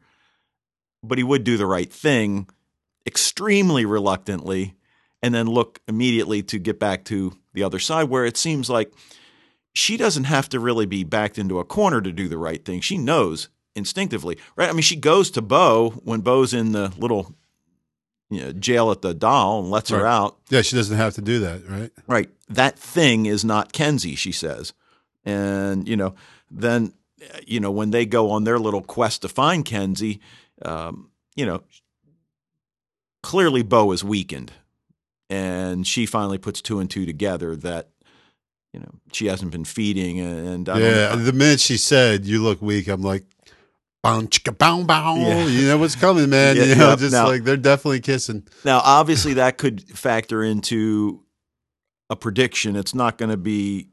but 1.03 1.17
he 1.17 1.23
would 1.23 1.43
do 1.43 1.57
the 1.57 1.65
right 1.67 1.91
thing 1.91 2.49
extremely 3.05 3.85
reluctantly 3.85 4.73
and 5.21 5.33
then 5.33 5.47
look 5.47 5.79
immediately 5.87 6.41
to 6.43 6.57
get 6.59 6.79
back 6.79 7.05
to 7.05 7.37
the 7.53 7.63
other 7.63 7.79
side, 7.79 8.09
where 8.09 8.25
it 8.25 8.35
seems 8.37 8.69
like 8.69 8.91
she 9.73 9.95
doesn't 9.97 10.23
have 10.25 10.49
to 10.49 10.59
really 10.59 10.85
be 10.85 11.03
backed 11.03 11.37
into 11.37 11.59
a 11.59 11.65
corner 11.65 12.01
to 12.01 12.11
do 12.11 12.27
the 12.27 12.37
right 12.37 12.65
thing. 12.65 12.81
She 12.81 12.97
knows 12.97 13.49
instinctively, 13.75 14.37
right? 14.55 14.69
I 14.69 14.71
mean, 14.71 14.81
she 14.81 14.95
goes 14.95 15.29
to 15.31 15.41
Bo 15.41 15.91
when 16.03 16.21
Bo's 16.21 16.53
in 16.53 16.71
the 16.71 16.91
little 16.97 17.35
you 18.29 18.41
know, 18.41 18.51
jail 18.53 18.91
at 18.91 19.01
the 19.01 19.13
Dal 19.13 19.59
and 19.59 19.69
lets 19.69 19.89
her 19.89 20.05
out. 20.05 20.37
Yeah, 20.49 20.61
she 20.61 20.75
doesn't 20.75 20.97
have 20.97 21.13
to 21.15 21.21
do 21.21 21.39
that, 21.39 21.67
right? 21.67 21.91
Right. 22.07 22.29
That 22.49 22.77
thing 22.79 23.27
is 23.27 23.45
not 23.45 23.71
Kenzie, 23.71 24.15
she 24.15 24.31
says. 24.31 24.73
And, 25.23 25.87
you 25.87 25.95
know, 25.95 26.15
then, 26.55 26.93
you 27.45 27.59
know, 27.59 27.71
when 27.71 27.91
they 27.91 28.05
go 28.05 28.31
on 28.31 28.43
their 28.43 28.57
little 28.59 28.81
quest 28.81 29.21
to 29.23 29.29
find 29.29 29.63
Kenzie, 29.65 30.19
um, 30.63 31.09
you 31.35 31.45
know, 31.45 31.63
clearly 33.23 33.63
Bo 33.63 33.91
is 33.91 34.03
weakened. 34.03 34.51
And 35.29 35.87
she 35.87 36.05
finally 36.05 36.37
puts 36.37 36.61
two 36.61 36.79
and 36.79 36.89
two 36.89 37.05
together 37.05 37.55
that, 37.57 37.89
you 38.73 38.79
know, 38.79 38.91
she 39.11 39.25
hasn't 39.25 39.51
been 39.51 39.65
feeding. 39.65 40.19
And, 40.19 40.69
I 40.69 40.79
don't- 40.79 40.81
yeah. 40.83 41.15
The 41.15 41.33
minute 41.33 41.59
she 41.59 41.77
said, 41.77 42.25
"You 42.25 42.43
look 42.43 42.61
weak," 42.61 42.87
I'm 42.87 43.01
like, 43.01 43.25
"Bow 44.03 44.21
chicka 44.21 44.55
bow 44.55 44.83
bow." 44.83 45.15
Yeah. 45.15 45.45
You 45.47 45.67
know 45.67 45.77
what's 45.79 45.95
coming, 45.95 46.29
man. 46.29 46.55
Yeah, 46.57 46.63
you 46.65 46.75
know, 46.75 46.89
yeah. 46.89 46.95
just 46.95 47.13
Now- 47.13 47.25
like 47.27 47.43
they're 47.43 47.57
definitely 47.57 48.01
kissing. 48.01 48.43
Now, 48.63 48.81
obviously, 48.83 49.33
that 49.35 49.57
could 49.57 49.81
factor 49.97 50.43
into 50.43 51.23
a 52.11 52.15
prediction. 52.15 52.75
It's 52.75 52.93
not 52.93 53.17
going 53.17 53.31
to 53.31 53.37
be 53.37 53.89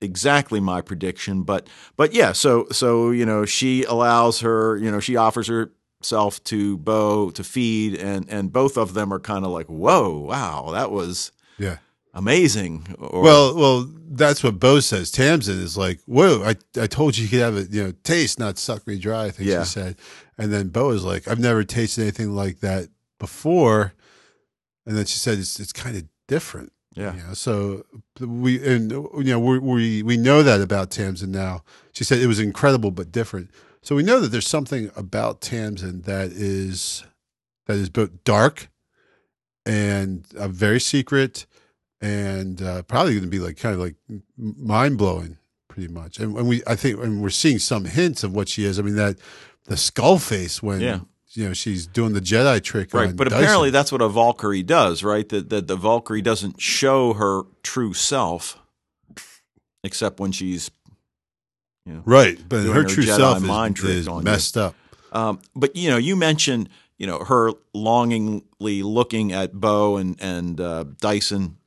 exactly 0.00 0.60
my 0.60 0.80
prediction, 0.80 1.42
but 1.42 1.68
but 1.96 2.12
yeah. 2.12 2.32
So 2.32 2.66
so 2.72 3.10
you 3.10 3.24
know, 3.26 3.44
she 3.44 3.84
allows 3.84 4.40
her. 4.40 4.76
You 4.76 4.90
know, 4.90 5.00
she 5.00 5.16
offers 5.16 5.48
herself 5.48 6.42
to 6.44 6.76
Bo 6.78 7.30
to 7.30 7.42
feed, 7.44 7.94
and 7.94 8.26
and 8.28 8.52
both 8.52 8.76
of 8.76 8.94
them 8.94 9.12
are 9.12 9.20
kind 9.20 9.44
of 9.44 9.50
like, 9.50 9.66
whoa, 9.66 10.10
wow, 10.18 10.70
that 10.72 10.90
was 10.90 11.32
Yeah. 11.58 11.78
amazing. 12.14 12.94
Or, 12.98 13.22
Well, 13.22 13.54
well, 13.56 13.88
that's 14.08 14.42
what 14.42 14.58
Bo 14.60 14.80
says. 14.80 15.10
Tamsin 15.10 15.60
is 15.60 15.76
like, 15.76 16.00
"Whoa, 16.06 16.42
I, 16.44 16.56
I 16.80 16.86
told 16.86 17.16
you 17.16 17.24
you 17.24 17.28
could 17.30 17.40
have 17.40 17.56
it, 17.56 17.70
you 17.70 17.82
know, 17.82 17.92
taste, 18.04 18.38
not 18.38 18.58
suck 18.58 18.86
me 18.86 18.98
dry." 18.98 19.24
I 19.26 19.30
think 19.30 19.48
Yeah. 19.48 19.64
she 19.64 19.70
said, 19.70 19.96
and 20.38 20.52
then 20.52 20.68
Bo 20.68 20.90
is 20.90 21.02
like, 21.04 21.26
"I've 21.28 21.40
never 21.40 21.64
tasted 21.64 22.02
anything 22.02 22.32
like 22.34 22.60
that 22.60 22.88
before," 23.18 23.92
and 24.86 24.96
then 24.96 25.06
she 25.06 25.18
said, 25.18 25.38
"It's 25.38 25.58
it's 25.58 25.72
kind 25.72 25.96
of 25.96 26.04
different." 26.28 26.72
Yeah, 26.96 27.14
You 27.14 27.22
know, 27.22 27.34
so 27.34 27.84
we 28.20 28.66
and 28.66 28.90
you 28.90 29.24
know 29.24 29.38
we 29.38 29.58
we 29.58 30.02
we 30.02 30.16
know 30.16 30.42
that 30.42 30.60
about 30.60 30.90
Tamsin 30.90 31.30
now. 31.30 31.62
She 31.92 32.04
said 32.04 32.18
it 32.18 32.26
was 32.26 32.40
incredible 32.40 32.90
but 32.90 33.12
different. 33.12 33.50
So 33.82 33.94
we 33.94 34.02
know 34.02 34.18
that 34.18 34.28
there's 34.28 34.48
something 34.48 34.90
about 34.96 35.40
Tamsin 35.40 36.02
that 36.02 36.32
is 36.32 37.04
that 37.66 37.76
is 37.76 37.90
both 37.90 38.24
dark 38.24 38.68
and 39.66 40.24
uh, 40.38 40.48
very 40.48 40.80
secret, 40.80 41.46
and 42.00 42.62
uh, 42.62 42.82
probably 42.82 43.12
going 43.12 43.24
to 43.24 43.28
be 43.28 43.40
like 43.40 43.58
kind 43.58 43.74
of 43.74 43.80
like 43.80 43.96
mind 44.36 44.96
blowing, 44.96 45.36
pretty 45.68 45.92
much. 45.92 46.18
And, 46.18 46.36
and 46.36 46.48
we 46.48 46.62
I 46.66 46.76
think 46.76 46.98
and 47.00 47.22
we're 47.22 47.30
seeing 47.30 47.58
some 47.58 47.84
hints 47.84 48.24
of 48.24 48.34
what 48.34 48.48
she 48.48 48.64
is. 48.64 48.78
I 48.78 48.82
mean 48.82 48.96
that 48.96 49.18
the 49.64 49.76
skull 49.76 50.18
face 50.18 50.62
when 50.62 50.80
Yeah. 50.80 51.00
You 51.36 51.46
know 51.46 51.52
she's 51.52 51.86
doing 51.86 52.12
the 52.12 52.20
Jedi 52.20 52.62
trick, 52.62 52.92
right. 52.92 53.14
But 53.14 53.28
Dyson. 53.28 53.42
apparently, 53.42 53.70
that's 53.70 53.92
what 53.92 54.02
a 54.02 54.08
Valkyrie 54.08 54.62
does, 54.62 55.02
right? 55.02 55.28
That 55.28 55.50
that 55.50 55.66
the 55.66 55.76
Valkyrie 55.76 56.22
doesn't 56.22 56.60
show 56.60 57.14
her 57.14 57.42
true 57.62 57.92
self, 57.92 58.58
except 59.84 60.20
when 60.20 60.32
she's 60.32 60.70
you 61.84 61.94
know, 61.94 62.02
right. 62.04 62.38
But 62.48 62.64
her 62.64 62.72
her 62.72 62.84
true 62.84 63.04
Jedi 63.04 63.16
self 63.16 63.42
mind 63.42 63.78
is, 63.78 63.84
is 63.84 64.08
on 64.08 64.18
you. 64.18 64.24
messed 64.24 64.56
up. 64.56 64.74
Um, 65.12 65.40
but 65.54 65.76
you 65.76 65.90
know, 65.90 65.96
you 65.96 66.16
mentioned 66.16 66.68
you 66.98 67.06
know 67.06 67.20
her 67.20 67.52
longingly 67.74 68.82
looking 68.82 69.32
at 69.32 69.52
Bo 69.52 69.96
and 69.96 70.16
and 70.20 70.60
uh, 70.60 70.84
Dyson 71.00 71.58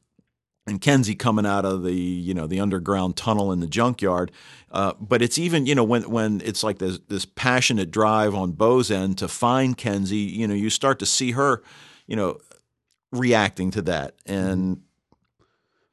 and 0.70 0.80
Kenzie 0.80 1.16
coming 1.16 1.46
out 1.46 1.66
of 1.66 1.84
the 1.84 1.94
you 1.94 2.34
know 2.34 2.48
the 2.48 2.60
underground 2.60 3.18
tunnel 3.18 3.52
in 3.52 3.60
the 3.60 3.68
junkyard. 3.68 4.32
Uh, 4.72 4.94
but 5.00 5.22
it's 5.22 5.38
even 5.38 5.66
you 5.66 5.76
know 5.76 5.84
when 5.84 6.10
when 6.10 6.42
it's 6.46 6.64
like 6.64 6.78
this 6.78 7.00
this 7.08 7.26
passionate 7.26 7.92
drive 7.92 8.34
on 8.34 8.52
Bo's 8.52 8.92
end 8.92 9.18
to 9.18 9.28
find 9.28 9.76
Kenzie. 9.76 10.18
You 10.18 10.48
know, 10.48 10.54
you 10.54 10.70
start 10.70 11.00
to 11.00 11.06
see 11.06 11.32
her, 11.32 11.62
you 12.08 12.16
know, 12.16 12.40
reacting 13.12 13.72
to 13.72 13.82
that 13.84 14.16
and. 14.26 14.82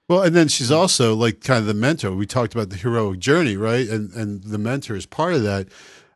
Well, 0.08 0.22
and 0.22 0.36
then 0.36 0.46
she's 0.46 0.70
also 0.70 1.16
like 1.16 1.40
kind 1.40 1.58
of 1.58 1.66
the 1.66 1.74
mentor. 1.74 2.12
We 2.12 2.26
talked 2.26 2.54
about 2.54 2.70
the 2.70 2.76
heroic 2.76 3.18
journey, 3.18 3.56
right? 3.56 3.88
And 3.88 4.12
and 4.12 4.40
the 4.40 4.56
mentor 4.56 4.94
is 4.94 5.04
part 5.04 5.34
of 5.34 5.42
that. 5.42 5.66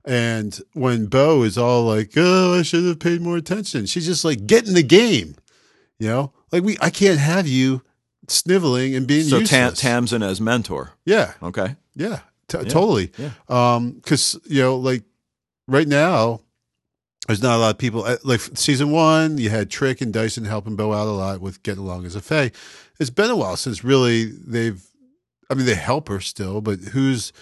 And 0.04 0.56
when 0.74 1.06
Bo 1.06 1.42
is 1.42 1.58
all 1.58 1.82
like, 1.86 2.12
"Oh, 2.16 2.56
I 2.56 2.62
should 2.62 2.84
have 2.84 3.00
paid 3.00 3.20
more 3.20 3.36
attention," 3.36 3.86
she's 3.86 4.06
just 4.06 4.24
like, 4.24 4.46
"Get 4.46 4.68
in 4.68 4.74
the 4.74 4.84
game," 4.84 5.34
you 5.98 6.06
know. 6.06 6.32
Like 6.52 6.62
we, 6.62 6.76
I 6.80 6.90
can't 6.90 7.18
have 7.18 7.48
you 7.48 7.82
sniveling 8.30 8.94
and 8.94 9.06
being 9.06 9.24
So 9.24 9.42
Tam. 9.42 9.74
Tamsin 9.74 10.22
as 10.22 10.40
mentor. 10.40 10.92
yeah, 11.04 11.34
Okay. 11.42 11.76
yeah, 11.94 12.20
t- 12.48 12.58
totally. 12.64 13.12
yeah. 13.18 13.30
Um, 13.48 13.92
because 13.92 14.38
you 14.46 14.60
know, 14.62 14.76
like 14.76 15.02
right 15.68 15.88
now, 15.88 16.40
there's 17.26 17.42
not 17.42 17.56
a 17.56 17.58
lot 17.60 17.70
of 17.70 17.78
people. 17.78 18.04
uh, 18.04 18.16
Like 18.24 18.40
season 18.54 18.90
one, 18.90 19.38
you 19.38 19.50
had 19.50 19.70
Trick 19.70 20.00
and 20.00 20.12
Dyson 20.12 20.44
helping 20.44 20.76
Bo 20.76 20.92
out 20.92 21.06
a 21.06 21.10
lot 21.12 21.40
with 21.40 21.62
getting 21.62 21.82
along 21.84 22.06
as 22.06 22.16
a 22.16 22.20
Fae. 22.20 22.50
It's 22.98 23.10
been 23.10 23.30
a 23.30 23.36
while 23.36 23.56
since 23.56 23.84
really 23.84 24.24
they've. 24.26 24.82
I 25.50 25.54
mean, 25.54 25.66
they 25.66 25.74
help 25.74 26.08
her 26.08 26.20
still, 26.20 26.60
but 26.60 26.78
who's 26.78 27.32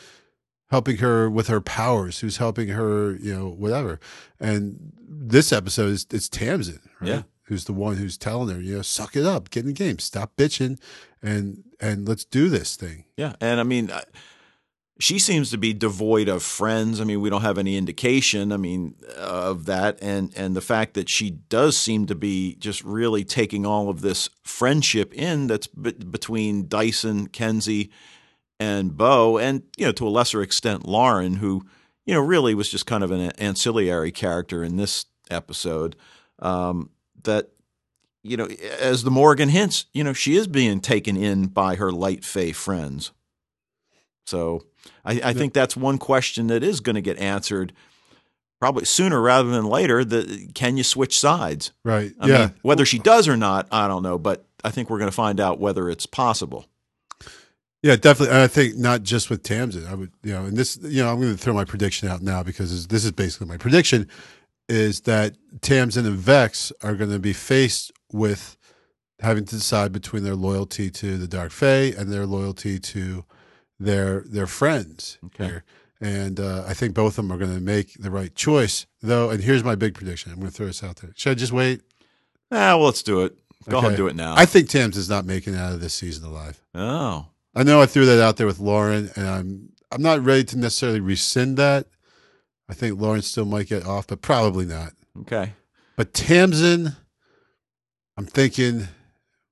helping 0.70 0.96
her 0.98 1.28
with 1.28 1.48
her 1.48 1.60
powers? 1.60 2.20
Who's 2.20 2.38
helping 2.38 2.68
her? 2.68 3.16
You 3.16 3.34
know, 3.34 3.48
whatever. 3.50 4.00
And 4.40 4.92
this 5.08 5.52
episode 5.52 5.90
is 5.90 6.06
it's 6.10 6.28
Tamsin, 6.28 6.80
right? 7.00 7.08
Yeah. 7.08 7.22
Who's 7.48 7.64
the 7.64 7.72
one 7.72 7.96
who's 7.96 8.16
telling 8.16 8.54
her, 8.54 8.60
you 8.60 8.76
know, 8.76 8.82
suck 8.82 9.16
it 9.16 9.24
up, 9.24 9.50
get 9.50 9.60
in 9.60 9.66
the 9.66 9.72
game, 9.72 9.98
stop 9.98 10.36
bitching, 10.36 10.78
and 11.22 11.64
and 11.80 12.06
let's 12.06 12.24
do 12.24 12.48
this 12.48 12.76
thing. 12.76 13.04
Yeah, 13.16 13.34
and 13.40 13.58
I 13.58 13.62
mean, 13.62 13.90
she 15.00 15.18
seems 15.18 15.50
to 15.50 15.58
be 15.58 15.72
devoid 15.72 16.28
of 16.28 16.42
friends. 16.42 17.00
I 17.00 17.04
mean, 17.04 17.20
we 17.20 17.30
don't 17.30 17.42
have 17.42 17.58
any 17.58 17.76
indication. 17.76 18.52
I 18.52 18.56
mean, 18.56 18.96
of 19.16 19.66
that, 19.66 19.98
and 20.02 20.32
and 20.36 20.56
the 20.56 20.60
fact 20.60 20.94
that 20.94 21.08
she 21.08 21.30
does 21.30 21.76
seem 21.76 22.06
to 22.06 22.14
be 22.14 22.56
just 22.56 22.82
really 22.82 23.24
taking 23.24 23.64
all 23.64 23.88
of 23.88 24.00
this 24.00 24.28
friendship 24.42 25.14
in 25.14 25.46
that's 25.46 25.68
be- 25.68 25.92
between 25.92 26.68
Dyson, 26.68 27.28
Kenzie, 27.28 27.90
and 28.58 28.96
Bo, 28.96 29.38
and 29.38 29.62
you 29.76 29.86
know, 29.86 29.92
to 29.92 30.06
a 30.06 30.10
lesser 30.10 30.42
extent, 30.42 30.86
Lauren, 30.86 31.36
who 31.36 31.64
you 32.04 32.14
know 32.14 32.20
really 32.20 32.54
was 32.54 32.68
just 32.68 32.86
kind 32.86 33.04
of 33.04 33.12
an 33.12 33.30
ancillary 33.38 34.10
character 34.10 34.64
in 34.64 34.76
this 34.76 35.06
episode. 35.30 35.94
Um, 36.40 36.90
that 37.28 37.50
you 38.22 38.36
know, 38.36 38.46
as 38.80 39.04
the 39.04 39.10
Morrigan 39.10 39.48
hints, 39.48 39.86
you 39.92 40.04
know, 40.04 40.12
she 40.12 40.36
is 40.36 40.46
being 40.46 40.80
taken 40.80 41.16
in 41.16 41.46
by 41.46 41.76
her 41.76 41.90
light 41.90 42.24
fae 42.24 42.52
friends. 42.52 43.12
So 44.26 44.66
I, 45.04 45.20
I 45.24 45.32
think 45.32 45.54
that's 45.54 45.76
one 45.76 45.98
question 45.98 46.48
that 46.48 46.62
is 46.62 46.80
going 46.80 46.96
to 46.96 47.00
get 47.00 47.18
answered 47.18 47.72
probably 48.60 48.84
sooner 48.84 49.20
rather 49.20 49.48
than 49.50 49.64
later. 49.64 50.04
The, 50.04 50.50
can 50.54 50.76
you 50.76 50.82
switch 50.82 51.18
sides? 51.18 51.72
Right. 51.84 52.12
I 52.20 52.26
yeah. 52.26 52.38
mean, 52.38 52.54
whether 52.62 52.84
she 52.84 52.98
does 52.98 53.28
or 53.28 53.36
not, 53.36 53.68
I 53.72 53.88
don't 53.88 54.02
know, 54.02 54.18
but 54.18 54.44
I 54.64 54.70
think 54.70 54.90
we're 54.90 54.98
going 54.98 55.10
to 55.10 55.16
find 55.16 55.40
out 55.40 55.60
whether 55.60 55.88
it's 55.88 56.06
possible. 56.06 56.66
Yeah, 57.82 57.94
definitely. 57.94 58.34
And 58.34 58.42
I 58.42 58.48
think 58.48 58.76
not 58.76 59.04
just 59.04 59.30
with 59.30 59.44
Tamsin. 59.44 59.86
I 59.86 59.94
would, 59.94 60.10
you 60.24 60.32
know, 60.32 60.44
and 60.44 60.56
this, 60.56 60.76
you 60.82 61.02
know, 61.02 61.12
I'm 61.12 61.20
going 61.20 61.32
to 61.32 61.38
throw 61.38 61.54
my 61.54 61.64
prediction 61.64 62.08
out 62.08 62.20
now 62.20 62.42
because 62.42 62.88
this 62.88 63.04
is 63.04 63.12
basically 63.12 63.46
my 63.46 63.56
prediction 63.56 64.08
is 64.68 65.02
that 65.02 65.36
Tamsin 65.60 66.06
and 66.06 66.16
Vex 66.16 66.72
are 66.82 66.94
going 66.94 67.10
to 67.10 67.18
be 67.18 67.32
faced 67.32 67.92
with 68.12 68.56
having 69.20 69.44
to 69.46 69.56
decide 69.56 69.92
between 69.92 70.22
their 70.24 70.36
loyalty 70.36 70.90
to 70.90 71.16
the 71.16 71.26
Dark 71.26 71.50
Fae 71.52 71.92
and 71.98 72.12
their 72.12 72.26
loyalty 72.26 72.78
to 72.78 73.24
their 73.80 74.22
their 74.26 74.46
friends 74.46 75.18
Okay. 75.26 75.44
here. 75.46 75.64
And 76.00 76.38
uh, 76.38 76.64
I 76.66 76.74
think 76.74 76.94
both 76.94 77.18
of 77.18 77.24
them 77.26 77.32
are 77.32 77.38
going 77.38 77.54
to 77.54 77.60
make 77.60 77.94
the 77.98 78.10
right 78.10 78.32
choice, 78.34 78.86
though. 79.02 79.30
And 79.30 79.42
here's 79.42 79.64
my 79.64 79.74
big 79.74 79.94
prediction. 79.94 80.30
I'm 80.30 80.38
going 80.38 80.50
to 80.50 80.56
throw 80.56 80.66
this 80.66 80.84
out 80.84 80.96
there. 80.96 81.10
Should 81.16 81.30
I 81.30 81.34
just 81.34 81.52
wait? 81.52 81.80
Ah, 82.52 82.76
well, 82.76 82.84
let's 82.84 83.02
do 83.02 83.24
it. 83.24 83.36
Go 83.68 83.78
ahead 83.78 83.84
Okay. 83.84 83.86
and 83.88 83.96
do 83.96 84.06
it 84.06 84.14
now. 84.14 84.34
I 84.36 84.46
think 84.46 84.68
Tamsin's 84.68 85.08
not 85.10 85.24
making 85.26 85.54
it 85.54 85.58
out 85.58 85.72
of 85.72 85.80
this 85.80 85.94
season 85.94 86.24
alive. 86.24 86.62
oh, 86.74 87.26
I 87.54 87.64
know 87.64 87.82
I 87.82 87.86
threw 87.86 88.06
that 88.06 88.22
out 88.22 88.36
there 88.36 88.46
with 88.46 88.60
Lauren, 88.60 89.10
and 89.16 89.26
I'm 89.28 89.68
I'm 89.90 90.02
not 90.02 90.24
ready 90.24 90.44
to 90.44 90.58
necessarily 90.58 91.00
rescind 91.00 91.56
that. 91.56 91.86
I 92.68 92.74
think 92.74 93.00
Lauren 93.00 93.22
still 93.22 93.44
might 93.46 93.68
get 93.68 93.86
off, 93.86 94.06
but 94.06 94.20
probably 94.22 94.64
not. 94.66 94.92
okay. 95.22 95.52
But 95.96 96.12
Tamsin, 96.14 96.94
I'm 98.16 98.26
thinking 98.26 98.88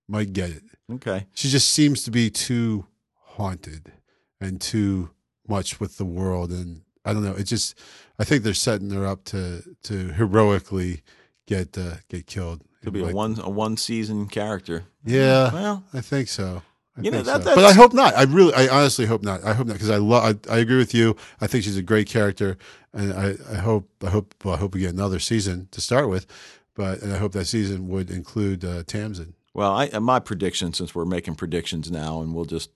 might 0.09 0.33
get 0.33 0.51
it. 0.51 0.63
Okay. 0.93 1.27
She 1.35 1.49
just 1.49 1.69
seems 1.69 2.05
to 2.05 2.11
be 2.11 2.31
too 2.31 2.87
haunted 3.15 3.93
and 4.41 4.61
too 4.61 5.11
much 5.49 5.81
with 5.81 5.97
the 5.97 6.05
world, 6.05 6.51
and 6.53 6.83
I 7.05 7.13
don't 7.13 7.25
know. 7.25 7.35
It 7.35 7.45
just 7.45 7.77
I 8.19 8.25
think 8.25 8.43
they're 8.45 8.55
setting 8.55 8.91
her 8.91 9.05
up 9.07 9.25
to 9.25 9.63
to 9.85 10.09
heroically 10.13 11.03
get 11.47 11.77
uh, 11.77 11.97
get 12.09 12.27
killed. 12.27 12.63
Could 12.85 12.93
be 12.93 13.03
a 13.03 13.09
one 13.13 13.39
a 13.41 13.51
one 13.51 13.77
season 13.77 14.29
character. 14.29 14.85
Yeah, 15.05 15.53
Well, 15.53 15.85
I 15.93 16.01
think 16.01 16.29
so. 16.29 16.63
I 16.97 17.01
You 17.03 17.11
know, 17.11 17.23
that- 17.23 17.43
so. 17.43 17.55
but 17.55 17.65
I 17.65 17.73
hope 17.73 17.93
not. 17.93 18.15
I 18.17 18.23
really, 18.23 18.55
I 18.55 18.69
honestly 18.69 19.07
hope 19.07 19.23
not. 19.25 19.43
I 19.45 19.53
hope 19.55 19.67
not 19.67 19.75
because 19.75 19.91
I 19.91 19.97
love. 19.97 20.39
I, 20.49 20.55
I 20.55 20.59
agree 20.59 20.79
with 20.79 20.95
you. 20.95 21.17
I 21.41 21.47
think 21.49 21.65
she's 21.65 21.77
a 21.77 21.83
great 21.83 22.07
character, 22.09 22.57
and 22.97 23.13
I, 23.13 23.35
I 23.53 23.57
hope, 23.57 23.89
I 24.05 24.11
hope, 24.11 24.35
well, 24.45 24.55
I 24.55 24.59
hope 24.59 24.75
we 24.75 24.81
get 24.81 24.93
another 24.93 25.19
season 25.19 25.69
to 25.71 25.81
start 25.81 26.09
with. 26.09 26.27
But 26.75 27.01
and 27.03 27.13
I 27.13 27.17
hope 27.17 27.33
that 27.33 27.47
season 27.47 27.89
would 27.89 28.11
include 28.11 28.65
uh, 28.65 28.83
Tamsin. 28.87 29.35
Well, 29.55 29.73
I, 29.73 29.99
my 29.99 30.19
prediction, 30.19 30.75
since 30.75 30.95
we're 30.95 31.07
making 31.07 31.37
predictions 31.37 31.91
now, 31.91 32.21
and 32.21 32.35
we'll 32.35 32.45
just 32.45 32.71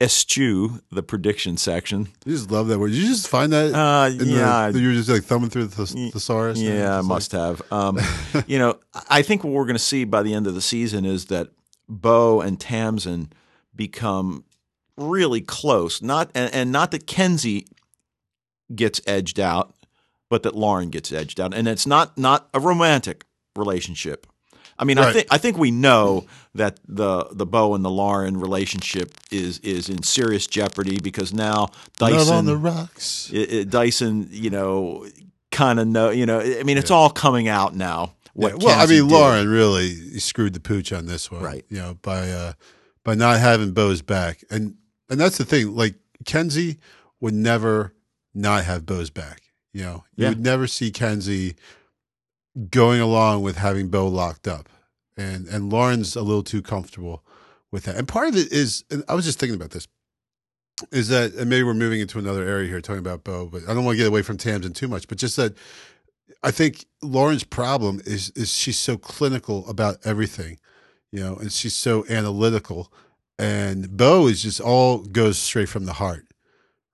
eschew 0.00 0.80
the 0.92 1.02
prediction 1.02 1.56
section. 1.56 2.08
You 2.24 2.32
just 2.36 2.50
love 2.50 2.68
that 2.68 2.78
word. 2.78 2.92
Did 2.92 2.98
you 2.98 3.08
just 3.08 3.28
find 3.28 3.52
that? 3.52 3.74
Uh, 3.74 4.08
in 4.10 4.18
the- 4.18 4.24
yeah, 4.26 4.68
you 4.68 4.88
were 4.88 4.94
just 4.94 5.08
like 5.08 5.24
thumbing 5.24 5.50
through 5.50 5.66
the 5.66 5.86
th- 5.86 6.12
thesaurus. 6.12 6.60
Yeah, 6.60 6.98
I 6.98 7.00
must 7.02 7.32
like- 7.32 7.42
have. 7.42 7.72
Um, 7.72 7.98
you 8.46 8.58
know, 8.58 8.78
I 9.08 9.22
think 9.22 9.42
what 9.42 9.52
we're 9.52 9.64
going 9.64 9.74
to 9.76 9.82
see 9.82 10.04
by 10.04 10.22
the 10.22 10.34
end 10.34 10.46
of 10.46 10.54
the 10.54 10.60
season 10.60 11.04
is 11.04 11.26
that 11.26 11.48
Bo 11.88 12.40
and 12.40 12.60
Tamsin 12.60 13.32
become 13.74 14.44
really 14.96 15.40
close. 15.40 16.00
Not 16.02 16.30
and, 16.34 16.52
and 16.54 16.72
not 16.72 16.92
that 16.92 17.06
Kenzie 17.06 17.66
gets 18.74 19.00
edged 19.06 19.40
out, 19.40 19.74
but 20.28 20.42
that 20.42 20.54
Lauren 20.54 20.90
gets 20.90 21.12
edged 21.12 21.40
out, 21.40 21.54
and 21.54 21.68
it's 21.68 21.86
not 21.86 22.16
not 22.18 22.48
a 22.54 22.60
romantic 22.60 23.24
relationship. 23.56 24.26
I 24.78 24.84
mean, 24.84 24.98
I 24.98 25.12
think 25.12 25.26
I 25.30 25.38
think 25.38 25.58
we 25.58 25.70
know 25.70 26.26
that 26.54 26.78
the 26.86 27.26
the 27.32 27.46
Bo 27.46 27.74
and 27.74 27.84
the 27.84 27.90
Lauren 27.90 28.38
relationship 28.38 29.14
is 29.32 29.58
is 29.60 29.88
in 29.88 30.02
serious 30.02 30.46
jeopardy 30.46 30.98
because 31.02 31.32
now 31.32 31.70
Dyson 31.96 32.18
Love 32.18 32.30
on 32.30 32.44
the 32.46 32.56
rocks. 32.56 33.30
it, 33.32 33.52
it, 33.52 33.70
Dyson, 33.70 34.28
you 34.30 34.50
know, 34.50 35.06
kind 35.50 35.80
of 35.80 35.88
know, 35.88 36.10
you 36.10 36.26
know, 36.26 36.40
I 36.40 36.62
mean, 36.62 36.78
it's 36.78 36.90
all 36.90 37.10
coming 37.10 37.48
out 37.48 37.74
now. 37.74 38.14
What 38.34 38.62
Yeah, 38.62 38.66
well, 38.66 38.80
I 38.80 38.86
mean, 38.86 39.08
did. 39.08 39.12
Lauren 39.12 39.48
really 39.48 40.20
screwed 40.20 40.52
the 40.52 40.60
pooch 40.60 40.92
on 40.92 41.06
this 41.06 41.28
one, 41.28 41.42
Right. 41.42 41.64
You 41.68 41.78
know, 41.78 41.98
by 42.02 42.30
uh, 42.30 42.52
by 43.02 43.14
not 43.14 43.40
having 43.40 43.72
Bo's 43.72 44.00
back, 44.00 44.44
and 44.48 44.76
and 45.10 45.18
that's 45.18 45.38
the 45.38 45.44
thing. 45.44 45.74
Like 45.74 45.96
Kenzie 46.24 46.78
would 47.20 47.34
never 47.34 47.94
not 48.34 48.64
have 48.64 48.86
Bo's 48.86 49.10
back. 49.10 49.42
You 49.72 49.82
know, 49.82 50.04
you 50.16 50.24
Yeah. 50.24 50.28
would 50.30 50.40
never 50.40 50.66
see 50.66 50.90
Kenzie 50.90 51.54
going 52.70 53.00
along 53.00 53.42
with 53.42 53.56
having 53.56 53.88
Bo 53.88 54.08
locked 54.08 54.48
up, 54.48 54.68
and 55.16 55.46
and 55.46 55.70
Lauren's 55.70 56.16
a 56.16 56.22
little 56.22 56.42
too 56.42 56.62
comfortable 56.62 57.24
with 57.70 57.84
that. 57.84 57.96
And 57.96 58.08
part 58.08 58.28
of 58.28 58.36
it 58.36 58.50
is, 58.52 58.84
and 58.90 59.04
I 59.08 59.14
was 59.14 59.24
just 59.24 59.38
thinking 59.38 59.54
about 59.56 59.70
this, 59.70 59.86
is 60.90 61.08
that 61.08 61.34
and 61.34 61.48
maybe 61.50 61.62
we're 61.64 61.74
moving 61.74 62.00
into 62.00 62.18
another 62.18 62.44
area 62.46 62.68
here 62.68 62.80
talking 62.80 63.00
about 63.00 63.24
Bo, 63.24 63.46
but 63.46 63.62
I 63.68 63.74
don't 63.74 63.84
want 63.84 63.94
to 63.96 64.02
get 64.02 64.08
away 64.08 64.22
from 64.22 64.38
Tamsin 64.38 64.72
too 64.72 64.88
much. 64.88 65.06
But 65.08 65.18
just 65.18 65.36
that, 65.36 65.54
I 66.42 66.50
think 66.50 66.86
Lauren's 67.02 67.44
problem 67.44 68.00
is 68.04 68.30
is 68.30 68.52
she's 68.52 68.78
so 68.78 68.96
clinical 68.96 69.68
about 69.68 69.98
everything, 70.04 70.58
you 71.12 71.20
know, 71.20 71.36
and 71.36 71.52
she's 71.52 71.74
so 71.76 72.04
analytical, 72.08 72.92
and 73.38 73.96
Bo 73.96 74.26
is 74.28 74.42
just 74.42 74.60
all 74.60 74.98
goes 74.98 75.38
straight 75.38 75.68
from 75.68 75.84
the 75.84 75.94
heart, 75.94 76.26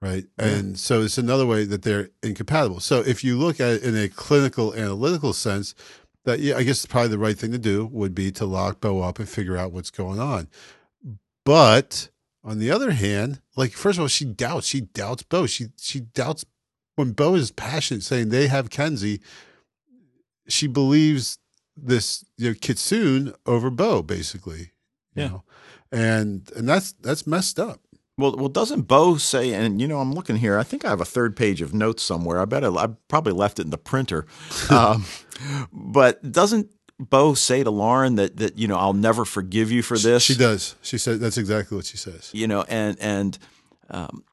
right? 0.05 0.27
And 0.39 0.79
so 0.79 1.01
it's 1.01 1.17
another 1.17 1.47
way 1.47 1.65
that 1.65 1.81
they're 1.83 2.11
incompatible. 2.23 2.81
So 2.81 3.01
if 3.01 3.25
you 3.25 3.39
look 3.39 3.59
at 3.59 3.73
it 3.77 3.83
in 3.83 3.97
a 3.97 4.09
clinical 4.09 4.75
analytical 4.75 5.33
sense, 5.33 5.75
that 6.25 6.41
yeah, 6.41 6.57
I 6.57 6.63
guess 6.63 6.85
probably 6.85 7.09
the 7.09 7.19
right 7.19 7.39
thing 7.39 7.53
to 7.53 7.59
do 7.59 7.87
would 7.87 8.15
be 8.15 8.31
to 8.33 8.45
lock 8.45 8.81
Bo 8.83 9.01
up 9.01 9.19
and 9.19 9.27
figure 9.29 9.57
out 9.57 9.73
what's 9.73 9.91
going 9.91 10.21
on. 10.21 10.49
But 11.45 12.11
on 12.43 12.59
the 12.59 12.71
other 12.71 12.91
hand, 12.91 13.41
like 13.57 13.73
first 13.73 13.99
of 13.99 14.03
all, 14.03 14.09
she 14.09 14.27
doubts. 14.27 14.67
She 14.67 14.83
doubts 14.83 15.23
Bo. 15.23 15.47
She 15.47 15.69
she 15.81 16.01
doubts 16.01 16.45
when 16.97 17.13
Bo 17.13 17.35
is 17.35 17.51
passionate, 17.51 18.03
saying 18.03 18.29
they 18.29 18.47
have 18.49 18.69
Kenzie. 18.71 19.21
She 20.49 20.67
believes 20.67 21.39
this 21.77 22.25
you 22.37 22.51
know 22.51 22.55
Kitsune 22.61 23.33
over 23.47 23.71
Bo, 23.71 24.03
basically. 24.03 24.73
You 25.15 25.23
Yeah. 25.23 25.29
know? 25.29 25.45
and 25.93 26.51
and 26.57 26.69
that's 26.69 26.93
that's 26.93 27.27
messed 27.27 27.59
up. 27.61 27.81
Well, 28.17 28.37
well, 28.37 28.49
doesn't 28.49 28.83
Bo 28.83 29.17
say? 29.17 29.53
And 29.53 29.81
you 29.81 29.89
know, 29.89 29.99
I'm 29.99 30.13
looking 30.13 30.37
here. 30.37 30.59
I 30.59 30.63
think 30.63 30.85
I 30.85 30.91
have 30.91 31.01
a 31.01 31.05
third 31.05 31.37
page 31.37 31.61
of 31.61 31.75
notes 31.75 32.03
somewhere. 32.03 32.41
I 32.41 32.45
bet 32.45 32.65
I, 32.65 32.69
I 32.69 32.89
probably 33.09 33.33
left 33.33 33.59
it 33.59 33.63
in 33.63 33.71
the 33.71 33.79
printer. 33.79 34.27
um, 34.71 35.05
but 35.73 36.31
doesn't 36.31 36.71
Bo 36.99 37.35
say 37.35 37.65
to 37.65 37.71
Lauren 37.71 38.15
that 38.17 38.37
that 38.37 38.57
you 38.57 38.69
know 38.69 38.77
I'll 38.77 38.93
never 38.93 39.25
forgive 39.25 39.73
you 39.73 39.83
for 39.83 39.99
this? 39.99 40.23
She 40.23 40.37
does. 40.37 40.77
She 40.81 40.97
said 40.97 41.19
that's 41.19 41.39
exactly 41.39 41.77
what 41.77 41.87
she 41.87 41.97
says. 41.97 42.31
you 42.33 42.47
know, 42.47 42.63
and 42.69 42.97
and 43.01 43.39
um, 43.91 44.25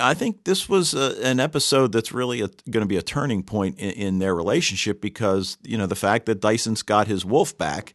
I 0.00 0.14
think 0.14 0.44
this 0.44 0.68
was 0.68 0.94
a, 0.94 1.22
an 1.22 1.40
episode 1.40 1.92
that's 1.92 2.10
really 2.12 2.38
going 2.38 2.80
to 2.80 2.86
be 2.86 2.96
a 2.96 3.02
turning 3.02 3.42
point 3.42 3.78
in, 3.78 3.90
in 3.90 4.18
their 4.18 4.34
relationship 4.34 5.00
because 5.00 5.56
you 5.62 5.78
know 5.78 5.86
the 5.86 5.96
fact 5.96 6.26
that 6.26 6.40
Dyson's 6.40 6.82
got 6.82 7.06
his 7.06 7.24
wolf 7.24 7.56
back, 7.56 7.94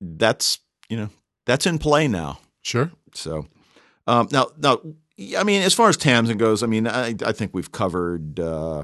that's 0.00 0.58
you 0.88 0.96
know 0.96 1.10
that's 1.46 1.66
in 1.66 1.78
play 1.78 2.08
now. 2.08 2.40
Sure. 2.62 2.90
So 3.14 3.46
um, 4.10 4.28
now 4.32 4.48
now 4.58 4.80
I 5.38 5.44
mean 5.44 5.62
as 5.62 5.74
far 5.74 5.88
as 5.88 5.96
Tamsin 5.96 6.38
goes, 6.38 6.62
I 6.62 6.66
mean 6.66 6.86
I 6.86 7.14
I 7.24 7.32
think 7.32 7.54
we've 7.54 7.70
covered 7.70 8.40
uh, 8.40 8.82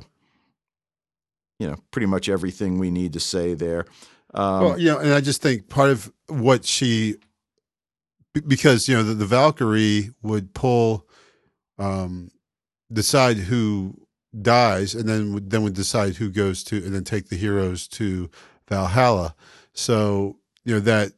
you 1.58 1.66
know 1.66 1.76
pretty 1.90 2.06
much 2.06 2.28
everything 2.28 2.78
we 2.78 2.90
need 2.90 3.12
to 3.14 3.20
say 3.20 3.54
there. 3.54 3.86
Um, 4.34 4.64
well, 4.64 4.78
you 4.78 4.86
know, 4.86 4.98
and 4.98 5.12
I 5.12 5.20
just 5.20 5.42
think 5.42 5.68
part 5.68 5.90
of 5.90 6.12
what 6.28 6.64
she, 6.64 7.16
because 8.46 8.88
you 8.88 8.94
know 8.94 9.02
the, 9.02 9.14
the 9.14 9.26
Valkyrie 9.26 10.10
would 10.22 10.52
pull, 10.54 11.08
um, 11.78 12.30
decide 12.92 13.38
who 13.38 13.94
dies, 14.40 14.94
and 14.94 15.08
then 15.08 15.48
then 15.48 15.62
would 15.62 15.74
decide 15.74 16.16
who 16.16 16.30
goes 16.30 16.62
to, 16.64 16.76
and 16.76 16.94
then 16.94 17.04
take 17.04 17.28
the 17.30 17.36
heroes 17.36 17.88
to 17.88 18.30
Valhalla. 18.68 19.34
So 19.72 20.36
you 20.64 20.74
know 20.74 20.80
that 20.80 21.12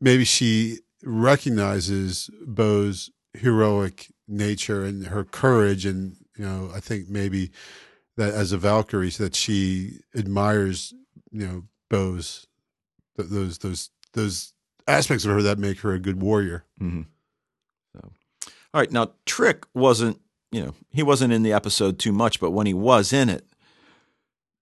maybe 0.00 0.24
she 0.24 0.80
recognizes 1.02 2.30
Bo's 2.46 3.10
heroic 3.34 4.08
nature 4.28 4.84
and 4.84 5.06
her 5.06 5.24
courage, 5.24 5.86
and 5.86 6.16
you 6.36 6.44
know 6.44 6.70
I 6.74 6.80
think 6.80 7.08
maybe 7.08 7.50
that 8.16 8.34
as 8.34 8.52
a 8.52 8.58
Valkyrie, 8.58 9.10
that 9.10 9.34
she 9.34 10.00
admires 10.14 10.92
you 11.30 11.46
know 11.46 11.62
Bo's 11.90 12.46
th- 13.16 13.28
those 13.30 13.58
those 13.58 13.90
those 14.14 14.52
aspects 14.86 15.24
of 15.24 15.30
her 15.32 15.42
that 15.42 15.58
make 15.58 15.80
her 15.80 15.92
a 15.92 15.98
good 15.98 16.20
warrior. 16.20 16.64
Mhm. 16.80 17.06
So, 17.94 18.10
all 18.74 18.80
right. 18.80 18.90
Now, 18.90 19.12
Trick 19.26 19.64
wasn't, 19.74 20.20
you 20.50 20.60
know, 20.64 20.74
he 20.90 21.02
wasn't 21.02 21.32
in 21.32 21.42
the 21.42 21.52
episode 21.52 21.98
too 21.98 22.12
much, 22.12 22.40
but 22.40 22.50
when 22.50 22.66
he 22.66 22.74
was 22.74 23.12
in 23.12 23.28
it, 23.28 23.46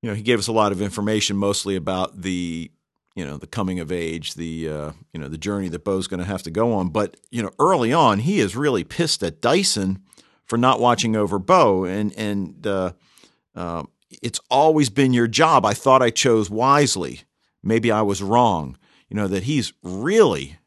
you 0.03 0.09
know, 0.11 0.15
he 0.15 0.23
gave 0.23 0.39
us 0.39 0.47
a 0.49 0.53
lot 0.53 0.73
of 0.73 0.83
information, 0.83 1.37
mostly 1.37 1.75
about 1.77 2.21
the, 2.23 2.71
you 3.15 3.25
know, 3.25 3.37
the 3.37 3.47
coming 3.47 3.81
of 3.81 3.91
age, 3.91 4.35
the, 4.35 4.69
uh, 4.69 4.93
you 5.13 5.21
know, 5.21 5.29
the 5.29 5.39
journey 5.39 5.69
that 5.69 5.85
Bo's 5.85 6.07
going 6.07 6.21
to 6.21 6.27
have 6.27 6.43
to 6.45 6.51
go 6.51 6.73
on. 6.73 6.91
But 6.91 7.17
you 7.31 7.43
know, 7.43 7.51
early 7.59 7.93
on, 7.93 8.21
he 8.21 8.41
is 8.41 8.57
really 8.57 8.85
pissed 8.85 9.23
at 9.23 9.41
Dyson 9.41 10.03
for 10.45 10.57
not 10.57 10.81
watching 10.81 11.17
over 11.17 11.39
Bo, 11.39 11.85
and 11.85 12.13
and 12.17 12.67
uh, 12.67 12.93
uh, 13.55 13.85
it's 14.23 14.41
always 14.51 14.91
been 14.91 15.13
your 15.13 15.29
job. 15.29 15.65
I 15.65 15.75
thought 15.75 16.03
I 16.03 16.11
chose 16.11 16.51
wisely. 16.51 17.23
Maybe 17.63 17.91
I 17.91 18.03
was 18.03 18.23
wrong. 18.23 18.77
You 19.09 19.17
know 19.17 19.29
that 19.29 19.45
he's 19.45 19.73
really 19.83 20.59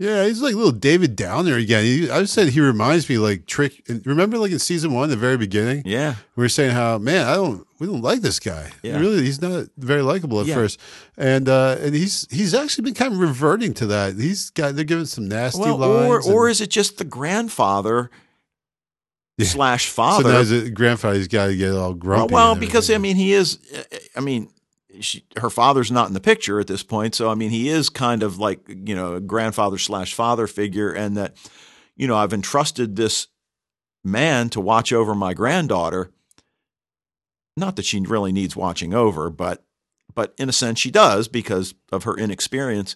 Yeah, 0.00 0.26
he's 0.26 0.40
like 0.40 0.54
little 0.54 0.70
David 0.70 1.16
Downer 1.16 1.56
again. 1.56 1.82
He, 1.84 2.08
I 2.08 2.22
said 2.24 2.50
he 2.50 2.60
reminds 2.60 3.08
me 3.08 3.18
like 3.18 3.46
Trick. 3.46 3.82
Remember, 4.04 4.38
like 4.38 4.52
in 4.52 4.60
season 4.60 4.92
one, 4.92 5.08
the 5.10 5.16
very 5.16 5.36
beginning, 5.36 5.82
yeah. 5.84 6.14
we 6.36 6.44
were 6.44 6.48
saying 6.48 6.70
how 6.70 6.98
man, 6.98 7.26
I 7.26 7.34
don't, 7.34 7.66
we 7.80 7.88
don't 7.88 8.00
like 8.02 8.20
this 8.20 8.38
guy. 8.38 8.70
Yeah. 8.84 9.00
Really, 9.00 9.24
he's 9.24 9.42
not 9.42 9.66
very 9.76 10.02
likable 10.02 10.40
at 10.40 10.46
Yeah. 10.46 10.54
first, 10.54 10.78
and 11.16 11.48
uh, 11.48 11.78
and 11.80 11.96
he's 11.96 12.28
he's 12.30 12.54
actually 12.54 12.84
been 12.84 12.94
kind 12.94 13.12
of 13.12 13.18
reverting 13.18 13.74
to 13.74 13.86
that. 13.86 14.14
He's 14.14 14.50
got 14.50 14.76
they're 14.76 14.84
giving 14.84 15.06
some 15.06 15.26
nasty 15.28 15.60
Well, 15.62 15.82
or 15.82 16.12
lines, 16.14 16.28
or 16.28 16.46
and- 16.46 16.52
is 16.52 16.60
it 16.60 16.70
just 16.70 16.98
the 16.98 17.04
grandfather 17.04 18.08
Yeah. 19.36 19.46
slash 19.46 19.86
so 19.88 19.94
father? 19.94 20.28
now 20.32 20.38
as 20.38 20.52
a 20.52 20.70
grandfather, 20.70 21.16
he's 21.16 21.26
got 21.26 21.46
to 21.48 21.56
get 21.56 21.72
all 21.72 21.88
well, 21.88 21.94
grumpy. 21.94 22.34
well, 22.34 22.52
and 22.52 22.60
because 22.60 22.88
I 22.88 22.98
mean, 22.98 23.16
he 23.16 23.32
is. 23.32 23.58
I 24.14 24.20
mean, 24.20 24.48
she, 25.00 25.24
her 25.36 25.50
father's 25.50 25.90
not 25.90 26.08
in 26.08 26.14
the 26.14 26.20
picture 26.20 26.58
at 26.60 26.66
this 26.66 26.82
point, 26.82 27.14
so 27.14 27.30
I 27.30 27.34
mean, 27.34 27.50
he 27.50 27.68
is 27.68 27.88
kind 27.90 28.22
of 28.22 28.38
like 28.38 28.60
you 28.68 28.94
know 28.96 29.14
a 29.14 29.20
grandfather 29.20 29.78
slash 29.78 30.14
father 30.14 30.46
figure, 30.46 30.90
and 30.92 31.16
that 31.16 31.36
you 31.96 32.06
know 32.06 32.16
I've 32.16 32.32
entrusted 32.32 32.96
this 32.96 33.28
man 34.04 34.48
to 34.50 34.60
watch 34.60 34.92
over 34.92 35.14
my 35.14 35.34
granddaughter. 35.34 36.10
Not 37.56 37.76
that 37.76 37.84
she 37.84 38.00
really 38.00 38.32
needs 38.32 38.54
watching 38.56 38.94
over, 38.94 39.30
but 39.30 39.64
but 40.14 40.34
in 40.38 40.48
a 40.48 40.52
sense 40.52 40.78
she 40.78 40.90
does 40.90 41.28
because 41.28 41.74
of 41.92 42.04
her 42.04 42.16
inexperience, 42.16 42.94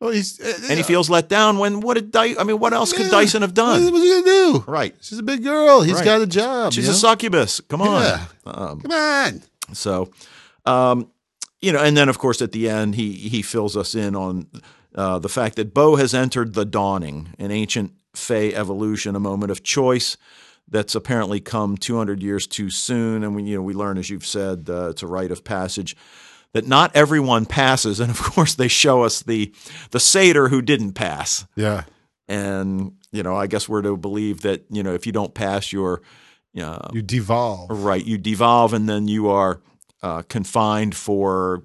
well, 0.00 0.10
he's 0.10 0.38
and 0.38 0.76
he 0.76 0.82
feels 0.82 1.08
let 1.08 1.28
down. 1.28 1.58
When 1.58 1.80
what 1.80 1.94
did 1.94 2.12
Dy- 2.12 2.36
I 2.38 2.44
mean, 2.44 2.58
what 2.58 2.72
else 2.74 2.92
could 2.92 3.06
Yeah. 3.06 3.10
Dyson 3.12 3.42
have 3.42 3.54
done? 3.54 3.82
What, 3.84 3.92
what's 3.94 4.04
he 4.04 4.10
gonna 4.10 4.24
do? 4.24 4.64
Right. 4.66 4.94
She's 5.00 5.18
a 5.18 5.22
big 5.22 5.42
girl. 5.42 5.80
He's 5.80 5.94
Right. 5.94 6.04
got 6.04 6.20
a 6.20 6.26
job. 6.26 6.72
She's 6.74 6.86
a 6.86 6.92
know? 6.92 6.96
succubus. 6.96 7.60
Come 7.60 7.80
on. 7.80 8.02
Yeah. 8.02 8.24
Um, 8.46 8.80
Come 8.82 8.92
on. 8.92 9.42
so, 9.72 10.10
um, 10.66 11.10
you 11.64 11.72
know, 11.72 11.80
and 11.82 11.96
then 11.96 12.08
of 12.08 12.18
course 12.18 12.42
at 12.42 12.52
the 12.52 12.68
end 12.68 12.94
he 12.94 13.12
he 13.12 13.42
fills 13.42 13.76
us 13.76 13.94
in 13.94 14.14
on 14.16 14.46
uh, 14.94 15.18
the 15.18 15.28
fact 15.28 15.56
that 15.56 15.74
Bo 15.74 15.96
has 15.96 16.14
entered 16.14 16.54
the 16.54 16.64
dawning, 16.64 17.34
an 17.38 17.50
ancient 17.50 17.92
Fae 18.14 18.50
evolution, 18.54 19.16
a 19.16 19.20
moment 19.20 19.50
of 19.50 19.62
choice 19.64 20.16
that's 20.68 20.94
apparently 20.94 21.40
come 21.40 21.76
200 21.76 22.22
years 22.22 22.46
too 22.46 22.70
soon. 22.70 23.24
And 23.24 23.34
we 23.34 23.42
you 23.42 23.56
know 23.56 23.62
we 23.62 23.74
learn, 23.74 23.98
as 23.98 24.08
you've 24.10 24.26
said, 24.26 24.66
uh, 24.70 24.90
it's 24.90 25.02
a 25.02 25.06
rite 25.06 25.32
of 25.32 25.42
passage. 25.44 25.96
That 26.52 26.68
not 26.68 26.94
everyone 26.94 27.46
passes, 27.46 27.98
and 28.00 28.10
of 28.10 28.20
course 28.22 28.54
they 28.54 28.68
show 28.68 29.02
us 29.02 29.22
the 29.22 29.52
the 29.90 29.98
satyr 30.00 30.48
who 30.48 30.62
didn't 30.62 30.92
pass, 30.92 31.44
Yeah. 31.56 31.82
and 32.28 32.92
you 33.10 33.22
know 33.24 33.34
I 33.36 33.46
guess 33.48 33.68
we're 33.68 33.82
to 33.82 33.96
believe 33.96 34.42
that 34.42 34.64
you 34.70 34.82
know 34.84 34.94
if 34.94 35.06
you 35.06 35.12
don't 35.12 35.34
pass, 35.34 35.72
you're 35.72 36.00
uh, 36.56 36.88
You 36.92 37.02
devolve. 37.02 37.70
Right. 37.84 38.04
You 38.04 38.16
devolve 38.18 38.72
and 38.72 38.88
then 38.88 39.08
you 39.08 39.28
are 39.28 39.60
uh, 40.04 40.22
confined 40.28 40.94
for, 40.94 41.62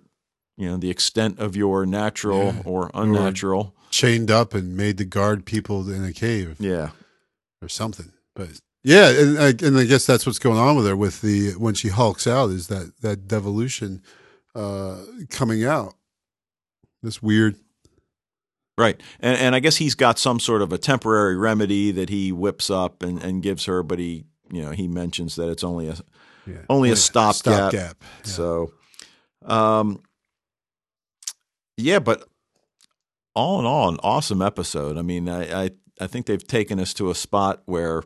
you 0.56 0.68
know, 0.70 0.78
the 0.78 0.90
extent 0.90 1.40
of 1.40 1.56
your 1.58 1.86
natural 1.86 2.46
Yeah. 2.54 2.62
or 2.66 2.90
unnatural. 2.94 3.76
chained 3.92 4.30
up 4.32 4.54
and 4.54 4.78
made 4.78 4.98
to 5.00 5.04
guard 5.06 5.46
people 5.46 5.92
in 5.92 6.04
a 6.06 6.14
cave 6.14 6.56
Yeah. 6.60 6.92
or 7.62 7.68
something. 7.68 8.12
But 8.36 8.62
yeah, 8.84 9.10
and 9.10 9.38
I, 9.38 9.48
and 9.68 9.78
I 9.78 9.84
guess 9.86 10.06
that's 10.06 10.26
what's 10.26 10.40
going 10.40 10.58
on 10.60 10.76
with 10.78 10.86
her 10.88 10.96
with 10.96 11.22
the 11.22 11.52
when 11.58 11.74
she 11.74 11.90
hulks 11.90 12.26
out 12.28 12.50
is 12.52 12.68
that 12.68 13.02
that 13.02 13.28
devolution 13.28 14.02
uh, 14.56 14.98
coming 15.30 15.66
out. 15.66 15.96
This 17.04 17.22
weird. 17.22 17.56
Right. 18.78 19.02
And 19.20 19.38
and 19.38 19.56
I 19.56 19.60
guess 19.60 19.76
he's 19.78 19.96
got 19.96 20.18
some 20.18 20.40
sort 20.40 20.62
of 20.62 20.72
a 20.72 20.78
temporary 20.78 21.36
remedy 21.36 21.92
that 21.92 22.10
he 22.10 22.32
whips 22.32 22.70
up 22.70 23.04
and, 23.04 23.22
and 23.22 23.44
gives 23.44 23.66
her, 23.66 23.84
but 23.84 24.00
he 24.00 24.24
you 24.52 24.62
know, 24.62 24.72
he 24.72 24.88
mentions 24.88 25.36
that 25.36 25.50
it's 25.50 25.64
only 25.64 25.88
a 25.90 25.96
Yeah. 26.50 26.58
Only 26.70 26.92
a 26.92 26.96
stopgap. 26.96 27.72
Stopgap. 27.72 27.98
Yeah. 28.00 28.24
So, 28.24 28.74
um, 29.46 30.02
yeah, 31.78 32.00
but 32.00 32.28
all 33.36 33.60
in 33.60 33.66
all, 33.66 33.90
an 33.90 34.00
awesome 34.04 34.42
episode. 34.42 34.98
I 34.98 35.02
mean, 35.02 35.30
I, 35.30 35.66
I, 35.66 35.72
I 36.02 36.08
think 36.08 36.26
they've 36.26 36.46
taken 36.46 36.80
us 36.80 36.94
to 36.96 37.10
a 37.10 37.16
spot 37.16 37.62
where 37.66 38.04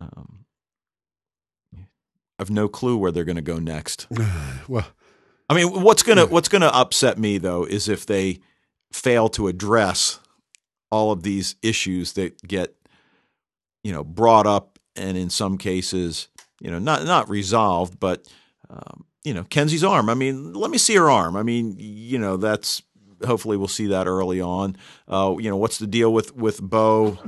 um, 0.00 0.44
I've 2.38 2.50
no 2.50 2.68
clue 2.68 2.96
where 2.96 3.12
they're 3.12 3.24
going 3.24 3.36
to 3.36 3.42
go 3.42 3.58
next. 3.58 4.06
well, 4.68 4.86
I 5.48 5.54
mean, 5.54 5.82
what's 5.82 6.02
gonna 6.02 6.26
what's 6.26 6.48
gonna 6.48 6.66
upset 6.66 7.18
me 7.18 7.38
though 7.38 7.64
is 7.64 7.88
if 7.88 8.04
they 8.04 8.40
fail 8.92 9.28
to 9.30 9.46
address 9.46 10.18
all 10.90 11.12
of 11.12 11.22
these 11.22 11.56
issues 11.62 12.14
that 12.14 12.42
get 12.42 12.74
you 13.84 13.92
know 13.92 14.02
brought 14.02 14.46
up 14.46 14.78
and 14.96 15.16
in 15.16 15.30
some 15.30 15.56
cases 15.58 16.28
you 16.60 16.70
know 16.70 16.78
not 16.78 17.04
not 17.04 17.28
resolved, 17.28 17.98
but 18.00 18.26
um, 18.70 19.04
you 19.24 19.34
know 19.34 19.44
Kenzie's 19.44 19.84
arm. 19.84 20.08
I 20.08 20.14
mean, 20.14 20.54
let 20.54 20.70
me 20.70 20.78
see 20.78 20.96
her 20.96 21.10
arm. 21.10 21.36
I 21.36 21.42
mean, 21.42 21.76
you 21.78 22.18
know 22.18 22.36
that's 22.36 22.82
hopefully 23.24 23.56
we'll 23.56 23.68
see 23.68 23.86
that 23.86 24.06
early 24.06 24.40
on. 24.40 24.76
Uh, 25.08 25.36
you 25.38 25.50
know, 25.50 25.56
what's 25.56 25.78
the 25.78 25.86
deal 25.86 26.12
with 26.12 26.34
with 26.36 26.60
Bo? 26.60 27.18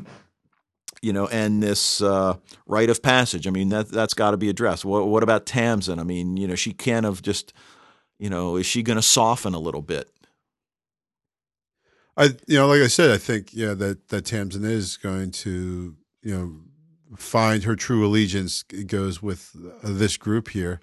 You 1.01 1.13
know, 1.13 1.29
and 1.29 1.63
this 1.63 2.03
uh, 2.03 2.37
rite 2.67 2.91
of 2.91 3.03
passage. 3.03 3.47
I 3.47 3.51
mean, 3.51 3.69
that 3.69 3.89
that's 3.89 4.15
got 4.15 4.33
to 4.33 4.37
be 4.37 4.49
addressed. 4.49 4.85
What, 4.85 5.07
what 5.07 5.23
about 5.23 5.47
Tamsin? 5.47 6.01
I 6.01 6.03
mean, 6.03 6.37
you 6.37 6.49
know, 6.49 6.57
she 6.57 6.73
can't 6.73 7.05
have 7.05 7.23
just, 7.23 7.53
you 8.19 8.29
know, 8.29 8.57
is 8.57 8.67
she 8.67 8.83
going 8.83 8.97
to 8.97 9.03
soften 9.03 9.55
a 9.55 9.61
little 9.61 9.83
bit? 9.83 10.11
I 12.17 12.35
you 12.49 12.59
know, 12.59 12.67
like 12.67 12.83
I 12.83 12.89
said, 12.89 13.13
I 13.13 13.19
think 13.19 13.55
yeah 13.55 13.75
that 13.75 14.09
that 14.09 14.25
Tamsin 14.25 14.65
is 14.65 14.97
going 14.97 15.31
to 15.31 15.95
you 16.23 16.35
know 16.37 16.53
find 17.17 17.65
her 17.65 17.77
true 17.77 18.07
allegiance 18.07 18.63
goes 18.63 19.23
with 19.23 19.55
uh, 19.57 19.71
this 19.83 20.17
group 20.17 20.49
here, 20.51 20.81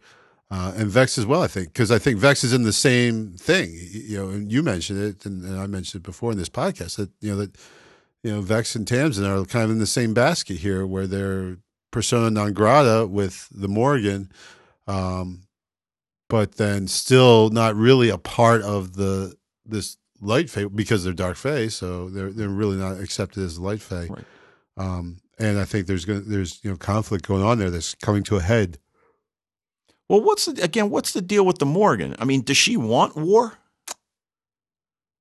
uh, 0.50 0.74
and 0.76 0.90
Vex 0.90 1.18
as 1.18 1.26
well. 1.26 1.42
I 1.42 1.48
think 1.48 1.70
because 1.70 1.92
I 1.92 2.00
think 2.00 2.18
Vex 2.18 2.44
is 2.44 2.54
in 2.54 2.64
the 2.64 2.74
same 2.74 3.34
thing. 3.34 3.72
You 3.74 4.18
know, 4.18 4.30
and 4.30 4.52
you 4.52 4.64
mentioned 4.64 5.02
it, 5.02 5.26
and, 5.26 5.44
and 5.44 5.60
I 5.60 5.68
mentioned 5.68 6.02
it 6.02 6.06
before 6.06 6.32
in 6.32 6.38
this 6.38 6.50
podcast 6.50 6.98
that 6.98 7.10
you 7.22 7.32
know 7.32 7.38
that 7.38 7.56
you 8.24 8.32
know 8.32 8.42
Vex 8.42 8.76
and 8.76 8.88
Tamsin 8.88 9.26
are 9.26 9.46
kind 9.46 9.66
of 9.66 9.72
in 9.72 9.80
the 9.80 9.86
same 9.86 10.14
basket 10.14 10.58
here, 10.58 10.86
where 10.86 11.08
they're 11.08 11.58
persona 11.92 12.30
non 12.30 12.54
grata 12.54 13.08
with 13.08 13.48
the 13.52 13.68
Morrigan. 13.68 14.32
Um, 14.88 15.44
but 16.28 16.56
then 16.56 16.88
still 16.88 17.50
not 17.50 17.76
really 17.76 18.10
a 18.10 18.18
part 18.18 18.62
of 18.62 18.96
the 18.96 19.36
this 19.66 19.98
light 20.22 20.50
fae 20.50 20.66
because 20.66 21.04
they're 21.04 21.14
dark 21.14 21.38
fae, 21.38 21.68
so 21.68 22.10
they're 22.10 22.32
they're 22.32 22.50
really 22.50 22.78
not 22.78 23.00
accepted 23.00 23.44
as 23.44 23.60
light 23.60 23.82
fae. 23.82 24.08
Right. 24.10 24.26
Um, 24.78 25.18
and 25.38 25.60
I 25.60 25.66
think 25.66 25.88
there's 25.88 26.06
going 26.06 26.30
there's 26.30 26.64
you 26.64 26.72
know 26.72 26.78
conflict 26.78 27.28
going 27.28 27.44
on 27.44 27.60
there 27.60 27.70
that's 27.70 27.96
coming 27.96 28.24
to 28.24 28.38
a 28.38 28.42
head. 28.42 28.80
Well, 30.08 30.22
what's 30.22 30.46
the, 30.46 30.64
again? 30.64 30.90
What's 30.90 31.14
the 31.14 31.22
deal 31.22 31.46
with 31.46 31.58
the 31.58 31.66
Morrigan? 31.66 32.16
I 32.20 32.26
mean, 32.26 32.44
does 32.44 32.58
she 32.58 32.78
want 32.78 33.16
war, 33.16 33.58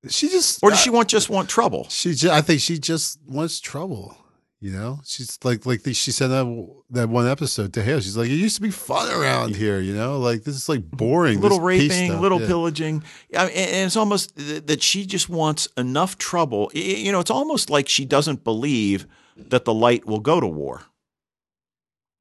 She 0.09 0.29
just 0.29 0.63
or 0.63 0.69
does 0.69 0.79
she 0.79 0.89
want 0.89 1.09
just 1.09 1.29
want 1.29 1.49
trouble? 1.49 1.87
She 1.89 2.13
just, 2.13 2.31
I 2.31 2.41
think 2.41 2.61
she 2.61 2.77
just 2.77 3.19
wants 3.27 3.59
trouble. 3.59 4.17
You 4.61 4.71
know, 4.71 5.01
she's 5.03 5.37
like 5.43 5.65
like 5.65 5.83
the, 5.83 5.93
she 5.93 6.11
said 6.11 6.27
that 6.27 6.45
that 6.91 7.09
one 7.09 7.27
episode 7.27 7.73
to 7.73 7.83
Hale. 7.83 7.99
She's 7.99 8.17
like, 8.17 8.29
it 8.29 8.35
used 8.35 8.55
to 8.55 8.61
be 8.61 8.71
fun 8.71 9.11
around 9.11 9.55
here. 9.55 9.79
You 9.79 9.93
know, 9.93 10.17
like 10.19 10.43
this 10.43 10.55
is 10.55 10.69
like 10.69 10.79
mm-hmm. 10.79 10.97
boring. 10.97 11.41
little 11.41 11.59
raping, 11.59 12.19
little 12.21 12.39
Yeah. 12.39 12.47
pillaging. 12.47 13.03
I 13.35 13.45
mean, 13.45 13.55
and 13.55 13.69
and 13.69 13.85
it's 13.87 13.95
almost 13.95 14.35
that 14.67 14.81
she 14.81 15.05
just 15.05 15.29
wants 15.29 15.67
enough 15.77 16.17
trouble. 16.17 16.71
You 16.73 17.11
know, 17.11 17.19
it's 17.19 17.31
almost 17.31 17.69
like 17.69 17.89
she 17.89 18.05
doesn't 18.05 18.43
believe 18.43 19.07
that 19.35 19.65
the 19.65 19.73
light 19.73 20.05
will 20.05 20.19
go 20.19 20.39
to 20.39 20.47
war. 20.47 20.83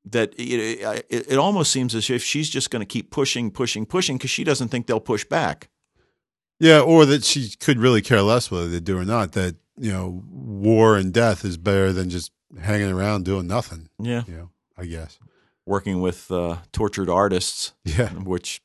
That 0.06 0.34
it, 0.38 1.04
it, 1.08 1.32
it 1.32 1.38
almost 1.38 1.72
seems 1.72 1.94
as 1.94 2.10
if 2.10 2.22
she's 2.22 2.50
just 2.50 2.70
going 2.70 2.80
to 2.80 2.86
keep 2.86 3.10
pushing, 3.10 3.50
pushing, 3.50 3.86
pushing 3.86 4.18
because 4.18 4.30
she 4.30 4.44
doesn't 4.44 4.68
think 4.68 4.86
they'll 4.86 5.00
push 5.00 5.24
back. 5.24 5.70
Yeah, 6.60 6.80
or 6.80 7.06
that 7.06 7.24
she 7.24 7.50
could 7.58 7.78
really 7.78 8.02
care 8.02 8.20
less 8.22 8.50
whether 8.50 8.68
they 8.68 8.80
do 8.80 8.98
or 8.98 9.04
not. 9.04 9.32
That 9.32 9.56
you 9.78 9.90
know, 9.92 10.22
war 10.30 10.96
and 10.96 11.12
death 11.12 11.44
is 11.44 11.56
better 11.56 11.92
than 11.92 12.10
just 12.10 12.32
hanging 12.60 12.90
around 12.92 13.24
doing 13.24 13.46
nothing. 13.46 13.88
Yeah, 13.98 14.22
You 14.28 14.34
know, 14.34 14.50
I 14.78 14.84
guess. 14.84 15.18
working 15.66 16.00
with 16.00 16.30
uh, 16.30 16.58
tortured 16.72 17.08
artists, 17.10 17.72
Yeah, 17.84 18.10
which 18.10 18.60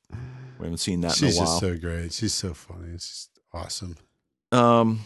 we 0.59 0.65
haven't 0.65 0.77
seen 0.77 1.01
that 1.01 1.13
she's 1.13 1.37
in 1.37 1.43
a 1.43 1.45
just 1.45 1.59
so 1.61 1.77
great. 1.77 2.11
She's 2.13 2.33
so 2.33 2.53
funny. 2.53 2.89
It's 2.93 3.07
just 3.07 3.29
awesome. 3.53 3.95
um, 4.51 4.99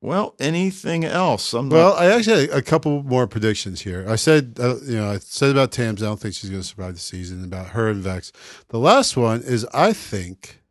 well, 0.00 0.34
anything 0.40 1.04
else? 1.04 1.52
I'm 1.54 1.68
Well, 1.68 1.90
not, 1.94 2.02
I 2.02 2.06
actually 2.12 2.48
had 2.48 2.56
a 2.58 2.62
couple 2.62 3.02
more 3.02 3.26
predictions 3.26 3.80
here. 3.82 4.04
I 4.08 4.16
said, 4.16 4.56
uh, 4.60 4.76
you 4.82 4.96
know, 4.96 5.10
I 5.12 5.18
said 5.18 5.50
about 5.50 5.72
Tams. 5.72 6.02
I 6.02 6.06
don't 6.06 6.18
think 6.20 6.34
she's 6.34 6.50
going 6.50 6.62
to 6.62 6.68
survive 6.68 6.94
the 6.94 7.00
season. 7.00 7.44
About 7.44 7.68
her 7.68 7.88
and 7.88 8.02
Vex. 8.02 8.32
The 8.68 8.78
last 8.78 9.16
one 9.16 9.42
is 9.42 9.66
I 9.74 9.92
think 9.92 10.62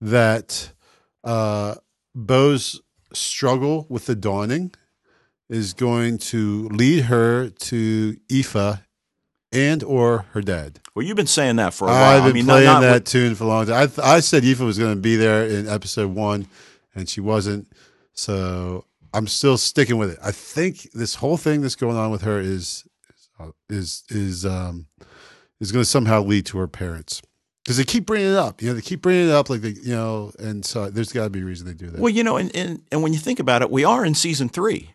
that 0.00 0.72
uh, 1.24 1.76
Bo's 2.14 2.80
struggle 3.12 3.86
with 3.88 4.06
the 4.06 4.14
dawning 4.14 4.72
is 5.48 5.72
going 5.74 6.18
to 6.18 6.68
lead 6.68 7.04
her 7.04 7.48
to 7.50 8.16
Aoife 8.32 8.80
and 9.52 9.82
or 9.84 10.26
her 10.32 10.42
dad. 10.42 10.80
well, 10.94 11.04
you've 11.06 11.16
been 11.16 11.26
saying 11.26 11.56
that 11.56 11.72
for 11.72 11.84
a 11.86 11.90
while. 11.92 12.16
I've 12.16 12.22
been 12.24 12.30
I 12.30 12.34
mean, 12.34 12.46
not- 12.46 12.52
playing 12.54 12.66
not 12.66 12.80
that 12.80 12.92
with- 12.94 13.04
tune 13.04 13.34
for 13.36 13.44
a 13.44 13.46
long 13.46 13.66
time. 13.66 13.74
I, 13.82 13.86
th- 13.86 13.98
I 14.00 14.20
said 14.20 14.44
Aoife 14.44 14.60
was 14.60 14.78
going 14.78 14.94
to 14.94 15.00
be 15.00 15.14
there 15.16 15.46
in 15.46 15.68
episode 15.68 16.12
one, 16.14 16.48
and 16.94 17.08
she 17.08 17.20
wasn't. 17.20 17.68
So 18.16 18.84
I'm 19.12 19.26
still 19.26 19.58
sticking 19.58 19.98
with 19.98 20.10
it. 20.10 20.18
I 20.22 20.32
think 20.32 20.90
this 20.92 21.16
whole 21.16 21.36
thing 21.36 21.60
that's 21.60 21.76
going 21.76 21.96
on 21.96 22.10
with 22.10 22.22
her 22.22 22.40
is 22.40 22.84
is 23.68 24.04
is 24.08 24.46
um 24.46 24.86
is 25.60 25.72
going 25.72 25.82
to 25.82 25.88
somehow 25.88 26.22
lead 26.22 26.46
to 26.46 26.58
her 26.58 26.68
parents 26.68 27.22
because 27.64 27.76
they 27.76 27.84
keep 27.84 28.06
bringing 28.06 28.30
it 28.30 28.36
up. 28.36 28.62
You 28.62 28.68
know, 28.68 28.74
they 28.74 28.80
keep 28.80 29.02
bringing 29.02 29.28
it 29.28 29.32
up 29.32 29.50
like 29.50 29.60
they, 29.60 29.70
you 29.70 29.94
know, 29.94 30.32
and 30.38 30.64
so 30.64 30.88
there's 30.88 31.12
got 31.12 31.24
to 31.24 31.30
be 31.30 31.40
a 31.40 31.44
reason 31.44 31.66
they 31.66 31.74
do 31.74 31.90
that. 31.90 32.00
Well, 32.00 32.12
you 32.12 32.22
know, 32.22 32.36
and, 32.36 32.54
and 32.54 32.82
and 32.92 33.02
when 33.02 33.12
you 33.12 33.18
think 33.18 33.40
about 33.40 33.62
it, 33.62 33.70
we 33.70 33.84
are 33.84 34.04
in 34.04 34.14
season 34.14 34.48
three. 34.48 34.94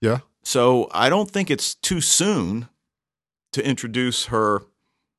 Yeah. 0.00 0.20
So 0.42 0.88
I 0.92 1.08
don't 1.08 1.30
think 1.30 1.50
it's 1.50 1.74
too 1.74 2.00
soon 2.00 2.68
to 3.52 3.66
introduce 3.66 4.26
her 4.26 4.62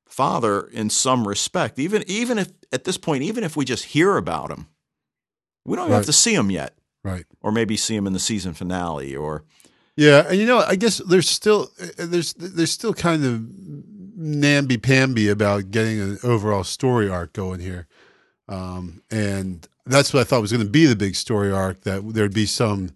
father 0.06 0.66
in 0.66 0.90
some 0.90 1.26
respect. 1.26 1.78
Even 1.78 2.04
even 2.06 2.38
if 2.38 2.48
at 2.72 2.84
this 2.84 2.98
point, 2.98 3.22
even 3.22 3.44
if 3.44 3.56
we 3.56 3.64
just 3.64 3.86
hear 3.86 4.16
about 4.16 4.50
him, 4.50 4.68
we 5.66 5.76
don't 5.76 5.86
even 5.86 5.96
have 5.96 6.06
to 6.06 6.12
see 6.12 6.34
him 6.34 6.50
yet, 6.50 6.74
right. 7.02 7.24
or 7.42 7.52
maybe 7.52 7.76
see 7.76 7.96
him 7.96 8.06
in 8.06 8.12
the 8.12 8.20
season 8.20 8.54
finale. 8.54 9.14
Or 9.14 9.44
Yeah, 9.96 10.26
and 10.28 10.38
you 10.38 10.46
know, 10.46 10.58
I 10.58 10.76
guess 10.76 10.98
there's 10.98 11.28
still 11.28 11.70
there's 11.98 12.32
there's 12.34 12.70
still 12.70 12.94
kind 12.94 13.24
of 13.24 13.44
namby 14.18 14.78
pamby 14.78 15.28
about 15.28 15.70
getting 15.70 16.00
an 16.00 16.18
overall 16.22 16.64
story 16.64 17.08
arc 17.08 17.32
going 17.32 17.60
here, 17.60 17.86
um, 18.48 19.02
and 19.10 19.66
that's 19.84 20.12
what 20.12 20.20
I 20.20 20.24
thought 20.24 20.40
was 20.40 20.52
going 20.52 20.64
to 20.64 20.70
be 20.70 20.86
the 20.86 20.96
big 20.96 21.14
story 21.14 21.52
arc. 21.52 21.82
That 21.82 22.14
there'd 22.14 22.34
be 22.34 22.46
some, 22.46 22.90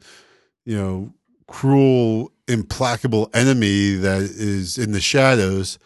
you 0.64 0.76
know, 0.76 1.12
cruel, 1.46 2.32
implacable 2.48 3.30
enemy 3.34 3.94
that 3.94 4.22
is 4.22 4.78
in 4.78 4.92
the 4.92 5.00
shadows. 5.00 5.78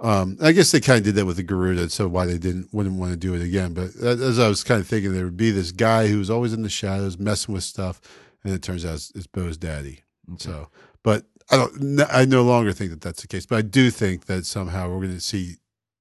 Um, 0.00 0.36
I 0.42 0.52
guess 0.52 0.72
they 0.72 0.80
kind 0.80 0.98
of 0.98 1.04
did 1.04 1.14
that 1.14 1.26
with 1.26 1.36
the 1.36 1.42
Garuda, 1.42 1.88
so 1.88 2.08
why 2.08 2.26
they 2.26 2.38
didn't 2.38 2.72
wouldn't 2.72 2.98
want 2.98 3.12
to 3.12 3.16
do 3.16 3.34
it 3.34 3.42
again. 3.42 3.74
But 3.74 3.94
as 3.96 4.38
I 4.38 4.48
was 4.48 4.64
kind 4.64 4.80
of 4.80 4.86
thinking, 4.86 5.12
there 5.12 5.24
would 5.24 5.36
be 5.36 5.50
this 5.50 5.72
guy 5.72 6.08
who 6.08 6.18
was 6.18 6.30
always 6.30 6.52
in 6.52 6.62
the 6.62 6.68
shadows, 6.68 7.18
messing 7.18 7.54
with 7.54 7.64
stuff, 7.64 8.00
and 8.42 8.52
it 8.52 8.62
turns 8.62 8.84
out 8.84 8.94
it's, 8.94 9.12
it's 9.14 9.26
Bo's 9.26 9.56
daddy. 9.56 10.02
So, 10.38 10.68
but 11.02 11.24
I 11.50 11.56
don't. 11.56 12.00
I 12.10 12.24
no 12.24 12.42
longer 12.42 12.72
think 12.72 12.90
that 12.90 13.00
that's 13.00 13.22
the 13.22 13.28
case. 13.28 13.46
But 13.46 13.56
I 13.56 13.62
do 13.62 13.90
think 13.90 14.26
that 14.26 14.46
somehow 14.46 14.88
we're 14.90 15.00
going 15.02 15.14
to 15.14 15.20
see 15.20 15.56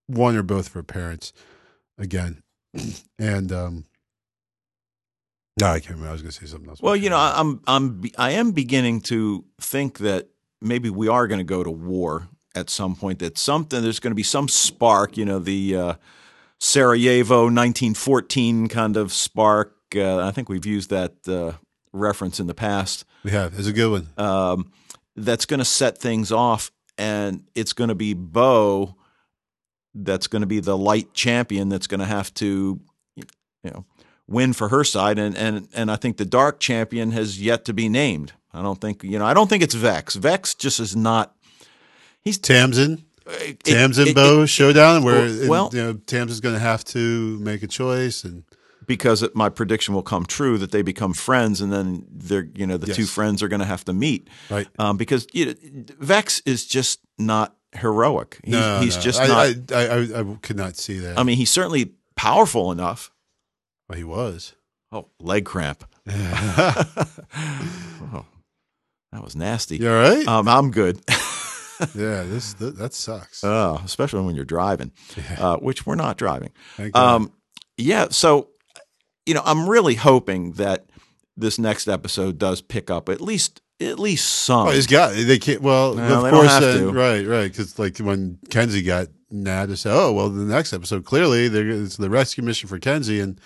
one 0.08 0.36
or 0.36 0.44
both 0.44 0.68
of 0.68 0.74
her 0.74 0.84
parents 0.84 1.34
again. 1.98 2.44
And 3.20 3.54
um, 3.54 3.86
no, 5.60 5.68
I 5.68 5.80
can't 5.80 5.92
remember. 5.92 6.10
I 6.10 6.12
was 6.14 6.22
going 6.22 6.32
to 6.32 6.40
say 6.40 6.46
something 6.48 6.70
else. 6.70 6.82
well, 6.82 6.96
you 6.96 7.10
know, 7.10 7.18
I'm 7.18 7.62
I'm 7.68 8.04
I 8.18 8.32
am 8.32 8.52
beginning 8.52 9.02
to 9.02 9.46
think 9.62 10.00
that 10.00 10.30
maybe 10.62 10.90
we 10.90 11.08
are 11.08 11.28
going 11.28 11.38
to 11.38 11.46
go 11.46 11.64
to 11.64 11.72
war 11.72 12.28
at 12.56 12.70
some 12.70 12.96
point. 12.96 13.20
That 13.20 13.38
something 13.38 13.82
there's 13.82 14.00
going 14.00 14.12
to 14.12 14.16
be 14.16 14.24
some 14.24 14.48
spark. 14.48 15.18
You 15.18 15.26
know, 15.26 15.40
the 15.40 15.76
uh, 15.76 15.94
Sarajevo 16.60 17.44
1914 17.44 18.68
kind 18.68 18.98
of 18.98 19.12
spark. 19.12 19.76
Uh, 19.96 20.26
I 20.26 20.32
think 20.32 20.50
we've 20.50 20.66
used 20.66 20.90
that 20.90 21.14
uh, 21.28 21.54
reference 21.92 22.40
in 22.40 22.48
the 22.48 22.54
past. 22.54 23.06
we 23.24 23.32
have. 23.32 23.58
It's 23.58 23.68
a 23.68 23.74
good 23.74 23.92
one. 23.92 24.08
Um, 24.18 24.72
that's 25.16 25.46
going 25.46 25.60
to 25.60 25.66
set 25.66 25.98
things 25.98 26.32
off, 26.32 26.72
and 26.98 27.44
it's 27.56 27.74
going 27.74 27.90
to 27.90 27.96
be 27.96 28.14
Bo. 28.14 28.96
That's 29.94 30.28
going 30.28 30.42
to 30.42 30.48
be 30.48 30.60
the 30.60 30.78
light 30.78 31.14
champion. 31.14 31.70
That's 31.70 31.86
going 31.86 32.00
to 32.00 32.06
have 32.08 32.34
to, 32.36 32.80
you 33.16 33.26
know, 33.64 33.86
win 34.28 34.54
for 34.54 34.70
her 34.70 34.84
side, 34.84 35.20
and 35.20 35.38
and 35.38 35.68
and 35.74 35.92
I 35.92 35.96
think 35.96 36.18
the 36.18 36.26
dark 36.26 36.60
champion 36.60 37.12
has 37.12 37.42
yet 37.42 37.66
to 37.66 37.74
be 37.74 37.90
named. 37.90 38.34
I 38.54 38.62
don't 38.62 38.80
think 38.80 39.04
you 39.04 39.20
know. 39.20 39.26
I 39.26 39.34
don't 39.34 39.50
think 39.50 39.64
it's 39.64 39.76
Vex. 39.76 40.16
Vex 40.16 40.56
just 40.56 40.80
is 40.80 40.96
not. 40.96 41.36
He's 42.24 42.38
Tamsin. 42.38 43.04
it- 43.26 43.64
Tamsin 43.64 44.10
it- 44.10 44.16
Bo 44.16 44.44
it- 44.44 44.48
showdown 44.48 45.04
where 45.04 45.48
Well- 45.48 45.70
you 45.74 45.82
know 45.84 45.94
Tamsin's 45.94 46.40
going 46.42 46.56
to 46.56 46.60
have 46.60 46.84
to 46.86 47.38
make 47.40 47.64
a 47.64 47.68
choice 47.68 48.24
and 48.24 48.44
because 48.86 49.24
it, 49.24 49.34
my 49.34 49.48
prediction 49.48 49.94
will 49.94 50.04
come 50.04 50.26
true 50.26 50.58
that 50.58 50.72
they 50.72 50.82
become 50.82 51.14
friends, 51.14 51.62
and 51.62 51.72
then 51.72 52.06
they're 52.12 52.50
you 52.54 52.68
know 52.68 52.76
the 52.76 52.94
two 52.94 53.06
friends 53.06 53.42
are 53.42 53.48
going 53.48 53.62
to 53.62 53.66
have 53.66 53.86
to 53.86 53.94
meet. 53.94 54.28
right. 54.50 54.68
Um, 54.78 54.98
because 54.98 55.26
you 55.32 55.46
know, 55.46 55.54
Vex 56.00 56.42
is 56.46 56.66
just 56.66 57.00
not 57.18 57.56
heroic. 57.72 58.40
He's, 58.44 58.52
no, 58.52 58.80
he's 58.82 58.96
no. 58.98 59.02
just 59.02 59.22
I, 59.22 59.28
not. 59.28 59.72
I, 59.72 59.86
I, 59.86 59.86
I, 59.86 60.20
I 60.20 60.38
could 60.42 60.58
not 60.58 60.76
see 60.76 60.98
that. 61.00 61.18
I 61.18 61.24
mean, 61.24 61.38
he's 61.38 61.50
certainly 61.50 61.94
powerful 62.18 62.74
enough. 62.74 63.10
well, 63.88 63.98
he 63.98 64.04
was. 64.04 64.54
Oh, 64.92 65.08
leg 65.22 65.46
cramp. 65.46 65.86
Oh, 68.14 68.26
that 69.14 69.24
was 69.24 69.36
nasty. 69.36 69.78
you 69.78 69.90
all 69.90 69.96
right? 69.96 70.28
Um, 70.28 70.48
I'm 70.50 70.72
good. 70.72 71.00
yeah, 71.96 72.24
this 72.24 72.54
that, 72.56 72.78
that 72.78 72.94
sucks. 72.94 73.44
Uh, 73.44 73.80
especially 73.86 74.24
when 74.26 74.36
you're 74.36 74.46
driving, 74.46 74.92
Yeah. 75.18 75.36
uh, 75.40 75.58
which 75.58 75.86
we're 75.86 75.96
not 75.96 76.18
driving. 76.18 76.52
Um, 76.94 77.32
yeah. 77.78 78.08
So, 78.10 78.50
you 79.26 79.34
know, 79.34 79.42
I'm 79.46 79.68
really 79.70 79.96
hoping 79.96 80.54
that 80.54 80.86
this 81.36 81.58
next 81.58 81.88
episode 81.88 82.38
does 82.38 82.62
pick 82.62 82.92
up 82.92 83.10
at 83.10 83.20
least 83.22 83.62
at 83.82 84.00
least 84.00 84.30
some. 84.30 84.68
Oh, 84.68 84.72
he's 84.72 84.88
got. 84.88 85.14
They 85.14 85.40
can't. 85.40 85.62
Well, 85.62 85.96
No, 85.96 86.04
of 86.18 86.24
they 86.24 86.32
don't 86.32 86.40
course, 86.42 86.50
have 86.52 86.64
uh, 86.64 86.78
to. 86.78 86.92
right, 86.92 87.26
right. 87.26 87.52
Because 87.52 87.78
like 87.80 87.98
when 87.98 88.38
Kenzie 88.50 88.82
got 88.84 89.08
nabbed, 89.32 89.72
they 89.72 89.76
said, 89.76 89.94
"Oh, 89.94 90.14
well, 90.14 90.30
the 90.30 90.44
next 90.46 90.74
episode 90.74 91.06
clearly 91.06 91.46
is 91.46 91.98
the 91.98 92.10
rescue 92.10 92.44
mission 92.44 92.70
for 92.70 92.78
Kenzie," 92.80 93.20
and 93.20 93.42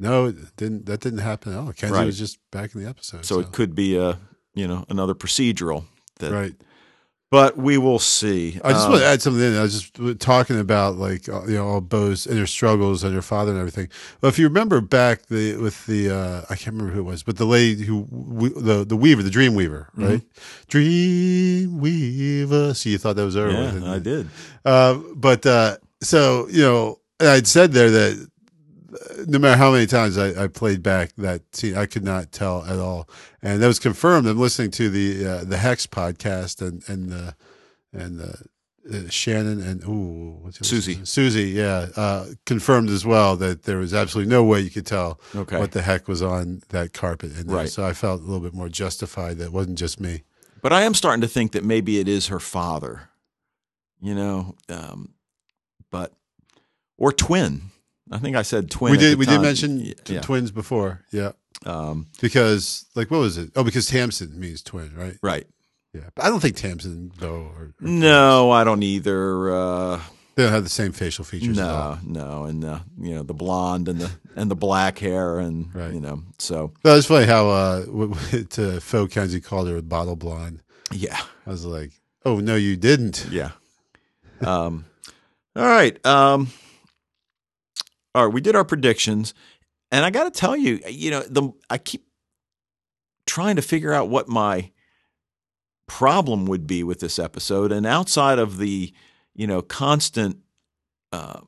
no, 0.00 0.26
it 0.26 0.56
didn't. 0.56 0.86
That 0.86 1.00
didn't 1.00 1.20
happen. 1.20 1.54
Oh, 1.54 1.72
Kenzie 1.74 1.94
Right. 1.94 2.04
was 2.06 2.18
just 2.18 2.38
back 2.50 2.74
in 2.74 2.82
the 2.82 2.88
episode. 2.88 3.24
so 3.24 3.38
it 3.38 3.52
could 3.52 3.74
be 3.76 3.96
a 3.96 4.18
you 4.54 4.66
know 4.66 4.84
another 4.88 5.14
procedural. 5.14 5.84
That, 6.18 6.32
right. 6.32 6.54
But 7.34 7.56
we 7.56 7.78
will 7.78 7.98
see. 7.98 8.60
I 8.62 8.70
just 8.72 8.84
Um, 8.86 8.92
want 8.92 9.02
to 9.02 9.08
add 9.08 9.20
something 9.20 9.42
in. 9.42 9.56
I 9.56 9.62
was 9.62 9.74
just 9.90 10.20
talking 10.20 10.58
about 10.60 10.96
like 10.98 11.28
uh, 11.28 11.44
you 11.46 11.54
know 11.58 11.66
all 11.66 11.80
Bo's 11.80 12.26
inner 12.28 12.46
struggles 12.46 13.02
and 13.02 13.12
her 13.12 13.22
father 13.22 13.50
and 13.50 13.58
everything. 13.58 13.88
But 14.20 14.28
if 14.28 14.38
you 14.38 14.46
remember 14.46 14.80
back 14.80 15.26
the 15.26 15.56
with 15.56 15.84
the 15.86 16.10
uh, 16.10 16.42
I 16.48 16.54
can't 16.54 16.74
remember 16.76 16.92
who 16.94 17.00
it 17.00 17.10
was, 17.10 17.22
but 17.24 17.36
the 17.36 17.44
lady 17.58 17.84
who 17.84 18.04
w- 18.04 18.54
the 18.68 18.84
the 18.84 18.96
Weaver, 18.96 19.22
the 19.24 19.30
Dream 19.38 19.54
Weaver, 19.56 19.88
Mm-hmm. 19.96 20.08
right? 20.08 20.22
Dream 20.68 21.78
Weaver. 21.80 22.74
See, 22.74 22.90
you 22.90 22.98
thought 22.98 23.16
that 23.16 23.24
was 23.24 23.34
her. 23.34 23.50
Yeah, 23.50 23.92
I 23.92 23.98
did. 23.98 24.28
Uh, 24.64 24.94
but 25.16 25.44
uh, 25.46 25.76
so 26.02 26.46
you 26.50 26.62
know, 26.62 27.00
I'd 27.20 27.46
said 27.46 27.72
there 27.72 27.90
that 27.90 28.30
no 29.26 29.38
matter 29.38 29.56
how 29.56 29.72
many 29.72 29.86
times 29.86 30.16
I, 30.18 30.44
I 30.44 30.46
played 30.48 30.82
back 30.82 31.12
that 31.16 31.42
scene, 31.54 31.76
I 31.76 31.86
could 31.86 32.04
not 32.04 32.32
tell 32.32 32.64
at 32.64 32.78
all, 32.78 33.08
and 33.42 33.62
that 33.62 33.66
was 33.66 33.78
confirmed. 33.78 34.26
I'm 34.26 34.38
listening 34.38 34.70
to 34.72 34.88
the 34.90 35.26
uh, 35.26 35.44
the 35.44 35.56
Hex 35.58 35.86
podcast 35.86 36.60
and 36.66 36.82
and 36.88 37.12
uh, 37.12 37.32
and 37.92 38.20
uh, 38.20 38.24
uh, 38.94 39.08
Shannon 39.08 39.60
and 39.62 39.82
ooh, 39.84 40.38
what's 40.42 40.66
Susie. 40.66 40.96
name? 40.96 41.06
Susie, 41.06 41.50
yeah, 41.50 41.88
uh, 41.96 42.26
confirmed 42.46 42.90
as 42.90 43.04
well 43.06 43.36
that 43.36 43.62
there 43.64 43.78
was 43.78 43.94
absolutely 43.94 44.30
no 44.30 44.44
way 44.44 44.60
you 44.60 44.70
could 44.70 44.86
tell 44.86 45.18
Okay. 45.34 45.58
what 45.58 45.72
the 45.72 45.82
heck 45.82 46.06
was 46.06 46.22
on 46.22 46.62
that 46.68 46.92
carpet. 46.92 47.30
There. 47.34 47.56
Right. 47.56 47.68
So 47.68 47.84
I 47.84 47.92
felt 47.94 48.20
a 48.20 48.24
little 48.24 48.40
bit 48.42 48.54
more 48.54 48.68
justified 48.68 49.38
that 49.38 49.46
it 49.46 49.52
wasn't 49.52 49.78
just 49.78 49.98
me. 50.00 50.22
But 50.62 50.72
I 50.72 50.82
am 50.82 50.94
starting 50.94 51.20
to 51.22 51.28
think 51.28 51.52
that 51.52 51.64
maybe 51.64 51.98
it 51.98 52.08
is 52.08 52.28
her 52.28 52.40
father. 52.40 53.10
You 54.00 54.14
know, 54.14 54.54
um, 54.68 55.14
but 55.90 56.12
or 56.98 57.10
twin. 57.12 57.70
I 58.10 58.18
think 58.18 58.36
I 58.36 58.42
said 58.42 58.70
twin. 58.70 58.92
we 58.92 58.98
did 58.98 59.18
we 59.18 59.26
did 59.26 59.40
mention 59.40 59.94
yeah. 60.06 60.20
twins 60.20 60.50
before, 60.50 61.02
yeah. 61.10 61.32
Um, 61.64 62.08
Because, 62.20 62.84
like, 62.94 63.10
what 63.10 63.18
was 63.20 63.38
it? 63.38 63.50
Oh, 63.56 63.64
because 63.64 63.86
Tamsin 63.86 64.38
means 64.38 64.62
twin, 64.62 64.92
right? 64.94 65.16
right. 65.22 65.46
Yeah, 65.94 66.10
but 66.14 66.24
I 66.24 66.28
don't 66.28 66.40
think 66.40 66.56
Tamsin 66.56 67.12
though. 67.18 67.50
Or, 67.56 67.62
or 67.62 67.74
No, 67.80 68.50
I 68.50 68.64
don't 68.64 68.82
either. 68.82 69.54
Uh, 69.54 70.00
they 70.34 70.42
don't 70.42 70.52
have 70.52 70.64
the 70.64 70.68
same 70.68 70.90
facial 70.92 71.24
features. 71.24 71.56
no, 71.56 71.96
no, 72.04 72.44
and 72.44 72.64
uh, 72.64 72.80
you 73.00 73.14
know 73.14 73.22
the 73.22 73.32
blonde 73.34 73.88
and 73.88 74.00
the 74.00 74.10
and 74.36 74.50
the 74.50 74.56
black 74.56 74.98
hair 74.98 75.38
and 75.38 75.72
Right. 75.74 75.94
you 75.94 76.00
know 76.00 76.24
so 76.38 76.72
That 76.82 76.94
was 76.94 77.06
funny 77.06 77.26
how 77.26 77.48
uh, 77.48 77.84
to 78.50 78.80
Phil 78.80 79.06
Kenzie 79.06 79.40
called 79.40 79.68
her 79.68 79.80
bottle 79.80 80.16
blonde. 80.16 80.60
yeah 80.92 81.20
I 81.46 81.50
was 81.50 81.64
like, 81.64 81.92
oh 82.26 82.40
no, 82.40 82.56
you 82.56 82.76
didn't. 82.76 83.28
yeah. 83.30 83.52
Um, 84.40 84.84
all 85.56 85.64
right. 85.64 86.04
Um, 86.04 86.48
all 88.14 88.26
right. 88.26 88.32
We 88.34 88.40
did 88.40 88.54
our 88.56 88.64
predictions, 88.64 89.34
and 89.90 90.04
I 90.04 90.10
got 90.10 90.24
to 90.24 90.30
tell 90.30 90.56
you, 90.56 90.80
you 90.88 91.10
know, 91.10 91.22
the 91.22 91.52
I 91.68 91.78
keep 91.78 92.06
trying 93.26 93.56
to 93.56 93.62
figure 93.62 93.92
out 93.92 94.08
what 94.08 94.28
my 94.28 94.70
problem 95.86 96.46
would 96.46 96.66
be 96.66 96.82
with 96.82 97.00
this 97.00 97.18
episode, 97.18 97.72
and 97.72 97.86
outside 97.86 98.38
of 98.38 98.58
the 98.58 98.92
you 99.34 99.46
know 99.46 99.62
constant 99.62 100.38
uh, 101.12 101.40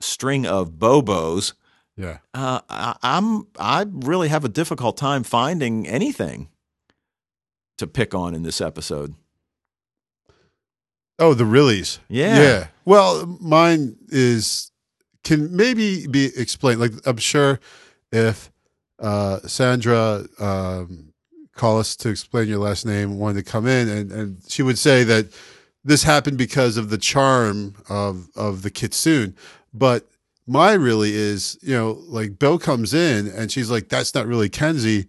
string 0.00 0.46
of 0.46 0.72
bobos. 0.72 1.54
Yeah, 1.96 2.18
Uh, 2.32 2.60
I, 2.68 2.96
I'm 3.02 3.48
I 3.58 3.84
really 3.88 4.28
have 4.28 4.44
a 4.44 4.48
difficult 4.48 4.96
time 4.96 5.24
finding 5.24 5.86
anything 5.86 6.48
to 7.78 7.86
pick 7.88 8.14
on 8.14 8.34
in 8.36 8.42
this 8.44 8.60
episode. 8.60 9.14
Oh, 11.18 11.34
the 11.34 11.42
reallys. 11.44 11.98
Yeah. 12.08 12.40
Yeah. 12.40 12.66
Well, 12.84 13.26
mine 13.40 13.96
is 14.08 14.67
can 15.28 15.54
maybe 15.54 16.06
be 16.06 16.30
explained. 16.36 16.80
Like 16.80 16.92
I'm 17.06 17.18
sure 17.18 17.60
if 18.10 18.50
uh, 18.98 19.40
Sandra 19.40 20.24
um, 20.38 21.12
call 21.54 21.78
us 21.78 21.94
to 21.96 22.08
explain 22.08 22.48
your 22.48 22.60
last 22.60 22.86
name 22.86 23.18
wanted 23.18 23.44
to 23.44 23.50
come 23.50 23.66
in 23.66 23.88
and, 23.88 24.10
and 24.10 24.38
she 24.48 24.62
would 24.62 24.78
say 24.78 25.04
that 25.04 25.26
this 25.84 26.02
happened 26.02 26.38
because 26.38 26.78
of 26.78 26.88
the 26.88 26.96
charm 26.96 27.74
of 27.90 28.28
of 28.36 28.62
the 28.62 28.70
kitsune. 28.70 29.36
But 29.74 30.08
my 30.46 30.72
really 30.72 31.12
is, 31.14 31.58
you 31.60 31.74
know, 31.74 32.02
like 32.06 32.38
Bill 32.38 32.58
comes 32.58 32.94
in 32.94 33.28
and 33.28 33.52
she's 33.52 33.70
like, 33.70 33.90
that's 33.90 34.14
not 34.14 34.26
really 34.26 34.48
Kenzie. 34.48 35.06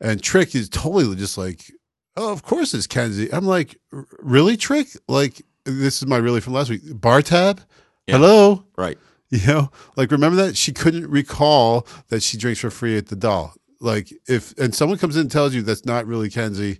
And 0.00 0.22
Trick 0.22 0.54
is 0.54 0.70
totally 0.70 1.16
just 1.16 1.36
like, 1.36 1.70
oh, 2.16 2.32
of 2.32 2.42
course 2.42 2.72
it's 2.72 2.86
Kenzie. 2.86 3.30
I'm 3.32 3.44
like, 3.44 3.78
really, 4.20 4.56
Trick? 4.56 4.88
Like, 5.08 5.42
this 5.64 6.00
is 6.00 6.06
my 6.06 6.16
really 6.16 6.40
from 6.40 6.54
last 6.54 6.70
week. 6.70 6.80
Bar 6.84 7.20
tab? 7.20 7.60
Yeah. 8.06 8.16
Hello? 8.16 8.64
Right. 8.78 8.96
You 9.40 9.46
know, 9.46 9.70
like 9.94 10.10
remember 10.10 10.36
that 10.46 10.56
she 10.56 10.72
couldn't 10.72 11.06
recall 11.10 11.86
that 12.08 12.22
she 12.22 12.38
drinks 12.38 12.60
for 12.60 12.70
free 12.70 12.96
at 12.96 13.08
the 13.08 13.16
Dal. 13.16 13.52
Like 13.78 14.10
if 14.26 14.56
and 14.58 14.74
someone 14.74 14.96
comes 14.98 15.16
in 15.16 15.22
and 15.22 15.30
tells 15.30 15.54
you 15.54 15.60
that's 15.62 15.84
not 15.84 16.06
really 16.06 16.30
Kenzie, 16.30 16.78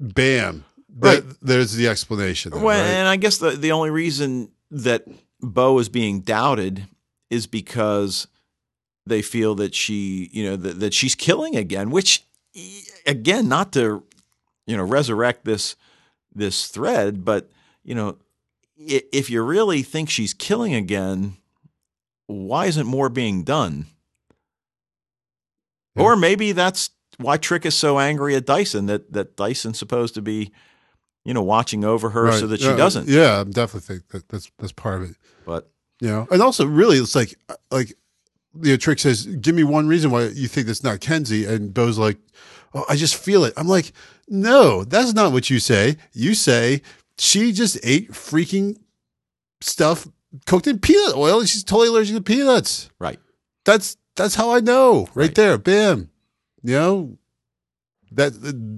bam, 0.00 0.64
Right. 1.00 1.26
That- 1.26 1.36
there's 1.40 1.72
the 1.74 1.88
explanation. 1.88 2.52
there, 2.52 2.62
Well, 2.62 2.80
right? 2.80 2.90
and 2.90 3.08
I 3.08 3.16
guess 3.16 3.38
the 3.38 3.50
the 3.50 3.72
only 3.72 3.90
reason 3.90 4.50
that 4.70 5.04
Bo 5.40 5.78
is 5.78 5.88
being 5.88 6.20
doubted 6.20 6.86
is 7.30 7.46
because 7.46 8.26
they 9.06 9.22
feel 9.22 9.54
that 9.56 9.74
she, 9.74 10.28
you 10.32 10.44
know, 10.44 10.56
that, 10.56 10.80
that 10.80 10.94
she's 10.94 11.14
killing 11.14 11.56
again. 11.56 11.90
Which, 11.90 12.24
again, 13.06 13.48
not 13.48 13.72
to, 13.72 14.02
you 14.66 14.76
know, 14.76 14.84
resurrect 14.84 15.44
this 15.44 15.76
this 16.34 16.68
thread, 16.68 17.24
but 17.24 17.50
you 17.84 17.94
know, 17.94 18.16
if 18.78 19.28
you 19.30 19.42
really 19.42 19.82
think 19.82 20.08
she's 20.10 20.32
killing 20.34 20.74
again, 20.74 21.36
why 22.26 22.66
isn't 22.66 22.86
more 22.86 23.08
being 23.08 23.42
done? 23.42 23.86
Yeah. 25.96 26.04
Or 26.04 26.16
maybe 26.16 26.52
that's 26.52 26.90
why 27.18 27.36
Trick 27.36 27.66
is 27.66 27.74
so 27.74 27.98
angry 27.98 28.34
at 28.36 28.46
Dyson 28.46 28.86
that 28.86 29.12
that 29.12 29.36
Dyson's 29.36 29.78
supposed 29.78 30.14
to 30.14 30.22
be, 30.22 30.52
you 31.24 31.34
know, 31.34 31.42
watching 31.42 31.84
over 31.84 32.10
her 32.10 32.30
so 32.32 32.40
Right. 32.42 32.50
that 32.50 32.60
she 32.60 32.66
Yeah, 32.66 32.72
uh, 32.72 32.76
doesn't. 32.76 33.08
Yeah, 33.08 33.40
I 33.40 33.44
definitely 33.44 33.80
think 33.96 34.08
that 34.08 34.28
that's 34.28 34.50
that's 34.58 34.72
part 34.72 35.02
of 35.02 35.10
it. 35.10 35.16
But 35.44 35.70
You 36.00 36.08
know, 36.08 36.28
and 36.30 36.40
also 36.42 36.64
really, 36.66 36.98
it's 36.98 37.14
like 37.16 37.34
uh, 37.48 37.54
like 37.70 37.88
you 38.62 38.70
know, 38.72 38.76
Trick 38.76 38.98
says, 39.00 39.26
"Give 39.26 39.54
me 39.54 39.64
one 39.64 39.88
reason 39.88 40.10
why 40.10 40.24
you 40.28 40.46
think 40.48 40.66
that's 40.68 40.84
not 40.84 41.00
Kenzie," 41.00 41.44
and 41.44 41.74
Bo's 41.74 41.98
like, 41.98 42.18
"Oh, 42.74 42.84
I 42.88 42.94
just 42.96 43.16
feel 43.16 43.44
it." 43.44 43.52
I'm 43.56 43.66
like, 43.68 43.92
"No, 44.28 44.84
that's 44.84 45.12
not 45.14 45.32
what 45.32 45.50
you 45.50 45.58
say. 45.58 45.96
You 46.12 46.34
say 46.34 46.82
she 47.18 47.52
just 47.52 47.78
ate 47.82 48.10
freaking 48.12 48.76
stuff 49.60 50.06
cooked 50.46 50.66
in 50.66 50.78
peanut 50.78 51.16
oil, 51.16 51.40
and 51.40 51.48
she's 51.48 51.64
totally 51.64 51.88
allergic 51.88 52.16
to 52.16 52.22
peanuts." 52.22 52.90
right. 52.98 53.18
That's 53.64 53.96
that's 54.16 54.34
how 54.34 54.50
I 54.52 54.60
know, 54.60 55.00
right, 55.14 55.16
Right. 55.26 55.34
there, 55.34 55.58
bam. 55.58 56.10
You 56.62 56.72
know, 56.74 57.18
that 58.12 58.32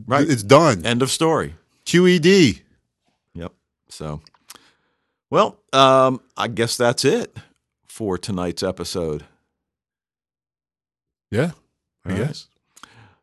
Right. 0.06 0.28
it's 0.28 0.42
done. 0.42 0.84
End 0.84 1.00
of 1.02 1.10
story. 1.10 1.54
QED. 1.86 2.62
Yep. 3.34 3.52
So, 3.88 4.20
well, 5.30 5.58
um, 5.72 6.20
I 6.36 6.48
guess 6.48 6.76
that's 6.76 7.04
it 7.04 7.36
for 7.86 8.18
tonight's 8.18 8.62
episode. 8.62 9.24
Yeah, 11.30 11.52
I 12.04 12.10
All 12.12 12.16
right. 12.18 12.26
guess. 12.26 12.46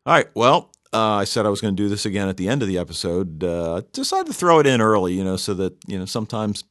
All 0.06 0.14
right. 0.14 0.28
Well, 0.34 0.70
uh, 0.92 1.16
I 1.16 1.24
said 1.24 1.44
I 1.44 1.50
was 1.50 1.60
going 1.60 1.76
to 1.76 1.82
do 1.82 1.88
this 1.88 2.06
again 2.06 2.28
at 2.28 2.36
the 2.36 2.48
end 2.48 2.62
of 2.62 2.68
the 2.68 2.78
episode. 2.78 3.44
Uh, 3.44 3.82
decided 3.92 4.26
to 4.26 4.32
throw 4.32 4.58
it 4.58 4.66
in 4.66 4.80
early, 4.80 5.12
you 5.14 5.24
know, 5.24 5.36
so 5.36 5.54
that 5.54 5.76
you 5.86 5.98
know 5.98 6.06
sometimes 6.06 6.64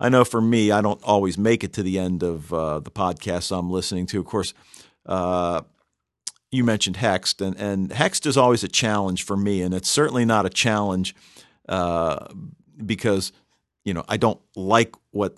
I 0.00 0.08
know 0.08 0.24
for 0.24 0.40
me 0.40 0.72
I 0.72 0.80
don't 0.80 1.02
always 1.04 1.38
make 1.38 1.62
it 1.62 1.72
to 1.74 1.82
the 1.82 1.98
end 1.98 2.22
of 2.22 2.52
uh, 2.52 2.80
the 2.80 2.90
podcast 2.90 3.56
I'm 3.56 3.70
listening 3.70 4.06
to. 4.06 4.18
Of 4.18 4.26
course, 4.26 4.52
uh, 5.06 5.62
you 6.50 6.64
mentioned 6.64 6.96
Hext, 6.96 7.44
and, 7.44 7.56
and 7.56 7.90
Hext 7.90 8.26
is 8.26 8.36
always 8.36 8.64
a 8.64 8.68
challenge 8.68 9.22
for 9.24 9.36
me, 9.36 9.62
and 9.62 9.72
it's 9.72 9.90
certainly 9.90 10.24
not 10.24 10.44
a 10.44 10.50
challenge 10.50 11.14
uh, 11.68 12.26
because 12.84 13.32
you 13.84 13.94
know 13.94 14.04
I 14.08 14.16
don't 14.16 14.40
like 14.56 14.94
what 15.12 15.36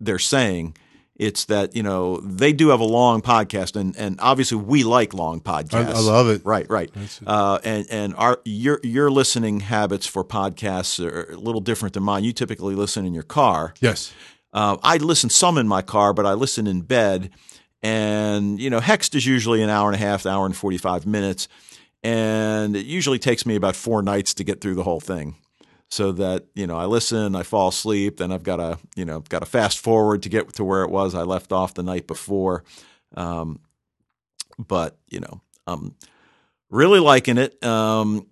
they're 0.00 0.18
saying. 0.18 0.76
It's 1.16 1.44
that 1.44 1.76
you 1.76 1.82
know 1.82 2.16
they 2.20 2.52
do 2.52 2.70
have 2.70 2.80
a 2.80 2.84
long 2.84 3.22
podcast, 3.22 3.76
and 3.76 3.96
and 3.96 4.18
obviously 4.20 4.58
we 4.58 4.82
like 4.82 5.14
long 5.14 5.40
podcasts. 5.40 5.94
I, 5.94 5.98
I 5.98 6.00
love 6.00 6.28
it. 6.28 6.42
Right, 6.44 6.66
right. 6.68 6.90
Uh, 7.24 7.60
and 7.62 7.86
and 7.88 8.14
our 8.16 8.40
your 8.44 8.80
your 8.82 9.12
listening 9.12 9.60
habits 9.60 10.06
for 10.06 10.24
podcasts 10.24 11.04
are 11.04 11.32
a 11.32 11.36
little 11.36 11.60
different 11.60 11.94
than 11.94 12.02
mine. 12.02 12.24
You 12.24 12.32
typically 12.32 12.74
listen 12.74 13.06
in 13.06 13.14
your 13.14 13.22
car. 13.22 13.74
Yes. 13.80 14.12
Uh, 14.52 14.76
I 14.82 14.96
listen 14.96 15.30
some 15.30 15.56
in 15.56 15.68
my 15.68 15.82
car, 15.82 16.12
but 16.14 16.26
I 16.26 16.32
listen 16.32 16.66
in 16.66 16.80
bed. 16.80 17.30
And 17.80 18.58
you 18.58 18.68
know, 18.68 18.80
Hext 18.80 19.14
is 19.14 19.24
usually 19.24 19.62
an 19.62 19.70
hour 19.70 19.88
and 19.88 19.94
a 19.94 20.04
half, 20.04 20.26
hour 20.26 20.46
and 20.46 20.56
forty 20.56 20.78
five 20.78 21.06
minutes, 21.06 21.46
and 22.02 22.74
it 22.74 22.86
usually 22.86 23.20
takes 23.20 23.46
me 23.46 23.54
about 23.54 23.76
four 23.76 24.02
nights 24.02 24.34
to 24.34 24.44
get 24.44 24.60
through 24.60 24.74
the 24.74 24.82
whole 24.82 25.00
thing 25.00 25.36
so 25.90 26.12
that 26.12 26.46
you 26.54 26.66
know 26.66 26.76
I 26.76 26.86
listen, 26.86 27.34
I 27.36 27.42
fall 27.42 27.68
asleep, 27.68 28.18
then 28.18 28.32
I've 28.32 28.42
got 28.42 28.56
to 28.56 28.78
you 28.96 29.04
know 29.04 29.20
got 29.20 29.40
to 29.40 29.46
fast 29.46 29.78
forward 29.78 30.22
to 30.24 30.28
get 30.28 30.52
to 30.54 30.64
where 30.64 30.82
it 30.82 30.90
was 30.90 31.14
I 31.14 31.22
left 31.22 31.52
off 31.52 31.74
the 31.74 31.82
night 31.82 32.06
before. 32.06 32.64
Um, 33.16 33.60
but 34.58 34.98
you 35.08 35.20
know, 35.20 35.40
I'm 35.66 35.94
really 36.70 37.00
liking 37.00 37.38
it. 37.38 37.62
Um, 37.64 38.26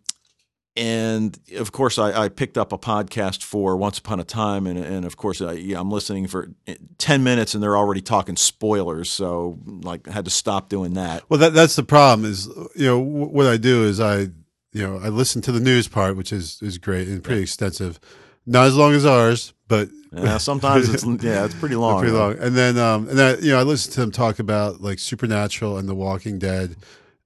and 0.74 1.38
of 1.58 1.70
course, 1.72 1.98
I, 1.98 2.24
I, 2.24 2.28
picked 2.30 2.56
up 2.56 2.72
a 2.72 2.78
podcast 2.78 3.42
for 3.42 3.76
Once 3.76 3.98
Upon 3.98 4.20
a 4.20 4.24
Time, 4.24 4.66
and, 4.66 4.78
and 4.78 5.04
of 5.04 5.18
course, 5.18 5.42
I, 5.42 5.52
am 5.52 5.90
listening 5.90 6.26
for 6.28 6.48
ten 6.96 7.22
minutes, 7.22 7.52
and 7.52 7.62
they're 7.62 7.76
already 7.76 8.00
talking 8.00 8.36
spoilers. 8.36 9.10
So, 9.10 9.58
like, 9.66 10.08
I 10.08 10.12
had 10.12 10.24
to 10.24 10.30
stop 10.30 10.70
doing 10.70 10.94
that. 10.94 11.28
Well, 11.28 11.40
that 11.40 11.52
that's 11.52 11.76
the 11.76 11.82
problem. 11.82 12.30
Is 12.30 12.46
you 12.74 12.86
know 12.86 12.98
what 12.98 13.46
I 13.46 13.58
do 13.58 13.84
is 13.84 14.00
I 14.00 14.28
you 14.72 14.86
know, 14.86 14.98
I 14.98 15.08
listen 15.08 15.42
to 15.42 15.52
the 15.52 15.60
news 15.60 15.88
part, 15.88 16.16
which 16.16 16.32
is 16.32 16.60
is 16.62 16.78
great 16.78 17.08
and 17.08 17.22
pretty 17.22 17.40
yeah. 17.40 17.44
extensive. 17.44 18.00
Not 18.44 18.66
as 18.66 18.76
long 18.76 18.92
as 18.94 19.06
ours, 19.06 19.52
but 19.68 19.88
yeah, 20.12 20.38
sometimes 20.38 20.92
it's 20.92 21.04
yeah, 21.24 21.44
it's 21.44 21.54
pretty 21.54 21.76
long. 21.76 22.00
pretty 22.00 22.14
long. 22.14 22.36
And 22.38 22.56
then 22.56 22.78
um 22.78 23.08
and 23.08 23.18
then 23.18 23.38
you 23.42 23.52
know, 23.52 23.60
I 23.60 23.62
listen 23.62 23.92
to 23.92 24.00
them 24.00 24.10
talk 24.10 24.38
about 24.38 24.80
like 24.80 24.98
Supernatural 24.98 25.78
and 25.78 25.88
The 25.88 25.94
Walking 25.94 26.38
Dead 26.38 26.76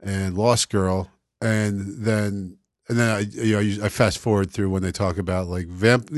and 0.01 0.37
Lost 0.37 0.71
Girl, 0.71 1.11
and 1.41 2.05
then 2.05 2.59
and 2.89 2.99
then 2.99 3.17
I 3.17 3.21
you 3.21 3.61
know 3.61 3.85
I 3.85 3.89
fast 3.89 4.19
forward 4.19 4.51
through 4.51 4.71
when 4.71 4.83
they 4.83 4.93
talk 4.93 5.19
about 5.19 5.49
like 5.49 5.67
vamp. 5.67 6.11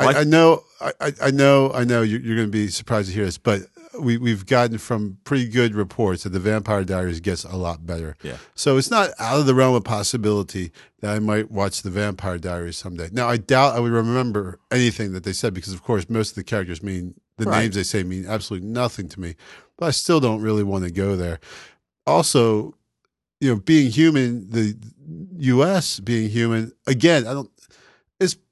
I, 0.00 0.20
I 0.20 0.24
know, 0.24 0.62
I, 0.80 1.12
I 1.20 1.30
know, 1.32 1.72
I 1.72 1.82
know. 1.82 2.02
You're, 2.02 2.20
you're 2.20 2.36
going 2.36 2.46
to 2.46 2.52
be 2.52 2.68
surprised 2.68 3.08
to 3.08 3.14
hear 3.14 3.24
this, 3.24 3.36
but 3.36 3.62
we 4.00 4.18
we've 4.18 4.46
gotten 4.46 4.78
from 4.78 5.18
pretty 5.24 5.48
good 5.48 5.74
reports 5.74 6.24
that 6.24 6.30
the 6.30 6.40
Vampire 6.40 6.84
Diaries 6.84 7.20
gets 7.20 7.44
a 7.44 7.56
lot 7.56 7.86
better. 7.86 8.16
Yeah. 8.22 8.36
So 8.54 8.76
it's 8.76 8.90
not 8.90 9.10
out 9.18 9.40
of 9.40 9.46
the 9.46 9.54
realm 9.54 9.74
of 9.74 9.84
possibility 9.84 10.72
that 11.00 11.14
I 11.14 11.18
might 11.18 11.50
watch 11.50 11.82
the 11.82 11.90
Vampire 11.90 12.38
Diaries 12.38 12.76
someday. 12.76 13.08
Now 13.12 13.28
I 13.28 13.36
doubt 13.36 13.76
I 13.76 13.80
would 13.80 13.92
remember 13.92 14.60
anything 14.70 15.12
that 15.12 15.24
they 15.24 15.32
said 15.32 15.54
because 15.54 15.72
of 15.72 15.82
course 15.82 16.08
most 16.08 16.30
of 16.30 16.34
the 16.36 16.44
characters 16.44 16.82
mean 16.82 17.14
the 17.36 17.46
right. 17.46 17.62
names 17.62 17.76
they 17.76 17.82
say 17.82 18.02
mean 18.02 18.26
absolutely 18.26 18.68
nothing 18.68 19.08
to 19.10 19.20
me. 19.20 19.34
But 19.76 19.86
I 19.86 19.90
still 19.90 20.20
don't 20.20 20.42
really 20.42 20.64
want 20.64 20.84
to 20.84 20.90
go 20.90 21.16
there. 21.16 21.38
Also, 22.06 22.74
you 23.40 23.54
know, 23.54 23.60
being 23.60 23.90
human, 23.90 24.50
the 24.50 24.76
U.S. 25.38 26.00
being 26.00 26.28
human 26.28 26.72
again, 26.86 27.26
I 27.26 27.32
don't 27.32 27.50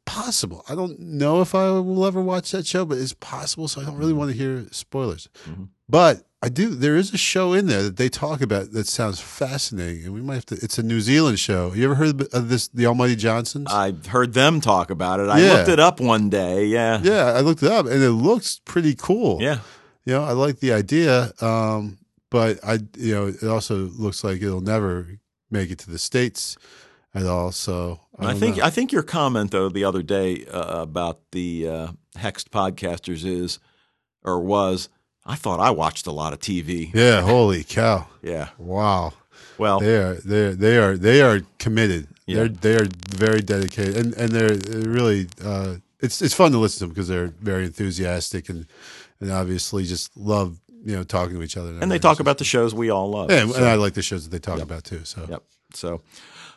possible. 0.07 0.65
I 0.69 0.75
don't 0.75 0.99
know 0.99 1.43
if 1.43 1.55
I 1.55 1.71
will 1.73 2.07
ever 2.07 2.23
watch 2.23 2.53
that 2.53 2.67
show, 2.67 2.87
but 2.87 2.97
it's 2.97 3.13
possible. 3.13 3.69
So 3.69 3.83
I 3.83 3.85
don't 3.85 3.97
really 3.97 4.15
want 4.15 4.31
to 4.31 4.37
hear 4.37 4.67
spoilers. 4.71 5.29
Mm-hmm. 5.47 5.65
But 5.89 6.27
I 6.43 6.49
do. 6.49 6.71
There 6.75 6.97
is 6.97 7.13
a 7.13 7.19
show 7.19 7.53
in 7.53 7.67
there 7.67 7.83
that 7.83 7.97
they 7.97 8.09
talk 8.09 8.41
about 8.41 8.73
that 8.73 8.87
sounds 8.87 9.21
fascinating, 9.21 10.05
and 10.05 10.15
we 10.15 10.21
might 10.21 10.35
have 10.35 10.47
to. 10.47 10.55
It's 10.57 10.79
a 10.79 10.83
New 10.83 11.01
Zealand 11.01 11.39
show. 11.39 11.73
You 11.75 11.85
ever 11.85 11.95
heard 11.95 12.33
of 12.33 12.49
this, 12.49 12.69
The 12.69 12.87
Almighty 12.87 13.17
Johnsons? 13.17 13.67
I've 13.71 14.07
heard 14.07 14.33
them 14.33 14.61
talk 14.61 14.91
about 14.91 15.21
it. 15.21 15.29
I 15.29 15.41
yeah. 15.41 15.53
looked 15.53 15.69
it 15.69 15.81
up 15.81 16.01
one 16.01 16.29
day. 16.31 16.67
Yeah, 16.67 17.01
yeah, 17.03 17.33
I 17.33 17.41
looked 17.41 17.63
it 17.63 17.71
up, 17.71 17.87
and 17.87 18.03
it 18.03 18.13
looks 18.13 18.61
pretty 18.65 18.95
cool. 18.95 19.41
Yeah, 19.41 19.59
you 20.05 20.13
know, 20.13 20.25
I 20.25 20.33
like 20.33 20.61
the 20.61 20.73
idea, 20.73 21.33
um, 21.41 21.99
but 22.31 22.59
I, 22.63 22.81
you 22.97 23.15
know, 23.15 23.27
it 23.29 23.45
also 23.45 23.77
looks 23.77 24.23
like 24.23 24.43
it'll 24.43 24.61
never 24.61 25.19
make 25.51 25.71
it 25.71 25.79
to 25.81 25.91
the 25.91 25.99
states 25.99 26.57
at 27.15 27.27
all. 27.27 27.51
So 27.51 28.01
I, 28.19 28.31
I 28.31 28.35
think 28.35 28.57
know. 28.57 28.65
I 28.65 28.71
think 28.71 28.93
your 28.93 29.03
comment 29.03 29.51
though 29.51 29.69
the 29.69 29.85
other 29.85 30.03
day 30.03 30.47
uh, 30.47 30.83
about 30.83 31.21
the 31.33 31.69
uh, 31.69 31.89
Hext 32.17 32.49
podcasters 32.49 33.25
is 33.25 33.59
or 34.25 34.41
was 34.41 34.89
I 35.25 35.35
thought 35.35 35.61
I 35.61 35.71
watched 35.71 36.07
a 36.07 36.13
lot 36.13 36.33
of 36.33 36.39
TV. 36.39 36.93
Yeah, 36.95 37.23
holy 37.23 37.65
cow. 37.65 38.07
yeah. 38.23 38.51
Wow. 38.59 39.13
Well, 39.59 39.81
they 39.81 39.97
are 39.97 40.15
they 40.15 40.51
they 40.53 40.79
are 40.79 40.97
they 40.97 41.21
are 41.23 41.41
committed. 41.59 42.09
Yeah. 42.27 42.37
They're 42.37 42.49
they 42.49 42.77
are 42.77 42.87
very 43.11 43.41
dedicated 43.41 43.97
and 43.97 44.15
and 44.15 44.31
they're, 44.31 44.57
they're 44.57 44.91
really 44.91 45.29
uh, 45.45 45.77
it's 46.01 46.23
it's 46.23 46.35
fun 46.35 46.53
to 46.53 46.59
listen 46.59 46.79
to 46.79 46.85
them 46.87 46.91
because 46.91 47.09
they're 47.09 47.29
very 47.41 47.65
enthusiastic 47.65 48.49
and 48.49 48.67
and 49.21 49.31
obviously 49.31 49.85
just 49.85 50.17
love 50.17 50.59
you 50.85 50.95
know 50.95 51.03
talking 51.03 51.37
to 51.37 51.43
each 51.43 51.57
other. 51.57 51.71
And, 51.71 51.83
and 51.83 51.93
they 51.93 51.99
talk 51.99 52.21
about 52.21 52.39
the 52.39 52.45
shows 52.45 52.75
we 52.75 52.91
all 52.91 53.11
love. 53.11 53.31
Yeah, 53.31 53.47
so. 53.47 53.57
and 53.57 53.65
I 53.65 53.75
like 53.75 53.95
the 53.95 54.03
shows 54.03 54.25
that 54.25 54.31
they 54.31 54.39
talk 54.39 54.59
yep. 54.59 54.67
about 54.67 54.85
too. 54.85 55.05
So 55.05 55.27
yep. 55.29 55.43
So 55.75 56.03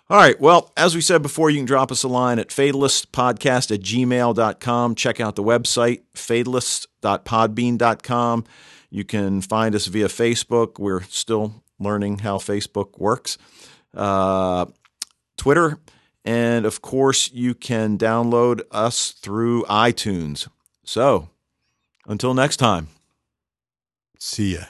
all 0.09 0.17
right. 0.17 0.39
Well, 0.39 0.71
as 0.75 0.95
we 0.95 1.01
said 1.01 1.21
before, 1.21 1.49
you 1.49 1.57
can 1.57 1.65
drop 1.65 1.91
us 1.91 2.03
a 2.03 2.07
line 2.07 2.39
at 2.39 2.47
fatalistpodcast 2.49 3.71
at 3.71 3.81
gmail.com. 3.81 4.95
Check 4.95 5.19
out 5.19 5.35
the 5.35 5.43
website, 5.43 6.03
fatalist.podbean.com. 6.15 8.43
You 8.89 9.03
can 9.03 9.41
find 9.41 9.75
us 9.75 9.85
via 9.85 10.07
Facebook. 10.07 10.79
We're 10.79 11.03
still 11.03 11.63
learning 11.79 12.19
how 12.19 12.37
Facebook 12.37 12.97
works. 12.97 13.37
Uh, 13.93 14.65
Twitter. 15.37 15.79
And 16.25 16.65
of 16.65 16.81
course, 16.81 17.31
you 17.31 17.53
can 17.53 17.97
download 17.97 18.61
us 18.71 19.11
through 19.11 19.63
iTunes. 19.65 20.47
So, 20.83 21.29
until 22.07 22.33
next 22.33 22.57
time. 22.57 22.87
See 24.17 24.55
ya. 24.55 24.65